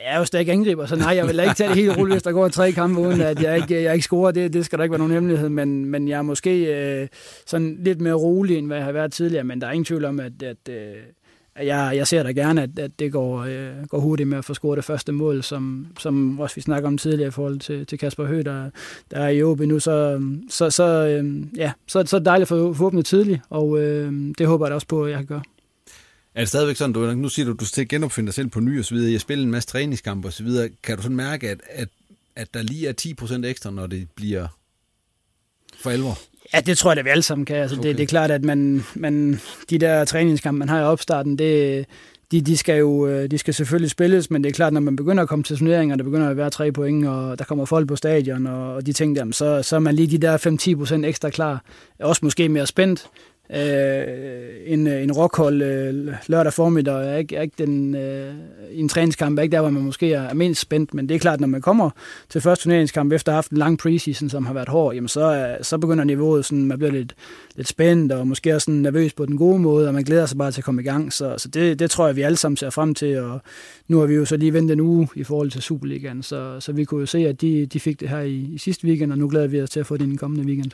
jeg 0.05 0.15
er 0.15 0.19
jo 0.19 0.25
stadig 0.25 0.49
angriber, 0.49 0.87
så 0.87 0.97
nej, 0.97 1.17
jeg 1.17 1.27
vil 1.27 1.41
ikke 1.41 1.55
tage 1.55 1.69
det 1.69 1.77
helt 1.77 1.99
roligt, 1.99 2.15
hvis 2.15 2.23
der 2.23 2.33
går 2.33 2.49
tre 2.49 2.73
kampe, 2.73 3.01
uden 3.01 3.21
at 3.21 3.43
jeg 3.43 3.57
ikke, 3.57 3.83
jeg 3.83 3.95
ikke 3.95 4.05
scorer. 4.05 4.31
Det, 4.31 4.53
det 4.53 4.65
skal 4.65 4.79
der 4.79 4.83
ikke 4.83 4.93
være 4.93 4.99
nogen 4.99 5.13
hemmelighed, 5.13 5.49
men, 5.49 5.85
men 5.85 6.09
jeg 6.09 6.19
er 6.19 6.23
måske 6.23 6.65
øh, 6.65 7.09
sådan 7.47 7.79
lidt 7.81 8.01
mere 8.01 8.15
rolig, 8.15 8.59
end 8.59 8.67
hvad 8.67 8.77
jeg 8.77 8.85
har 8.85 8.93
været 8.93 9.13
tidligere, 9.13 9.45
men 9.45 9.61
der 9.61 9.67
er 9.67 9.73
ingen 9.73 9.85
tvivl 9.85 10.05
om, 10.05 10.21
at, 10.21 10.43
at, 10.43 10.69
øh, 10.71 11.67
jeg, 11.67 11.93
jeg 11.97 12.07
ser 12.07 12.23
da 12.23 12.31
gerne, 12.31 12.63
at, 12.63 12.79
at 12.79 12.99
det 12.99 13.13
går, 13.13 13.39
øh, 13.39 13.87
går 13.89 13.99
hurtigt 13.99 14.29
med 14.29 14.39
at 14.39 14.45
få 14.45 14.55
scoret 14.55 14.77
det 14.77 14.85
første 14.85 15.13
mål, 15.13 15.43
som, 15.43 15.87
som 15.99 16.41
også 16.41 16.55
vi 16.55 16.61
snakker 16.61 16.89
om 16.89 16.99
tidligere 16.99 17.29
i 17.29 17.31
forhold 17.31 17.59
til, 17.59 17.87
til 17.87 17.99
Kasper 17.99 18.27
Høgh, 18.27 18.45
der, 18.45 18.71
der 19.11 19.17
er 19.17 19.29
i 19.29 19.43
OB 19.43 19.61
nu, 19.61 19.79
så, 19.79 20.23
så, 20.49 20.71
så, 20.71 20.85
øh, 20.85 21.43
ja, 21.57 21.73
så, 21.87 22.05
så 22.07 22.17
er 22.17 22.19
det 22.19 22.27
dejligt 22.27 22.45
at 22.45 22.49
få, 22.49 22.73
få 22.73 22.87
åbnet 22.87 23.07
tidligt, 23.07 23.41
og 23.51 23.81
øh, 23.81 24.13
det 24.39 24.47
håber 24.47 24.67
jeg 24.67 24.71
da 24.71 24.75
også 24.75 24.87
på, 24.87 25.05
at 25.05 25.11
jeg 25.11 25.19
kan 25.19 25.27
gøre. 25.27 25.43
Er 26.35 26.41
det 26.41 26.49
stadigvæk 26.49 26.77
sådan, 26.77 26.93
du, 26.93 27.15
nu 27.15 27.29
siger 27.29 27.47
du, 27.47 27.53
du 27.53 27.65
skal 27.65 27.89
genopfinde 27.89 28.27
dig 28.27 28.35
selv 28.35 28.49
på 28.49 28.61
ny 28.61 28.79
og 28.79 28.85
så 28.85 28.95
videre, 28.95 29.13
jeg 29.13 29.21
spiller 29.21 29.45
en 29.45 29.51
masse 29.51 29.69
træningskampe 29.69 30.29
og 30.29 30.33
så 30.33 30.43
videre, 30.43 30.69
kan 30.83 30.97
du 30.97 31.03
sådan 31.03 31.17
mærke, 31.17 31.51
at, 31.51 31.61
at, 31.71 31.89
at 32.37 32.55
der 32.55 32.63
lige 32.63 32.89
er 32.89 33.15
10% 33.43 33.47
ekstra, 33.47 33.71
når 33.71 33.87
det 33.87 34.09
bliver 34.17 34.47
for 35.83 35.91
alvor? 35.91 36.19
Ja, 36.55 36.61
det 36.61 36.79
tror 36.79 36.91
jeg, 36.91 36.99
at 36.99 37.05
vi 37.05 37.11
alle 37.11 37.23
sammen 37.23 37.45
kan. 37.45 37.57
Altså, 37.57 37.77
okay. 37.77 37.89
det, 37.89 37.97
det 37.97 38.03
er 38.03 38.07
klart, 38.07 38.31
at 38.31 38.45
man, 38.45 38.85
man, 38.95 39.41
de 39.71 39.79
der 39.79 40.05
træningskampe, 40.05 40.59
man 40.59 40.69
har 40.69 40.81
i 40.81 40.85
opstarten, 40.85 41.39
det, 41.39 41.87
de, 42.33 42.41
de, 42.41 42.57
skal 42.57 42.79
jo 42.79 43.07
øh, 43.07 43.31
de 43.31 43.39
skal 43.39 43.55
selvfølgelig 43.55 43.91
spilles, 43.91 44.31
men 44.31 44.45
det 44.45 44.51
er 44.51 44.55
klart, 44.55 44.73
når 44.73 44.81
man 44.81 44.97
begynder 44.97 45.23
at 45.23 45.29
komme 45.29 45.43
til 45.43 45.59
turneringer, 45.59 45.97
der 45.97 46.05
begynder 46.05 46.29
at 46.29 46.37
være 46.37 46.51
tre 46.51 46.73
point, 46.73 47.07
og 47.07 47.39
der 47.39 47.45
kommer 47.45 47.65
folk 47.65 47.89
på 47.89 47.97
stadion, 47.97 48.47
og, 48.47 48.75
og 48.75 48.87
de 48.87 48.93
ting 48.93 49.17
der, 49.17 49.33
så, 49.33 49.63
så 49.63 49.77
er 49.77 49.81
man 49.81 49.95
lige 49.95 50.19
de 50.19 50.19
der 50.19 50.97
5-10% 51.03 51.07
ekstra 51.07 51.31
klar. 51.31 51.65
Også 51.99 52.21
måske 52.25 52.49
mere 52.49 52.67
spændt, 52.67 53.07
øh, 53.55 54.43
en, 54.67 54.87
øh, 54.87 55.03
en 55.03 55.13
rockhold 55.13 55.63
øh, 55.63 56.15
lørdag 56.27 56.53
formiddag 56.53 56.95
er 56.95 57.17
ikke, 57.17 57.37
er 57.37 57.43
ikke 57.43 57.55
den, 57.59 57.95
øh, 57.95 58.35
i 58.73 58.81
en 58.81 58.89
træningskamp, 58.89 59.39
er 59.39 59.43
ikke 59.43 59.53
der, 59.53 59.61
hvor 59.61 59.71
man 59.71 59.83
måske 59.83 60.13
er 60.13 60.35
mindst 60.35 60.61
spændt, 60.61 60.95
men 60.95 61.09
det 61.09 61.15
er 61.15 61.19
klart, 61.19 61.41
når 61.41 61.49
man 61.49 61.61
kommer 61.61 61.91
til 62.29 62.41
første 62.41 62.63
turneringskamp 62.63 63.13
efter 63.13 63.33
at 63.33 63.35
have 63.35 63.37
haft 63.37 63.51
en 63.51 63.57
lang 63.57 63.79
preseason, 63.79 64.29
som 64.29 64.47
har 64.47 64.55
været 64.55 64.69
hård, 64.69 64.95
jamen 64.95 65.09
så, 65.09 65.35
øh, 65.37 65.65
så 65.65 65.79
begynder 65.79 66.05
niveauet 66.05 66.45
sådan, 66.45 66.65
man 66.65 66.79
bliver 66.79 66.93
lidt, 66.93 67.15
lidt 67.57 67.69
spændt, 67.69 68.13
og 68.13 68.27
måske 68.27 68.55
også 68.55 68.65
sådan 68.65 68.81
nervøs 68.81 69.13
på 69.13 69.27
den 69.27 69.37
gode 69.37 69.59
måde, 69.59 69.89
og 69.89 69.95
man 69.95 70.05
glæder 70.05 70.27
sig 70.27 70.39
bare 70.39 70.53
til 70.53 70.61
at 70.61 70.65
komme 70.65 70.83
i 70.83 70.85
gang, 70.85 71.13
så, 71.13 71.35
så 71.39 71.49
det, 71.49 71.79
det 71.79 71.91
tror 71.91 72.07
jeg, 72.07 72.17
vi 72.17 72.23
alle 72.23 72.37
sammen 72.37 72.57
ser 72.57 72.71
frem 72.71 72.95
til, 72.95 73.19
og 73.19 73.41
nu 73.89 73.99
har 73.99 74.07
vi 74.07 74.15
jo 74.15 74.25
så 74.25 74.37
lige 74.37 74.53
ventet 74.53 74.73
en 74.73 74.81
uge 74.81 75.09
i 75.15 75.25
forhold 75.25 75.51
til 75.51 75.63
Superligaen, 75.63 76.23
så, 76.23 76.61
så 76.61 76.73
vi 76.73 76.85
kunne 76.85 77.01
jo 77.01 77.07
se, 77.07 77.19
at 77.19 77.41
de, 77.41 77.67
de 77.67 77.81
fik 77.81 78.01
det 78.01 78.09
her 78.09 78.21
i, 78.21 78.51
i 78.55 78.59
sidste 78.59 78.87
weekend, 78.87 79.13
og 79.13 79.19
nu 79.19 79.29
glæder 79.29 79.47
vi 79.47 79.63
os 79.63 79.71
til 79.71 79.81
at 79.81 79.87
få 79.87 79.97
det 79.97 80.05
i 80.05 80.09
den 80.09 80.19
kommende 80.19 80.47
weekend. 80.47 80.71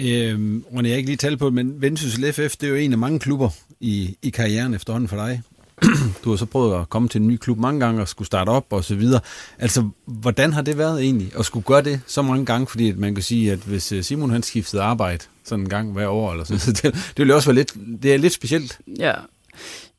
Øhm, 0.00 0.64
og 0.72 0.82
jeg 0.82 0.90
har 0.90 0.96
ikke 0.96 1.08
lige 1.08 1.16
talt 1.16 1.38
på 1.38 1.46
det, 1.46 1.54
men 1.54 1.82
Vendsyssel 1.82 2.32
FF, 2.32 2.56
det 2.56 2.62
er 2.62 2.68
jo 2.68 2.74
en 2.74 2.92
af 2.92 2.98
mange 2.98 3.18
klubber 3.18 3.50
i, 3.80 4.16
i 4.22 4.30
karrieren 4.30 4.74
efterhånden 4.74 5.08
for 5.08 5.16
dig. 5.16 5.42
du 6.24 6.30
har 6.30 6.36
så 6.36 6.46
prøvet 6.46 6.80
at 6.80 6.88
komme 6.88 7.08
til 7.08 7.20
en 7.20 7.26
ny 7.26 7.36
klub 7.36 7.58
mange 7.58 7.80
gange 7.80 8.00
og 8.00 8.08
skulle 8.08 8.26
starte 8.26 8.48
op 8.48 8.66
og 8.70 8.84
så 8.84 8.94
videre. 8.94 9.20
Altså, 9.58 9.88
hvordan 10.06 10.52
har 10.52 10.62
det 10.62 10.78
været 10.78 11.02
egentlig 11.02 11.32
at 11.38 11.44
skulle 11.44 11.64
gøre 11.64 11.82
det 11.82 12.00
så 12.06 12.22
mange 12.22 12.46
gange? 12.46 12.66
Fordi 12.66 12.88
at 12.88 12.98
man 12.98 13.14
kan 13.14 13.24
sige, 13.24 13.52
at 13.52 13.58
hvis 13.58 13.92
øh, 13.92 14.04
Simon 14.04 14.30
han 14.30 14.42
skiftede 14.42 14.82
arbejde 14.82 15.24
sådan 15.44 15.64
en 15.64 15.68
gang 15.68 15.92
hver 15.92 16.08
år, 16.08 16.32
eller 16.32 16.44
sådan, 16.44 16.60
så 16.66 16.72
det, 16.72 16.82
det 16.82 17.18
ville 17.18 17.34
også 17.34 17.48
være 17.48 17.54
lidt, 17.56 17.74
det 18.02 18.14
er 18.14 18.18
lidt 18.18 18.32
specielt. 18.32 18.78
Ja, 18.98 19.12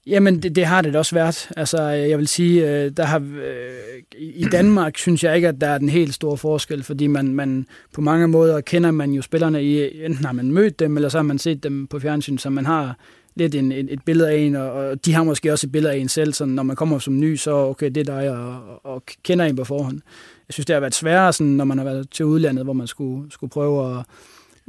Jamen, 0.09 0.43
det, 0.43 0.55
det 0.55 0.65
har 0.65 0.81
det 0.81 0.95
også 0.95 1.15
været. 1.15 1.49
Altså, 1.57 1.81
øh, 1.81 2.09
jeg 2.09 2.17
vil 2.17 2.27
sige, 2.27 2.69
øh, 2.69 2.91
der 2.97 3.03
har, 3.03 3.19
øh, 3.19 4.01
i 4.17 4.45
Danmark 4.51 4.97
synes 4.97 5.23
jeg 5.23 5.35
ikke, 5.35 5.47
at 5.47 5.61
der 5.61 5.67
er 5.67 5.77
den 5.77 5.89
helt 5.89 6.13
store 6.13 6.37
forskel, 6.37 6.83
fordi 6.83 7.07
man, 7.07 7.35
man 7.35 7.65
på 7.93 8.01
mange 8.01 8.27
måder 8.27 8.61
kender 8.61 8.91
man 8.91 9.11
jo 9.11 9.21
spillerne 9.21 9.63
i, 9.63 10.05
enten 10.05 10.25
har 10.25 10.31
man 10.31 10.51
mødt 10.51 10.79
dem, 10.79 10.95
eller 10.97 11.09
så 11.09 11.17
har 11.17 11.23
man 11.23 11.39
set 11.39 11.63
dem 11.63 11.87
på 11.87 11.99
fjernsyn, 11.99 12.37
så 12.37 12.49
man 12.49 12.65
har 12.65 12.97
lidt 13.35 13.55
en, 13.55 13.71
et, 13.71 13.93
et 13.93 14.03
billede 14.05 14.29
af 14.29 14.35
en, 14.35 14.55
og, 14.55 14.71
og 14.71 15.05
de 15.05 15.13
har 15.13 15.23
måske 15.23 15.51
også 15.51 15.67
et 15.67 15.71
billede 15.71 15.93
af 15.93 15.97
en 15.97 16.09
selv, 16.09 16.33
så 16.33 16.45
når 16.45 16.63
man 16.63 16.75
kommer 16.75 16.99
som 16.99 17.19
ny, 17.19 17.35
så 17.35 17.51
okay, 17.51 17.89
det 17.89 18.09
er 18.09 18.15
dig, 18.15 18.31
og, 18.31 18.85
og 18.85 19.03
kender 19.23 19.45
en 19.45 19.55
på 19.55 19.63
forhånd. 19.63 20.01
Jeg 20.47 20.53
synes, 20.53 20.65
det 20.65 20.73
har 20.73 20.79
været 20.79 20.95
sværere, 20.95 21.33
sådan, 21.33 21.53
når 21.53 21.65
man 21.65 21.77
har 21.77 21.85
været 21.85 22.09
til 22.09 22.25
udlandet, 22.25 22.63
hvor 22.63 22.73
man 22.73 22.87
skulle, 22.87 23.31
skulle 23.31 23.51
prøve 23.51 23.97
at, 23.97 24.05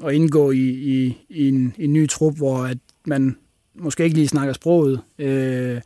at 0.06 0.14
indgå 0.14 0.50
i, 0.50 0.68
i, 0.68 1.18
i, 1.28 1.48
en, 1.48 1.74
i 1.78 1.84
en 1.84 1.92
ny 1.92 2.08
trup, 2.08 2.36
hvor 2.36 2.58
at 2.58 2.78
man 3.06 3.36
måske 3.74 4.04
ikke 4.04 4.16
lige 4.16 4.28
snakker 4.28 4.52
sproget. 4.52 5.00
Øh, 5.18 5.80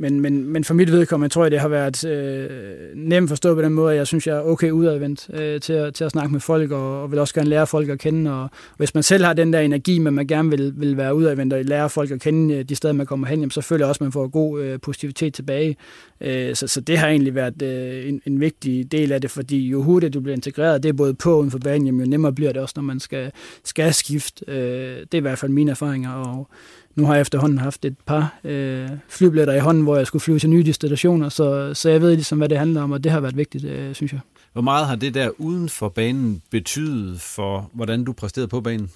men, 0.00 0.20
men, 0.20 0.44
men 0.44 0.64
for 0.64 0.74
mit 0.74 0.92
vedkommende 0.92 1.34
tror 1.34 1.44
jeg, 1.44 1.50
det 1.50 1.60
har 1.60 1.68
været 1.68 2.04
øh, 2.04 2.48
nemt 2.94 3.28
forstået 3.28 3.56
på 3.56 3.62
den 3.62 3.72
måde, 3.72 3.92
at 3.92 3.98
jeg 3.98 4.06
synes, 4.06 4.26
jeg 4.26 4.36
er 4.36 4.40
okay 4.40 4.70
udadvendt 4.70 5.30
øh, 5.40 5.60
til, 5.60 5.72
at, 5.72 5.94
til 5.94 6.04
at 6.04 6.10
snakke 6.10 6.32
med 6.32 6.40
folk, 6.40 6.70
og, 6.70 7.02
og 7.02 7.10
vil 7.10 7.18
også 7.18 7.34
gerne 7.34 7.50
lære 7.50 7.66
folk 7.66 7.88
at 7.88 7.98
kende. 7.98 8.42
Og 8.42 8.50
hvis 8.76 8.94
man 8.94 9.02
selv 9.02 9.24
har 9.24 9.32
den 9.32 9.52
der 9.52 9.60
energi, 9.60 9.98
men 9.98 10.14
man 10.14 10.26
gerne 10.26 10.50
vil, 10.50 10.72
vil 10.76 10.96
være 10.96 11.14
udadvendt 11.14 11.52
og 11.52 11.64
lære 11.64 11.90
folk 11.90 12.10
at 12.10 12.20
kende 12.20 12.54
øh, 12.54 12.64
de 12.64 12.74
steder, 12.76 12.94
man 12.94 13.06
kommer 13.06 13.26
hen, 13.26 13.38
jamen, 13.38 13.50
så 13.50 13.60
føler 13.60 13.84
jeg 13.84 13.88
også, 13.88 13.98
at 13.98 14.04
man 14.04 14.12
får 14.12 14.28
god 14.28 14.60
øh, 14.60 14.80
positivitet 14.80 15.34
tilbage. 15.34 15.76
Øh, 16.20 16.54
så, 16.54 16.66
så 16.66 16.80
det 16.80 16.98
har 16.98 17.08
egentlig 17.08 17.34
været 17.34 17.62
øh, 17.62 18.08
en, 18.08 18.22
en 18.26 18.40
vigtig 18.40 18.92
del 18.92 19.12
af 19.12 19.20
det, 19.20 19.30
fordi 19.30 19.68
jo 19.68 19.82
hurtigere 19.82 20.12
du 20.12 20.20
bliver 20.20 20.36
integreret, 20.36 20.82
det 20.82 20.88
er 20.88 20.92
både 20.92 21.14
på 21.14 21.32
og 21.32 21.38
uden 21.38 21.50
for 21.50 21.58
banen, 21.58 21.86
jamen, 21.86 22.00
jo 22.00 22.10
nemmere 22.10 22.32
bliver 22.32 22.52
det 22.52 22.62
også, 22.62 22.74
når 22.76 22.82
man 22.82 23.00
skal, 23.00 23.32
skal 23.64 23.94
skifte. 23.94 24.44
Øh, 24.48 25.00
det 25.00 25.14
er 25.14 25.18
i 25.18 25.20
hvert 25.20 25.38
fald 25.38 25.52
mine 25.52 25.70
erfaringer, 25.70 26.10
og 26.10 26.48
nu 26.96 27.04
har 27.06 27.14
jeg 27.14 27.20
efterhånden 27.20 27.58
haft 27.58 27.84
et 27.84 27.96
par 28.06 28.38
øh, 28.44 28.88
flybilletter 29.08 29.54
i 29.54 29.58
hånden, 29.58 29.82
hvor 29.82 29.96
jeg 29.96 30.06
skulle 30.06 30.22
flyve 30.22 30.38
til 30.38 30.50
nye 30.50 30.62
destinationer, 30.62 31.28
så, 31.28 31.74
så 31.74 31.90
jeg 31.90 32.00
ved 32.00 32.14
ligesom, 32.14 32.38
hvad 32.38 32.48
det 32.48 32.58
handler 32.58 32.82
om, 32.82 32.92
og 32.92 33.04
det 33.04 33.12
har 33.12 33.20
været 33.20 33.36
vigtigt, 33.36 33.64
øh, 33.64 33.94
synes 33.94 34.12
jeg. 34.12 34.20
Hvor 34.52 34.62
meget 34.62 34.86
har 34.86 34.96
det 34.96 35.14
der 35.14 35.30
uden 35.38 35.68
for 35.68 35.88
banen 35.88 36.42
betydet 36.50 37.20
for, 37.20 37.70
hvordan 37.72 38.04
du 38.04 38.12
præsterede 38.12 38.48
på 38.48 38.60
banen? 38.60 38.90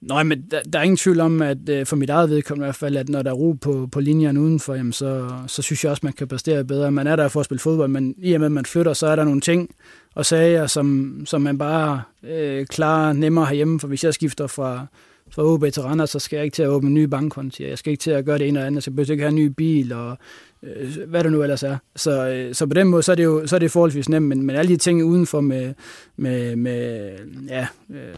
Nej, 0.00 0.22
men 0.22 0.44
der, 0.50 0.60
der 0.72 0.78
er 0.78 0.82
ingen 0.82 0.96
tvivl 0.96 1.20
om, 1.20 1.42
at 1.42 1.68
øh, 1.68 1.86
for 1.86 1.96
mit 1.96 2.10
eget 2.10 2.30
vedkommende 2.30 2.64
i 2.64 2.66
hvert 2.66 2.76
fald, 2.76 2.96
at 2.96 3.08
når 3.08 3.22
der 3.22 3.30
er 3.30 3.34
ro 3.34 3.52
på, 3.52 3.88
på 3.92 4.00
linjen 4.00 4.38
udenfor, 4.38 4.74
jamen, 4.74 4.92
så, 4.92 5.28
så 5.46 5.62
synes 5.62 5.84
jeg 5.84 5.90
også, 5.90 6.00
man 6.02 6.12
kan 6.12 6.28
præstere 6.28 6.64
bedre. 6.64 6.90
Man 6.90 7.06
er 7.06 7.16
der 7.16 7.28
for 7.28 7.40
at 7.40 7.46
spille 7.46 7.60
fodbold, 7.60 7.90
men 7.90 8.14
i 8.18 8.32
og 8.32 8.40
med, 8.40 8.46
at 8.46 8.52
man 8.52 8.64
flytter, 8.64 8.92
så 8.92 9.06
er 9.06 9.16
der 9.16 9.24
nogle 9.24 9.40
ting 9.40 9.74
og 10.14 10.26
sager, 10.26 10.66
som, 10.66 11.16
som 11.26 11.42
man 11.42 11.58
bare 11.58 12.02
øh, 12.22 12.66
klarer 12.66 13.12
nemmere 13.12 13.46
herhjemme. 13.46 13.80
For 13.80 13.88
hvis 13.88 14.04
jeg 14.04 14.14
skifter 14.14 14.46
fra, 14.46 14.86
fra 15.30 15.42
OB 15.44 15.64
til 15.72 15.82
Randers, 15.82 16.10
så 16.10 16.18
skal 16.18 16.36
jeg 16.36 16.44
ikke 16.44 16.54
til 16.54 16.62
at 16.62 16.68
åbne 16.68 16.90
nye 16.90 17.08
bankkonti. 17.08 17.68
Jeg 17.68 17.78
skal 17.78 17.90
ikke 17.90 18.00
til 18.00 18.10
at 18.10 18.24
gøre 18.24 18.38
det 18.38 18.48
ene 18.48 18.60
og 18.60 18.66
andet. 18.66 18.84
Så 18.84 18.90
jeg 18.90 18.96
behøver 18.96 19.10
ikke 19.12 19.22
have 19.22 19.28
en 19.28 19.34
ny 19.34 19.46
bil 19.46 19.92
og 19.92 20.18
øh, 20.62 20.96
hvad 21.08 21.24
det 21.24 21.32
nu 21.32 21.42
ellers 21.42 21.62
er. 21.62 21.76
Så, 21.96 22.28
øh, 22.28 22.54
så 22.54 22.66
på 22.66 22.74
den 22.74 22.88
måde, 22.88 23.02
så 23.02 23.12
er 23.12 23.16
det 23.16 23.24
jo 23.24 23.46
så 23.46 23.56
er 23.56 23.60
det 23.60 23.70
forholdsvis 23.70 24.08
nemt, 24.08 24.26
men, 24.26 24.42
men 24.42 24.56
alle 24.56 24.68
de 24.68 24.76
ting 24.76 25.04
udenfor 25.04 25.40
med, 25.40 25.74
med, 26.16 26.56
med 26.56 27.10
ja, 27.48 27.66
øh, 27.90 28.14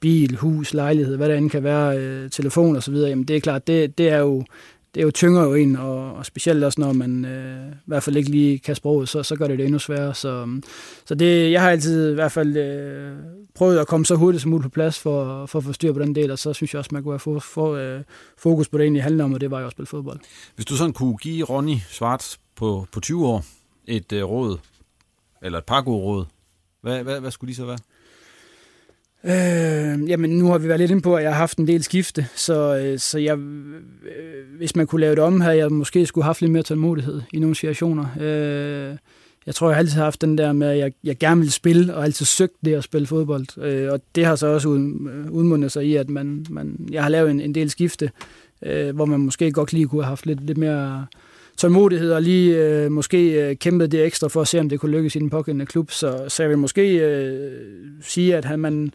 bil, 0.00 0.36
hus, 0.36 0.74
lejlighed, 0.74 1.16
hvad 1.16 1.28
der 1.28 1.34
end 1.34 1.50
kan 1.50 1.62
være, 1.62 1.98
øh, 1.98 2.30
telefon 2.30 2.76
og 2.76 2.82
så 2.82 2.90
videre, 2.90 3.08
jamen 3.08 3.24
det 3.24 3.36
er 3.36 3.40
klart, 3.40 3.66
det, 3.66 3.98
det 3.98 4.08
er 4.08 4.18
jo 4.18 4.44
det 4.94 5.00
er 5.00 5.04
jo 5.04 5.10
tynger 5.10 5.42
jo 5.42 5.54
en, 5.54 5.76
og, 5.76 6.14
og 6.14 6.26
specielt 6.26 6.64
også 6.64 6.80
når 6.80 6.92
man 6.92 7.24
øh, 7.24 7.72
i 7.72 7.86
hvert 7.86 8.02
fald 8.02 8.16
ikke 8.16 8.30
lige 8.30 8.58
kan 8.58 8.74
sproget, 8.74 9.08
så, 9.08 9.22
så 9.22 9.36
gør 9.36 9.46
det 9.46 9.58
det 9.58 9.64
endnu 9.64 9.78
sværere. 9.78 10.14
Så, 10.14 10.28
øhm, 10.28 10.62
så 11.04 11.14
det, 11.14 11.52
jeg 11.52 11.62
har 11.62 11.70
altid 11.70 12.10
i 12.10 12.14
hvert 12.14 12.32
fald 12.32 12.56
øh, 12.56 13.16
prøvet 13.54 13.78
at 13.78 13.86
komme 13.86 14.06
så 14.06 14.14
hurtigt 14.14 14.42
som 14.42 14.50
muligt 14.50 14.62
på 14.62 14.68
plads 14.68 14.98
for, 14.98 15.46
for 15.46 15.58
at 15.58 15.64
få 15.64 15.72
styr 15.72 15.92
på 15.92 15.98
den 15.98 16.14
del, 16.14 16.30
og 16.30 16.38
så 16.38 16.52
synes 16.52 16.74
jeg 16.74 16.78
også, 16.78 16.90
man 16.92 17.02
kunne 17.02 17.12
have 17.12 17.18
få, 17.18 17.38
få, 17.38 17.76
øh, 17.76 18.02
fokus 18.36 18.68
på 18.68 18.78
det 18.78 18.84
egentlig 18.84 19.02
handler 19.02 19.24
om, 19.24 19.32
og 19.32 19.40
det 19.40 19.50
var 19.50 19.60
jo 19.60 19.66
at 19.66 19.72
spille 19.72 19.86
fodbold. 19.86 20.20
Hvis 20.54 20.66
du 20.66 20.76
sådan 20.76 20.92
kunne 20.92 21.16
give 21.16 21.44
Ronny 21.44 21.76
Schwartz 21.88 22.36
på, 22.56 22.86
på 22.92 23.00
20 23.00 23.26
år 23.26 23.44
et 23.86 24.12
øh, 24.12 24.24
råd, 24.24 24.58
eller 25.42 25.58
et 25.58 25.64
par 25.64 25.82
gode 25.82 26.02
råd, 26.02 26.24
hvad, 26.80 27.02
hvad, 27.02 27.20
hvad 27.20 27.30
skulle 27.30 27.48
de 27.48 27.56
så 27.56 27.64
være? 27.64 27.78
Øh, 29.26 30.08
jamen, 30.08 30.30
nu 30.30 30.46
har 30.46 30.58
vi 30.58 30.68
været 30.68 30.80
lidt 30.80 30.90
inde 30.90 31.02
på, 31.02 31.16
at 31.16 31.22
jeg 31.22 31.32
har 31.32 31.38
haft 31.38 31.58
en 31.58 31.66
del 31.66 31.82
skifte, 31.82 32.26
så, 32.34 32.76
øh, 32.76 32.98
så 32.98 33.18
jeg, 33.18 33.38
øh, 33.38 34.56
hvis 34.56 34.76
man 34.76 34.86
kunne 34.86 35.00
lave 35.00 35.14
det 35.14 35.22
om, 35.22 35.40
havde 35.40 35.56
jeg 35.56 35.72
måske 35.72 36.06
skulle 36.06 36.22
have 36.22 36.28
haft 36.28 36.40
lidt 36.40 36.52
mere 36.52 36.62
tålmodighed 36.62 37.22
i 37.32 37.38
nogle 37.38 37.56
situationer. 37.56 38.06
Øh, 38.20 38.96
jeg 39.46 39.54
tror, 39.54 39.68
jeg 39.68 39.74
har 39.74 39.78
altid 39.78 40.00
haft 40.00 40.20
den 40.20 40.38
der 40.38 40.52
med, 40.52 40.68
at 40.68 40.78
jeg, 40.78 40.92
jeg 41.04 41.18
gerne 41.18 41.40
vil 41.40 41.52
spille, 41.52 41.94
og 41.94 42.04
altid 42.04 42.26
søgt 42.26 42.54
det 42.64 42.74
at 42.74 42.84
spille 42.84 43.06
fodbold. 43.06 43.62
Øh, 43.62 43.92
og 43.92 44.00
det 44.14 44.24
har 44.24 44.36
så 44.36 44.46
også 44.46 44.68
øh, 44.68 45.30
udmundet 45.30 45.72
sig 45.72 45.84
i, 45.84 45.96
at 45.96 46.10
man, 46.10 46.46
man, 46.50 46.88
jeg 46.90 47.02
har 47.02 47.10
lavet 47.10 47.30
en, 47.30 47.40
en 47.40 47.54
del 47.54 47.70
skifte, 47.70 48.10
øh, 48.62 48.94
hvor 48.94 49.04
man 49.04 49.20
måske 49.20 49.52
godt 49.52 49.72
lige 49.72 49.86
kunne 49.86 50.02
have 50.02 50.08
haft 50.08 50.26
lidt, 50.26 50.46
lidt 50.46 50.58
mere 50.58 51.06
tålmodighed 51.56 52.12
og 52.12 52.22
lige 52.22 52.56
øh, 52.56 52.92
måske 52.92 53.48
øh, 53.48 53.56
kæmpet 53.56 53.92
det 53.92 54.04
ekstra 54.04 54.28
for 54.28 54.40
at 54.40 54.48
se, 54.48 54.60
om 54.60 54.68
det 54.68 54.80
kunne 54.80 54.92
lykkes 54.92 55.16
i 55.16 55.18
den 55.18 55.30
pågældende 55.30 55.66
klub. 55.66 55.90
Så, 55.90 56.24
så 56.28 56.42
jeg 56.42 56.50
vil 56.50 56.58
måske 56.58 56.98
øh, 56.98 57.52
sige, 58.02 58.36
at, 58.36 58.44
han, 58.44 58.58
man, 58.58 58.94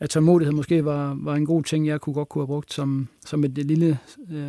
at 0.00 0.10
tålmodighed 0.10 0.52
måske 0.52 0.84
var, 0.84 1.16
var 1.20 1.34
en 1.34 1.46
god 1.46 1.62
ting, 1.62 1.86
jeg 1.86 2.00
kunne 2.00 2.14
godt 2.14 2.28
kunne 2.28 2.42
have 2.42 2.46
brugt 2.46 2.72
som, 2.72 3.08
som 3.26 3.44
et, 3.44 3.58
et 3.58 3.66
lille 3.66 3.98
øh, 4.32 4.42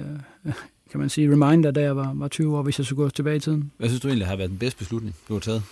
kan 0.92 1.00
man 1.00 1.10
sige, 1.10 1.32
reminder, 1.32 1.72
da 1.72 1.82
jeg 1.82 1.96
var, 1.96 2.14
var 2.16 2.28
20 2.28 2.58
år, 2.58 2.62
hvis 2.62 2.78
jeg 2.80 2.86
skulle 2.86 3.04
gå 3.04 3.10
tilbage 3.10 3.36
i 3.36 3.40
tiden. 3.40 3.72
Hvad 3.78 3.90
synes 3.90 4.02
du 4.02 4.08
egentlig 4.08 4.28
har 4.28 4.36
været 4.36 4.50
den 4.50 4.58
bedste 4.58 4.78
beslutning, 4.78 5.16
du 5.28 5.34
har 5.34 5.40
taget? 5.40 5.64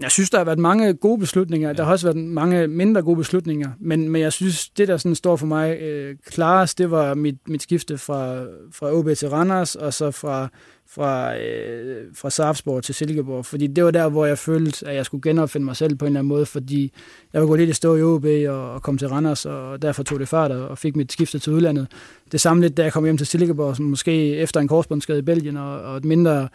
Jeg 0.00 0.10
synes, 0.10 0.30
der 0.30 0.38
har 0.38 0.44
været 0.44 0.58
mange 0.58 0.94
gode 0.94 1.18
beslutninger. 1.18 1.68
Ja. 1.68 1.74
Der 1.74 1.84
har 1.84 1.92
også 1.92 2.06
været 2.06 2.16
mange 2.16 2.68
mindre 2.68 3.02
gode 3.02 3.16
beslutninger. 3.16 3.70
Men, 3.80 4.08
men 4.08 4.22
jeg 4.22 4.32
synes, 4.32 4.68
det 4.68 4.88
der 4.88 4.96
sådan 4.96 5.14
står 5.14 5.36
for 5.36 5.46
mig 5.46 5.76
øh, 5.80 6.16
klarest, 6.26 6.78
det 6.78 6.90
var 6.90 7.14
mit, 7.14 7.48
mit 7.48 7.62
skifte 7.62 7.98
fra, 7.98 8.42
fra 8.72 8.92
OB 8.92 9.08
til 9.16 9.28
Randers, 9.28 9.76
og 9.76 9.94
så 9.94 10.10
fra 10.10 10.48
fra, 10.94 11.38
øh, 11.38 12.06
fra 12.14 12.30
Sarpsborg 12.30 12.82
til 12.82 12.94
Silkeborg, 12.94 13.46
fordi 13.46 13.66
det 13.66 13.84
var 13.84 13.90
der, 13.90 14.08
hvor 14.08 14.26
jeg 14.26 14.38
følte, 14.38 14.88
at 14.88 14.94
jeg 14.94 15.04
skulle 15.04 15.22
genopfinde 15.22 15.64
mig 15.64 15.76
selv 15.76 15.96
på 15.96 16.04
en 16.04 16.06
eller 16.06 16.20
anden 16.20 16.28
måde, 16.28 16.46
fordi 16.46 16.92
jeg 17.32 17.40
var 17.40 17.48
gået 17.48 17.58
lidt 17.60 17.70
i 17.70 17.72
stå 17.72 17.96
i 17.96 18.02
OB 18.02 18.24
og, 18.24 18.72
og 18.72 18.82
kom 18.82 18.98
til 18.98 19.08
Randers, 19.08 19.46
og 19.46 19.82
derfor 19.82 20.02
tog 20.02 20.20
det 20.20 20.28
fart 20.28 20.50
og 20.50 20.78
fik 20.78 20.96
mit 20.96 21.12
skifte 21.12 21.38
til 21.38 21.52
udlandet. 21.52 21.86
Det 22.32 22.40
samme 22.40 22.62
lidt, 22.62 22.76
da 22.76 22.82
jeg 22.82 22.92
kom 22.92 23.04
hjem 23.04 23.16
til 23.16 23.26
Silkeborg, 23.26 23.76
som 23.76 23.84
måske 23.84 24.36
efter 24.36 24.60
en 24.60 24.68
korsbåndsskade 24.68 25.18
i 25.18 25.22
Belgien 25.22 25.56
og, 25.56 25.80
og 25.80 25.96
et 25.96 26.04
mindre 26.04 26.48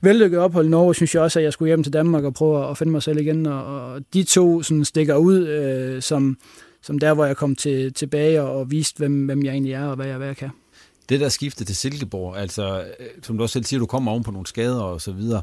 vellykket 0.00 0.38
ophold 0.40 0.66
i 0.66 0.70
Norge, 0.70 0.94
synes 0.94 1.14
jeg 1.14 1.22
også, 1.22 1.38
at 1.38 1.44
jeg 1.44 1.52
skulle 1.52 1.68
hjem 1.68 1.82
til 1.82 1.92
Danmark 1.92 2.24
og 2.24 2.34
prøve 2.34 2.70
at 2.70 2.78
finde 2.78 2.92
mig 2.92 3.02
selv 3.02 3.20
igen, 3.20 3.46
og, 3.46 3.64
og 3.64 4.00
de 4.14 4.22
to 4.22 4.62
sådan, 4.62 4.84
stikker 4.84 5.16
ud 5.16 5.46
øh, 5.46 6.02
som, 6.02 6.36
som 6.82 6.98
der, 6.98 7.14
hvor 7.14 7.24
jeg 7.24 7.36
kom 7.36 7.56
til, 7.56 7.92
tilbage 7.92 8.42
og, 8.42 8.58
og 8.58 8.70
viste, 8.70 8.98
hvem, 8.98 9.24
hvem 9.24 9.42
jeg 9.42 9.52
egentlig 9.52 9.72
er 9.72 9.84
og 9.84 9.96
hvad 9.96 10.06
jeg, 10.06 10.16
hvad 10.16 10.26
jeg 10.26 10.36
kan 10.36 10.50
det 11.08 11.20
der 11.20 11.28
skifte 11.28 11.64
til 11.64 11.76
Silkeborg, 11.76 12.36
altså, 12.36 12.84
øh, 13.00 13.06
som 13.22 13.36
du 13.36 13.42
også 13.42 13.52
selv 13.52 13.64
siger, 13.64 13.80
du 13.80 13.86
kommer 13.86 14.12
oven 14.12 14.22
på 14.22 14.30
nogle 14.30 14.46
skader 14.46 14.82
og 14.82 15.00
så 15.00 15.12
videre. 15.12 15.42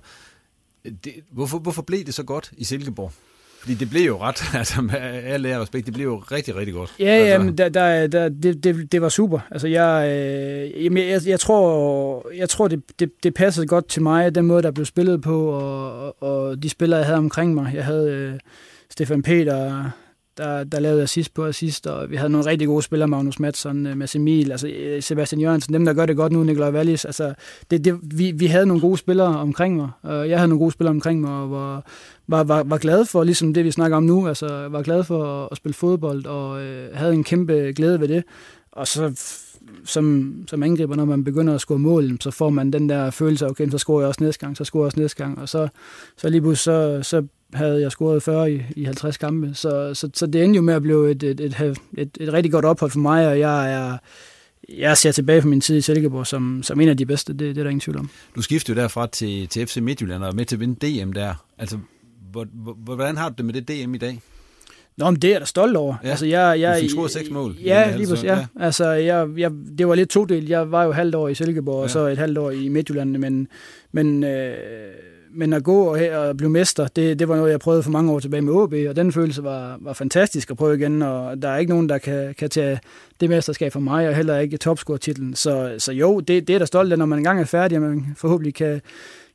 Det, 0.84 1.14
hvorfor, 1.32 1.60
hvorfor 1.60 1.82
blev 1.82 2.06
det 2.06 2.14
så 2.14 2.24
godt 2.24 2.52
i 2.58 2.64
Silkeborg? 2.64 3.12
Fordi 3.60 3.74
det 3.74 3.90
blev 3.90 4.06
jo 4.06 4.18
ret, 4.22 4.44
altså 4.60 4.82
med 4.82 4.96
alle 5.24 5.50
ære 5.50 5.62
respekt, 5.62 5.86
det 5.86 5.94
blev 5.94 6.06
jo 6.06 6.18
rigtig, 6.18 6.56
rigtig 6.56 6.74
godt. 6.74 6.96
Ja, 7.00 7.06
altså. 7.06 7.32
jamen, 7.32 7.58
der, 7.58 7.70
der, 7.70 8.08
der, 8.08 8.30
det, 8.30 8.64
det, 8.64 8.92
det 8.92 9.02
var 9.02 9.10
super. 9.10 9.40
Altså, 9.52 9.68
jeg, 9.68 10.08
øh, 10.08 10.84
jamen, 10.84 11.10
jeg, 11.10 11.22
jeg 11.26 11.40
tror, 11.40 12.32
jeg 12.36 12.50
tror 12.50 12.68
det, 12.68 12.82
det, 13.00 13.24
det 13.24 13.34
passede 13.34 13.68
godt 13.68 13.88
til 13.88 14.02
mig, 14.02 14.36
den 14.36 14.46
måde, 14.46 14.64
der 14.64 14.72
blev 14.72 14.86
spillet 14.86 15.22
på, 15.22 15.50
og, 15.50 16.24
og 16.24 16.64
de 16.64 16.70
spillere, 16.70 17.00
jeg 17.00 17.06
havde 17.06 17.18
omkring 17.18 17.54
mig. 17.54 17.72
Jeg 17.74 17.86
havde 17.86 18.12
øh, 18.12 18.40
Stefan 18.90 19.22
Peter, 19.22 19.90
der, 20.40 20.64
der 20.64 20.80
lavede 20.80 21.04
assist 21.04 21.34
på 21.34 21.46
assist, 21.46 21.88
og 21.88 22.10
vi 22.10 22.16
havde 22.16 22.30
nogle 22.30 22.46
rigtig 22.46 22.68
gode 22.68 22.82
spillere, 22.82 23.08
Magnus 23.08 23.40
Madsen, 23.40 23.88
øh, 23.88 23.98
Mads 23.98 24.16
Emil, 24.16 24.52
altså 24.52 24.68
øh, 24.68 25.04
Sebastian 25.04 25.42
Jørgensen, 25.42 25.74
dem 25.74 25.86
der 25.86 25.94
gør 25.94 26.06
det 26.06 26.16
godt 26.16 26.32
nu, 26.32 26.44
Nikolaj 26.44 26.72
Wallis, 26.72 27.06
altså 27.06 27.34
det, 27.72 27.86
det, 27.86 28.00
vi, 28.02 28.32
vi 28.32 28.46
havde 28.46 28.66
nogle 28.66 28.82
gode 28.82 28.98
spillere 28.98 29.38
omkring 29.38 29.76
mig, 29.76 29.90
og 30.02 30.30
jeg 30.30 30.38
havde 30.38 30.50
nogle 30.50 30.60
gode 30.60 30.72
spillere 30.72 30.94
omkring 30.94 31.22
mig, 31.22 31.32
og 31.32 31.52
var, 31.52 31.84
var, 32.28 32.44
var, 32.44 32.64
var 32.64 32.78
glad 32.78 33.06
for, 33.06 33.24
ligesom 33.24 33.54
det 33.54 33.66
vi 33.66 33.72
snakker 33.72 33.98
om 33.98 34.04
nu, 34.04 34.28
altså 34.28 34.68
var 34.68 34.82
glad 34.82 35.04
for 35.04 35.44
at, 35.44 35.48
at 35.52 35.58
spille 35.58 35.74
fodbold, 35.74 36.26
og 36.26 36.62
øh, 36.62 36.96
havde 36.96 37.14
en 37.14 37.24
kæmpe 37.24 37.54
glæde 37.54 38.00
ved 38.00 38.08
det, 38.08 38.24
og 38.72 38.88
så 38.88 39.12
som, 39.86 40.34
som 40.48 40.64
angriber, 40.64 40.96
når 40.96 41.06
man 41.06 41.24
begynder 41.24 41.56
at 41.56 41.62
score 41.62 41.80
mål, 41.80 42.18
så 42.22 42.32
får 42.32 42.50
man 42.50 42.74
den 42.74 42.90
der 42.90 43.12
følelse 43.12 43.46
af, 43.46 43.50
okay, 43.50 43.70
så 43.70 43.78
scorer 43.78 44.02
jeg 44.02 44.08
også 44.08 44.24
næste 44.24 44.46
gang, 44.46 44.58
så 44.58 44.64
scorer 44.64 44.84
jeg 44.84 44.86
også 44.86 45.00
næste 45.00 45.24
gang, 45.24 45.40
og 45.40 45.50
så, 45.50 45.68
så 46.18 46.30
lige 46.30 46.42
pludselig, 46.42 46.64
så, 46.64 47.10
så 47.10 47.28
havde 47.54 47.82
jeg 47.82 47.92
scoret 47.92 48.24
40 48.24 48.52
i, 48.52 48.62
i 48.76 48.84
50 48.84 49.18
kampe, 49.18 49.52
så, 49.54 49.94
så, 49.94 50.10
så 50.14 50.26
det 50.26 50.44
endte 50.44 50.58
jo 50.58 50.62
med 50.62 50.74
at 50.74 50.82
blive 50.82 51.12
et, 51.12 51.24
et, 51.24 51.40
et, 51.40 51.78
et, 51.98 52.18
et 52.20 52.34
rigtig 52.34 52.52
godt 52.52 52.66
ophold 52.66 52.92
for 52.92 53.00
mig, 53.00 53.28
og 53.28 53.40
jeg 53.40 53.74
er 53.74 53.98
jeg 54.78 54.98
ser 54.98 55.12
tilbage 55.12 55.42
på 55.42 55.48
min 55.48 55.62
tid 55.62 55.78
i 55.78 55.82
Silkeborg 55.82 56.28
som, 56.28 56.64
som 56.64 56.82
en 56.82 56.90
af 56.90 56.98
de 56.98 57.06
bedste, 57.06 57.34
det, 57.34 57.40
det 57.40 57.58
er 57.58 57.64
der 57.64 57.70
ingen 57.70 57.80
tvivl 57.80 57.98
om. 57.98 58.10
Du 58.36 58.42
skiftede 58.42 58.78
jo 58.78 58.82
derfra 58.82 59.08
til, 59.08 59.48
til 59.48 59.68
FC 59.68 59.78
Midtjylland 59.78 60.24
og 60.24 60.36
med 60.36 60.46
til 60.46 60.56
at 60.56 60.60
vinde 60.60 61.04
DM 61.04 61.12
der. 61.12 61.46
Altså, 61.58 61.78
hvordan 62.78 63.18
har 63.18 63.30
du 63.30 63.36
det 63.38 63.46
med 63.46 63.54
det 63.54 63.68
DM 63.68 63.94
i 63.94 63.98
dag? 63.98 64.22
Nå, 64.98 65.12
men 65.12 65.22
det 65.22 65.28
er 65.28 65.32
jeg 65.32 65.42
da 65.42 65.46
stolt 65.46 65.78
over. 65.78 65.96
Ja, 66.04 66.10
altså, 66.10 66.26
jeg, 66.26 66.60
jeg, 66.60 66.76
du 66.76 66.82
fik 66.82 66.90
scoret 66.90 67.12
seks 67.12 67.30
mål. 67.30 67.56
Ja, 67.64 67.96
lige 67.98 68.08
præcis. 68.08 68.24
Ja. 68.24 68.38
ja. 68.38 68.46
Altså, 68.60 68.90
jeg, 68.90 69.28
jeg, 69.38 69.52
det 69.78 69.88
var 69.88 69.96
lidt 69.96 70.10
todelt. 70.10 70.50
Jeg 70.50 70.72
var 70.72 70.84
jo 70.84 70.92
halvt 70.92 71.16
år 71.16 71.28
i 71.28 71.36
Silkeborg, 71.36 71.78
ja. 71.78 71.84
og 71.84 71.90
så 71.90 72.00
et 72.08 72.18
halvt 72.18 72.38
år 72.38 72.52
i 72.52 72.68
Midtjylland, 72.68 73.18
men, 73.18 73.48
men, 73.92 74.24
øh, 74.24 74.54
men 75.32 75.54
at 75.54 75.64
gå 75.64 75.84
og, 75.84 76.00
og 76.00 76.38
blive 76.38 76.50
mester, 76.50 76.88
det, 76.88 77.20
det 77.20 77.28
var 77.28 77.36
noget, 77.36 77.52
jeg 77.52 77.60
prøvede 77.60 77.84
for 77.84 77.92
mange 77.92 78.12
år 78.12 78.20
tilbage 78.20 78.42
med 78.42 78.54
OB, 78.54 78.74
og 78.90 78.96
den 78.96 79.12
følelse 79.12 79.44
var, 79.44 79.78
var 79.82 79.94
fantastisk 79.94 80.52
at 80.52 80.58
prøve 80.58 80.76
igen, 80.76 81.02
og 81.02 81.42
der 81.42 81.50
er 81.50 81.58
ikke 81.58 81.70
nogen, 81.70 81.90
der 81.90 81.98
kan, 81.98 82.36
kan 82.38 82.50
tage 82.50 82.80
det 83.20 83.30
mesterskab 83.30 83.74
for 83.74 83.80
mig, 83.80 84.10
og 84.10 84.16
heller 84.16 84.40
ikke 84.40 84.58
topscore-titlen. 84.58 85.36
Så, 85.36 85.76
så 85.78 85.92
jo, 85.92 86.20
det, 86.20 86.48
det 86.48 86.56
er 86.56 86.60
da 86.60 86.66
stolt 86.66 86.92
af, 86.92 86.98
når 86.98 87.06
man 87.06 87.20
engang 87.20 87.40
er 87.40 87.46
færdig, 87.46 87.78
og 87.78 87.82
man 87.82 88.06
forhåbentlig 88.18 88.54
kan, 88.54 88.82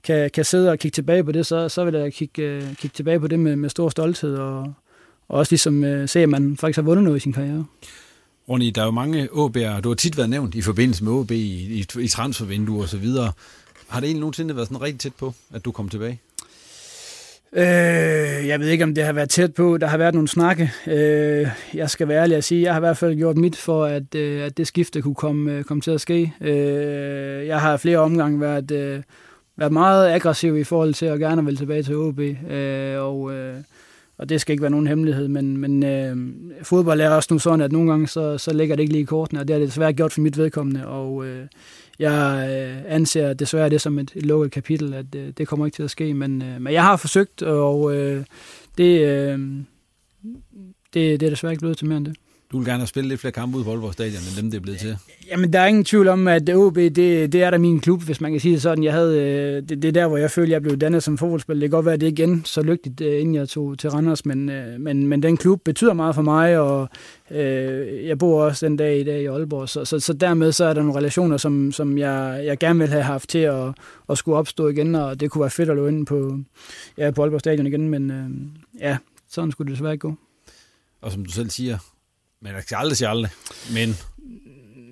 kan, 0.04 0.30
kan 0.30 0.44
sidde 0.44 0.70
og 0.70 0.78
kigge 0.78 0.94
tilbage 0.94 1.24
på 1.24 1.32
det, 1.32 1.46
så, 1.46 1.68
så 1.68 1.84
vil 1.84 1.94
jeg 1.94 2.12
kigge, 2.12 2.42
øh, 2.42 2.62
kigge 2.62 2.94
tilbage 2.94 3.20
på 3.20 3.26
det 3.26 3.38
med, 3.38 3.56
med 3.56 3.68
stor 3.68 3.88
stolthed, 3.88 4.36
og, 4.36 4.74
og 5.28 5.38
også 5.38 5.52
ligesom 5.52 5.84
øh, 5.84 6.08
se, 6.08 6.20
at 6.20 6.28
man 6.28 6.56
faktisk 6.56 6.76
har 6.76 6.82
vundet 6.82 7.04
noget 7.04 7.16
i 7.16 7.20
sin 7.20 7.32
karriere. 7.32 7.64
Ronny, 8.48 8.72
der 8.74 8.80
er 8.80 8.84
jo 8.84 8.90
mange 8.90 9.24
OB'er, 9.24 9.80
du 9.80 9.88
har 9.88 9.94
tit 9.94 10.16
været 10.16 10.30
nævnt 10.30 10.54
i 10.54 10.62
forbindelse 10.62 11.04
med 11.04 11.12
OB 11.12 11.30
i, 11.30 11.34
i, 11.34 11.86
i 12.00 12.08
transfervinduer 12.08 12.82
og 12.82 12.88
så 12.88 12.98
videre. 12.98 13.32
Har 13.94 14.00
det 14.00 14.06
egentlig 14.06 14.20
nogensinde 14.20 14.56
været 14.56 14.68
sådan 14.68 14.82
rigtig 14.82 15.00
tæt 15.00 15.12
på, 15.14 15.34
at 15.54 15.64
du 15.64 15.72
kom 15.72 15.88
tilbage? 15.88 16.20
Øh, 17.52 18.48
jeg 18.48 18.60
ved 18.60 18.68
ikke, 18.68 18.84
om 18.84 18.94
det 18.94 19.04
har 19.04 19.12
været 19.12 19.30
tæt 19.30 19.54
på. 19.54 19.76
Der 19.78 19.86
har 19.86 19.98
været 19.98 20.14
nogle 20.14 20.28
snakke. 20.28 20.72
Øh, 20.86 21.48
jeg 21.74 21.90
skal 21.90 22.08
være 22.08 22.22
ærlig 22.22 22.36
at 22.36 22.44
sige, 22.44 22.62
jeg 22.62 22.72
har 22.72 22.80
i 22.80 22.86
hvert 22.86 22.96
fald 22.96 23.16
gjort 23.16 23.36
mit 23.36 23.56
for, 23.56 23.84
at, 23.84 24.14
øh, 24.14 24.42
at 24.42 24.56
det 24.56 24.66
skifte 24.66 25.02
kunne 25.02 25.14
komme, 25.14 25.52
øh, 25.52 25.64
komme 25.64 25.80
til 25.80 25.90
at 25.90 26.00
ske. 26.00 26.32
Øh, 26.40 27.46
jeg 27.46 27.60
har 27.60 27.76
flere 27.76 27.98
omgange 27.98 28.40
været, 28.40 28.70
øh, 28.70 29.02
været 29.56 29.72
meget 29.72 30.12
aggressiv 30.12 30.56
i 30.56 30.64
forhold 30.64 30.94
til 30.94 31.06
at 31.06 31.18
gerne 31.18 31.44
vil 31.44 31.56
tilbage 31.56 31.82
til 31.82 31.96
OB. 31.96 32.20
Øh, 32.20 33.00
og, 33.00 33.34
øh, 33.34 33.54
og 34.18 34.28
det 34.28 34.40
skal 34.40 34.52
ikke 34.52 34.62
være 34.62 34.70
nogen 34.70 34.86
hemmelighed, 34.86 35.28
men, 35.28 35.56
men 35.56 35.82
øh, 35.84 36.16
fodbold 36.62 37.00
er 37.00 37.10
også 37.10 37.28
nu 37.34 37.38
sådan, 37.38 37.60
at 37.60 37.72
nogle 37.72 37.90
gange 37.90 38.08
så, 38.08 38.38
så 38.38 38.52
ligger 38.52 38.76
det 38.76 38.82
ikke 38.82 38.92
lige 38.92 39.02
i 39.02 39.06
kortene, 39.06 39.40
og 39.40 39.48
det 39.48 39.54
har 39.54 39.58
det 39.58 39.68
desværre 39.68 39.92
gjort 39.92 40.12
for 40.12 40.20
mit 40.20 40.38
vedkommende, 40.38 40.86
og 40.86 41.26
øh, 41.26 41.46
jeg 41.98 42.48
øh, 42.50 42.94
anser 42.94 43.32
desværre 43.32 43.70
det 43.70 43.80
som 43.80 43.98
et, 43.98 44.12
et 44.14 44.26
lukket 44.26 44.52
kapitel, 44.52 44.94
at 44.94 45.14
øh, 45.14 45.32
det 45.38 45.48
kommer 45.48 45.66
ikke 45.66 45.76
til 45.76 45.82
at 45.82 45.90
ske, 45.90 46.14
men, 46.14 46.42
øh, 46.42 46.60
men 46.60 46.72
jeg 46.72 46.82
har 46.82 46.96
forsøgt, 46.96 47.42
og 47.42 47.96
øh, 47.96 48.24
det, 48.78 49.00
øh, 49.00 49.38
det, 50.94 51.20
det 51.20 51.22
er 51.22 51.30
desværre 51.30 51.52
ikke 51.52 51.60
blevet 51.60 51.78
til 51.78 51.86
mere 51.86 51.98
end 51.98 52.06
det. 52.06 52.16
Du 52.52 52.58
vil 52.58 52.66
gerne 52.66 52.78
have 52.78 52.86
spillet 52.86 53.08
lidt 53.08 53.20
flere 53.20 53.32
kampe 53.32 53.56
ude 53.56 53.64
på 53.64 53.70
Aalborg 53.70 53.92
Stadion, 53.92 54.22
end 54.22 54.42
dem, 54.42 54.50
det 54.50 54.56
er 54.58 54.62
blevet 54.62 54.80
til. 54.80 54.96
Jamen, 55.30 55.52
der 55.52 55.60
er 55.60 55.66
ingen 55.66 55.84
tvivl 55.84 56.08
om, 56.08 56.28
at 56.28 56.50
OB, 56.54 56.76
det, 56.76 56.96
det 57.32 57.34
er 57.34 57.50
da 57.50 57.58
min 57.58 57.80
klub, 57.80 58.02
hvis 58.02 58.20
man 58.20 58.30
kan 58.30 58.40
sige 58.40 58.54
det 58.54 58.62
sådan. 58.62 58.84
Jeg 58.84 58.92
havde, 58.92 59.20
øh, 59.20 59.68
det, 59.68 59.82
det 59.82 59.84
er 59.84 59.92
der, 59.92 60.06
hvor 60.06 60.16
jeg 60.16 60.30
følte, 60.30 60.52
jeg 60.52 60.62
blev 60.62 60.76
dannet 60.76 61.02
som 61.02 61.18
fodboldspiller. 61.18 61.60
Det 61.60 61.70
kan 61.70 61.76
godt 61.76 61.86
være, 61.86 61.94
at 61.94 62.00
det 62.00 62.06
igen 62.06 62.44
så 62.44 62.62
lykkeligt, 62.62 63.00
øh, 63.00 63.20
inden 63.20 63.34
jeg 63.34 63.48
tog 63.48 63.78
til 63.78 63.90
Randers, 63.90 64.26
men, 64.26 64.48
øh, 64.48 64.80
men, 64.80 65.06
men 65.06 65.22
den 65.22 65.36
klub 65.36 65.60
betyder 65.64 65.92
meget 65.92 66.14
for 66.14 66.22
mig, 66.22 66.58
og 66.58 66.88
øh, 67.30 68.06
jeg 68.06 68.18
bor 68.18 68.42
også 68.42 68.66
den 68.66 68.76
dag 68.76 69.00
i 69.00 69.04
dag 69.04 69.22
i 69.22 69.26
Aalborg, 69.26 69.68
så, 69.68 69.84
så, 69.84 70.00
så 70.00 70.12
dermed 70.12 70.52
så 70.52 70.64
er 70.64 70.74
der 70.74 70.82
nogle 70.82 70.98
relationer, 70.98 71.36
som, 71.36 71.72
som 71.72 71.98
jeg, 71.98 72.42
jeg 72.44 72.58
gerne 72.58 72.78
vil 72.78 72.88
have 72.88 73.02
haft 73.02 73.28
til 73.28 73.38
at, 73.38 73.74
at 74.08 74.18
skulle 74.18 74.38
opstå 74.38 74.68
igen, 74.68 74.94
og 74.94 75.20
det 75.20 75.30
kunne 75.30 75.40
være 75.40 75.50
fedt 75.50 75.70
at 75.70 75.76
løbe 75.76 75.88
ind 75.88 76.06
på, 76.06 76.38
ja, 76.98 77.10
på 77.10 77.22
Aalborg 77.22 77.40
Stadion 77.40 77.66
igen, 77.66 77.88
men 77.88 78.10
øh, 78.10 78.30
ja, 78.80 78.96
sådan 79.30 79.52
skulle 79.52 79.66
det 79.66 79.76
desværre 79.76 79.92
ikke 79.92 80.08
gå. 80.08 80.14
Og 81.00 81.12
som 81.12 81.24
du 81.24 81.30
selv 81.32 81.50
siger, 81.50 81.78
men 82.44 82.54
jeg 82.54 82.62
skal 82.62 82.76
aldrig 82.76 82.96
sige 83.00 83.08
aldrig. 83.08 83.30
Men 83.72 83.96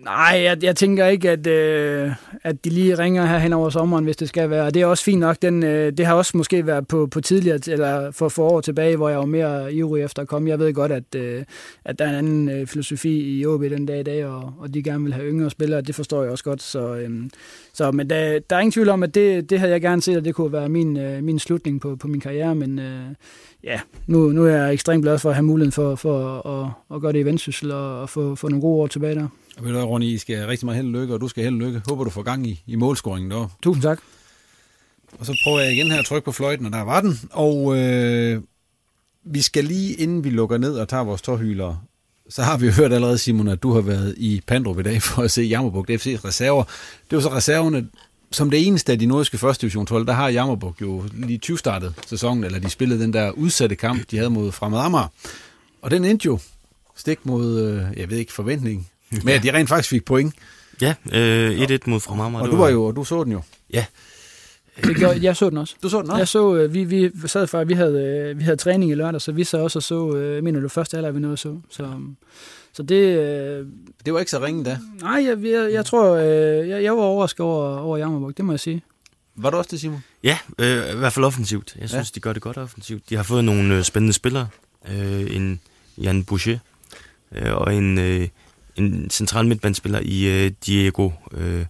Nej, 0.05 0.41
jeg, 0.45 0.65
jeg 0.65 0.77
tænker 0.77 1.07
ikke, 1.07 1.31
at, 1.31 1.47
øh, 1.47 2.13
at 2.43 2.65
de 2.65 2.71
lige 2.71 2.99
ringer 2.99 3.27
her 3.27 3.39
hen 3.39 3.53
over 3.53 3.71
sommeren, 3.71 4.05
hvis 4.05 4.17
det 4.17 4.29
skal 4.29 4.51
være. 4.51 4.65
Og 4.65 4.75
det 4.75 4.83
er 4.83 4.87
også 4.87 5.05
fint 5.05 5.21
nok. 5.21 5.43
Den, 5.43 5.63
øh, 5.63 5.93
det 5.93 6.07
har 6.07 6.15
også 6.15 6.37
måske 6.37 6.67
været 6.67 6.89
på, 6.89 7.07
på 7.07 7.21
tidligere, 7.21 7.59
eller 7.67 8.11
for, 8.11 8.29
forår 8.29 8.61
tilbage, 8.61 8.97
hvor 8.97 9.09
jeg 9.09 9.19
var 9.19 9.25
mere 9.25 9.75
ivrig 9.75 10.03
efter 10.03 10.23
at 10.23 10.29
komme. 10.29 10.51
Jeg 10.51 10.59
ved 10.59 10.75
godt, 10.75 10.93
at, 10.93 11.15
øh, 11.17 11.45
at 11.85 11.99
der 11.99 12.05
er 12.05 12.09
en 12.09 12.15
anden 12.15 12.49
øh, 12.49 12.67
filosofi 12.67 13.39
i 13.39 13.47
OB 13.47 13.63
den 13.63 13.87
dag 13.87 14.01
i 14.01 14.03
dag, 14.03 14.27
og, 14.27 14.55
og 14.59 14.75
de 14.75 14.83
gerne 14.83 15.05
vil 15.05 15.13
have 15.13 15.27
yngre 15.27 15.51
spillere. 15.51 15.81
Det 15.81 15.95
forstår 15.95 16.23
jeg 16.23 16.31
også 16.31 16.45
godt. 16.45 16.63
Så, 16.63 16.95
øh, 16.95 17.11
så 17.73 17.91
men 17.91 18.11
der, 18.11 18.39
der 18.39 18.57
er 18.57 18.61
ingen 18.61 18.73
tvivl 18.73 18.89
om, 18.89 19.03
at 19.03 19.15
det, 19.15 19.51
det 19.51 19.59
havde 19.59 19.73
jeg 19.73 19.81
gerne 19.81 20.03
set, 20.03 20.17
at 20.17 20.25
det 20.25 20.35
kunne 20.35 20.53
være 20.53 20.69
min, 20.69 20.97
øh, 20.97 21.25
min 21.25 21.39
slutning 21.39 21.81
på, 21.81 21.97
på 21.97 22.09
min 22.09 22.21
karriere. 22.21 22.55
Men 22.55 22.79
øh, 22.79 23.05
ja, 23.65 23.81
nu, 24.07 24.29
nu 24.29 24.45
er 24.47 24.51
jeg 24.51 24.73
ekstremt 24.73 25.03
glad 25.03 25.19
for 25.19 25.29
at 25.29 25.35
have 25.35 25.45
muligheden 25.45 25.73
for, 25.73 25.95
for 25.95 26.29
at, 26.29 26.63
at, 26.63 26.97
at 26.97 27.01
gøre 27.03 27.13
det 27.13 27.19
i 27.19 27.25
vendsyssel 27.25 27.73
og 27.73 28.03
at 28.03 28.09
få, 28.09 28.35
få 28.35 28.49
nogle 28.49 28.61
gode 28.61 28.83
år 28.83 28.87
tilbage 28.87 29.15
der. 29.15 29.29
Og 29.59 29.65
ved 29.65 29.73
du 29.73 29.79
Ronny, 29.79 30.07
I 30.07 30.19
skal 30.19 30.47
rigtig 30.47 30.67
meget 30.67 30.77
held 30.77 30.95
og 30.95 31.01
lykke, 31.01 31.15
og 31.15 31.21
du 31.21 31.29
skal 31.29 31.45
held 31.45 31.55
og 31.55 31.61
lykke. 31.61 31.83
Håber, 31.89 32.05
du 32.05 32.11
får 32.11 32.23
gang 32.23 32.47
i, 32.47 32.63
i 32.67 32.77
målscoringen 32.77 33.31
der. 33.31 33.49
Tusind 33.63 33.83
tak. 33.83 33.99
Og 35.19 35.27
så 35.27 35.41
prøver 35.45 35.61
jeg 35.61 35.73
igen 35.73 35.91
her 35.91 35.99
at 35.99 36.05
trykke 36.05 36.25
på 36.25 36.33
fløjten, 36.33 36.67
og 36.67 36.73
der 36.73 36.81
var 36.81 37.01
den. 37.01 37.21
Og 37.31 37.79
øh, 37.79 38.43
vi 39.25 39.43
skal 39.43 39.65
lige, 39.65 39.95
inden 39.95 40.25
vi 40.25 40.31
lukker 40.31 40.59
ned 40.59 40.75
og 40.75 40.89
tager 40.89 41.05
vores 41.05 41.23
tårhylere, 41.23 41.81
så 42.29 42.43
har 42.43 42.57
vi 42.57 42.67
jo 42.67 42.73
hørt 42.73 42.93
allerede, 42.93 43.19
Simon, 43.19 43.49
at 43.49 43.63
du 43.63 43.73
har 43.73 43.81
været 43.81 44.15
i 44.17 44.43
Pandrup 44.47 44.79
i 44.79 44.83
dag 44.83 45.03
for 45.09 45.23
at 45.23 45.31
se 45.31 45.43
Jammerburg 45.43 45.91
FC's 45.91 46.25
reserver. 46.25 46.65
Det 47.11 47.17
var 47.17 47.23
så 47.23 47.35
reserverne, 47.35 47.89
som 48.31 48.51
det 48.51 48.67
eneste 48.67 48.93
af 48.93 48.99
de 48.99 49.07
nordiske 49.07 49.39
første 49.39 49.61
divisionshold, 49.61 50.07
der 50.07 50.13
har 50.13 50.29
Jammerburg 50.29 50.81
jo 50.81 51.05
lige 51.13 51.39
20 51.39 51.59
startet 51.59 51.95
sæsonen, 52.07 52.45
eller 52.45 52.59
de 52.59 52.71
spillede 52.71 53.03
den 53.03 53.13
der 53.13 53.31
udsatte 53.31 53.77
kamp, 53.77 54.11
de 54.11 54.17
havde 54.17 54.31
mod 54.31 54.53
Fremad 54.53 54.81
Amager. 54.81 55.09
Og 55.83 55.91
den 55.91 56.05
endte 56.05 56.27
jo 56.27 56.39
stik 56.97 57.27
mod, 57.27 57.61
øh, 57.61 57.99
jeg 57.99 58.11
ved 58.11 58.19
ikke, 58.19 58.33
forventning, 58.33 58.89
men 59.25 59.35
at 59.35 59.43
de 59.43 59.53
rent 59.53 59.69
faktisk 59.69 59.89
fik 59.89 60.05
point. 60.05 60.35
Ja, 60.81 60.95
øh, 61.13 61.63
1-1 61.63 61.79
mod 61.87 62.01
Fremad 62.01 62.25
Amager. 62.25 62.45
Og 62.45 62.51
du 62.51 62.57
var 62.57 62.69
jo, 62.69 62.85
og 62.85 62.97
du 62.97 63.05
så 63.05 63.25
den 63.25 63.33
jo. 63.33 63.43
Ja. 63.73 63.85
Det 64.85 64.97
gjorde, 64.97 65.19
jeg 65.23 65.37
så 65.37 65.51
den 65.51 65.59
også. 65.59 65.75
Du 65.83 65.89
så 65.89 66.03
den 66.03 66.11
også? 66.11 66.19
Jeg 66.19 66.29
så, 66.29 66.57
øh, 66.57 66.75
vi, 66.75 66.85
vi 66.85 67.11
sad 67.27 67.47
for, 67.47 67.65
vi 67.65 67.75
havde, 67.75 68.35
vi 68.37 68.45
havde 68.45 68.57
træning 68.57 68.91
i 68.91 68.95
lørdag, 68.95 69.21
så 69.21 69.33
vi 69.33 69.45
så 69.45 69.59
også 69.59 69.79
og 69.79 69.83
så, 69.83 70.17
jeg 70.17 70.45
mener 70.45 70.61
du 70.61 70.69
første 70.69 70.97
alder, 70.97 71.11
vi 71.11 71.21
nåede 71.21 71.33
at 71.33 71.39
så. 71.39 71.61
Så, 71.71 71.89
så 72.73 72.83
det... 72.83 73.19
Øh, 73.19 73.67
det 74.05 74.13
var 74.13 74.19
ikke 74.19 74.31
så 74.31 74.41
ringe 74.41 74.65
da? 74.65 74.79
Nej, 75.01 75.25
jeg, 75.27 75.45
jeg, 75.45 75.73
jeg 75.73 75.87
tror, 75.87 76.15
øh, 76.15 76.69
jeg, 76.69 76.83
jeg 76.83 76.97
var 76.97 77.03
overrasket 77.03 77.41
over, 77.41 77.79
over 77.79 77.97
Jammerburg, 77.97 78.37
det 78.37 78.45
må 78.45 78.53
jeg 78.53 78.61
sige. 78.61 78.83
Var 79.37 79.51
du 79.51 79.57
også 79.57 79.69
det, 79.71 79.81
Simon? 79.81 80.05
Ja, 80.25 80.39
øh, 80.59 80.95
i 80.95 80.97
hvert 80.97 81.13
fald 81.13 81.25
offensivt. 81.25 81.77
Jeg 81.81 81.89
synes, 81.89 82.11
ja. 82.11 82.15
de 82.15 82.21
gør 82.21 82.33
det 82.33 82.43
godt 82.43 82.57
offensivt. 82.57 83.11
De 83.11 83.17
har 83.17 83.23
fået 83.23 83.45
nogle 83.45 83.77
øh, 83.77 83.83
spændende 83.83 84.13
spillere. 84.13 84.49
Øh, 84.91 85.37
en 85.37 85.61
Jan 85.99 86.25
Boucher 86.25 86.59
øh, 87.33 87.55
og 87.55 87.75
en, 87.75 87.99
øh, 87.99 88.29
en 88.77 89.11
central 89.11 89.47
midtbandspiller 89.47 90.01
i 90.03 90.45
øh, 90.45 90.53
Diego 90.67 91.11
øh, 91.33 91.67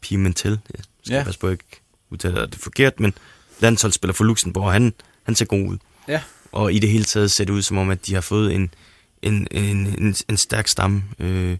Pimentel. 0.00 0.60
Jeg 0.76 0.84
skal 1.04 1.14
ja. 1.14 1.24
passe 1.24 1.40
på, 1.40 1.46
at 1.46 1.50
jeg 1.50 1.52
ikke 1.52 1.82
udtaler 2.10 2.46
det 2.46 2.58
forkert, 2.58 3.00
men 3.00 3.14
landsholdsspiller 3.60 4.14
for 4.14 4.24
Luxembourg, 4.24 4.72
han, 4.72 4.92
han 5.22 5.34
ser 5.34 5.44
god 5.44 5.68
ud. 5.68 5.78
Ja. 6.08 6.22
Og 6.52 6.72
i 6.72 6.78
det 6.78 6.90
hele 6.90 7.04
taget 7.04 7.30
ser 7.30 7.44
det 7.44 7.52
ud 7.52 7.62
som 7.62 7.78
om, 7.78 7.90
at 7.90 8.06
de 8.06 8.14
har 8.14 8.20
fået 8.20 8.54
en, 8.54 8.74
en, 9.22 9.46
en, 9.50 9.86
en, 9.86 10.16
en 10.28 10.36
stærk 10.36 10.68
stamme 10.68 11.04
øh, 11.18 11.58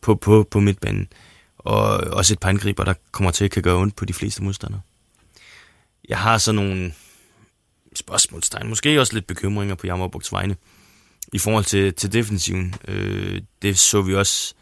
på, 0.00 0.14
på, 0.14 0.48
på 0.50 0.60
midtbanen. 0.60 1.08
Og 1.58 1.86
også 1.96 2.34
et 2.34 2.38
par 2.38 2.48
angriber, 2.48 2.84
der 2.84 2.94
kommer 3.12 3.30
til 3.30 3.44
at 3.44 3.50
kan 3.50 3.62
gøre 3.62 3.76
ondt 3.76 3.96
på 3.96 4.04
de 4.04 4.12
fleste 4.12 4.42
modstandere. 4.42 4.80
Jeg 6.08 6.18
har 6.18 6.38
så 6.38 6.52
nogle 6.52 6.92
spørgsmålstegn, 7.94 8.68
måske 8.68 9.00
også 9.00 9.14
lidt 9.14 9.26
bekymringer 9.26 9.74
på 9.74 9.86
Jammerburgs 9.86 10.32
vegne 10.32 10.56
i 11.32 11.38
forhold 11.38 11.64
til, 11.64 11.94
til 11.94 12.12
defensiven. 12.12 12.74
Øh, 12.88 13.40
det 13.62 13.78
så 13.78 14.02
vi 14.02 14.14
også 14.14 14.54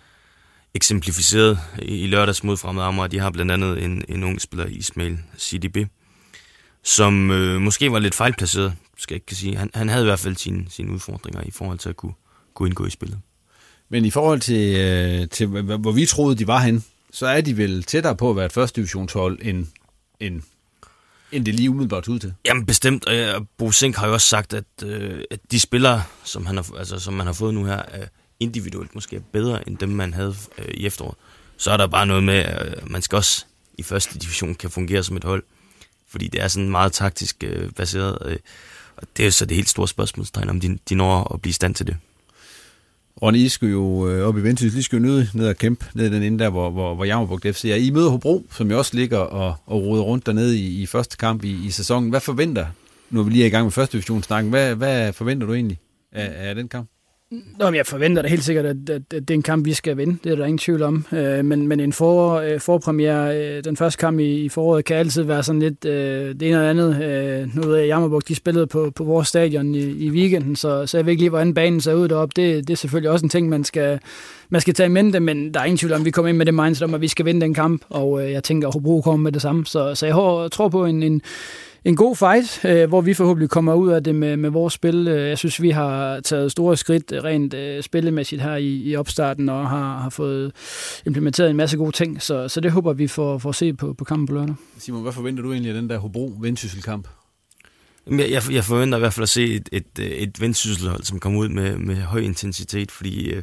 eksemplificeret 0.74 1.58
i, 1.82 2.02
i 2.02 2.06
lørdags 2.06 2.44
mod 2.44 2.56
Fremad 2.56 2.84
Amager. 2.84 3.06
De 3.08 3.18
har 3.18 3.30
blandt 3.30 3.52
andet 3.52 3.84
en, 3.84 4.04
en 4.08 4.24
ung 4.24 4.40
spiller, 4.40 4.66
Ismail 4.66 5.18
CDB, 5.38 5.76
som 6.82 7.30
øh, 7.30 7.60
måske 7.60 7.92
var 7.92 7.98
lidt 7.98 8.14
fejlplaceret, 8.14 8.74
skal 8.98 9.14
jeg 9.14 9.22
ikke 9.22 9.34
sige. 9.34 9.56
Han, 9.56 9.70
han 9.74 9.88
havde 9.88 10.04
i 10.04 10.06
hvert 10.06 10.20
fald 10.20 10.36
sine, 10.36 10.64
sine 10.68 10.92
udfordringer 10.92 11.40
i 11.40 11.50
forhold 11.50 11.78
til 11.78 11.88
at 11.88 11.96
kunne, 11.96 12.14
kunne 12.54 12.68
indgå 12.68 12.86
i 12.86 12.90
spillet. 12.90 13.18
Men 13.88 14.04
i 14.04 14.10
forhold 14.10 14.40
til, 14.40 14.76
øh, 14.76 15.28
til, 15.28 15.46
hvor 15.62 15.92
vi 15.92 16.06
troede, 16.06 16.36
de 16.36 16.46
var 16.46 16.58
hen, 16.58 16.84
så 17.12 17.26
er 17.26 17.40
de 17.40 17.56
vel 17.56 17.82
tættere 17.82 18.16
på 18.16 18.30
at 18.30 18.36
være 18.36 18.46
et 18.46 18.52
første 18.52 18.76
divisionshold, 18.76 19.38
end, 19.42 19.66
end, 20.20 20.42
end 21.32 21.44
det 21.44 21.54
lige 21.54 21.70
umiddelbart 21.70 22.08
ud 22.08 22.18
til. 22.18 22.34
Jamen 22.44 22.66
bestemt, 22.66 23.08
og 23.08 23.48
Bo 23.58 23.70
Sink 23.70 23.96
har 23.96 24.06
jo 24.06 24.12
også 24.12 24.28
sagt, 24.28 24.54
at, 24.54 24.64
øh, 24.84 25.22
at 25.30 25.40
de 25.50 25.60
spillere, 25.60 26.02
som, 26.24 26.46
han 26.46 26.56
har, 26.56 26.76
altså, 26.78 26.98
som 26.98 27.14
man 27.14 27.26
har 27.26 27.32
fået 27.32 27.54
nu 27.54 27.64
her, 27.64 27.82
er 27.88 28.06
individuelt 28.40 28.94
måske 28.94 29.16
er 29.16 29.20
bedre, 29.32 29.68
end 29.68 29.78
dem 29.78 29.88
man 29.88 30.14
havde 30.14 30.34
øh, 30.58 30.74
i 30.74 30.86
efteråret. 30.86 31.14
Så 31.56 31.70
er 31.70 31.76
der 31.76 31.86
bare 31.86 32.06
noget 32.06 32.22
med, 32.22 32.34
at 32.34 32.66
øh, 32.66 32.90
man 32.90 33.02
skal 33.02 33.16
også 33.16 33.44
i 33.78 33.82
første 33.82 34.18
division 34.18 34.54
kan 34.54 34.70
fungere 34.70 35.02
som 35.02 35.16
et 35.16 35.24
hold, 35.24 35.42
fordi 36.08 36.28
det 36.28 36.40
er 36.42 36.48
sådan 36.48 36.70
meget 36.70 36.92
taktisk 36.92 37.44
øh, 37.44 37.70
baseret, 37.70 38.18
øh, 38.24 38.38
og 38.96 39.06
det 39.16 39.26
er 39.26 39.30
så 39.30 39.46
det 39.46 39.54
helt 39.54 39.68
store 39.68 39.88
spørgsmålstegn, 39.88 40.48
om 40.48 40.60
de, 40.60 40.78
de 40.88 40.94
når 40.94 41.34
at 41.34 41.42
blive 41.42 41.50
i 41.50 41.52
stand 41.52 41.74
til 41.74 41.86
det. 41.86 41.96
Ronny, 43.22 43.38
I 43.38 43.48
skulle 43.48 43.72
jo 43.72 44.08
øh, 44.08 44.28
op 44.28 44.38
i 44.38 44.40
Vendsyssel, 44.40 44.80
I 44.80 44.82
skulle 44.82 45.08
jo 45.08 45.14
ned, 45.14 45.26
ned 45.34 45.48
og 45.48 45.56
kæmpe 45.56 45.86
ned 45.94 46.10
den 46.10 46.22
ende 46.22 46.44
der, 46.44 46.50
hvor, 46.50 46.70
hvor, 46.70 46.94
hvor 46.94 47.04
Jammerburg 47.04 47.40
FC 47.54 47.64
er. 47.64 47.74
I 47.74 47.90
møder 47.90 48.10
Hobro, 48.10 48.46
som 48.50 48.70
jo 48.70 48.78
også 48.78 48.96
ligger 48.96 49.18
og, 49.18 49.56
og 49.66 49.82
roder 49.82 50.02
rundt 50.02 50.26
dernede 50.26 50.58
i, 50.58 50.82
i 50.82 50.86
første 50.86 51.16
kamp 51.16 51.44
i, 51.44 51.66
i 51.66 51.70
sæsonen. 51.70 52.10
Hvad 52.10 52.20
forventer, 52.20 52.66
nu 53.10 53.20
er 53.20 53.24
vi 53.24 53.30
lige 53.30 53.46
i 53.46 53.50
gang 53.50 53.64
med 53.64 53.72
første 53.72 53.92
divisionssnakken, 53.92 54.50
hvad, 54.50 54.74
hvad 54.74 55.12
forventer 55.12 55.46
du 55.46 55.54
egentlig 55.54 55.78
af, 56.12 56.48
af 56.48 56.54
den 56.54 56.68
kamp? 56.68 56.88
Nå, 57.30 57.64
men 57.64 57.74
jeg 57.74 57.86
forventer 57.86 58.22
da 58.22 58.28
helt 58.28 58.44
sikkert, 58.44 58.64
at, 58.64 58.76
at, 58.90 59.02
at 59.14 59.28
det 59.28 59.30
er 59.30 59.34
en 59.34 59.42
kamp, 59.42 59.66
vi 59.66 59.72
skal 59.72 59.96
vinde. 59.96 60.16
Det 60.24 60.32
er 60.32 60.36
der 60.36 60.44
ingen 60.44 60.58
tvivl 60.58 60.82
om. 60.82 61.06
Øh, 61.12 61.44
men, 61.44 61.68
men 61.68 61.80
en 61.80 61.92
for, 61.92 62.34
øh, 62.34 62.60
forpremiere, 62.60 63.36
øh, 63.38 63.64
den 63.64 63.76
første 63.76 63.98
kamp 63.98 64.18
i, 64.18 64.44
i 64.44 64.48
foråret, 64.48 64.84
kan 64.84 64.96
altid 64.96 65.22
være 65.22 65.42
sådan 65.42 65.60
lidt 65.60 65.84
øh, 65.84 66.34
det 66.34 66.42
ene 66.42 66.56
eller 66.56 66.70
andet. 66.70 67.02
Øh, 67.02 67.56
nu 67.56 67.62
ved 67.68 67.78
jeg, 67.78 67.86
Jammerburg, 67.86 68.28
de 68.28 68.34
spillede 68.34 68.66
på, 68.66 68.92
på 68.96 69.04
vores 69.04 69.28
stadion 69.28 69.74
i, 69.74 69.78
i 69.78 70.10
weekenden, 70.10 70.56
så, 70.56 70.86
så 70.86 70.98
jeg 70.98 71.06
ved 71.06 71.10
ikke 71.10 71.22
lige, 71.22 71.30
hvordan 71.30 71.54
banen 71.54 71.80
ser 71.80 71.94
ud 71.94 72.08
deroppe. 72.08 72.32
Det, 72.36 72.68
det 72.68 72.74
er 72.74 72.76
selvfølgelig 72.76 73.10
også 73.10 73.26
en 73.26 73.30
ting, 73.30 73.48
man 73.48 73.64
skal, 73.64 74.00
man 74.48 74.60
skal 74.60 74.74
tage 74.74 74.86
i 74.86 74.90
mente, 74.90 75.20
men 75.20 75.54
der 75.54 75.60
er 75.60 75.64
ingen 75.64 75.78
tvivl 75.78 75.92
om, 75.92 76.00
at 76.00 76.04
vi 76.04 76.10
kommer 76.10 76.28
ind 76.28 76.36
med 76.36 76.46
det 76.46 76.54
mindset 76.54 76.82
om, 76.82 76.94
at 76.94 77.00
vi 77.00 77.08
skal 77.08 77.26
vinde 77.26 77.40
den 77.40 77.54
kamp, 77.54 77.82
og 77.88 78.24
øh, 78.24 78.32
jeg 78.32 78.44
tænker, 78.44 78.68
at 78.68 78.74
Hobro 78.74 79.00
kommer 79.00 79.22
med 79.22 79.32
det 79.32 79.42
samme. 79.42 79.66
Så, 79.66 79.94
så 79.94 80.06
jeg 80.06 80.14
tror 80.52 80.68
på 80.68 80.86
en, 80.86 81.02
en 81.02 81.22
en 81.84 81.96
god 81.96 82.16
fight, 82.16 82.64
øh, 82.64 82.88
hvor 82.88 83.00
vi 83.00 83.14
forhåbentlig 83.14 83.50
kommer 83.50 83.74
ud 83.74 83.90
af 83.90 84.04
det 84.04 84.14
med, 84.14 84.36
med 84.36 84.50
vores 84.50 84.74
spil. 84.74 85.08
Øh, 85.08 85.28
jeg 85.28 85.38
synes, 85.38 85.62
vi 85.62 85.70
har 85.70 86.20
taget 86.20 86.52
store 86.52 86.76
skridt 86.76 87.12
rent 87.12 87.54
øh, 87.54 87.82
spillemæssigt 87.82 88.42
her 88.42 88.56
i, 88.56 88.82
i 88.82 88.96
opstarten, 88.96 89.48
og 89.48 89.68
har, 89.70 89.98
har 89.98 90.10
fået 90.10 90.52
implementeret 91.06 91.50
en 91.50 91.56
masse 91.56 91.76
gode 91.76 91.92
ting, 91.92 92.22
så, 92.22 92.48
så 92.48 92.60
det 92.60 92.72
håber 92.72 92.92
vi 92.92 93.06
får, 93.06 93.38
får 93.38 93.52
se 93.52 93.74
på, 93.74 93.92
på 93.92 94.04
kampen 94.04 94.26
på 94.26 94.34
lørdag. 94.34 94.54
Simon, 94.78 95.02
hvad 95.02 95.12
forventer 95.12 95.42
du 95.42 95.52
egentlig 95.52 95.70
af 95.72 95.80
den 95.80 95.90
der 95.90 95.98
Hobro-Vendsyssel-kamp? 95.98 97.08
Jeg, 98.10 98.30
jeg, 98.30 98.42
jeg 98.50 98.64
forventer 98.64 98.98
i 98.98 99.00
hvert 99.00 99.12
fald 99.12 99.22
at 99.22 99.28
se 99.28 99.54
et, 99.54 99.68
et, 99.72 99.98
et 99.98 100.40
vendsysselhold, 100.40 101.02
som 101.02 101.20
kommer 101.20 101.40
ud 101.40 101.48
med, 101.48 101.76
med 101.76 101.96
høj 101.96 102.20
intensitet, 102.20 102.90
fordi 102.90 103.30
øh, 103.30 103.42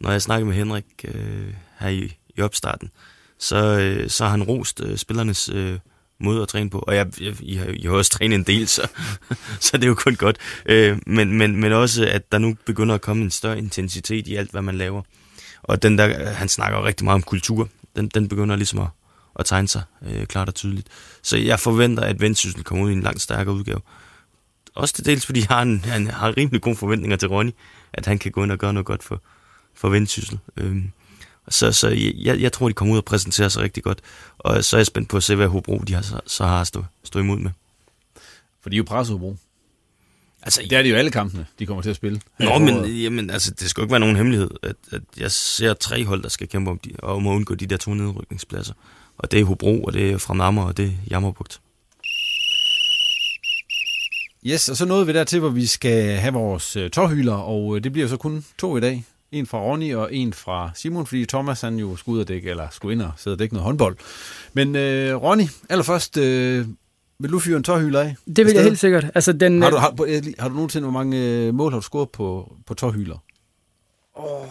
når 0.00 0.10
jeg 0.10 0.22
snakker 0.22 0.46
med 0.46 0.54
Henrik 0.54 0.84
øh, 1.04 1.54
her 1.78 1.88
i, 1.88 2.16
i 2.36 2.40
opstarten, 2.40 2.90
så, 3.38 3.78
øh, 3.80 4.08
så 4.10 4.24
har 4.24 4.30
han 4.30 4.42
rost 4.42 4.80
øh, 4.84 4.96
spillernes 4.96 5.50
øh, 5.54 5.78
måde 6.22 6.42
at 6.42 6.48
træne 6.48 6.70
på. 6.70 6.78
Og 6.78 6.96
jeg, 6.96 7.06
jeg, 7.20 7.34
I, 7.40 7.54
har, 7.54 7.66
I 7.66 7.82
har 7.82 7.92
også 7.92 8.10
trænet 8.10 8.34
en 8.34 8.42
del, 8.44 8.68
så, 8.68 8.88
så 9.60 9.76
det 9.76 9.84
er 9.84 9.88
jo 9.88 9.94
kun 9.94 10.14
godt. 10.14 10.38
Øh, 10.66 10.98
men, 11.06 11.38
men, 11.38 11.60
men 11.60 11.72
også, 11.72 12.06
at 12.06 12.32
der 12.32 12.38
nu 12.38 12.56
begynder 12.66 12.94
at 12.94 13.00
komme 13.00 13.22
en 13.22 13.30
større 13.30 13.58
intensitet 13.58 14.28
i 14.28 14.36
alt, 14.36 14.50
hvad 14.50 14.62
man 14.62 14.74
laver. 14.74 15.02
Og 15.62 15.82
den 15.82 15.98
der, 15.98 16.32
han 16.32 16.48
snakker 16.48 16.84
rigtig 16.84 17.04
meget 17.04 17.14
om 17.14 17.22
kultur. 17.22 17.68
Den, 17.96 18.08
den 18.08 18.28
begynder 18.28 18.56
ligesom 18.56 18.78
at, 18.78 18.88
at 19.38 19.46
tegne 19.46 19.68
sig 19.68 19.82
øh, 20.06 20.26
klart 20.26 20.48
og 20.48 20.54
tydeligt. 20.54 20.88
Så 21.22 21.36
jeg 21.36 21.60
forventer, 21.60 22.02
at 22.02 22.20
Vendsyssel 22.20 22.64
kommer 22.64 22.84
ud 22.84 22.90
i 22.90 22.92
en 22.92 23.02
langt 23.02 23.22
stærkere 23.22 23.54
udgave. 23.54 23.80
Også 24.74 24.94
til 24.94 25.04
dels, 25.04 25.26
fordi 25.26 25.40
jeg 25.40 25.46
har, 25.48 25.62
en, 25.62 25.84
han 25.84 26.06
har 26.06 26.36
rimelig 26.36 26.60
gode 26.60 26.76
forventninger 26.76 27.16
til 27.16 27.28
Ronny, 27.28 27.50
at 27.92 28.06
han 28.06 28.18
kan 28.18 28.32
gå 28.32 28.42
ind 28.42 28.52
og 28.52 28.58
gøre 28.58 28.72
noget 28.72 28.86
godt 28.86 29.02
for, 29.02 29.22
for 29.74 29.88
Vendsyssel. 29.88 30.38
Øh, 30.56 30.76
så, 31.48 31.72
så 31.72 31.88
jeg, 32.16 32.40
jeg 32.40 32.52
tror, 32.52 32.68
de 32.68 32.74
kommer 32.74 32.92
ud 32.94 32.98
og 32.98 33.04
præsenterer 33.04 33.48
sig 33.48 33.62
rigtig 33.62 33.82
godt. 33.82 34.00
Og 34.38 34.64
så 34.64 34.76
er 34.76 34.78
jeg 34.78 34.86
spændt 34.86 35.08
på 35.08 35.16
at 35.16 35.22
se, 35.22 35.34
hvad 35.34 35.46
Hobro 35.46 35.78
de 35.78 35.94
har, 35.94 36.02
så, 36.02 36.20
så 36.26 36.44
har 36.44 36.64
stå, 36.64 36.84
stå 37.04 37.18
imod 37.18 37.38
med. 37.38 37.50
For 38.62 38.70
de 38.70 38.76
er 38.76 38.78
jo 38.78 38.84
presset 38.84 39.14
Hobro. 39.14 39.36
Altså, 40.42 40.62
det 40.70 40.72
er 40.78 40.82
det 40.82 40.90
jo 40.90 40.96
alle 40.96 41.10
kampene, 41.10 41.46
de 41.58 41.66
kommer 41.66 41.82
til 41.82 41.90
at 41.90 41.96
spille. 41.96 42.20
Nå, 42.38 42.58
men 42.58 42.86
jamen, 42.86 43.30
altså, 43.30 43.50
det 43.50 43.70
skal 43.70 43.80
jo 43.80 43.84
ikke 43.84 43.92
være 43.92 44.00
nogen 44.00 44.16
hemmelighed, 44.16 44.50
at, 44.62 44.76
at 44.90 45.02
jeg 45.18 45.32
ser 45.32 45.74
tre 45.74 46.04
hold, 46.04 46.22
der 46.22 46.28
skal 46.28 46.48
kæmpe 46.48 46.70
om, 46.70 46.78
de, 46.78 46.90
om 47.02 47.26
at 47.26 47.30
undgå 47.30 47.54
de 47.54 47.66
der 47.66 47.76
to 47.76 47.94
nedrykningspladser. 47.94 48.74
Og 49.18 49.30
det 49.30 49.40
er 49.40 49.44
Hobro, 49.44 49.84
og 49.84 49.92
det 49.92 50.10
er 50.10 50.18
Fremammer, 50.18 50.64
og 50.64 50.76
det 50.76 50.86
er 50.86 50.92
Jammerbugt. 51.10 51.60
Yes, 54.46 54.68
og 54.68 54.76
så 54.76 54.84
nåede 54.84 55.06
vi 55.06 55.12
der 55.12 55.24
til, 55.24 55.40
hvor 55.40 55.48
vi 55.48 55.66
skal 55.66 56.16
have 56.16 56.32
vores 56.32 56.76
uh, 56.76 56.88
tårhyler, 56.88 57.34
og 57.34 57.66
uh, 57.66 57.78
det 57.78 57.92
bliver 57.92 58.08
så 58.08 58.16
kun 58.16 58.44
to 58.58 58.76
i 58.76 58.80
dag. 58.80 59.04
En 59.32 59.46
fra 59.46 59.58
Ronny 59.58 59.94
og 59.94 60.14
en 60.14 60.32
fra 60.32 60.70
Simon, 60.74 61.06
fordi 61.06 61.26
Thomas 61.26 61.60
han 61.60 61.76
jo 61.76 61.96
skulle 61.96 62.16
ud 62.16 62.20
og 62.20 62.28
dække, 62.28 62.50
eller 62.50 62.68
skulle 62.70 62.92
ind 62.92 63.02
og 63.02 63.12
sidde 63.16 63.34
og 63.34 63.38
dække 63.38 63.54
noget 63.54 63.64
håndbold. 63.64 63.96
Men 64.52 64.76
øh, 64.76 65.22
Ronny, 65.22 65.44
allerførst, 65.70 66.16
øh, 66.16 66.66
vil 67.18 67.30
du 67.30 67.38
fyre 67.38 67.56
en 67.56 67.62
tårhyler 67.62 68.00
af? 68.00 68.16
Det 68.36 68.46
vil 68.46 68.54
jeg 68.54 68.62
helt 68.64 68.78
sikkert. 68.78 69.06
Altså, 69.14 69.32
den, 69.32 69.62
har, 69.62 69.70
du, 69.70 69.76
har, 69.76 70.40
har 70.40 70.48
du 70.48 70.54
nogensinde, 70.54 70.84
hvor 70.84 70.92
mange 70.92 71.18
øh, 71.18 71.54
mål 71.54 71.72
har 71.72 71.78
du 71.78 71.82
scoret 71.82 72.10
på, 72.10 72.56
på 72.66 72.74
tårhyler? 72.74 73.16
Oh. 74.14 74.46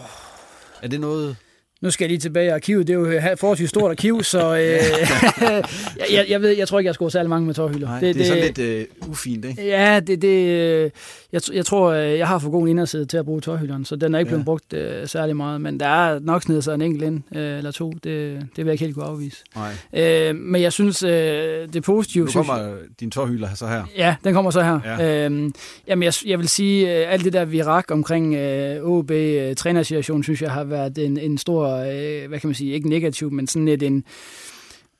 Er 0.82 0.88
det 0.88 1.00
noget... 1.00 1.36
Nu 1.82 1.90
skal 1.90 2.04
jeg 2.04 2.08
lige 2.08 2.18
tilbage 2.18 2.46
i 2.46 2.48
arkivet. 2.48 2.86
Det 2.86 2.94
er 2.94 2.98
jo 2.98 3.06
et 3.06 3.38
forholdsvis 3.38 3.70
stort 3.70 3.90
arkiv, 3.90 4.22
så 4.22 4.54
øh, 4.56 4.60
jeg, 6.12 6.26
jeg, 6.28 6.42
ved, 6.42 6.50
jeg 6.50 6.68
tror 6.68 6.78
ikke, 6.78 6.86
jeg 6.86 6.94
scoret 6.94 7.12
særlig 7.12 7.30
mange 7.30 7.46
med 7.46 7.54
tårhylder. 7.54 7.88
Nej, 7.88 8.00
det, 8.00 8.14
det 8.14 8.22
er 8.22 8.26
sådan 8.26 8.42
lidt 8.42 8.58
øh, 8.58 8.84
ufint, 9.08 9.44
ikke? 9.44 9.66
Ja, 9.66 10.00
det, 10.00 10.22
det, 10.22 10.28
øh, 10.28 10.90
jeg, 11.32 11.40
jeg 11.52 11.66
tror, 11.66 11.90
øh, 11.90 12.18
jeg 12.18 12.28
har 12.28 12.38
for 12.38 12.50
god 12.50 12.62
en 12.62 12.68
inderside 12.68 13.04
til 13.04 13.16
at 13.16 13.24
bruge 13.24 13.40
tårhylderen, 13.40 13.84
så 13.84 13.96
den 13.96 14.14
er 14.14 14.18
ikke 14.18 14.28
blevet 14.28 14.40
ja. 14.40 14.44
brugt 14.44 14.72
øh, 14.72 15.08
særlig 15.08 15.36
meget. 15.36 15.60
Men 15.60 15.80
der 15.80 15.86
er 15.86 16.18
nok 16.18 16.42
snedet 16.42 16.64
sig 16.64 16.74
en 16.74 16.82
enkelt 16.82 17.04
ind, 17.04 17.22
øh, 17.34 17.58
eller 17.58 17.70
to. 17.70 17.90
Det, 17.90 18.02
det 18.04 18.40
vil 18.56 18.64
jeg 18.64 18.72
ikke 18.72 18.84
helt 18.84 18.94
kunne 18.94 19.06
afvise. 19.06 19.36
Nej. 19.56 19.72
Øh, 20.28 20.36
men 20.36 20.62
jeg 20.62 20.72
synes, 20.72 21.02
øh, 21.02 21.10
det 21.72 21.82
positivt. 21.82 22.34
Nu 22.34 22.42
kommer 22.42 22.76
synes, 22.78 22.92
din 23.00 23.10
tårhylder 23.10 23.48
så 23.54 23.66
her. 23.66 23.84
Ja, 23.96 24.14
den 24.24 24.34
kommer 24.34 24.50
så 24.50 24.62
her. 24.62 24.80
Ja. 24.84 25.28
Øh, 25.28 25.50
jamen, 25.86 26.02
jeg, 26.02 26.12
jeg 26.26 26.38
vil 26.38 26.48
sige, 26.48 27.00
øh, 27.00 27.12
alt 27.12 27.24
det 27.24 27.32
der 27.32 27.44
virak 27.44 27.90
omkring 27.90 28.34
øh, 28.34 28.82
OB 28.82 29.10
øh, 29.10 29.54
trænersituationen, 29.56 30.22
synes 30.22 30.42
jeg 30.42 30.50
har 30.50 30.64
været 30.64 30.98
en, 30.98 31.18
en 31.18 31.38
stor, 31.38 31.71
øh, 31.76 32.28
hvad 32.28 32.40
kan 32.40 32.48
man 32.48 32.54
sige, 32.54 32.72
ikke 32.72 32.88
negativ, 32.88 33.32
men 33.32 33.46
sådan 33.46 33.66
lidt 33.66 33.82
en 33.82 34.04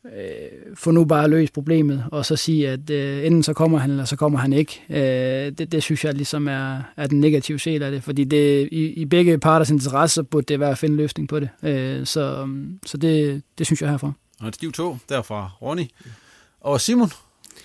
øh, 0.06 0.74
få 0.74 0.90
nu 0.90 1.04
bare 1.04 1.28
løst 1.28 1.52
problemet, 1.52 2.04
og 2.12 2.26
så 2.26 2.36
sige, 2.36 2.68
at 2.68 2.90
øh, 2.90 3.26
enten 3.26 3.42
så 3.42 3.52
kommer 3.52 3.78
han, 3.78 3.90
eller 3.90 4.04
så 4.04 4.16
kommer 4.16 4.38
han 4.38 4.52
ikke. 4.52 4.82
Øh, 4.90 5.52
det, 5.58 5.72
det 5.72 5.82
synes 5.82 6.04
jeg 6.04 6.14
ligesom 6.14 6.48
er, 6.48 6.82
er 6.96 7.06
den 7.06 7.20
negative 7.20 7.58
del 7.58 7.82
af 7.82 7.90
det, 7.90 8.02
fordi 8.02 8.24
det, 8.24 8.68
i, 8.72 8.86
i 8.86 9.04
begge 9.04 9.38
parters 9.38 9.70
interesse 9.70 10.24
burde 10.24 10.46
det 10.48 10.60
være 10.60 10.70
at 10.70 10.78
finde 10.78 10.96
løsning 10.96 11.28
på 11.28 11.40
det. 11.40 11.48
Øh, 11.62 12.06
så 12.06 12.48
så 12.86 12.96
det, 12.96 13.42
det 13.58 13.66
synes 13.66 13.82
jeg 13.82 13.90
herfra. 13.90 14.12
Og 14.40 14.48
et 14.48 14.54
stiv 14.54 14.72
to, 14.72 14.96
derfra 15.08 15.50
Ronny. 15.62 15.84
Og 16.60 16.80
Simon, 16.80 17.10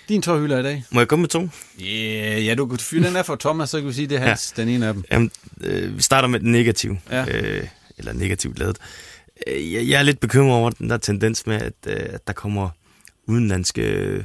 din 0.09 0.21
tårhylder 0.21 0.59
i 0.59 0.63
dag. 0.63 0.83
Må 0.91 0.99
jeg 0.99 1.07
komme 1.07 1.21
med 1.21 1.29
to? 1.29 1.49
Yeah, 1.81 2.45
ja, 2.45 2.55
du 2.55 2.65
kan 2.65 2.77
fyre 2.77 3.07
den 3.07 3.15
af 3.15 3.25
for 3.25 3.35
Thomas, 3.35 3.69
så 3.69 3.79
kan 3.79 3.87
vi 3.87 3.93
sige, 3.93 4.07
det 4.07 4.15
er 4.15 4.19
hans, 4.19 4.53
ja. 4.57 4.61
den 4.61 4.69
ene 4.69 4.87
af 4.87 4.93
dem. 4.93 5.03
Jamen, 5.11 5.31
øh, 5.61 5.97
vi 5.97 6.01
starter 6.01 6.27
med 6.27 6.39
den 6.39 6.51
negative. 6.51 6.99
Ja. 7.11 7.25
Øh, 7.41 7.67
eller 7.97 8.13
negativt 8.13 8.59
lavet. 8.59 8.77
Øh, 9.47 9.73
jeg, 9.73 9.87
jeg 9.87 9.99
er 9.99 10.03
lidt 10.03 10.19
bekymret 10.19 10.55
over 10.55 10.69
den 10.69 10.89
der 10.89 10.97
tendens 10.97 11.47
med, 11.47 11.55
at, 11.55 11.73
øh, 11.87 12.05
at 12.09 12.27
der 12.27 12.33
kommer 12.33 12.69
udenlandske 13.27 13.81
øh, 13.81 14.23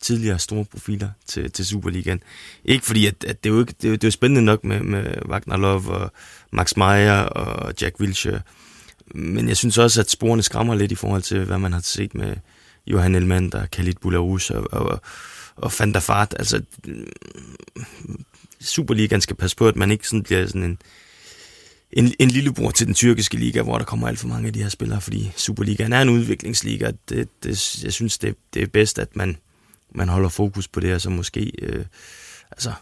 tidligere 0.00 0.38
store 0.38 0.64
profiler 0.64 1.08
til, 1.26 1.50
til 1.50 1.66
Superligaen. 1.66 2.22
Ikke 2.64 2.86
fordi, 2.86 3.06
at, 3.06 3.24
at 3.24 3.44
det, 3.44 3.50
er 3.50 3.54
jo 3.54 3.60
ikke, 3.60 3.74
det, 3.82 3.84
er 3.84 3.88
jo, 3.88 3.94
det 3.94 4.04
er 4.04 4.08
jo 4.08 4.12
spændende 4.12 4.42
nok 4.42 4.64
med, 4.64 4.80
med 4.80 5.14
Wagner 5.28 5.56
Love 5.56 5.90
og 5.90 6.12
Max 6.50 6.76
Meyer 6.76 7.20
og 7.20 7.74
Jack 7.80 8.00
Wilshere, 8.00 8.40
men 9.14 9.48
jeg 9.48 9.56
synes 9.56 9.78
også, 9.78 10.00
at 10.00 10.10
sporene 10.10 10.42
skræmmer 10.42 10.74
lidt 10.74 10.92
i 10.92 10.94
forhold 10.94 11.22
til, 11.22 11.44
hvad 11.44 11.58
man 11.58 11.72
har 11.72 11.80
set 11.80 12.14
med 12.14 12.36
Johan 12.86 13.14
Elmander, 13.14 13.66
Khalid 13.66 13.94
Boularus 14.00 14.50
og, 14.50 14.66
og, 14.72 15.00
og 15.56 15.72
Van 15.78 15.92
der 15.92 16.00
Fart. 16.00 16.34
Altså, 16.38 16.62
mm, 16.86 18.24
Superligaen 18.60 19.20
skal 19.20 19.36
passe 19.36 19.56
på, 19.56 19.68
at 19.68 19.76
man 19.76 19.90
ikke 19.90 20.08
sådan 20.08 20.22
bliver 20.22 20.46
sådan 20.46 20.62
en, 20.62 20.78
en, 21.92 22.14
en 22.18 22.28
lillebror 22.30 22.70
til 22.70 22.86
den 22.86 22.94
tyrkiske 22.94 23.36
liga, 23.36 23.62
hvor 23.62 23.78
der 23.78 23.84
kommer 23.84 24.08
alt 24.08 24.18
for 24.18 24.28
mange 24.28 24.46
af 24.46 24.52
de 24.52 24.62
her 24.62 24.68
spillere, 24.68 25.00
fordi 25.00 25.32
Superligaen 25.36 25.92
er 25.92 26.02
en 26.02 26.08
udviklingsliga. 26.08 26.92
Det, 27.08 27.28
det, 27.42 27.84
jeg 27.84 27.92
synes, 27.92 28.18
det, 28.18 28.36
det 28.54 28.62
er 28.62 28.66
bedst, 28.66 28.98
at 28.98 29.16
man, 29.16 29.36
man 29.94 30.08
holder 30.08 30.28
fokus 30.28 30.68
på 30.68 30.80
det, 30.80 30.94
og 30.94 31.00
så 31.00 31.10
måske 31.10 31.52
øh, 31.62 31.84
altså, 32.50 32.72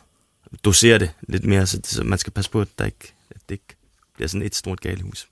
doserer 0.64 0.98
det 0.98 1.10
lidt 1.28 1.44
mere, 1.44 1.66
så, 1.66 1.80
så 1.84 2.04
man 2.04 2.18
skal 2.18 2.32
passe 2.32 2.50
på, 2.50 2.60
at, 2.60 2.68
der 2.78 2.84
ikke, 2.84 3.14
at 3.30 3.40
det 3.48 3.54
ikke 3.54 3.76
bliver 4.14 4.28
sådan 4.28 4.46
et 4.46 4.54
stort 4.54 4.80
galehus. 4.80 5.28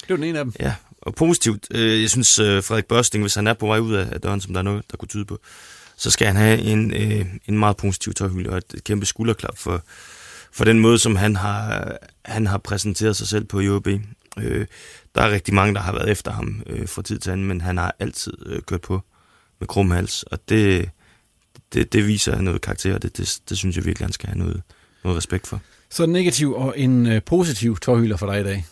Det 0.00 0.10
var 0.10 0.16
den 0.16 0.24
ene 0.24 0.38
af 0.38 0.44
dem. 0.44 0.54
Ja, 0.60 0.74
og 1.02 1.14
positivt. 1.14 1.66
Øh, 1.70 2.02
jeg 2.02 2.10
synes, 2.10 2.38
øh, 2.38 2.62
Frederik 2.62 2.86
Børsting, 2.86 3.22
hvis 3.24 3.34
han 3.34 3.46
er 3.46 3.54
på 3.54 3.66
vej 3.66 3.78
ud 3.78 3.94
af, 3.94 4.08
af 4.12 4.20
døren, 4.20 4.40
som 4.40 4.52
der 4.52 4.58
er 4.58 4.64
noget, 4.64 4.84
der 4.90 4.96
kunne 4.96 5.08
tyde 5.08 5.24
på, 5.24 5.40
så 5.96 6.10
skal 6.10 6.26
han 6.26 6.36
have 6.36 6.60
en, 6.60 6.94
øh, 6.94 7.26
en 7.46 7.58
meget 7.58 7.76
positiv 7.76 8.14
tøjhylde 8.14 8.50
og 8.50 8.56
et 8.56 8.84
kæmpe 8.84 9.06
skulderklap 9.06 9.58
for, 9.58 9.82
for 10.52 10.64
den 10.64 10.78
måde, 10.78 10.98
som 10.98 11.16
han 11.16 11.36
har, 11.36 11.96
han 12.24 12.46
har 12.46 12.58
præsenteret 12.58 13.16
sig 13.16 13.28
selv 13.28 13.44
på 13.44 13.60
IOB. 13.60 13.88
Øh, 14.38 14.66
der 15.14 15.22
er 15.22 15.30
rigtig 15.30 15.54
mange, 15.54 15.74
der 15.74 15.80
har 15.80 15.92
været 15.92 16.10
efter 16.10 16.32
ham 16.32 16.62
øh, 16.66 16.88
fra 16.88 17.02
tid 17.02 17.18
til 17.18 17.30
anden, 17.30 17.46
men 17.46 17.60
han 17.60 17.76
har 17.76 17.94
altid 17.98 18.32
øh, 18.46 18.62
kørt 18.62 18.80
på 18.80 19.02
med 19.60 19.68
krumhals, 19.68 20.22
og 20.22 20.38
det, 20.48 20.90
det, 21.72 21.92
det 21.92 22.06
viser 22.06 22.40
noget 22.40 22.60
karakter, 22.60 22.94
og 22.94 23.02
det, 23.02 23.16
det, 23.16 23.40
det 23.48 23.58
synes 23.58 23.76
jeg 23.76 23.84
virkelig, 23.84 24.06
han 24.06 24.12
skal 24.12 24.28
have 24.28 24.38
noget, 24.38 24.62
noget 25.04 25.16
respekt 25.16 25.46
for. 25.46 25.60
Så 25.90 26.04
en 26.04 26.10
negativ 26.10 26.54
og 26.54 26.78
en 26.78 27.06
øh, 27.06 27.22
positiv 27.22 27.76
tårhylder 27.76 28.16
for 28.16 28.32
dig 28.32 28.40
i 28.40 28.44
dag 28.44 28.64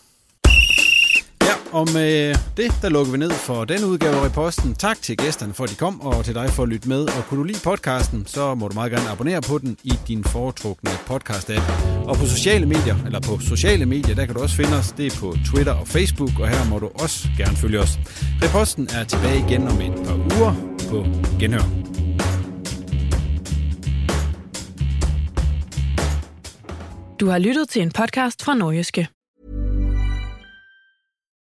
og 1.72 1.88
med 1.94 2.34
det, 2.56 2.72
der 2.82 2.88
lukker 2.88 3.12
vi 3.12 3.18
ned 3.18 3.30
for 3.30 3.64
den 3.64 3.84
udgave 3.84 4.14
af 4.14 4.24
Reposten. 4.24 4.74
Tak 4.74 5.02
til 5.02 5.16
gæsterne 5.16 5.54
for, 5.54 5.64
at 5.64 5.70
de 5.70 5.74
kom, 5.74 6.00
og 6.00 6.24
til 6.24 6.34
dig 6.34 6.50
for 6.50 6.62
at 6.62 6.68
lytte 6.68 6.88
med. 6.88 7.02
Og 7.02 7.24
kunne 7.28 7.38
du 7.38 7.44
lide 7.44 7.60
podcasten, 7.64 8.26
så 8.26 8.54
må 8.54 8.68
du 8.68 8.74
meget 8.74 8.92
gerne 8.92 9.08
abonnere 9.08 9.40
på 9.40 9.58
den 9.58 9.76
i 9.84 9.92
din 10.08 10.24
foretrukne 10.24 10.90
podcast-app. 10.90 11.72
Og 12.08 12.16
på 12.16 12.26
sociale 12.26 12.66
medier, 12.66 12.96
eller 13.06 13.20
på 13.20 13.38
sociale 13.38 13.86
medier, 13.86 14.14
der 14.14 14.26
kan 14.26 14.34
du 14.34 14.42
også 14.42 14.56
finde 14.56 14.76
os. 14.76 14.92
Det 14.92 15.06
er 15.06 15.20
på 15.20 15.36
Twitter 15.46 15.72
og 15.72 15.88
Facebook, 15.88 16.40
og 16.40 16.48
her 16.48 16.70
må 16.70 16.78
du 16.78 16.90
også 16.94 17.28
gerne 17.38 17.56
følge 17.56 17.80
os. 17.80 17.98
Reposten 18.42 18.88
er 18.94 19.04
tilbage 19.04 19.44
igen 19.48 19.68
om 19.68 19.80
et 19.80 19.94
par 20.06 20.14
uger 20.14 20.54
på 20.90 21.06
Genhør. 21.40 21.86
Du 27.20 27.26
har 27.26 27.38
lyttet 27.38 27.68
til 27.68 27.82
en 27.82 27.90
podcast 27.90 28.44
fra 28.44 28.54
Norgeske. 28.54 29.15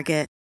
Target. 0.00 0.39